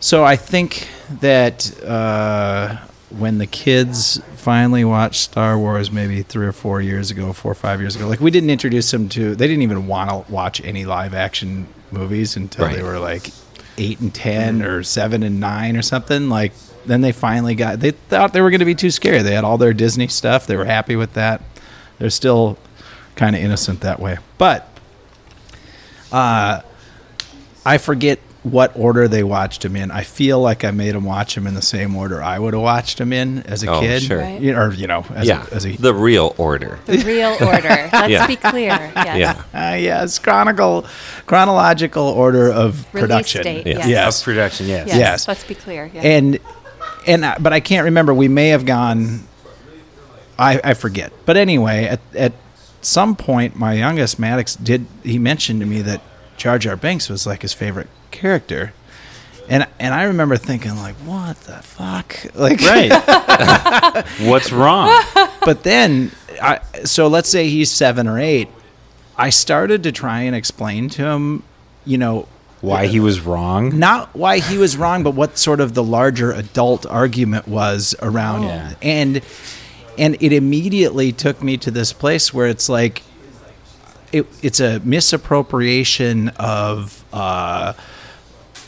so 0.00 0.24
I 0.24 0.36
think 0.36 0.88
that 1.20 1.80
uh, 1.84 2.76
when 3.10 3.38
the 3.38 3.46
kids 3.46 4.20
finally 4.36 4.84
watched 4.84 5.20
Star 5.20 5.56
Wars, 5.56 5.92
maybe 5.92 6.22
three 6.22 6.46
or 6.46 6.52
four 6.52 6.80
years 6.82 7.10
ago, 7.12 7.32
four 7.32 7.52
or 7.52 7.54
five 7.54 7.80
years 7.80 7.94
ago, 7.94 8.08
like 8.08 8.20
we 8.20 8.30
didn't 8.32 8.50
introduce 8.50 8.90
them 8.90 9.08
to. 9.10 9.36
They 9.36 9.46
didn't 9.46 9.62
even 9.62 9.86
want 9.86 10.10
to 10.10 10.32
watch 10.32 10.60
any 10.64 10.84
live 10.84 11.14
action 11.14 11.68
movies 11.92 12.36
until 12.36 12.68
they 12.68 12.82
were 12.82 12.98
like 12.98 13.30
eight 13.78 14.00
and 14.00 14.14
ten 14.14 14.62
or 14.62 14.82
seven 14.82 15.22
and 15.22 15.40
nine 15.40 15.76
or 15.76 15.82
something. 15.82 16.28
Like 16.28 16.52
then 16.84 17.00
they 17.00 17.12
finally 17.12 17.54
got. 17.54 17.80
They 17.80 17.92
thought 17.92 18.32
they 18.32 18.40
were 18.40 18.50
going 18.50 18.60
to 18.60 18.66
be 18.66 18.74
too 18.74 18.90
scary. 18.90 19.22
They 19.22 19.34
had 19.34 19.44
all 19.44 19.58
their 19.58 19.72
Disney 19.72 20.08
stuff. 20.08 20.46
They 20.46 20.56
were 20.56 20.64
happy 20.64 20.96
with 20.96 21.14
that. 21.14 21.42
They're 21.98 22.10
still 22.10 22.58
kind 23.14 23.36
of 23.36 23.42
innocent 23.42 23.82
that 23.82 24.00
way, 24.00 24.18
but 24.38 24.68
uh, 26.10 26.62
I 27.64 27.78
forget 27.78 28.18
what 28.42 28.72
order 28.74 29.06
they 29.06 29.22
watched 29.22 29.64
him 29.64 29.76
in. 29.76 29.92
I 29.92 30.02
feel 30.02 30.40
like 30.40 30.64
I 30.64 30.72
made 30.72 30.94
them 30.96 31.04
watch 31.04 31.36
him 31.36 31.46
in 31.46 31.54
the 31.54 31.62
same 31.62 31.94
order 31.94 32.20
I 32.20 32.40
would 32.40 32.54
have 32.54 32.62
watched 32.62 33.00
him 33.00 33.12
in 33.12 33.44
as 33.44 33.62
a 33.62 33.70
Oh, 33.70 33.80
kid, 33.80 34.02
sure. 34.02 34.18
Right. 34.18 34.40
You 34.40 34.52
know, 34.52 34.58
or 34.62 34.72
you 34.72 34.88
know, 34.88 35.04
as 35.14 35.28
yeah, 35.28 35.46
a, 35.50 35.54
as 35.54 35.64
a 35.64 35.76
the 35.76 35.94
real 35.94 36.34
order. 36.38 36.80
the 36.86 36.98
real 36.98 37.30
order. 37.40 37.68
Let's 37.92 38.10
Yeah. 38.10 38.26
be 38.26 38.34
clear. 38.34 38.90
Yes. 38.96 39.16
Yeah, 39.54 39.70
uh, 39.72 39.74
yes, 39.76 40.18
chronicle, 40.18 40.86
chronological 41.26 42.02
order 42.08 42.50
of 42.50 42.84
Release 42.92 43.00
production. 43.08 43.42
date, 43.44 43.66
Yeah. 43.66 43.78
Yes. 43.78 43.88
Yes. 43.88 44.18
of 44.20 44.24
production. 44.24 44.66
Yes, 44.66 44.88
Yes. 44.88 44.96
Yes. 44.98 45.28
Let's 45.28 45.44
be 45.44 45.54
clear. 45.54 45.88
Yeah. 45.94 46.00
and 46.02 46.38
and 47.06 47.24
I- 47.24 47.38
but 47.38 47.52
I 47.52 47.60
can't 47.60 47.84
remember. 47.84 48.12
We 48.12 48.26
may 48.28 48.48
have 48.48 48.66
gone. 48.66 49.20
I 50.38 50.60
I 50.64 50.74
forget. 50.74 51.12
But 51.26 51.36
anyway, 51.36 51.84
at 51.84 52.00
at 52.16 52.32
some 52.80 53.14
point, 53.14 53.54
my 53.54 53.74
youngest 53.74 54.18
Maddox 54.18 54.56
did. 54.56 54.86
He 55.04 55.18
mentioned 55.18 55.60
to 55.60 55.66
me 55.66 55.80
that 55.82 56.00
Jar 56.36 56.58
Jar 56.58 56.74
Binks 56.74 57.08
was 57.08 57.24
like 57.26 57.42
his 57.42 57.52
favorite 57.52 57.88
character, 58.22 58.72
and 59.48 59.66
and 59.78 59.92
I 59.92 60.04
remember 60.04 60.36
thinking 60.36 60.76
like, 60.76 60.94
what 61.04 61.36
the 61.42 61.54
fuck, 61.62 62.16
like 62.34 62.60
right. 62.60 64.06
What's 64.20 64.50
wrong? 64.52 64.88
but 65.44 65.62
then 65.64 66.12
I, 66.40 66.60
so 66.84 67.08
let's 67.08 67.28
say 67.28 67.48
he's 67.48 67.70
seven 67.70 68.06
or 68.08 68.18
eight 68.18 68.48
i 69.16 69.28
started 69.28 69.82
to 69.82 69.92
try 69.92 70.22
and 70.22 70.34
explain 70.34 70.88
to 70.88 71.02
him 71.04 71.42
you 71.84 71.98
know 71.98 72.26
Why 72.62 72.86
he 72.86 72.98
was 73.00 73.20
wrong? 73.20 73.78
not 73.78 74.14
why 74.16 74.38
he 74.38 74.56
was 74.56 74.76
wrong 74.78 75.02
but 75.02 75.10
what 75.14 75.36
sort 75.36 75.60
of 75.60 75.74
the 75.74 75.82
larger 75.82 76.32
adult 76.32 76.86
argument 76.86 77.46
was 77.46 77.94
around 78.00 78.44
Yeah. 78.44 78.70
it. 78.70 78.76
and 78.80 79.20
and 79.98 80.16
it 80.22 80.32
immediately 80.32 81.12
took 81.12 81.42
me 81.42 81.58
to 81.58 81.70
this 81.70 81.92
place 81.92 82.32
where 82.32 82.46
it's 82.46 82.68
like 82.70 83.02
it, 84.12 84.26
it's 84.42 84.60
a 84.60 84.80
misappropriation 84.80 86.28
of 86.38 87.04
uh 87.12 87.74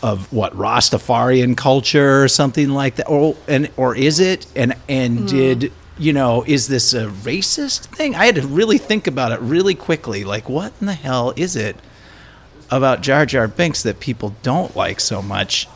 of 0.05 0.31
what 0.31 0.53
Rastafarian 0.53 1.57
culture 1.57 2.23
or 2.23 2.29
something 2.29 2.69
like 2.69 2.97
that, 2.97 3.09
or 3.09 3.37
and 3.49 3.71
or 3.79 3.97
is 3.97 4.21
it? 4.21 4.47
And 4.55 4.75
and 4.87 5.21
hmm. 5.21 5.27
did 5.27 5.73
you 5.99 6.13
know? 6.13 6.45
Is 6.47 6.69
this 6.69 6.93
a 6.93 7.07
racist 7.07 7.87
thing? 7.87 8.15
I 8.15 8.27
had 8.27 8.35
to 8.35 8.47
really 8.47 8.77
think 8.77 9.07
about 9.07 9.33
it 9.33 9.41
really 9.41 9.75
quickly. 9.75 10.23
Like, 10.23 10.47
what 10.47 10.75
in 10.79 10.87
the 10.89 10.93
hell 10.93 11.33
is 11.37 11.57
it 11.57 11.77
about 12.71 13.01
Jar 13.01 13.25
Jar 13.25 13.49
Binks 13.49 13.83
that 13.83 13.99
people 13.99 14.35
don't 14.43 14.77
like 14.77 15.01
so 15.01 15.23
much? 15.23 15.69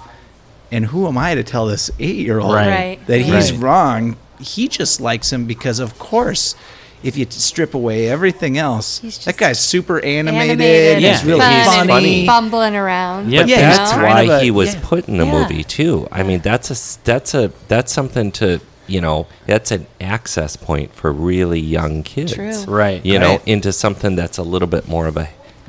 And 0.70 0.85
who 0.85 1.09
am 1.09 1.16
I 1.16 1.35
to 1.35 1.43
tell 1.43 1.64
this 1.64 1.91
eight-year-old 1.99 2.53
Right. 2.53 2.68
Right. 2.68 3.07
that 3.07 3.20
he's 3.22 3.51
Right. 3.53 3.62
wrong? 3.62 4.16
He 4.39 4.68
just 4.68 5.01
likes 5.01 5.33
him 5.33 5.47
because, 5.47 5.79
of 5.79 5.99
course. 5.99 6.55
If 7.03 7.17
you 7.17 7.27
strip 7.31 7.75
away 7.75 8.09
everything 8.09 8.59
else, 8.59 8.99
He's 8.99 9.15
just 9.15 9.27
that 9.27 9.37
guy's 9.37 9.61
super 9.61 10.01
animated. 10.05 10.51
Animated, 10.61 11.03
Yeah. 11.03 11.13
He's 11.13 11.25
really 11.25 11.41
fun, 11.41 11.53
He's 11.55 11.67
funny. 11.67 11.89
funny. 11.89 12.27
fumbling 12.27 12.77
around. 12.77 13.31
Yep, 13.31 13.47
you 13.47 13.55
yeah, 13.55 13.61
know? 13.63 13.69
he's 13.69 13.77
that's 13.79 13.91
kind 13.93 14.03
why 14.29 14.35
a- 14.37 14.41
he 14.41 14.51
was 14.51 14.75
yeah. 14.75 14.81
put 14.83 15.09
in 15.09 15.19
the 15.19 15.27
Yeah. 15.27 15.33
movie 15.43 15.65
too. 15.65 16.09
I 16.11 16.23
mean, 16.23 16.41
that's 16.41 16.71
a 16.71 16.99
that's 17.05 17.35
a 17.35 17.53
that's 17.69 17.93
something 17.93 18.33
to 18.33 18.61
you 18.91 19.03
know, 19.03 19.27
that's 19.47 19.71
an 19.71 19.87
access 20.01 20.57
point 20.57 20.95
for 20.95 21.13
really 21.13 21.61
young 21.61 22.03
kids. 22.03 22.33
True. 22.33 22.65
Right. 22.65 23.05
You 23.05 23.19
know, 23.19 23.39
into 23.45 23.71
something 23.71 24.17
that's 24.17 24.39
a 24.39 24.43
little 24.43 24.67
bit 24.67 24.89
more 24.89 25.07
of 25.07 25.19
a 25.19 25.29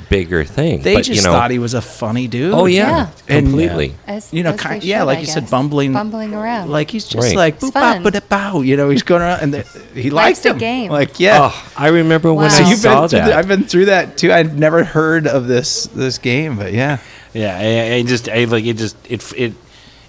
bigger 0.10 0.44
thing. 0.44 0.82
They 0.82 0.96
but, 0.96 1.04
just 1.04 1.22
you 1.22 1.28
know, 1.28 1.34
thought 1.34 1.52
he 1.52 1.60
was 1.60 1.74
a 1.74 1.82
funny 1.82 2.28
dude. 2.28 2.54
Oh 2.54 2.66
yeah, 2.66 2.90
Yeah. 2.90 3.10
And- 3.28 3.48
completely. 3.48 3.96
As, 4.08 4.34
You 4.34 4.44
know, 4.44 4.50
as 4.52 4.58
they 4.58 4.64
kind, 4.64 4.84
yeah, 4.84 5.04
like 5.04 5.20
I 5.20 5.22
you 5.22 5.28
said, 5.28 5.50
bumbling, 5.50 5.94
bumbling 5.94 6.34
around. 6.34 6.70
Like 6.70 6.90
he's 6.92 7.08
just 7.08 7.28
Right. 7.28 7.36
like 7.36 7.56
It's 7.56 7.66
boop 7.66 7.74
fun. 7.74 8.04
bop 8.04 8.14
ba 8.14 8.22
bow. 8.22 8.62
You 8.62 8.76
know, 8.78 8.90
he's 8.90 9.04
going 9.04 9.22
around 9.22 9.42
and 9.42 9.54
the, 9.54 9.62
he 9.94 10.10
Likes 10.10 10.40
the 10.40 10.54
game. 10.54 10.92
Like 10.92 11.20
yeah. 11.20 11.50
Oh, 11.52 11.72
I 11.78 11.88
remember 11.90 12.34
when 12.34 12.46
Wow. 12.48 12.56
I 12.56 12.64
So 12.64 12.70
You've 12.70 12.80
saw 12.80 13.02
been 13.02 13.10
through 13.10 13.20
that. 13.20 13.26
the, 13.28 13.36
I've 13.38 13.48
been 13.48 13.64
through 13.64 13.86
that 13.86 14.18
too. 14.18 14.34
I've 14.34 14.58
never 14.58 14.84
heard 14.84 15.28
of 15.28 15.48
this 15.48 15.86
this 15.94 16.18
game, 16.18 16.58
but 16.58 16.74
yeah. 16.74 16.98
Yeah, 17.34 17.58
I, 17.58 17.96
I 17.98 18.04
just 18.04 18.28
I 18.28 18.46
like 18.46 18.66
it. 18.66 18.78
Just 18.78 18.98
it 19.10 19.22
it 19.34 19.54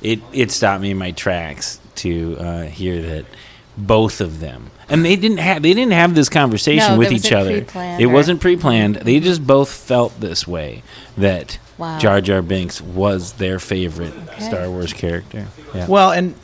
it 0.03 0.20
it 0.32 0.51
stopped 0.51 0.80
me 0.80 0.90
in 0.92 0.96
my 0.98 1.11
tracks 1.11 1.78
to 1.96 2.36
uh, 2.38 2.62
hear 2.62 3.03
that 3.03 3.26
both 3.87 4.20
of 4.20 4.41
them 4.41 4.70
and 4.89 5.05
they 5.05 5.16
didn't 5.16 5.39
have 5.39 5.62
they 5.62 5.72
didn't 5.74 5.93
have 5.93 6.14
this 6.14 6.28
conversation 6.28 6.93
No, 6.93 6.99
with 6.99 7.12
each 7.12 7.33
other. 7.33 7.51
pre-planned 7.62 8.03
It 8.03 8.07
or- 8.07 8.12
wasn't 8.12 8.41
pre-planned. 8.41 8.97
They 8.97 9.20
just 9.20 9.47
both 9.47 9.70
felt 9.72 10.18
this 10.20 10.47
way 10.49 10.83
that 11.16 11.59
Wow. 11.78 11.99
Jar 11.99 12.20
Jar 12.20 12.43
Binks 12.43 12.81
was 12.83 13.33
their 13.35 13.59
favorite 13.59 14.12
Okay. 14.28 14.45
Star 14.45 14.68
Wars 14.70 14.93
character. 14.93 15.47
Yeah. 15.74 15.87
Well, 15.87 16.11
and 16.12 16.35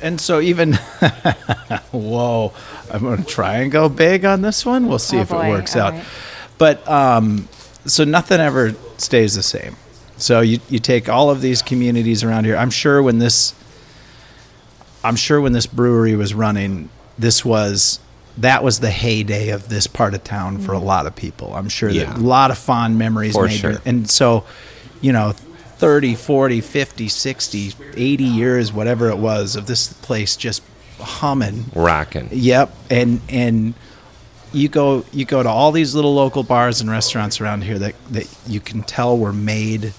and 0.00 0.20
so 0.20 0.40
even 0.40 0.74
whoa, 1.92 2.52
I'm 2.90 3.00
going 3.02 3.18
to 3.18 3.24
try 3.24 3.56
and 3.58 3.70
go 3.72 3.88
big 3.88 4.24
on 4.24 4.42
this 4.42 4.64
one. 4.64 4.88
We'll 4.88 4.98
see 4.98 5.18
Oh, 5.18 5.22
if 5.22 5.28
boy. 5.30 5.46
it 5.46 5.50
works 5.50 5.76
All 5.76 5.82
out. 5.82 5.92
right. 5.94 6.04
But 6.58 6.88
um, 6.88 7.48
so 7.84 8.04
nothing 8.04 8.40
ever 8.40 8.74
stays 8.96 9.34
the 9.34 9.42
same. 9.42 9.76
So 10.16 10.40
you 10.40 10.58
you 10.68 10.78
take 10.78 11.08
all 11.08 11.30
of 11.30 11.40
these 11.40 11.62
communities 11.62 12.24
around 12.24 12.44
here. 12.44 12.56
I'm 12.56 12.70
sure 12.70 13.02
when 13.02 13.18
this 13.18 13.54
I'm 15.04 15.16
sure 15.16 15.40
when 15.40 15.52
this 15.52 15.66
brewery 15.66 16.16
was 16.16 16.34
running, 16.34 16.88
this 17.18 17.44
was 17.44 18.00
that 18.38 18.62
was 18.62 18.78
the 18.78 18.90
heyday 18.90 19.48
of 19.48 19.68
this 19.68 19.88
part 19.88 20.14
of 20.14 20.22
town 20.22 20.58
for 20.58 20.72
a 20.72 20.78
mm. 20.78 20.84
lot 20.84 21.06
of 21.06 21.16
people. 21.16 21.54
I'm 21.54 21.68
sure 21.68 21.88
Yeah. 21.88 22.04
that 22.04 22.18
a 22.18 22.20
lot 22.20 22.52
of 22.52 22.58
fond 22.58 22.96
memories 22.96 23.34
For 23.34 23.46
made. 23.46 23.58
sure. 23.58 23.78
And 23.84 24.08
so, 24.08 24.44
you 25.00 25.12
know, 25.12 25.32
30, 25.78 26.14
40, 26.14 26.60
50, 26.60 27.08
60, 27.08 27.74
80 27.96 28.24
years, 28.24 28.72
whatever 28.72 29.08
it 29.08 29.18
was, 29.18 29.56
of 29.56 29.66
this 29.66 29.92
place 29.92 30.36
just 30.36 30.62
humming. 31.00 31.66
Rocking. 31.74 32.28
Yep. 32.30 32.74
And 32.90 33.20
and 33.28 33.74
you 34.52 34.68
go 34.68 35.04
you 35.12 35.24
go 35.24 35.42
to 35.42 35.48
all 35.48 35.72
these 35.72 35.94
little 35.94 36.14
local 36.14 36.42
bars 36.42 36.80
and 36.80 36.90
restaurants 36.90 37.40
around 37.40 37.62
here 37.64 37.78
that, 37.78 37.94
that 38.10 38.28
you 38.46 38.60
can 38.60 38.82
tell 38.82 39.18
were 39.18 39.32
made 39.32 39.92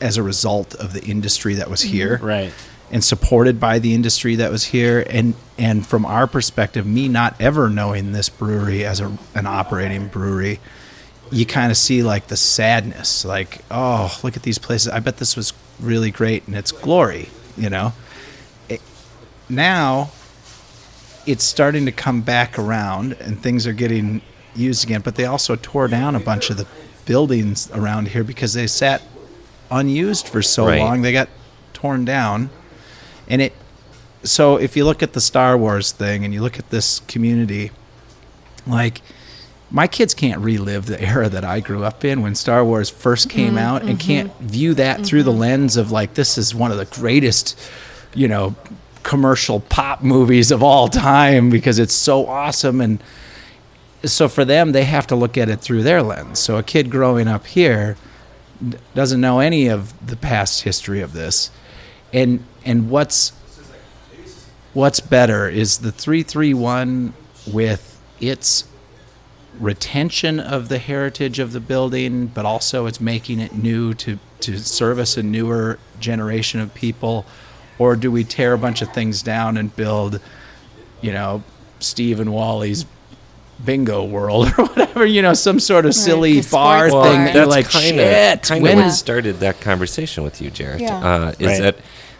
as 0.00 0.16
a 0.16 0.22
result 0.22 0.74
of 0.74 0.92
the 0.92 1.04
industry 1.04 1.54
that 1.54 1.70
was 1.70 1.82
here 1.82 2.18
right. 2.22 2.52
And 2.94 3.02
supported 3.02 3.58
by 3.58 3.80
the 3.80 3.92
industry 3.92 4.36
that 4.36 4.50
was 4.52 4.64
here. 4.66 5.04
And 5.10 5.34
and 5.58 5.84
from 5.86 6.06
our 6.06 6.26
perspective 6.26 6.86
me 6.86 7.08
not 7.08 7.34
ever 7.40 7.68
knowing 7.68 8.12
this 8.12 8.28
brewery 8.28 8.84
as 8.86 9.00
a, 9.00 9.06
an 9.34 9.46
operating 9.46 10.08
brewery 10.08 10.60
you 11.30 11.44
kind 11.46 11.70
of 11.70 11.76
see 11.76 12.02
like 12.02 12.26
the 12.28 12.36
sadness 12.36 13.24
like 13.24 13.60
oh 13.70 14.16
look 14.22 14.36
at 14.36 14.42
these 14.44 14.58
places. 14.58 14.88
I 14.88 15.00
bet 15.00 15.16
this 15.18 15.36
was 15.36 15.52
really 15.80 16.10
great 16.10 16.46
and 16.46 16.56
it's 16.56 16.72
glory 16.72 17.28
you 17.56 17.68
know? 17.70 17.92
It, 18.68 18.80
now 19.48 20.10
it's 21.26 21.44
starting 21.44 21.86
to 21.86 21.92
come 21.92 22.20
back 22.22 22.58
around 22.58 23.12
and 23.14 23.40
things 23.42 23.66
are 23.66 23.72
getting 23.72 24.22
used 24.54 24.84
again 24.84 25.00
but 25.00 25.16
they 25.16 25.24
also 25.24 25.56
tore 25.56 25.88
down 25.88 26.14
a 26.14 26.20
bunch 26.20 26.50
of 26.50 26.56
the 26.56 26.66
buildings 27.06 27.70
around 27.72 28.08
here 28.08 28.24
because 28.24 28.54
they 28.54 28.66
sat 28.66 29.02
unused 29.70 30.28
for 30.28 30.42
so 30.42 30.66
Right. 30.66 30.78
long. 30.80 31.02
They 31.02 31.12
got 31.12 31.28
torn 31.72 32.04
down 32.04 32.50
and 33.28 33.42
it 33.42 33.52
so 34.22 34.56
if 34.56 34.76
you 34.76 34.84
look 34.84 35.02
at 35.02 35.12
the 35.12 35.20
star 35.20 35.56
wars 35.56 35.92
thing 35.92 36.24
and 36.24 36.32
you 36.32 36.40
look 36.40 36.58
at 36.58 36.70
this 36.70 37.00
community 37.00 37.70
like 38.66 39.00
my 39.70 39.88
kids 39.88 40.14
can't 40.14 40.40
relive 40.40 40.86
the 40.86 41.02
era 41.02 41.28
that 41.28 41.44
I 41.44 41.58
grew 41.58 41.82
up 41.82 42.04
in 42.04 42.22
when 42.22 42.36
Star 42.36 42.64
Wars 42.64 42.88
first 42.88 43.28
came 43.28 43.54
mm-hmm, 43.54 43.58
out 43.58 43.82
and 43.82 43.98
mm-hmm. 43.98 44.06
can't 44.06 44.38
view 44.38 44.72
that 44.74 45.04
through 45.04 45.24
the 45.24 45.32
mm-hmm. 45.32 45.40
lens 45.40 45.76
of 45.76 45.90
like 45.90 46.14
this 46.14 46.38
is 46.38 46.54
one 46.54 46.70
of 46.70 46.78
the 46.78 46.84
greatest, 46.84 47.58
you 48.14 48.28
know, 48.28 48.54
commercial 49.02 49.58
pop 49.58 50.00
movies 50.00 50.52
of 50.52 50.62
all 50.62 50.86
time 50.88 51.50
because 51.50 51.80
it's 51.80 51.92
so 51.92 52.26
awesome 52.26 52.80
and 52.80 53.02
so 54.04 54.28
for 54.28 54.44
them 54.44 54.70
they 54.70 54.84
have 54.84 55.08
to 55.08 55.16
look 55.16 55.36
at 55.36 55.48
it 55.48 55.60
through 55.60 55.82
their 55.82 56.02
lens. 56.02 56.38
So 56.38 56.56
a 56.56 56.62
kid 56.62 56.88
growing 56.88 57.26
up 57.26 57.46
here 57.46 57.96
doesn't 58.94 59.20
know 59.20 59.40
any 59.40 59.66
of 59.66 60.06
the 60.06 60.16
past 60.16 60.62
history 60.62 61.00
of 61.00 61.14
this. 61.14 61.50
And 62.12 62.44
and 62.64 62.90
what's 62.90 63.32
what's 64.72 65.00
better 65.00 65.48
is 65.48 65.78
the 65.78 65.92
331 65.92 67.14
with 67.52 68.00
its 68.20 68.64
retention 69.60 70.40
of 70.40 70.68
the 70.68 70.78
heritage 70.78 71.38
of 71.38 71.52
the 71.52 71.60
building, 71.60 72.26
but 72.26 72.44
also 72.44 72.86
it's 72.86 73.00
making 73.00 73.38
it 73.38 73.54
new 73.54 73.94
to, 73.94 74.18
to 74.40 74.58
service 74.58 75.16
a 75.16 75.22
newer 75.22 75.78
generation 76.00 76.58
of 76.60 76.74
people? 76.74 77.24
Or 77.78 77.94
do 77.96 78.10
we 78.10 78.24
tear 78.24 78.52
a 78.52 78.58
bunch 78.58 78.82
of 78.82 78.92
things 78.92 79.22
down 79.22 79.56
and 79.56 79.74
build, 79.76 80.20
you 81.00 81.12
know, 81.12 81.44
Steve 81.78 82.18
and 82.18 82.32
Wally's 82.32 82.84
bingo 83.64 84.04
world 84.04 84.48
or 84.58 84.64
whatever, 84.66 85.06
you 85.06 85.22
know, 85.22 85.34
some 85.34 85.60
sort 85.60 85.86
of 85.86 85.94
silly 85.94 86.40
the 86.40 86.50
bar 86.50 86.88
sports 86.88 87.06
thing 87.08 87.16
bar. 87.18 87.24
that 87.26 87.34
you're 87.34 87.46
like, 87.46 87.68
kind 87.70 87.84
shit, 87.84 88.34
of 88.38 88.42
kind 88.42 88.62
when 88.62 88.72
of 88.72 88.76
what 88.78 88.84
Yeah. 88.86 88.90
started 88.90 89.40
that 89.40 89.60
conversation 89.60 90.24
with 90.24 90.40
you, 90.42 90.50
Jarret. 90.50 90.80
Yeah. 90.80 90.98
Uh, 90.98 91.32
is 91.38 91.46
Right. 91.46 91.60
that 91.62 91.76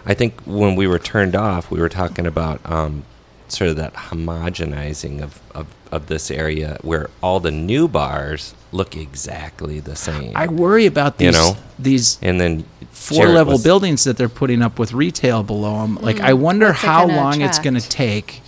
I 0.06 0.14
think 0.14 0.40
when 0.42 0.76
we 0.76 0.86
were 0.86 0.98
turned 0.98 1.34
off, 1.36 1.70
we 1.70 1.80
were 1.80 1.88
talking 1.88 2.26
about 2.26 2.60
um, 2.70 3.04
sort 3.48 3.70
of 3.70 3.76
that 3.76 3.94
homogenizing 3.94 5.22
of, 5.22 5.40
of, 5.54 5.66
of 5.90 6.06
this 6.06 6.30
area 6.30 6.78
where 6.82 7.08
all 7.22 7.40
the 7.40 7.50
new 7.50 7.88
bars 7.88 8.54
look 8.72 8.96
exactly 8.96 9.80
the 9.80 9.96
same. 9.96 10.32
I 10.36 10.46
worry 10.48 10.86
about 10.86 11.20
You 11.20 11.28
these, 11.28 11.34
know? 11.34 11.56
these 11.78 12.18
and 12.22 12.40
then 12.40 12.64
four 12.90 13.18
Jared 13.22 13.34
level 13.34 13.52
was- 13.54 13.62
buildings 13.64 14.04
that 14.04 14.16
they're 14.16 14.28
putting 14.28 14.62
up 14.62 14.78
with 14.78 14.92
retail 14.92 15.42
below 15.42 15.82
them. 15.82 15.96
Like, 15.96 16.20
I 16.20 16.32
wonder 16.34 16.66
Mm. 16.66 16.70
What's 16.70 16.82
it 16.82 16.86
how 16.86 17.06
gonna 17.06 17.16
long 17.16 17.40
it's 17.40 17.58
going 17.58 17.74
to 17.74 17.88
take 17.88 18.40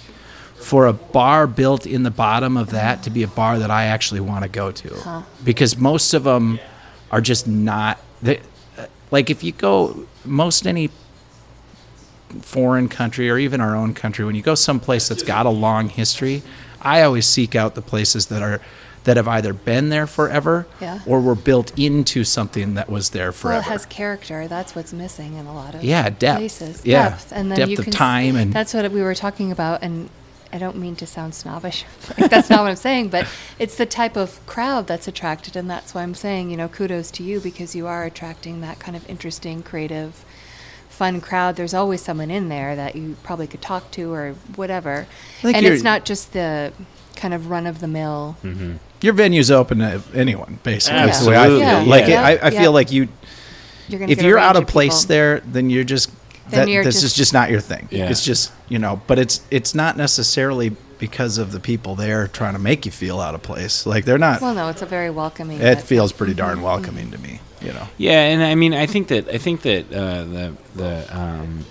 for 0.56 0.86
a 0.88 0.92
bar 0.92 1.46
built 1.46 1.86
in 1.86 2.02
the 2.02 2.10
bottom 2.10 2.56
of 2.56 2.70
that 2.70 3.02
to 3.04 3.10
be 3.10 3.22
a 3.22 3.28
bar 3.28 3.58
that 3.60 3.70
I 3.70 3.84
actually 3.84 4.20
want 4.20 4.42
to 4.42 4.48
go 4.48 4.72
to. 4.72 5.24
Because 5.44 5.78
most 5.78 6.12
of 6.12 6.24
them 6.24 6.58
are 7.12 7.20
just 7.20 7.46
not. 7.46 8.00
They, 8.20 8.40
uh, 8.76 8.86
like, 9.12 9.30
if 9.30 9.44
you 9.44 9.52
go, 9.52 10.06
most 10.24 10.66
any 10.66 10.90
foreign 12.40 12.88
country 12.88 13.28
or 13.30 13.38
even 13.38 13.60
our 13.60 13.74
own 13.76 13.94
country, 13.94 14.24
when 14.24 14.34
you 14.34 14.42
go 14.42 14.54
someplace 14.54 15.08
that's 15.08 15.22
got 15.22 15.46
a 15.46 15.50
long 15.50 15.88
history, 15.88 16.42
I 16.80 17.02
always 17.02 17.26
seek 17.26 17.54
out 17.54 17.74
the 17.74 17.82
places 17.82 18.26
that 18.26 18.42
are. 18.42 18.60
That 19.04 19.16
have 19.18 19.28
either 19.28 19.52
been 19.52 19.88
there 19.90 20.08
forever 20.08 20.66
Yeah. 20.80 20.98
or 21.06 21.20
were 21.20 21.36
built 21.36 21.70
into 21.78 22.24
something 22.24 22.74
that 22.74 22.90
was 22.90 23.10
there 23.10 23.26
Well, 23.26 23.32
forever. 23.34 23.60
it 23.60 23.62
has 23.70 23.86
character. 23.86 24.48
That's 24.48 24.74
what's 24.74 24.92
missing 24.92 25.34
in 25.36 25.46
a 25.46 25.54
lot 25.54 25.76
of 25.76 25.84
Yeah, 25.84 26.10
depth. 26.10 26.38
places. 26.40 26.80
Yeah, 26.84 27.10
Depth, 27.10 27.30
and 27.30 27.48
then 27.52 27.58
depth 27.60 27.70
you 27.70 27.78
of 27.78 27.84
can 27.84 27.92
time 27.92 28.34
and- 28.34 28.52
that's 28.52 28.74
what 28.74 28.90
we 28.90 29.00
were 29.02 29.14
talking 29.14 29.52
about. 29.52 29.80
And 29.84 30.10
I 30.52 30.58
don't 30.58 30.76
mean 30.78 30.96
to 30.96 31.06
sound 31.06 31.36
snobbish. 31.36 31.84
like, 32.18 32.28
that's 32.30 32.50
not 32.50 32.62
what 32.64 32.70
I'm 32.70 32.74
saying. 32.74 33.10
But 33.10 33.28
it's 33.60 33.76
the 33.76 33.86
type 33.86 34.16
of 34.16 34.44
crowd 34.46 34.88
that's 34.88 35.06
attracted, 35.06 35.54
and 35.54 35.70
that's 35.70 35.94
why 35.94 36.02
I'm 36.02 36.14
saying, 36.16 36.50
you 36.50 36.56
know, 36.56 36.66
kudos 36.66 37.12
to 37.12 37.22
you 37.22 37.38
because 37.38 37.76
you 37.76 37.86
are 37.86 38.02
attracting 38.02 38.60
that 38.62 38.80
kind 38.80 38.96
of 38.96 39.08
interesting, 39.08 39.62
creative, 39.62 40.24
fun 40.96 41.20
crowd. 41.20 41.56
There's 41.56 41.74
always 41.74 42.00
someone 42.00 42.30
in 42.30 42.48
there 42.48 42.74
that 42.74 42.96
you 42.96 43.16
probably 43.22 43.46
could 43.46 43.62
talk 43.62 43.90
to 43.92 44.12
or 44.12 44.32
whatever. 44.56 45.06
And 45.42 45.64
it's 45.64 45.82
not 45.82 46.04
just 46.04 46.32
the 46.32 46.72
kind 47.14 47.34
of 47.34 47.50
run 47.50 47.66
of 47.66 47.80
the 47.80 47.88
mill. 47.88 48.36
Mm-hmm. 48.42 48.74
Your 49.02 49.12
venue's 49.12 49.50
open 49.50 49.78
to 49.78 50.02
anyone, 50.14 50.58
basically. 50.62 50.98
That's 51.00 51.20
the 51.22 51.30
way 51.30 51.36
I 51.36 51.40
Absolutely, 51.44 51.66
feel. 51.66 51.82
yeah. 51.82 51.90
Like 51.90 52.06
Yeah. 52.08 52.22
I, 52.22 52.30
I 52.30 52.50
Yeah. 52.50 52.60
feel 52.60 52.72
like 52.72 52.90
you, 52.92 53.08
You're 53.88 54.00
gonna 54.00 54.12
if 54.12 54.22
you're 54.22 54.38
out 54.38 54.56
of 54.56 54.62
people. 54.62 54.72
place 54.72 55.04
there, 55.04 55.40
then 55.40 55.70
you're 55.70 55.84
just 55.84 56.10
Then 56.48 56.66
that. 56.66 56.68
you're 56.72 56.84
this 56.84 56.96
is 56.96 57.02
just- 57.02 57.16
just 57.16 57.32
not 57.34 57.50
your 57.50 57.60
thing. 57.60 57.88
Yeah. 57.90 58.08
It's 58.08 58.24
just 58.24 58.52
you 58.68 58.78
know, 58.78 59.00
but 59.06 59.18
it's 59.18 59.42
it's 59.50 59.74
not 59.74 59.96
necessarily 59.96 60.72
because 60.98 61.36
of 61.36 61.52
the 61.52 61.60
people 61.60 61.94
there 61.94 62.26
trying 62.26 62.54
to 62.54 62.58
make 62.58 62.86
you 62.86 62.92
feel 62.92 63.20
out 63.20 63.34
of 63.34 63.42
place. 63.42 63.84
Like 63.84 64.06
they're 64.06 64.18
not. 64.18 64.40
Well, 64.40 64.54
no, 64.54 64.68
it's 64.70 64.80
a 64.82 64.86
very 64.86 65.10
welcoming. 65.10 65.60
it 65.60 65.82
feels 65.82 66.12
pretty 66.12 66.32
darn 66.34 66.56
mm-hmm. 66.56 66.64
welcoming 66.64 67.10
to 67.10 67.18
me. 67.18 67.40
You 67.60 67.72
know. 67.72 67.88
Yeah, 67.96 68.20
and 68.26 68.42
I 68.42 68.54
mean, 68.54 68.74
I 68.74 68.86
think 68.86 69.08
that 69.08 69.28
I 69.28 69.38
think 69.38 69.62
that 69.62 69.92
uh, 69.92 70.24
the 70.24 70.56
the 70.74 71.18
um, 71.18 71.64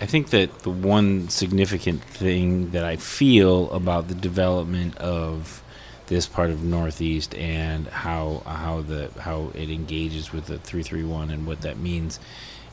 I 0.00 0.06
think 0.06 0.30
that 0.30 0.60
the 0.60 0.70
one 0.70 1.28
significant 1.28 2.02
thing 2.02 2.70
that 2.70 2.84
I 2.84 2.96
feel 2.96 3.70
about 3.70 4.08
the 4.08 4.14
development 4.14 4.96
of 4.98 5.62
this 6.06 6.26
part 6.26 6.50
of 6.50 6.64
Northeast 6.64 7.34
and 7.36 7.86
how 7.86 8.42
how 8.44 8.82
the 8.82 9.10
how 9.20 9.52
it 9.54 9.70
engages 9.70 10.32
with 10.32 10.46
the 10.46 10.58
three 10.58 10.82
three 10.82 11.04
one 11.04 11.30
and 11.30 11.46
what 11.46 11.60
that 11.60 11.78
means 11.78 12.18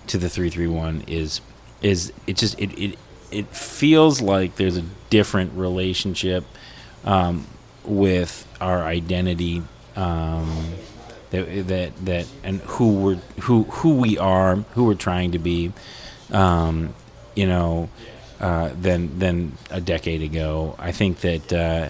to 0.08 0.18
the 0.18 0.30
three 0.30 0.50
three 0.50 0.68
one 0.68 1.04
is 1.06 1.42
is 1.82 2.12
it 2.26 2.38
just 2.38 2.60
it 2.60 2.78
it 2.80 2.98
it 3.30 3.48
feels 3.48 4.22
like 4.22 4.56
there's 4.56 4.78
a 4.78 4.86
different 5.10 5.54
relationship 5.54 6.46
um, 7.04 7.46
with 7.84 8.48
our 8.60 8.84
identity 8.84 9.62
um, 9.96 10.74
that 11.32 11.68
that 11.68 12.06
that 12.06 12.28
and 12.44 12.62
who 12.62 12.94
we're 12.94 13.16
who 13.42 13.64
who 13.64 13.96
we 13.96 14.18
are, 14.18 14.56
who 14.56 14.86
we're 14.86 14.96
trying 14.96 15.32
to 15.32 15.40
be. 15.40 15.72
Um, 16.32 16.94
you 17.36 17.46
know, 17.46 17.90
uh, 18.40 18.72
than 18.80 19.20
than 19.20 19.58
a 19.70 19.80
decade 19.80 20.22
ago. 20.22 20.76
I 20.80 20.92
think 20.92 21.20
that. 21.22 21.54
Uh, 21.54 21.90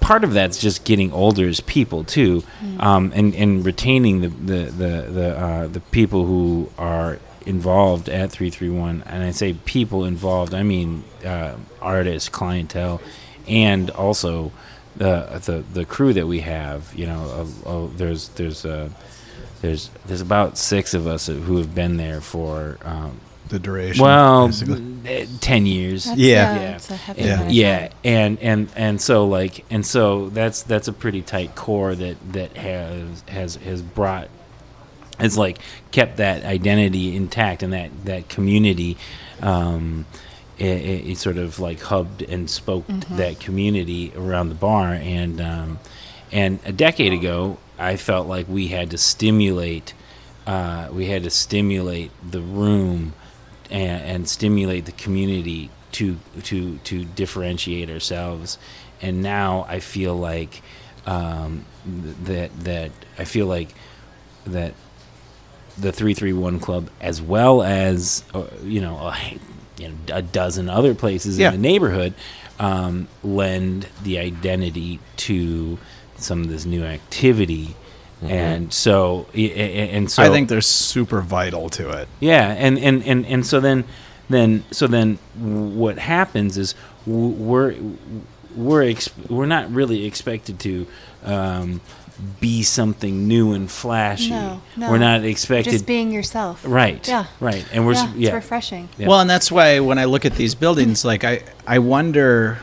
part 0.00 0.24
of 0.24 0.32
that's 0.32 0.58
just 0.58 0.84
getting 0.84 1.12
older 1.12 1.46
as 1.46 1.60
people 1.60 2.02
too, 2.02 2.42
um, 2.80 3.12
and 3.14 3.34
and 3.34 3.64
retaining 3.64 4.20
the 4.20 4.28
the 4.28 4.70
the 4.70 5.10
the, 5.10 5.38
uh, 5.38 5.66
the 5.68 5.80
people 5.80 6.26
who 6.26 6.70
are 6.78 7.18
involved 7.44 8.08
at 8.08 8.32
331 8.32 9.04
and 9.06 9.22
i 9.22 9.30
say 9.30 9.52
people 9.52 10.04
involved 10.04 10.52
i 10.52 10.64
mean 10.64 11.04
uh, 11.24 11.54
artists 11.80 12.28
clientele 12.28 13.00
and 13.46 13.88
also 13.90 14.50
the 14.96 15.40
the 15.44 15.64
the 15.72 15.84
crew 15.84 16.12
that 16.12 16.26
we 16.26 16.40
have 16.40 16.92
you 16.94 17.06
know 17.06 17.48
uh, 17.66 17.68
uh, 17.68 17.88
there's 17.96 18.28
there's 18.30 18.64
uh, 18.64 18.88
there's 19.62 19.90
there's 20.06 20.20
about 20.20 20.56
six 20.58 20.94
of 20.94 21.06
us 21.06 21.26
who 21.26 21.56
have 21.58 21.74
been 21.74 21.96
there 21.96 22.20
for 22.20 22.78
um, 22.84 23.20
The 23.48 23.58
duration. 23.58 24.02
well 24.02 24.46
basically. 24.48 24.82
eh, 25.06 25.26
10 25.40 25.66
years 25.66 26.04
That's 26.04 26.18
Yeah. 26.18 26.56
A, 26.56 26.60
Yeah. 26.60 26.74
It's 26.76 26.90
a 26.90 26.98
Yeah. 27.16 27.48
yeah 27.48 27.88
and 28.04 28.38
and 28.40 28.68
and 28.76 29.00
so 29.00 29.26
like 29.26 29.64
and 29.70 29.84
so 29.86 30.28
that's 30.30 30.62
that's 30.62 30.88
a 30.88 30.92
pretty 30.92 31.22
tight 31.22 31.54
core 31.54 31.94
that 31.94 32.16
that 32.32 32.56
has 32.56 33.22
has 33.28 33.56
has 33.56 33.82
brought 33.82 34.28
has 35.18 35.38
like 35.38 35.58
kept 35.90 36.18
that 36.18 36.44
identity 36.44 37.16
intact 37.16 37.62
and 37.62 37.72
that 37.72 37.90
that 38.04 38.28
community 38.28 38.96
um 39.42 40.04
it, 40.58 40.64
it, 40.66 41.06
it 41.10 41.18
sort 41.18 41.38
of 41.38 41.58
like 41.58 41.80
hubbed 41.80 42.22
and 42.22 42.48
spoked 42.48 43.08
that 43.16 43.40
community 43.40 44.12
around 44.16 44.48
the 44.48 44.54
bar 44.54 44.94
and 44.94 45.40
um 45.40 45.78
and 46.32 46.58
a 46.64 46.72
decade 46.72 47.12
ago 47.12 47.58
i 47.78 47.96
felt 47.96 48.26
like 48.26 48.48
we 48.48 48.68
had 48.68 48.90
to 48.90 48.98
stimulate 48.98 49.94
uh, 50.46 50.88
we 50.92 51.06
had 51.06 51.24
to 51.24 51.30
stimulate 51.30 52.10
the 52.28 52.40
room 52.40 53.14
and, 53.70 54.02
and 54.02 54.28
stimulate 54.28 54.86
the 54.86 54.92
community 54.92 55.70
to 55.92 56.16
to 56.44 56.78
to 56.78 57.04
differentiate 57.04 57.90
ourselves. 57.90 58.58
And 59.02 59.22
now 59.22 59.66
I 59.68 59.80
feel 59.80 60.14
like 60.14 60.62
um, 61.04 61.64
th- 61.84 62.16
that 62.24 62.60
that 62.64 62.92
I 63.18 63.24
feel 63.24 63.46
like 63.46 63.74
that 64.46 64.74
the 65.76 65.92
three 65.92 66.14
three 66.14 66.32
one 66.32 66.60
club, 66.60 66.90
as 67.00 67.20
well 67.20 67.62
as 67.62 68.22
uh, 68.32 68.44
you 68.62 68.80
know 68.80 68.96
a, 68.96 69.38
you 69.78 69.88
know 69.88 69.94
a 70.12 70.22
dozen 70.22 70.68
other 70.68 70.94
places 70.94 71.38
Yeah. 71.38 71.48
in 71.52 71.60
the 71.60 71.68
neighborhood, 71.68 72.14
um, 72.58 73.08
lend 73.22 73.86
the 74.02 74.18
identity 74.18 74.98
to 75.18 75.78
some 76.18 76.42
of 76.42 76.48
this 76.48 76.64
new 76.64 76.82
activity. 76.84 77.76
And 78.22 78.72
so, 78.72 79.26
i- 79.34 79.38
i- 79.40 79.90
and 79.92 80.10
so 80.10 80.22
I 80.22 80.30
think 80.30 80.48
they're 80.48 80.62
super 80.62 81.20
vital 81.20 81.68
to 81.70 81.90
it. 81.90 82.08
yeah, 82.18 82.54
and 82.56 82.78
and 82.78 83.04
and 83.04 83.26
and 83.26 83.46
so 83.46 83.60
then, 83.60 83.84
then 84.30 84.64
so 84.70 84.86
then, 84.86 85.18
what 85.38 85.98
happens 85.98 86.56
is 86.56 86.74
we're 87.06 87.74
we're 88.56 88.84
ex- 88.88 89.10
we're 89.28 89.44
not 89.44 89.70
really 89.70 90.06
expected 90.06 90.58
to 90.60 90.86
um, 91.26 91.82
be 92.40 92.62
something 92.62 93.28
new 93.28 93.52
and 93.52 93.70
flashy. 93.70 94.30
No, 94.30 94.60
no. 94.76 94.90
We're 94.90 94.98
not 94.98 95.24
expected. 95.24 95.70
Just 95.72 95.86
being 95.86 96.10
yourself. 96.12 96.62
right. 96.66 97.06
Yeah. 97.06 97.26
Right. 97.40 97.66
And 97.72 97.86
we're 97.86 97.92
yeah, 97.94 98.04
s- 98.04 98.14
it's 98.16 98.32
refreshing. 98.32 98.88
Yeah. 98.98 99.08
Well, 99.08 99.20
and 99.20 99.28
that's 99.28 99.52
why 99.52 99.80
when 99.80 99.98
I 99.98 100.04
look 100.06 100.24
at 100.24 100.34
these 100.34 100.54
buildings, 100.54 101.04
like 101.04 101.24
I, 101.24 101.42
I 101.66 101.78
wonder, 101.78 102.58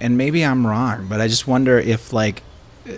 and 0.00 0.16
maybe 0.16 0.44
I'm 0.44 0.66
wrong, 0.66 1.06
but 1.08 1.20
I 1.20 1.28
just 1.28 1.46
wonder 1.46 1.78
if 1.78 2.12
like 2.12 2.42
uh, 2.88 2.92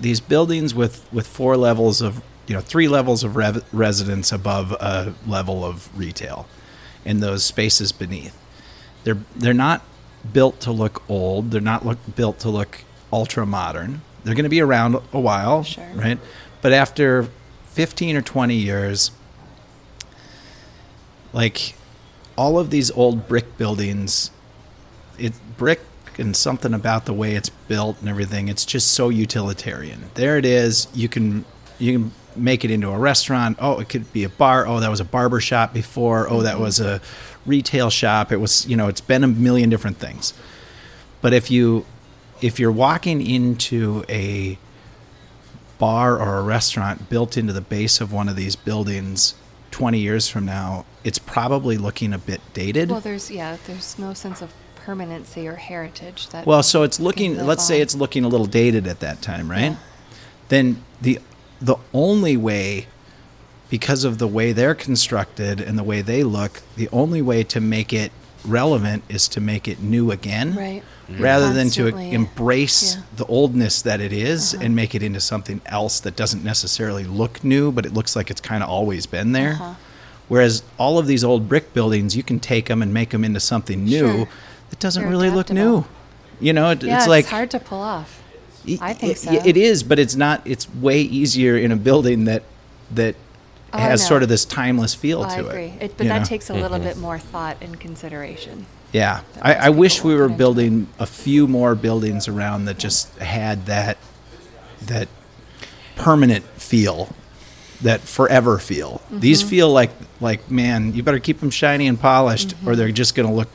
these 0.00 0.20
buildings 0.20 0.74
with 0.74 1.06
with 1.12 1.26
four 1.26 1.56
levels 1.56 2.00
of 2.00 2.22
you 2.46 2.54
know 2.54 2.60
three 2.60 2.88
levels 2.88 3.22
of 3.24 3.36
rev- 3.36 3.64
residence 3.72 4.32
above 4.32 4.72
a 4.72 5.14
level 5.26 5.64
of 5.64 5.88
retail, 5.98 6.46
and 7.04 7.22
those 7.22 7.44
spaces 7.44 7.92
beneath, 7.92 8.36
they're 9.04 9.18
they're 9.36 9.52
not 9.54 9.82
built 10.32 10.60
to 10.60 10.72
look 10.72 11.02
old. 11.10 11.50
They're 11.50 11.60
not 11.60 11.84
look 11.84 11.98
built 12.16 12.38
to 12.40 12.48
look 12.48 12.84
ultra 13.12 13.44
modern. 13.44 14.00
They're 14.24 14.34
going 14.34 14.44
to 14.44 14.50
be 14.50 14.60
around 14.60 14.96
a 15.12 15.20
while, 15.20 15.64
Sure. 15.64 15.84
right? 15.94 16.18
But 16.60 16.72
after 16.72 17.28
15 17.66 18.16
or 18.16 18.22
20 18.22 18.54
years, 18.54 19.10
like 21.32 21.74
all 22.36 22.58
of 22.58 22.70
these 22.70 22.90
old 22.92 23.26
brick 23.28 23.56
buildings 23.58 24.30
it 25.18 25.32
brick 25.56 25.80
and 26.18 26.36
something 26.36 26.74
about 26.74 27.06
the 27.06 27.12
way 27.12 27.34
it's 27.34 27.48
built 27.48 27.98
and 28.00 28.08
everything 28.08 28.48
it's 28.48 28.64
just 28.64 28.92
so 28.92 29.08
utilitarian. 29.08 30.10
There 30.14 30.36
it 30.36 30.44
is. 30.44 30.88
You 30.94 31.08
can 31.08 31.44
you 31.78 31.98
can 31.98 32.12
make 32.36 32.64
it 32.64 32.70
into 32.70 32.88
a 32.88 32.98
restaurant. 32.98 33.58
Oh 33.60 33.78
it 33.78 33.88
could 33.88 34.12
be 34.12 34.24
a 34.24 34.28
bar. 34.28 34.66
Oh 34.66 34.80
that 34.80 34.90
was 34.90 35.00
a 35.00 35.04
barber 35.04 35.40
shop 35.40 35.72
before. 35.72 36.28
Oh 36.28 36.42
that 36.42 36.54
mm-hmm. 36.54 36.62
was 36.62 36.80
a 36.80 37.00
retail 37.46 37.90
shop. 37.90 38.32
It 38.32 38.38
was 38.38 38.66
you 38.66 38.76
know 38.76 38.88
it's 38.88 39.00
been 39.00 39.24
a 39.24 39.28
million 39.28 39.70
different 39.70 39.98
things. 39.98 40.34
But 41.20 41.32
if 41.32 41.50
you 41.50 41.86
if 42.42 42.58
you're 42.58 42.72
walking 42.72 43.24
into 43.24 44.04
a 44.08 44.58
bar 45.78 46.18
or 46.18 46.38
a 46.38 46.42
restaurant 46.42 47.08
built 47.08 47.36
into 47.36 47.52
the 47.52 47.60
base 47.60 48.00
of 48.00 48.12
one 48.12 48.28
of 48.28 48.36
these 48.36 48.56
buildings 48.56 49.34
20 49.70 49.98
years 49.98 50.28
from 50.28 50.44
now, 50.44 50.84
it's 51.02 51.18
probably 51.18 51.78
looking 51.78 52.12
a 52.12 52.18
bit 52.18 52.40
dated. 52.52 52.90
Well, 52.90 53.00
there's 53.00 53.30
yeah, 53.30 53.56
there's 53.66 53.98
no 53.98 54.12
sense 54.12 54.42
of 54.42 54.52
permanency 54.76 55.48
or 55.48 55.54
heritage 55.56 56.28
that. 56.28 56.46
Well, 56.46 56.62
so 56.62 56.82
it's 56.82 57.00
looking. 57.00 57.38
Let's 57.38 57.64
say 57.64 57.80
it's 57.80 57.94
looking 57.94 58.24
a 58.24 58.28
little 58.28 58.46
dated 58.46 58.86
at 58.86 59.00
that 59.00 59.22
time, 59.22 59.50
right? 59.50 59.72
Yeah. 59.72 59.76
Then 60.48 60.84
the 61.00 61.20
the 61.60 61.76
only 61.94 62.36
way, 62.36 62.86
because 63.70 64.04
of 64.04 64.18
the 64.18 64.28
way 64.28 64.52
they're 64.52 64.74
constructed 64.74 65.60
and 65.60 65.78
the 65.78 65.84
way 65.84 66.02
they 66.02 66.22
look, 66.22 66.62
the 66.76 66.88
only 66.90 67.22
way 67.22 67.44
to 67.44 67.60
make 67.60 67.92
it 67.92 68.12
relevant 68.44 69.04
is 69.08 69.28
to 69.28 69.40
make 69.40 69.68
it 69.68 69.80
new 69.80 70.10
again, 70.10 70.54
Right. 70.54 70.82
rather 71.18 71.52
than 71.52 71.70
to 71.70 71.88
embrace 71.96 72.94
yeah. 72.94 73.00
Uh-huh. 73.00 73.06
the 73.16 73.26
oldness 73.26 73.82
that 73.82 74.00
it 74.00 74.12
is 74.12 74.54
and 74.54 74.74
make 74.74 74.94
it 74.94 75.02
into 75.02 75.20
something 75.20 75.60
else 75.66 76.00
that 76.00 76.16
doesn't 76.16 76.42
necessarily 76.44 77.04
look 77.04 77.42
new, 77.44 77.70
but 77.72 77.86
it 77.86 77.92
looks 77.94 78.16
like 78.16 78.30
it's 78.30 78.40
kind 78.40 78.62
of 78.62 78.68
always 78.68 79.06
been 79.06 79.32
there. 79.32 79.52
Uh-huh. 79.52 79.74
Whereas 80.28 80.62
all 80.78 80.98
of 80.98 81.06
these 81.06 81.24
old 81.24 81.48
brick 81.48 81.74
buildings, 81.74 82.16
you 82.16 82.22
can 82.22 82.40
take 82.40 82.66
them 82.66 82.80
and 82.82 82.92
make 82.94 83.10
them 83.10 83.24
into 83.24 83.40
something 83.40 83.84
new 83.84 84.08
Sure. 84.16 84.28
that 84.70 84.78
doesn't 84.78 85.02
They're 85.02 85.10
really 85.10 85.30
look 85.30 85.50
new. 85.50 85.84
You 86.40 86.52
know, 86.52 86.70
it, 86.70 86.82
yeah, 86.82 86.94
it's 86.96 87.04
it's, 87.04 87.08
like 87.08 87.26
hard 87.26 87.50
to 87.50 87.60
pull 87.60 87.80
off. 87.80 88.20
I 88.80 88.94
think 88.94 89.16
so. 89.16 89.32
It 89.32 89.56
is, 89.56 89.82
but 89.82 89.98
it's 89.98 90.14
not. 90.14 90.40
It's 90.44 90.72
way 90.74 91.00
easier 91.00 91.56
in 91.56 91.72
a 91.72 91.76
building 91.76 92.24
that 92.24 92.44
that 92.92 93.14
Oh, 93.74 93.78
has 93.78 94.02
know. 94.02 94.08
sort 94.08 94.22
of 94.22 94.28
this 94.28 94.44
timeless 94.44 94.94
feel 94.94 95.22
I 95.22 95.36
to 95.36 95.48
agree. 95.48 95.64
it. 95.64 95.82
It, 95.82 95.96
but 95.96 96.06
that 96.08 96.18
know? 96.20 96.24
takes 96.24 96.50
a 96.50 96.54
little 96.54 96.78
bit 96.78 96.96
more 96.98 97.18
thought 97.18 97.56
and 97.62 97.78
consideration. 97.80 98.66
Yeah, 98.92 99.22
I, 99.40 99.54
I 99.54 99.68
wish 99.70 100.04
we 100.04 100.14
were 100.14 100.20
put 100.20 100.24
into 100.24 100.34
it. 100.34 100.38
building 100.38 100.88
a 100.98 101.06
few 101.06 101.48
more 101.48 101.74
buildings 101.74 102.28
around 102.28 102.66
that 102.66 102.78
just 102.78 103.16
had 103.18 103.64
that 103.66 103.96
that 104.82 105.08
permanent 105.96 106.44
feel, 106.44 107.14
that 107.80 108.00
forever 108.02 108.58
feel. 108.58 109.00
Mm-hmm. 109.06 109.20
These 109.20 109.42
feel 109.42 109.70
like 109.70 109.90
like 110.20 110.50
man, 110.50 110.92
you 110.92 111.02
better 111.02 111.18
keep 111.18 111.40
them 111.40 111.50
shiny 111.50 111.86
and 111.86 111.98
polished, 111.98 112.54
or 112.66 112.76
they're 112.76 112.92
just 112.92 113.14
going 113.14 113.28
to 113.28 113.34
look 113.34 113.48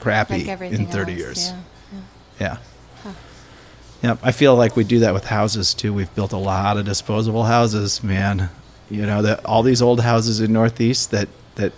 crappy 0.00 0.44
Mm-hmm. 0.46 0.62
Like 0.62 0.72
in 0.72 0.86
thirty 0.86 1.12
else, 1.12 1.20
years. 1.20 1.52
Yeah. 2.40 2.56
Yeah. 3.04 3.12
Yep. 4.02 4.18
I 4.22 4.32
feel 4.32 4.54
like 4.54 4.76
we 4.76 4.84
do 4.84 5.00
that 5.00 5.12
with 5.12 5.24
houses 5.26 5.74
too. 5.74 5.92
We've 5.92 6.14
built 6.14 6.32
a 6.32 6.38
lot 6.38 6.76
of 6.76 6.84
disposable 6.84 7.44
houses, 7.44 8.02
man. 8.02 8.48
You 8.90 9.04
know, 9.06 9.22
that 9.22 9.44
all 9.44 9.62
these 9.62 9.82
old 9.82 10.00
houses 10.00 10.40
in 10.40 10.52
Northeast 10.52 11.10
that 11.10 11.28
that 11.56 11.72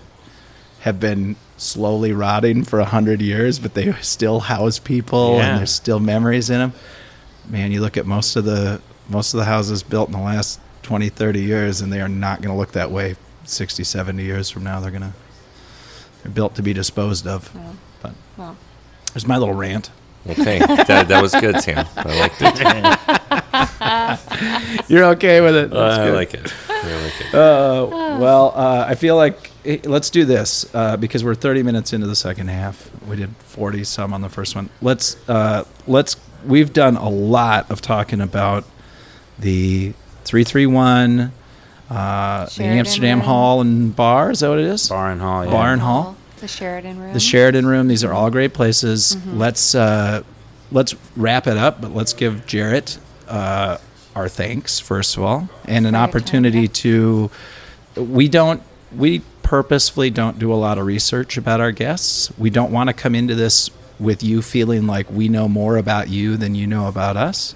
have 0.80 1.00
been 1.00 1.36
slowly 1.56 2.12
rotting 2.12 2.64
for 2.64 2.80
a 2.80 2.84
hundred 2.84 3.20
years, 3.20 3.58
but 3.58 3.74
they 3.74 3.92
still 4.00 4.40
house 4.40 4.78
people 4.78 5.36
Yeah. 5.36 5.46
and 5.50 5.58
there's 5.58 5.72
still 5.72 6.00
memories 6.00 6.48
in 6.50 6.58
them. 6.58 6.72
Man, 7.48 7.72
you 7.72 7.80
look 7.80 7.96
at 7.96 8.06
most 8.06 8.36
of 8.36 8.44
the 8.44 8.80
most 9.08 9.34
of 9.34 9.38
the 9.38 9.44
houses 9.44 9.82
built 9.82 10.08
in 10.08 10.12
the 10.12 10.20
last 10.20 10.60
20, 10.82 11.08
30 11.08 11.40
years, 11.42 11.80
and 11.80 11.92
they 11.92 12.00
are 12.00 12.08
not 12.08 12.40
going 12.40 12.54
to 12.54 12.58
look 12.58 12.72
that 12.72 12.90
way 12.90 13.16
60, 13.44 13.82
70 13.84 14.22
years 14.22 14.48
from 14.50 14.62
now. 14.64 14.78
They're 14.80 14.90
going 14.92 15.02
to 15.02 15.12
they're 16.22 16.32
built 16.32 16.54
to 16.56 16.62
be 16.62 16.72
disposed 16.72 17.26
of. 17.26 17.50
Yeah. 17.54 17.72
But 18.02 18.12
Well, 18.36 18.56
there's 19.12 19.26
my 19.26 19.36
little 19.36 19.54
rant. 19.54 19.90
Okay, 20.28 20.58
that, 20.58 21.08
that 21.08 21.22
was 21.22 21.32
good, 21.34 21.60
Sam. 21.62 21.86
I 21.96 22.20
liked 22.20 22.36
it. 22.40 23.70
You're 24.88 25.04
okay 25.06 25.40
with 25.40 25.54
it. 25.56 25.70
That's 25.70 25.98
I 25.98 26.04
good. 26.06 26.14
like 26.14 26.34
it. 26.34 26.54
I 26.68 27.02
like 27.02 27.20
it. 27.20 27.34
Uh, 27.34 27.86
well, 28.20 28.52
uh, 28.54 28.84
I 28.88 28.94
feel 28.94 29.16
like 29.16 29.50
eh, 29.64 29.78
let's 29.84 30.10
do 30.10 30.24
this 30.24 30.72
uh, 30.74 30.96
because 30.96 31.24
we're 31.24 31.34
30 31.34 31.62
minutes 31.62 31.92
into 31.92 32.06
the 32.06 32.16
second 32.16 32.48
half. 32.48 32.90
We 33.06 33.16
did 33.16 33.34
40 33.38 33.84
some 33.84 34.12
on 34.12 34.20
the 34.20 34.28
first 34.28 34.54
one. 34.56 34.70
Let's 34.80 35.16
uh, 35.28 35.64
let's 35.86 36.16
we've 36.44 36.72
done 36.72 36.96
a 36.96 37.08
lot 37.08 37.70
of 37.70 37.80
talking 37.80 38.20
about 38.20 38.64
the 39.38 39.92
331, 40.24 41.32
uh, 41.90 42.46
the 42.56 42.64
Amsterdam 42.64 43.18
Room. 43.18 43.26
Hall 43.26 43.60
and 43.60 43.94
Bar. 43.94 44.30
Is 44.30 44.40
that 44.40 44.48
what 44.48 44.58
it 44.58 44.66
is? 44.66 44.88
Bar 44.88 45.10
and 45.10 45.20
Hall. 45.20 45.44
Yeah. 45.44 45.50
Bar 45.50 45.72
and 45.72 45.82
Hall. 45.82 46.16
The 46.38 46.48
Sheridan 46.48 46.98
Room. 46.98 47.12
The 47.12 47.20
Sheridan 47.20 47.66
Room. 47.66 47.88
These 47.88 48.04
are 48.04 48.12
all 48.12 48.30
great 48.30 48.54
places. 48.54 49.16
Let's 49.26 49.74
uh, 49.74 50.22
let's 50.72 50.94
wrap 51.16 51.46
it 51.46 51.56
up, 51.56 51.80
but 51.80 51.94
let's 51.94 52.12
give 52.14 52.46
Jarret 52.46 52.98
uh, 53.28 53.78
our 54.14 54.28
thanks 54.28 54.80
first 54.80 55.16
of 55.16 55.22
all, 55.22 55.48
and 55.66 55.86
an 55.86 55.92
For 55.94 55.98
your 55.98 56.06
time, 56.06 56.08
opportunity 56.08 56.68
to. 56.68 57.30
We 57.96 58.28
don't. 58.28 58.62
We 58.96 59.22
purposefully 59.42 60.10
don't 60.10 60.38
do 60.38 60.52
a 60.52 60.56
lot 60.56 60.78
of 60.78 60.86
research 60.86 61.36
about 61.36 61.60
our 61.60 61.72
guests. 61.72 62.32
We 62.38 62.50
don't 62.50 62.70
want 62.70 62.88
to 62.88 62.94
come 62.94 63.14
into 63.14 63.34
this 63.34 63.70
with 63.98 64.22
you 64.22 64.42
feeling 64.42 64.86
like 64.86 65.10
we 65.10 65.28
know 65.28 65.48
more 65.48 65.76
about 65.76 66.08
you 66.08 66.36
than 66.36 66.54
you 66.54 66.66
know 66.66 66.88
about 66.88 67.16
us. 67.16 67.54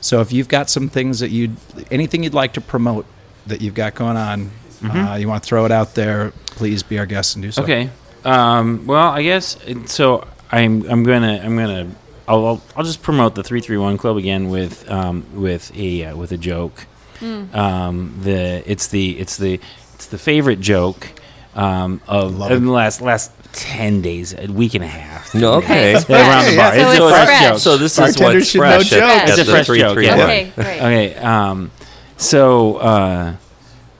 So 0.00 0.20
if 0.20 0.32
you've 0.32 0.48
got 0.48 0.70
some 0.70 0.88
things 0.88 1.20
that 1.20 1.30
you, 1.30 1.56
anything 1.90 2.24
you'd 2.24 2.34
like 2.34 2.54
to 2.54 2.60
promote 2.60 3.06
that 3.46 3.60
you've 3.60 3.74
got 3.74 3.94
going 3.94 4.16
on, 4.16 4.50
uh, 4.84 5.16
you 5.20 5.28
want 5.28 5.42
to 5.42 5.46
throw 5.46 5.64
it 5.64 5.70
out 5.70 5.94
there, 5.94 6.32
please 6.46 6.82
be 6.82 6.98
our 6.98 7.06
guest 7.06 7.36
and 7.36 7.42
do 7.42 7.52
so. 7.52 7.62
Okay. 7.62 7.90
Um, 8.24 8.86
well, 8.86 9.10
I 9.10 9.22
guess 9.22 9.56
so. 9.86 10.26
I'm 10.50 10.88
I'm 10.90 11.02
gonna 11.02 11.40
I'm 11.42 11.56
gonna 11.56 11.90
I'll 12.28 12.46
I'll, 12.46 12.62
I'll 12.76 12.84
just 12.84 13.02
promote 13.02 13.34
the 13.34 13.42
three 13.42 13.60
three 13.60 13.76
one 13.78 13.98
club 13.98 14.16
again 14.16 14.48
with 14.48 14.88
um, 14.90 15.24
with 15.34 15.70
a 15.76 16.06
uh, 16.06 16.16
with 16.16 16.32
a 16.32 16.36
joke. 16.38 16.86
Um, 17.22 18.18
the 18.22 18.62
it's 18.66 18.88
the 18.88 19.18
it's 19.18 19.36
the 19.36 19.60
it's 19.94 20.06
the 20.06 20.18
favorite 20.18 20.58
joke 20.60 21.06
um, 21.54 22.00
of, 22.08 22.36
Love 22.36 22.50
of 22.50 22.62
the 22.62 22.70
last 22.70 23.00
last 23.00 23.30
ten 23.52 24.00
days, 24.02 24.34
a 24.34 24.46
week 24.50 24.74
and 24.74 24.82
a 24.82 24.88
half. 24.88 25.32
No, 25.34 25.54
okay. 25.54 25.94
It's 25.94 26.08
Around 26.10 26.46
the 26.46 26.56
bar. 26.56 26.74
So 26.74 26.80
It's 26.80 26.90
it's 26.90 27.00
a 27.00 27.08
fresh 27.10 27.26
fresh. 27.26 27.42
joke. 27.50 27.58
So 27.58 27.76
this 27.76 27.92
is 27.92 27.98
Bartenders 28.16 28.34
what's 28.34 28.54
know 28.54 28.60
fresh 28.60 28.92
at, 28.92 28.98
jokes. 28.98 29.02
at 29.22 29.28
It's 29.28 29.38
a 29.38 29.44
the 29.44 29.50
fresh 29.52 29.66
joke, 29.66 29.94
331. 29.94 30.18
yeah. 30.18 30.24
Okay, 30.24 30.52
great. 30.56 30.78
Okay. 30.78 31.14
Um, 31.16 31.70
so 32.16 32.76
uh, 32.78 33.36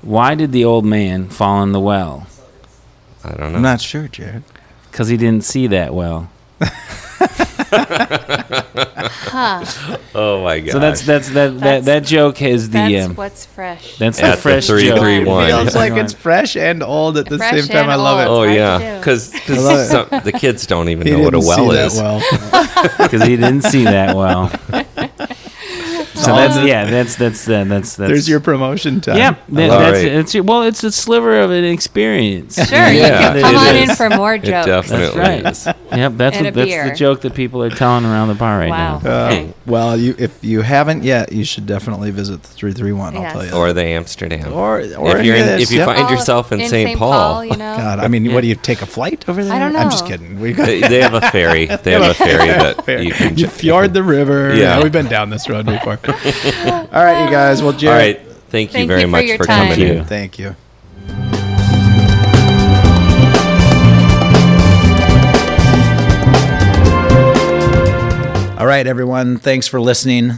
why 0.03 0.35
did 0.35 0.51
the 0.53 0.65
old 0.65 0.85
man 0.85 1.29
fall 1.29 1.63
in 1.63 1.71
the 1.73 1.81
well? 1.81 2.27
I 3.23 3.29
don't 3.35 3.39
know. 3.53 3.57
I'm 3.57 3.63
not 3.63 3.81
sure, 3.81 4.09
Jarret. 4.09 4.43
Because 4.91 5.07
he 5.09 5.17
didn't 5.17 5.45
see 5.45 5.69
that 5.69 5.95
well. 5.95 6.29
Huh. 9.33 9.65
oh 10.15 10.43
my 10.45 10.61
god. 10.61 10.73
So 10.73 10.79
that's 10.79 11.03
that's 11.03 11.29
that 11.31 11.53
that, 11.55 11.61
That's- 11.61 11.85
that 11.87 12.05
joke 12.05 12.43
is 12.43 12.69
the 12.71 12.79
That's 12.79 13.07
um, 13.07 13.15
what's 13.17 13.47
fresh. 13.47 13.97
that's 13.97 14.21
At 14.21 14.31
the 14.31 14.37
the 14.37 14.43
fresh 14.43 14.67
three, 14.67 14.85
joke. 14.89 14.99
three, 15.01 15.25
one. 15.25 15.47
Feels 15.49 15.75
like 15.75 15.95
it's 15.95 16.13
fresh 16.27 16.57
and 16.57 16.83
old 16.83 17.17
at 17.17 17.27
the 17.27 17.39
Fresh 17.39 17.53
same 17.63 17.69
time. 17.69 17.85
and 17.85 17.93
I 17.93 17.95
love 17.97 18.21
it. 18.21 18.29
old. 18.29 18.41
Oh 18.49 18.51
It's 18.51 18.61
hard 18.61 18.83
yeah, 18.83 18.89
to 18.89 18.95
do. 18.95 18.99
because 19.01 19.49
love 19.93 20.13
it. 20.13 20.25
the 20.25 20.33
kids 20.33 20.67
don't 20.67 20.89
even 20.91 21.07
He 21.07 21.13
know 21.15 21.21
what 21.21 21.35
a 21.35 21.39
well 21.39 21.71
see 21.71 21.77
is. 21.79 21.97
that 21.97 22.03
well. 22.03 22.89
because 23.09 23.23
he 23.23 23.37
didn't 23.37 23.63
see 23.63 23.85
that 23.85 24.15
well. 24.17 24.51
so 26.25 26.35
that's 26.35 26.57
the, 26.57 26.67
yeah, 26.67 26.85
that's 26.91 27.17
that's 27.17 27.49
uh, 27.49 27.65
that's 27.65 27.97
that's. 27.97 28.09
There's 28.09 28.29
your 28.29 28.41
promotion 28.41 29.01
time. 29.01 29.17
yeah. 29.17 29.37
That, 29.49 29.71
All 29.71 29.79
that's 29.79 29.99
right. 29.99 30.07
it's 30.13 30.35
your, 30.35 30.45
well, 30.45 30.63
it's 30.63 30.83
a 30.85 30.91
sliver 30.93 31.41
of 31.41 31.51
an 31.51 31.65
experience. 31.65 32.55
Sure, 32.57 32.67
Yeah, 32.79 33.35
you 33.35 33.41
can 33.41 33.43
come 33.43 33.57
on 33.57 33.77
is. 33.77 33.91
in 33.91 33.97
for 33.97 34.11
more 34.11 34.35
It 34.35 34.45
jokes. 34.45 34.67
definitely 34.67 35.19
right. 35.21 35.47
is. 35.47 35.67
Yep, 35.67 35.77
that's 35.91 36.37
And 36.37 36.47
what, 36.47 36.55
that's 36.55 36.71
beer. 36.71 36.89
the 36.91 36.95
joke 36.95 37.21
that 37.23 37.35
people 37.35 37.63
are 37.63 37.71
telling 37.71 38.05
around 38.05 38.29
the 38.29 38.35
bar 38.35 38.59
right 38.59 38.71
Wow. 38.71 39.01
now. 39.03 39.11
Uh, 39.11 39.23
Okay. 39.33 39.55
well, 39.67 39.97
you 39.97 40.15
if 40.19 40.43
you 40.43 40.63
haven't 40.63 41.05
yet, 41.05 41.33
you 41.33 41.45
should 41.45 41.67
definitely 41.67 42.11
visit 42.11 42.43
the 42.43 42.49
three 42.49 42.73
three 42.73 42.93
one. 42.93 43.17
I'll 43.17 43.33
tell 43.33 43.45
you. 43.47 43.53
Or 43.53 43.73
the 43.73 43.85
Amsterdam. 43.85 44.53
or, 44.53 44.79
or 44.97 45.17
if 45.19 45.25
you're 45.25 45.37
in, 45.37 45.61
if 45.61 45.71
you 45.71 45.79
yep. 45.79 45.87
find 45.87 46.07
Oh, 46.07 46.11
yourself 46.11 46.51
in, 46.53 46.67
St. 46.69 46.99
Paul, 46.99 47.45
you 47.45 47.51
know. 47.57 47.77
God, 47.77 47.99
I 48.01 48.09
mean, 48.09 48.33
what 48.33 48.41
do 48.41 48.47
you 48.49 48.55
take 48.55 48.83
a 48.83 48.87
flight 48.87 49.29
over 49.29 49.45
there? 49.45 49.53
I 49.53 49.59
don't 49.59 49.73
know. 49.73 49.79
I'm 49.81 49.91
just 49.91 50.07
kidding. 50.07 50.41
We 50.41 50.53
got 50.53 50.67
they, 50.67 50.81
they 50.81 51.01
have 51.03 51.15
a 51.15 51.21
ferry. 51.31 51.67
They 51.83 51.93
have 51.93 52.03
a 52.11 52.15
ferry 52.15 52.47
that 52.49 53.05
you 53.05 53.13
can 53.13 53.31
you 53.31 53.45
ju- 53.45 53.49
fjord 53.49 53.93
the 53.95 54.03
river. 54.03 54.55
Yeah. 54.55 54.63
Yeah, 54.79 54.83
we've 54.83 54.93
been 54.93 55.09
down 55.09 55.31
this 55.31 55.49
road 55.49 55.67
before. 55.67 55.99
All 56.93 57.05
right, 57.05 57.25
you 57.25 57.31
guys. 57.31 57.63
Well, 57.63 57.73
All 57.73 57.79
Jarret, 57.79 57.97
right. 57.97 58.21
Thank 58.51 58.71
you 58.71 58.73
Thank 58.73 58.89
very 58.89 59.01
you 59.03 59.07
for 59.07 59.11
much 59.11 59.25
your 59.25 59.39
for 59.39 59.45
time. 59.47 59.73
coming 59.73 59.89
in. 59.89 60.05
Thank 60.05 60.39
you. 60.39 60.55
thank 60.55 60.57
you. 60.59 62.03
All 68.59 68.67
right, 68.69 68.87
everyone. 68.87 69.39
Thanks 69.39 69.67
for 69.67 69.81
listening. 69.81 70.33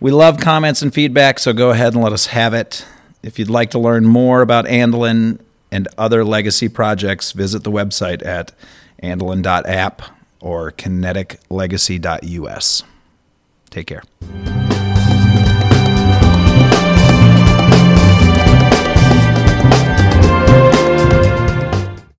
We 0.00 0.10
love 0.10 0.40
comments 0.40 0.82
and 0.82 0.92
feedback, 0.92 1.38
so 1.38 1.52
go 1.52 1.70
ahead 1.70 1.94
and 1.94 2.02
let 2.02 2.12
us 2.12 2.26
have 2.26 2.54
it. 2.54 2.84
If 3.22 3.38
you'd 3.38 3.48
like 3.50 3.70
to 3.70 3.78
learn 3.78 4.04
more 4.04 4.42
about 4.42 4.64
Andelin 4.64 5.38
and 5.70 5.86
other 5.96 6.24
legacy 6.24 6.68
projects, 6.68 7.30
visit 7.30 7.62
the 7.62 7.70
website 7.70 8.26
at 8.26 8.50
andelin.app 9.00 10.02
or 10.40 10.72
kineticlegacy.us. 10.72 12.82
Take 13.70 13.86
care. 13.86 14.02